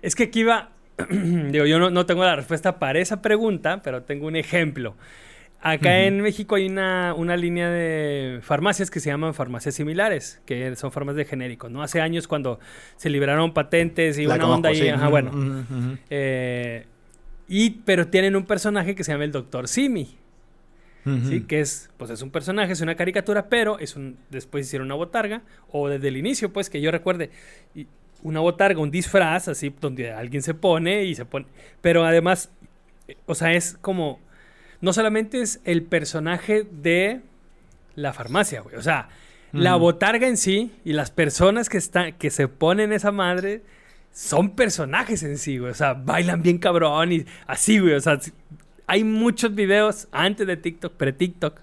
Es 0.00 0.16
que 0.16 0.24
aquí 0.24 0.44
va, 0.44 0.70
digo, 1.10 1.66
yo 1.66 1.90
no, 1.90 2.06
tengo 2.06 2.24
la 2.24 2.36
respuesta 2.36 2.78
para 2.78 2.98
esa 2.98 3.20
pregunta, 3.20 3.82
pero 3.82 4.02
tengo 4.02 4.26
un 4.26 4.36
ejemplo. 4.36 4.94
Acá 5.60 6.04
en 6.04 6.20
México 6.20 6.54
hay 6.54 6.66
una, 6.66 7.36
línea 7.36 7.68
de 7.68 8.38
farmacias 8.42 8.90
que 8.90 9.00
se 9.00 9.10
llaman 9.10 9.34
farmacias 9.34 9.74
similares, 9.74 10.40
que 10.46 10.76
son 10.76 10.92
formas 10.92 11.16
de 11.16 11.24
genéricos, 11.24 11.70
¿no? 11.70 11.82
Hace 11.82 12.00
años 12.00 12.28
cuando 12.28 12.60
se 12.96 13.10
liberaron 13.10 13.52
patentes 13.52 14.18
y 14.18 14.26
una 14.26 14.46
onda 14.46 14.68
ahí, 14.68 14.88
ajá, 14.88 15.08
bueno. 15.08 15.66
eh, 16.10 16.86
y, 17.48 17.70
pero 17.70 18.06
tienen 18.06 18.36
un 18.36 18.44
personaje 18.44 18.94
que 18.94 19.02
se 19.02 19.12
llama 19.12 19.24
el 19.24 19.32
Doctor 19.32 19.66
Simi. 19.66 20.16
¿sí? 21.28 21.40
Que 21.42 21.60
es, 21.60 21.88
pues 21.96 22.10
es 22.10 22.20
un 22.22 22.30
personaje, 22.30 22.72
es 22.72 22.80
una 22.82 22.94
caricatura, 22.94 23.48
pero 23.48 23.78
es 23.78 23.96
un, 23.96 24.18
después 24.30 24.66
hicieron 24.66 24.86
una 24.86 24.94
botarga, 24.94 25.42
o 25.70 25.88
desde 25.88 26.08
el 26.08 26.18
inicio, 26.18 26.52
pues, 26.52 26.68
que 26.68 26.80
yo 26.82 26.90
recuerde, 26.90 27.30
una 28.22 28.40
botarga, 28.40 28.80
un 28.80 28.90
disfraz, 28.90 29.48
así, 29.48 29.74
donde 29.80 30.12
alguien 30.12 30.42
se 30.42 30.52
pone 30.54 31.04
y 31.04 31.14
se 31.14 31.24
pone, 31.24 31.46
pero 31.80 32.04
además, 32.04 32.50
o 33.24 33.34
sea, 33.34 33.54
es 33.54 33.78
como, 33.80 34.20
no 34.80 34.92
solamente 34.92 35.40
es 35.40 35.60
el 35.64 35.82
personaje 35.82 36.66
de 36.70 37.20
la 37.94 38.12
farmacia, 38.12 38.60
güey, 38.60 38.76
o 38.76 38.82
sea, 38.82 39.08
la 39.52 39.76
botarga 39.76 40.28
en 40.28 40.36
sí 40.36 40.72
y 40.84 40.92
las 40.92 41.10
personas 41.10 41.68
que, 41.68 41.78
están, 41.78 42.12
que 42.12 42.30
se 42.30 42.48
ponen 42.48 42.92
esa 42.92 43.12
madre 43.12 43.62
son 44.12 44.50
personajes 44.50 45.22
en 45.22 45.38
sí, 45.38 45.58
güey. 45.58 45.70
O 45.70 45.74
sea, 45.74 45.94
bailan 45.94 46.42
bien 46.42 46.58
cabrón 46.58 47.12
y 47.12 47.24
así, 47.46 47.78
güey. 47.78 47.94
O 47.94 48.00
sea, 48.00 48.18
hay 48.86 49.04
muchos 49.04 49.54
videos 49.54 50.08
antes 50.12 50.46
de 50.46 50.56
TikTok, 50.56 50.94
pre-TikTok, 50.94 51.60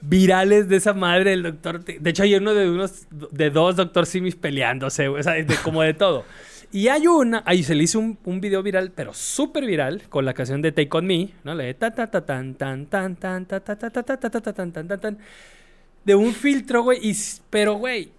virales 0.00 0.68
de 0.68 0.76
esa 0.76 0.92
madre 0.92 1.30
del 1.30 1.44
doctor. 1.44 1.84
De 1.84 2.10
hecho, 2.10 2.24
hay 2.24 2.34
uno 2.34 2.52
de 2.52 2.68
unos, 2.70 3.06
de 3.10 3.50
dos 3.50 3.76
doctor 3.76 4.06
Simis 4.06 4.36
peleándose, 4.36 5.08
güey. 5.08 5.20
O 5.20 5.22
sea, 5.22 5.34
de, 5.34 5.46
como 5.62 5.82
de 5.82 5.94
todo. 5.94 6.24
Y 6.74 6.88
hay 6.88 7.06
una, 7.06 7.44
ahí 7.46 7.62
se 7.62 7.76
le 7.76 7.84
hizo 7.84 8.00
un, 8.00 8.18
un 8.24 8.40
video 8.40 8.60
viral, 8.60 8.90
pero 8.90 9.14
súper 9.14 9.64
viral, 9.64 10.02
con 10.08 10.24
la 10.24 10.34
canción 10.34 10.60
de 10.60 10.72
Take 10.72 10.88
On 10.90 11.06
Me, 11.06 11.30
¿no? 11.44 11.54
Le 11.54 11.72
ta 11.74 11.92
ta 11.92 12.10
ta 12.10 12.26
tan 12.26 12.56
tan 12.56 12.86
tan 12.86 13.14
tan 13.14 13.46
ta 13.46 13.60
ta 13.60 13.76
ta 13.76 13.90
ta 13.90 14.02
ta 14.02 14.18
ta 14.18 14.28
ta 14.28 14.52
tan 14.52 14.72
tan 14.72 14.88
tan 14.88 15.00
tan 15.00 15.18
de 16.04 16.16
un 16.16 16.34
filtro, 16.34 16.82
güey. 16.82 16.98
Y, 17.00 17.16
pero, 17.48 17.74
güey. 17.74 18.10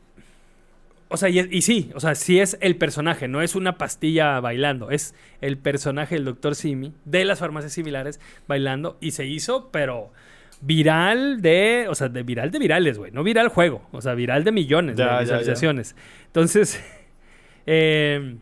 O 1.10 1.18
sea, 1.18 1.28
y, 1.28 1.38
y, 1.52 1.64
sí, 1.64 1.92
o 1.96 2.00
sea, 2.00 2.16
sí 2.16 2.40
es 2.40 2.58
el 2.62 2.78
personaje, 2.78 3.28
no 3.28 3.42
es 3.42 3.56
una 3.56 3.78
pastilla 3.78 4.40
bailando, 4.40 4.90
es 4.90 5.16
el 5.42 5.58
personaje 5.58 6.16
del 6.16 6.24
Dr. 6.24 6.56
Simi 6.56 6.94
de 7.04 7.26
las 7.26 7.40
farmacias 7.40 7.74
similares 7.74 8.22
bailando 8.48 8.98
y 9.02 9.12
se 9.12 9.26
hizo, 9.26 9.70
pero 9.70 10.14
viral 10.62 11.42
de, 11.42 11.88
o 11.90 11.96
sea, 11.96 12.08
de 12.08 12.24
viral 12.24 12.52
de 12.52 12.60
virales, 12.60 12.98
güey, 12.98 13.12
no 13.12 13.22
viral 13.22 13.50
juego, 13.50 13.86
o 13.92 14.02
sea, 14.02 14.14
viral 14.14 14.46
de 14.46 14.54
millones 14.54 14.96
de 14.96 15.06
visualizaciones. 15.20 15.96
Entonces, 16.28 16.82
eh, 17.66 18.38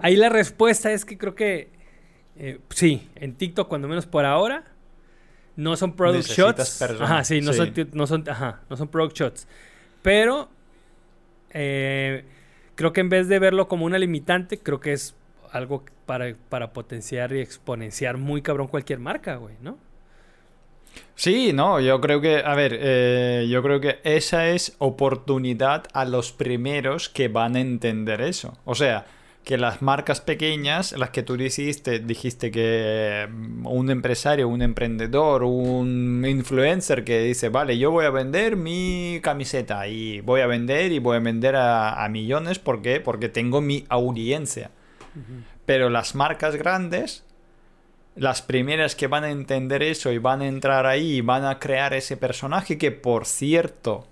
ahí 0.00 0.16
la 0.16 0.28
respuesta 0.28 0.92
es 0.92 1.04
que 1.04 1.18
creo 1.18 1.34
que 1.34 1.70
eh, 2.36 2.58
sí, 2.70 3.08
en 3.14 3.34
TikTok, 3.34 3.68
cuando 3.68 3.88
menos 3.88 4.06
por 4.06 4.24
ahora, 4.24 4.64
no 5.56 5.76
son 5.76 5.94
product 5.94 6.26
shots. 6.26 6.82
Ajá, 6.82 7.24
sí, 7.24 7.40
no, 7.40 7.52
Son, 7.52 7.72
no, 7.92 8.06
son, 8.06 8.28
ajá, 8.28 8.60
no 8.70 8.76
son 8.76 8.88
product 8.88 9.16
shots. 9.16 9.48
Pero 10.02 10.48
eh, 11.50 12.24
creo 12.74 12.92
que 12.92 13.00
en 13.00 13.08
vez 13.08 13.28
de 13.28 13.38
verlo 13.38 13.68
como 13.68 13.84
una 13.84 13.98
limitante, 13.98 14.58
creo 14.58 14.80
que 14.80 14.92
es 14.92 15.14
algo 15.50 15.84
para, 16.06 16.34
para 16.48 16.72
potenciar 16.72 17.32
y 17.32 17.40
exponenciar 17.40 18.16
muy 18.16 18.42
cabrón 18.42 18.68
cualquier 18.68 18.98
marca, 18.98 19.36
güey, 19.36 19.54
¿no? 19.60 19.78
Sí, 21.14 21.52
no, 21.52 21.80
yo 21.80 22.00
creo 22.00 22.20
que, 22.20 22.42
a 22.44 22.54
ver, 22.54 22.76
eh, 22.78 23.46
yo 23.48 23.62
creo 23.62 23.80
que 23.80 24.00
esa 24.04 24.48
es 24.48 24.74
oportunidad 24.78 25.84
a 25.92 26.04
los 26.04 26.32
primeros 26.32 27.08
que 27.08 27.28
van 27.28 27.56
a 27.56 27.60
entender 27.60 28.20
eso. 28.20 28.58
O 28.64 28.74
sea, 28.74 29.06
que 29.44 29.58
las 29.58 29.82
marcas 29.82 30.20
pequeñas, 30.20 30.92
las 30.92 31.10
que 31.10 31.22
tú 31.22 31.36
dijiste, 31.36 31.98
dijiste 31.98 32.50
que 32.50 33.28
mm, 33.28 33.66
un 33.66 33.90
empresario, 33.90 34.48
un 34.48 34.62
emprendedor, 34.62 35.42
un 35.42 36.24
influencer 36.26 37.02
que 37.04 37.20
dice, 37.20 37.48
vale, 37.48 37.76
yo 37.76 37.90
voy 37.90 38.04
a 38.04 38.10
vender 38.10 38.56
mi 38.56 39.20
camiseta 39.22 39.88
y 39.88 40.20
voy 40.20 40.42
a 40.42 40.46
vender 40.46 40.92
y 40.92 41.00
voy 41.00 41.16
a 41.16 41.20
vender 41.20 41.56
a, 41.56 42.08
millones, 42.08 42.58
¿por 42.58 42.82
qué? 42.82 43.00
Porque 43.00 43.28
tengo 43.28 43.60
mi 43.60 43.84
audiencia. 43.88 44.70
Pero 45.66 45.90
las 45.90 46.14
marcas 46.14 46.56
grandes, 46.56 47.24
las 48.14 48.42
primeras 48.42 48.94
que 48.94 49.08
van 49.08 49.24
a 49.24 49.30
entender 49.30 49.82
eso 49.82 50.12
y 50.12 50.18
van 50.18 50.42
a 50.42 50.46
entrar 50.46 50.86
ahí 50.86 51.16
y 51.16 51.20
van 51.20 51.44
a 51.44 51.58
crear 51.58 51.94
ese 51.94 52.16
personaje 52.16 52.78
que, 52.78 52.92
por 52.92 53.26
cierto, 53.26 54.06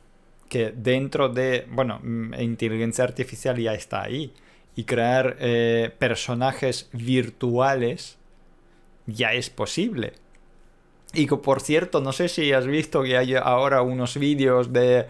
que 0.48 0.73
dentro 0.74 1.28
de, 1.28 1.66
bueno, 1.70 2.01
mm, 2.02 2.35
inteligencia 2.40 3.05
artificial 3.05 3.57
ya 3.59 3.74
está 3.74 4.02
ahí 4.02 4.32
y 4.81 4.85
crear 4.85 5.36
eh, 5.40 5.90
personajes 5.98 6.89
virtuales 6.93 8.16
ya 9.05 9.35
es 9.35 9.51
posible. 9.51 10.15
Y 11.12 11.27
que, 11.27 11.36
por 11.36 11.61
cierto, 11.61 12.01
no 12.01 12.12
sé 12.12 12.28
si 12.28 12.51
has 12.55 12.66
visto 12.66 13.02
que 13.02 13.19
hay 13.19 13.35
ahora 13.35 13.82
unos 13.82 14.16
vídeos 14.16 14.73
de, 14.73 15.05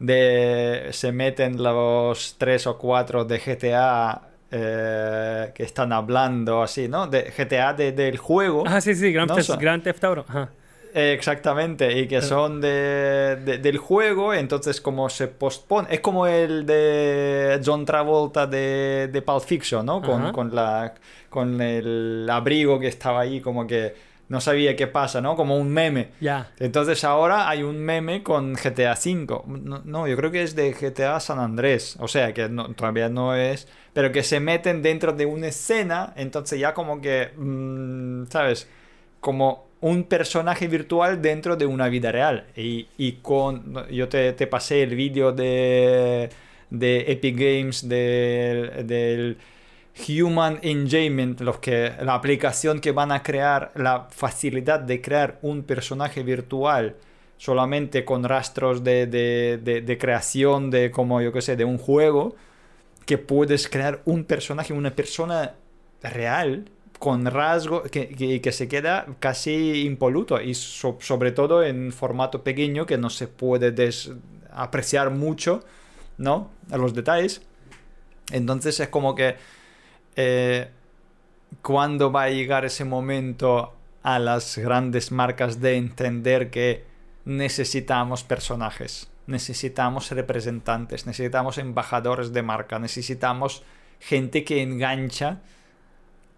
de 0.00 0.88
se 0.90 1.12
meten 1.12 1.62
los 1.62 2.34
tres 2.36 2.66
o 2.66 2.76
cuatro 2.78 3.24
de 3.24 3.38
GTA 3.38 4.22
eh, 4.50 5.52
que 5.54 5.62
están 5.62 5.92
hablando 5.92 6.60
así, 6.60 6.88
¿no? 6.88 7.06
De 7.06 7.32
GTA 7.36 7.74
del 7.74 8.16
juego. 8.16 8.64
Ah, 8.66 8.80
sí, 8.80 8.92
sí, 8.96 9.12
Grand, 9.12 9.84
Theft, 9.84 10.02
Auto. 10.02 10.26
Exactamente, 10.94 11.98
y 11.98 12.06
que 12.06 12.22
son 12.22 12.60
de, 12.60 13.58
del 13.60 13.78
juego, 13.78 14.34
entonces 14.34 14.80
como 14.80 15.08
se 15.08 15.28
pospone, 15.28 15.88
es 15.90 16.00
como 16.00 16.26
el 16.26 16.66
de 16.66 17.60
John 17.64 17.84
Travolta 17.84 18.46
de, 18.46 19.08
de 19.12 19.22
Pulp 19.22 19.42
Fiction, 19.42 19.84
¿no? 19.86 20.02
Con, 20.02 20.32
con, 20.32 20.54
la, 20.54 20.94
con 21.28 21.60
el 21.60 22.28
abrigo 22.30 22.78
que 22.78 22.88
estaba 22.88 23.20
ahí, 23.20 23.40
como 23.40 23.66
que 23.66 24.12
no 24.32 24.40
sabía 24.40 24.74
qué 24.76 24.86
pasa, 24.86 25.20
¿no? 25.20 25.36
Como 25.36 25.58
un 25.58 25.68
meme. 25.68 26.12
Ya. 26.20 26.50
Entonces 26.58 27.04
ahora 27.04 27.50
hay 27.50 27.62
un 27.62 27.78
meme 27.78 28.22
con 28.22 28.54
GTA 28.54 28.94
V. 28.94 29.42
No, 29.84 30.08
yo 30.08 30.16
creo 30.16 30.30
que 30.30 30.42
es 30.42 30.56
de 30.56 30.72
GTA 30.72 31.20
San 31.20 31.38
Andrés, 31.38 31.96
o 32.00 32.08
sea 32.08 32.32
que 32.32 32.48
todavía 32.74 33.10
no 33.10 33.34
es, 33.34 33.68
pero 33.92 34.10
que 34.10 34.22
se 34.22 34.40
meten 34.40 34.80
dentro 34.80 35.12
de 35.12 35.26
una 35.26 35.48
escena, 35.48 36.14
entonces 36.16 36.58
ya 36.58 36.72
como 36.72 37.00
que, 37.02 37.30
mm, 37.36 38.24
¿sabes? 38.30 38.70
Como 39.20 39.71
un 39.82 40.04
personaje 40.04 40.68
virtual 40.68 41.20
dentro 41.20 41.56
de 41.56 41.66
una 41.66 41.88
vida 41.88 42.10
real. 42.10 42.46
Y, 42.56 42.88
y 42.96 43.12
con. 43.20 43.86
Yo 43.90 44.08
te, 44.08 44.32
te 44.32 44.46
pasé 44.46 44.82
el 44.82 44.94
vídeo 44.96 45.32
de, 45.32 46.30
de 46.70 47.12
Epic 47.12 47.36
Games 47.36 47.88
del, 47.88 49.36
Human 50.08 50.58
Enjoyment, 50.62 51.40
los 51.40 51.58
que, 51.58 51.92
la 52.00 52.14
aplicación 52.14 52.80
que 52.80 52.92
van 52.92 53.12
a 53.12 53.22
crear, 53.22 53.72
la 53.74 54.08
facilidad 54.10 54.80
de 54.80 55.02
crear 55.02 55.38
un 55.42 55.64
personaje 55.64 56.22
virtual 56.22 56.96
solamente 57.36 58.04
con 58.04 58.24
rastros 58.24 58.84
de, 58.84 59.06
de, 59.06 59.58
de, 59.62 59.82
de 59.82 59.98
creación 59.98 60.70
de, 60.70 60.90
como 60.90 61.20
yo 61.20 61.32
que 61.32 61.42
sé, 61.42 61.56
de 61.56 61.64
un 61.64 61.76
juego, 61.76 62.36
que 63.04 63.18
puedes 63.18 63.68
crear 63.68 64.00
un 64.04 64.24
personaje, 64.24 64.72
una 64.72 64.92
persona 64.92 65.56
real 66.02 66.70
con 67.02 67.26
rasgo 67.26 67.82
que, 67.82 68.40
que, 68.40 68.52
se 68.52 68.68
queda 68.68 69.06
casi 69.18 69.82
impoluto 69.82 70.40
y 70.40 70.54
sobre 70.54 71.32
todo 71.32 71.64
en 71.64 71.90
formato 71.90 72.44
pequeño 72.44 72.86
que 72.86 72.96
no 72.96 73.10
se 73.10 73.26
puede 73.26 73.74
apreciar 74.52 75.10
mucho, 75.10 75.64
¿no? 76.16 76.52
A 76.70 76.76
los 76.76 76.94
detalles. 76.94 77.42
Entonces 78.30 78.78
es 78.78 78.86
como 78.86 79.16
que 79.16 79.34
eh, 80.14 80.68
cuando 81.60 82.12
va 82.12 82.22
a 82.22 82.30
llegar 82.30 82.64
ese 82.64 82.84
momento 82.84 83.74
a 84.04 84.20
las 84.20 84.56
grandes 84.56 85.10
marcas 85.10 85.60
de 85.60 85.78
entender 85.78 86.50
que 86.50 86.84
necesitamos 87.24 88.22
personajes, 88.22 89.10
necesitamos 89.26 90.08
representantes, 90.12 91.04
necesitamos 91.06 91.58
embajadores 91.58 92.32
de 92.32 92.42
marca, 92.42 92.78
necesitamos 92.78 93.64
gente 93.98 94.44
que 94.44 94.62
engancha 94.62 95.40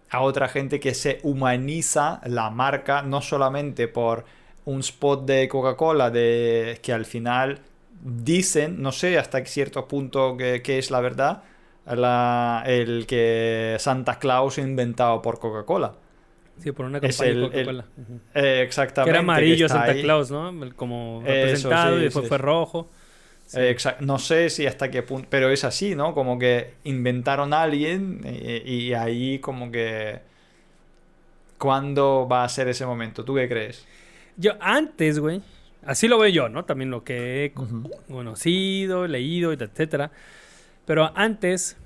a 0.09 0.21
otra 0.21 0.47
gente 0.47 0.79
que 0.79 0.93
se 0.93 1.19
humaniza 1.23 2.21
la 2.25 2.49
marca 2.49 3.01
no 3.01 3.21
solamente 3.21 3.87
por 3.87 4.25
un 4.65 4.79
spot 4.79 5.25
de 5.25 5.47
Coca-Cola 5.47 6.09
de 6.09 6.79
que 6.81 6.93
al 6.93 7.05
final 7.05 7.59
dicen, 8.03 8.81
no 8.81 8.91
sé 8.91 9.17
hasta 9.17 9.43
cierto 9.45 9.87
punto 9.87 10.37
que, 10.37 10.61
es 10.65 10.91
la 10.91 11.01
verdad, 11.01 11.43
el 12.65 13.05
que 13.07 13.75
Santa 13.79 14.19
Claus 14.19 14.57
inventado 14.57 15.21
por 15.21 15.39
Coca-Cola. 15.39 15.93
Sí, 16.57 16.71
por 16.71 16.85
una 16.85 17.01
campaña 17.01 17.33
de 17.33 17.41
Coca-Cola. 17.41 17.85
Eh, 18.33 18.61
exactamente. 18.65 19.11
Que 19.11 19.17
era 19.17 19.19
amarillo 19.19 19.69
Santa 19.69 19.93
Claus, 19.93 20.31
¿no? 20.31 20.53
Como 20.75 21.21
representado 21.25 21.99
y 21.99 22.03
después 22.03 22.27
fue 22.27 22.37
rojo. 22.37 22.89
Eh, 23.53 23.75
no 23.99 24.17
sé 24.17 24.49
si 24.49 24.65
hasta 24.65 24.89
qué 24.89 25.03
punto, 25.03 25.27
pero 25.29 25.49
es 25.49 25.63
así, 25.63 25.95
¿no? 25.95 26.13
Como 26.13 26.39
que 26.39 26.73
inventaron 26.83 27.53
a 27.53 27.61
alguien 27.61 28.21
y, 28.25 28.93
ahí 28.93 29.39
como 29.39 29.71
que... 29.71 30.19
¿Cuándo 31.57 32.27
va 32.29 32.43
a 32.43 32.49
ser 32.49 32.67
ese 32.67 32.85
momento? 32.85 33.23
¿Tú 33.23 33.35
qué 33.35 33.47
crees? 33.47 33.87
Yo 34.35 34.53
antes, 34.59 35.19
güey, 35.19 35.41
así 35.85 36.09
lo 36.09 36.19
veo 36.19 36.29
yo, 36.29 36.49
¿no? 36.49 36.65
También 36.65 36.91
lo 36.91 37.05
que 37.05 37.45
he 37.45 37.53
conocido, 37.53 39.07
leído, 39.07 39.53
etcétera. 39.53 40.11
Pero 40.85 41.13
antes, 41.15 41.77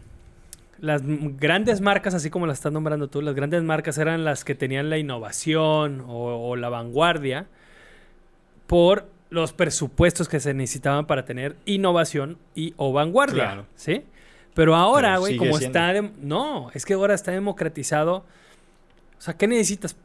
las 0.80 1.04
grandes 1.06 1.82
marcas, 1.82 2.16
así 2.16 2.32
como 2.32 2.48
las 2.48 2.58
estás 2.58 2.74
nombrando 2.74 3.10
tú, 3.10 3.22
las 3.22 3.36
grandes 3.36 3.62
marcas 3.62 4.00
eran 4.00 4.26
las 4.26 4.44
que 4.44 4.56
tenían 4.56 4.90
la 4.90 4.98
innovación 4.98 6.04
o 6.08 6.56
la 6.56 6.70
vanguardia 6.70 7.46
por 8.66 9.08
los 9.30 9.54
presupuestos 9.54 10.28
que 10.28 10.40
se 10.40 10.54
necesitaban 10.54 11.06
para 11.06 11.26
tener 11.26 11.56
innovación 11.66 12.38
y 12.56 12.74
o 12.78 12.92
vanguardia, 12.92 13.66
¿sí? 13.76 14.04
Pero 14.56 14.76
ahora, 14.76 15.18
güey, 15.18 15.38
como 15.38 15.58
está... 15.58 15.94
no, 16.02 16.72
es 16.74 16.86
que 16.86 16.94
ahora 16.94 17.14
está 17.14 17.32
democratizado. 17.32 18.26
O 19.18 19.22
sea, 19.22 19.36
¿qué 19.36 19.48
necesitas? 19.48 19.96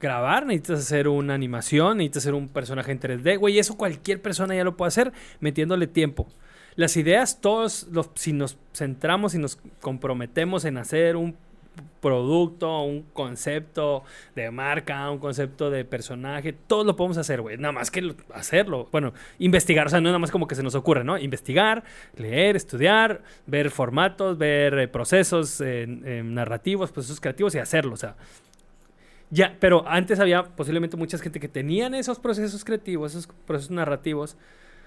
Grabar, 0.00 0.46
necesitas 0.46 0.80
hacer 0.80 1.08
una 1.08 1.34
animación, 1.34 1.98
necesitas 1.98 2.22
hacer 2.22 2.34
un 2.34 2.48
personaje 2.48 2.90
en 2.90 3.00
3D, 3.00 3.38
güey, 3.38 3.58
eso 3.58 3.76
cualquier 3.76 4.22
persona 4.22 4.54
ya 4.54 4.64
lo 4.64 4.74
puede 4.74 4.88
hacer 4.88 5.12
metiéndole 5.40 5.86
tiempo. 5.86 6.26
Las 6.74 6.96
ideas, 6.96 7.42
todos, 7.42 7.86
los, 7.90 8.08
si 8.14 8.32
nos 8.32 8.56
centramos 8.72 9.34
y 9.34 9.38
nos 9.38 9.58
comprometemos 9.80 10.64
en 10.64 10.78
hacer 10.78 11.16
un 11.16 11.36
producto, 12.00 12.82
un 12.82 13.02
concepto 13.12 14.04
de 14.34 14.50
marca, 14.50 15.10
un 15.10 15.18
concepto 15.18 15.70
de 15.70 15.84
personaje, 15.84 16.52
todo 16.52 16.84
lo 16.84 16.96
podemos 16.96 17.18
hacer, 17.18 17.40
güey. 17.40 17.56
Nada 17.58 17.72
más 17.72 17.90
que 17.90 18.14
hacerlo. 18.34 18.88
Bueno, 18.92 19.12
investigar, 19.38 19.86
o 19.86 19.90
sea, 19.90 20.00
no 20.00 20.08
nada 20.08 20.18
más 20.18 20.30
como 20.30 20.46
que 20.46 20.54
se 20.54 20.62
nos 20.62 20.74
ocurre, 20.74 21.04
¿no? 21.04 21.18
Investigar, 21.18 21.84
leer, 22.16 22.56
estudiar, 22.56 23.22
ver 23.46 23.70
formatos, 23.70 24.38
ver 24.38 24.78
eh, 24.78 24.88
procesos 24.88 25.60
eh, 25.60 25.86
narrativos, 26.24 26.92
procesos 26.92 27.20
creativos 27.20 27.54
y 27.54 27.58
hacerlo, 27.58 27.94
o 27.94 27.98
sea. 27.98 28.16
Ya, 29.30 29.56
pero 29.60 29.86
antes 29.86 30.18
había 30.18 30.42
posiblemente 30.42 30.96
mucha 30.96 31.16
gente 31.18 31.38
que 31.38 31.48
tenían 31.48 31.94
esos 31.94 32.18
procesos 32.18 32.64
creativos, 32.64 33.12
esos 33.12 33.28
procesos 33.46 33.70
narrativos 33.70 34.36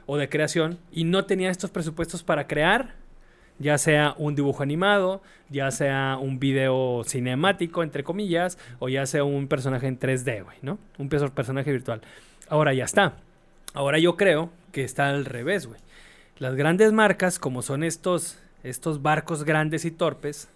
o 0.06 0.18
de 0.18 0.28
creación 0.28 0.80
y 0.92 1.06
no 1.06 1.26
tenían 1.26 1.52
estos 1.52 1.72
presupuestos 1.72 2.24
para 2.24 2.46
crear 2.46 2.96
ya 3.64 3.78
sea 3.78 4.14
un 4.18 4.36
dibujo 4.36 4.62
animado, 4.62 5.24
ya 5.50 5.72
sea 5.72 6.18
un 6.22 6.40
video 6.40 7.04
cinemático, 7.06 7.82
entre 7.82 8.04
comillas, 8.04 8.60
o 8.80 8.90
ya 8.90 9.06
sea 9.06 9.24
un 9.24 9.48
personaje 9.48 9.88
en 9.88 9.98
3D, 10.00 10.44
güey, 10.44 10.58
¿no? 10.62 10.78
Un 10.98 11.10
personaje 11.10 11.72
virtual. 11.72 12.02
Ahora 12.50 12.74
ya 12.74 12.84
está. 12.84 13.14
Ahora 13.74 13.98
yo 13.98 14.18
creo 14.18 14.52
que 14.72 14.84
está 14.84 15.10
al 15.10 15.26
revés, 15.26 15.66
güey. 15.66 15.80
Las 16.38 16.56
grandes 16.56 16.92
marcas, 16.92 17.40
como 17.40 17.62
son 17.62 17.84
estos, 17.84 18.38
estos 18.64 19.02
barcos 19.02 19.44
grandes 19.44 19.86
y 19.86 19.92
torpes, 19.92 20.50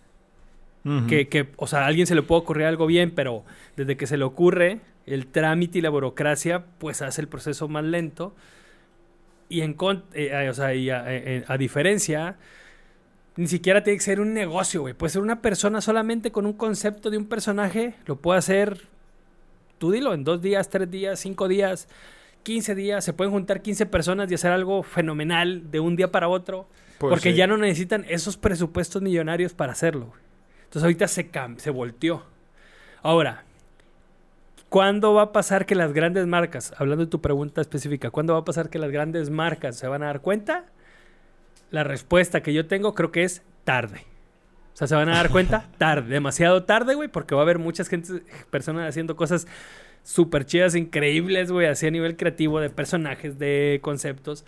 que, 1.10 1.28
que, 1.28 1.50
o 1.58 1.68
sea, 1.68 1.80
a 1.82 1.88
alguien 1.88 2.08
se 2.08 2.16
le 2.16 2.22
puede 2.22 2.40
ocurrir 2.40 2.66
algo 2.66 2.86
bien, 2.86 3.12
pero 3.12 3.44
desde 3.76 3.98
que 3.98 4.08
se 4.08 4.16
le 4.16 4.24
ocurre, 4.24 4.80
el 5.06 5.28
trámite 5.28 5.80
y 5.80 5.82
la 5.82 5.90
burocracia, 5.90 6.64
pues 6.78 7.02
hace 7.02 7.20
el 7.20 7.28
proceso 7.28 7.68
más 7.68 7.84
lento. 7.84 8.34
Y, 9.50 9.62
en, 9.62 9.76
eh, 10.14 10.48
o 10.50 10.54
sea, 10.54 10.74
y 10.74 10.90
a, 10.90 11.04
eh, 11.08 11.44
a, 11.48 11.58
diferencia, 11.58 12.36
ni 13.38 13.48
siquiera 13.48 13.84
tiene 13.84 13.98
que 13.98 14.04
ser 14.04 14.20
un 14.20 14.34
negocio, 14.34 14.82
güey. 14.82 14.94
Puede 14.94 15.12
ser 15.12 15.22
una 15.22 15.42
persona 15.42 15.80
solamente 15.80 16.32
con 16.32 16.46
un 16.46 16.54
concepto 16.54 17.10
de 17.10 17.18
un 17.18 17.26
personaje, 17.26 17.96
lo 18.06 18.18
puede 18.18 18.40
hacer, 18.40 18.82
tú 19.78 19.92
dilo, 19.92 20.14
en 20.14 20.24
dos 20.24 20.42
días, 20.42 20.70
tres 20.70 20.92
días, 20.92 21.20
cinco 21.20 21.48
días 21.48 21.88
15 22.48 22.76
días, 22.76 23.04
se 23.04 23.12
pueden 23.12 23.34
juntar 23.34 23.62
15 23.62 23.88
personas 23.88 24.32
y 24.32 24.36
hacer 24.36 24.54
algo 24.54 24.82
fenomenal 24.82 25.70
de 25.70 25.82
un 25.82 25.98
día 25.98 26.14
para 26.14 26.30
otro. 26.30 26.66
Pues 26.98 27.10
porque 27.12 27.34
ya 27.34 27.46
no 27.46 27.58
necesitan 27.58 28.06
esos 28.08 28.38
presupuestos 28.38 29.02
millonarios 29.02 29.54
para 29.54 29.74
hacerlo. 29.74 30.14
Entonces 30.64 30.84
ahorita 30.84 31.10
se, 31.10 31.30
se 31.58 31.70
volteó. 31.72 32.24
Ahora, 33.02 33.44
¿cuándo 34.70 35.14
va 35.14 35.24
a 35.24 35.32
pasar 35.34 35.66
que 35.66 35.76
las 35.76 35.92
grandes 35.92 36.26
marcas, 36.26 36.74
hablando 36.78 37.04
de 37.04 37.12
tu 37.12 37.20
pregunta 37.20 37.60
específica, 37.60 38.12
¿cuándo 38.12 38.32
va 38.32 38.40
a 38.40 38.46
pasar 38.46 38.70
que 38.70 38.80
las 38.80 38.92
grandes 38.92 39.30
marcas 39.30 39.76
se 39.76 39.88
van 39.90 40.02
a 40.04 40.06
dar 40.06 40.22
cuenta? 40.22 40.68
La 41.72 41.84
respuesta 41.84 42.42
que 42.42 42.54
yo 42.54 42.68
tengo 42.68 42.94
creo 42.94 43.12
que 43.12 43.24
es 43.24 43.42
tarde. 43.64 44.06
O 44.74 44.78
sea, 44.78 44.88
se 44.88 44.96
van 44.96 45.10
a 45.10 45.16
dar 45.16 45.30
cuenta 45.30 45.66
tarde, 45.78 46.14
demasiado 46.14 46.64
tarde, 46.64 46.96
güey, 46.96 47.10
porque 47.10 47.36
va 47.36 47.42
a 47.42 47.44
haber 47.44 47.60
muchas 47.60 47.88
gente, 47.88 48.22
personas 48.50 48.88
haciendo 48.88 49.16
cosas 49.16 49.48
súper 50.04 50.46
chidas, 50.46 50.76
increíbles, 50.76 51.52
güey, 51.52 51.68
así 51.68 51.88
a 51.88 51.92
nivel 51.92 52.16
creativo, 52.16 52.60
de 52.60 52.70
personajes, 52.70 53.40
de 53.40 53.80
conceptos, 53.82 54.46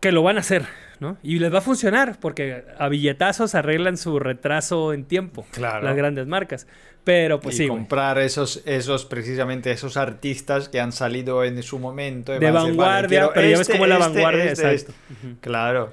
que 0.00 0.12
lo 0.12 0.22
van 0.22 0.36
a 0.36 0.40
hacer, 0.40 0.66
¿no? 1.00 1.16
Y 1.22 1.38
les 1.38 1.52
va 1.52 1.58
a 1.58 1.62
funcionar, 1.62 2.18
porque 2.20 2.64
a 2.78 2.88
billetazos 2.88 3.54
arreglan 3.54 3.96
su 3.96 4.18
retraso 4.18 4.92
en 4.92 5.04
tiempo, 5.04 5.46
claro. 5.50 5.84
las 5.84 5.96
grandes 5.96 6.26
marcas. 6.26 6.66
Pero 7.04 7.40
pues 7.40 7.58
y 7.58 7.68
comprar 7.68 8.18
esos, 8.18 8.62
esos, 8.66 9.06
precisamente 9.06 9.70
esos 9.70 9.96
artistas 9.96 10.68
que 10.68 10.80
han 10.80 10.92
salido 10.92 11.42
en 11.42 11.62
su 11.62 11.78
momento. 11.78 12.38
De 12.38 12.50
vanguardia, 12.50 13.30
pero 13.32 13.48
ya 13.48 13.58
ves 13.58 13.68
como 13.68 13.86
la 13.86 13.96
este, 13.96 14.08
vanguardia, 14.08 14.44
este, 14.44 14.72
exacto. 14.72 14.92
Claro. 15.40 15.90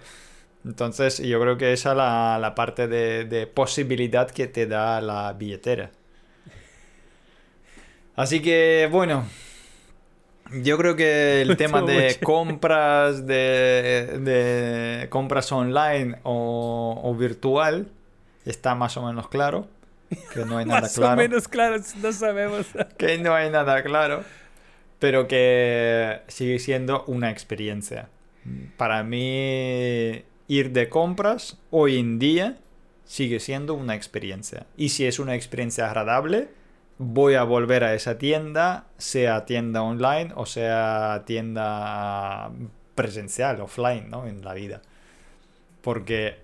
Entonces, 0.65 1.19
yo 1.19 1.40
creo 1.40 1.57
que 1.57 1.72
esa 1.73 1.91
es 1.91 1.98
la, 1.98 2.38
la 2.41 2.56
parte 2.56 2.88
de, 2.88 3.26
de 3.26 3.48
posibilidad 3.48 4.30
que 4.30 4.48
te 4.48 4.65
da 4.65 4.99
la 4.99 5.32
billetera. 5.34 5.91
Así 8.15 8.41
que, 8.41 8.90
bueno, 8.91 9.26
yo 10.51 10.77
creo 10.77 10.95
que 10.95 11.41
el 11.41 11.57
tema 11.57 11.81
de 11.81 12.17
compras, 12.22 13.26
de, 13.26 15.07
compras 15.09 15.51
online 15.51 16.19
o, 16.23 17.15
virtual 17.17 17.88
está 18.45 18.76
más 18.76 18.95
o 18.97 19.05
menos 19.05 19.27
claro. 19.27 19.67
Que 20.34 20.45
no 20.45 20.57
hay 20.57 20.65
nada 20.67 20.88
claro. 20.88 21.15
Más 21.15 21.26
o 21.26 21.30
menos 21.30 21.47
claro, 21.47 21.77
no 22.01 22.11
sabemos. 22.11 22.67
que 22.97 23.17
no 23.17 23.34
hay 23.34 23.49
nada 23.49 23.84
claro. 23.84 24.23
Pero 24.99 25.27
que 25.27 26.22
sigue 26.27 26.59
siendo 26.59 27.03
una 27.05 27.31
experiencia. 27.31 28.09
Para 28.77 29.03
mí, 29.03 30.23
ir 30.47 30.72
de 30.72 30.88
compras 30.89 31.57
hoy 31.72 31.97
en 31.97 32.19
día 32.19 32.57
sigue 33.03 33.39
siendo 33.39 33.73
una 33.73 33.95
experiencia. 33.95 34.67
Y 34.77 34.89
si 34.89 35.05
es 35.05 35.19
una 35.19 35.35
experiencia 35.35 35.88
agradable, 35.88 36.49
voy 36.97 37.35
a 37.35 37.43
volver 37.43 37.84
a 37.84 37.93
esa 37.93 38.17
tienda, 38.17 38.85
sea 38.97 39.45
tienda 39.45 39.81
online 39.81 40.31
o 40.35 40.45
sea 40.45 41.23
tienda 41.26 42.51
presencial, 42.95 43.61
offline, 43.61 44.09
¿no? 44.09 44.26
En 44.26 44.43
la 44.43 44.53
vida. 44.53 44.81
Porque 45.81 46.38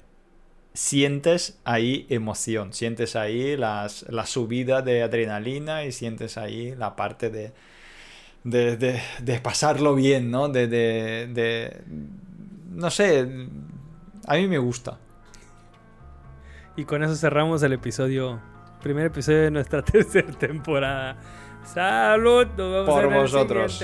sientes 0.74 1.60
ahí 1.64 2.06
emoción, 2.10 2.74
sientes 2.74 3.16
ahí 3.16 3.58
las, 3.58 4.06
la 4.10 4.26
subida 4.26 4.82
de 4.82 5.04
adrenalina 5.04 5.86
y 5.86 5.92
sientes 5.92 6.38
ahí 6.38 6.76
la 6.76 6.96
parte 6.96 7.30
de, 7.30 7.54
de, 8.44 9.02
de, 9.22 9.40
pasarlo 9.40 9.96
bien, 9.96 10.32
¿no? 10.32 10.50
De, 10.50 10.68
de, 10.68 11.28
de, 11.28 11.82
no 12.72 12.90
sé, 12.90 13.28
a 14.28 14.36
mí 14.36 14.48
me 14.48 14.58
gusta. 14.58 14.98
Y 16.76 16.86
con 16.86 17.04
eso 17.04 17.16
cerramos 17.16 17.64
el 17.64 17.74
episodio 17.74 18.42
primer 18.82 19.06
episodio 19.06 19.44
de 19.44 19.52
nuestra 19.52 19.82
tercera 19.84 20.32
temporada. 20.34 21.16
Salud, 21.64 22.48
nos 22.58 22.58
vemos 22.58 22.90
Por 22.90 23.14
vosotros. 23.14 23.84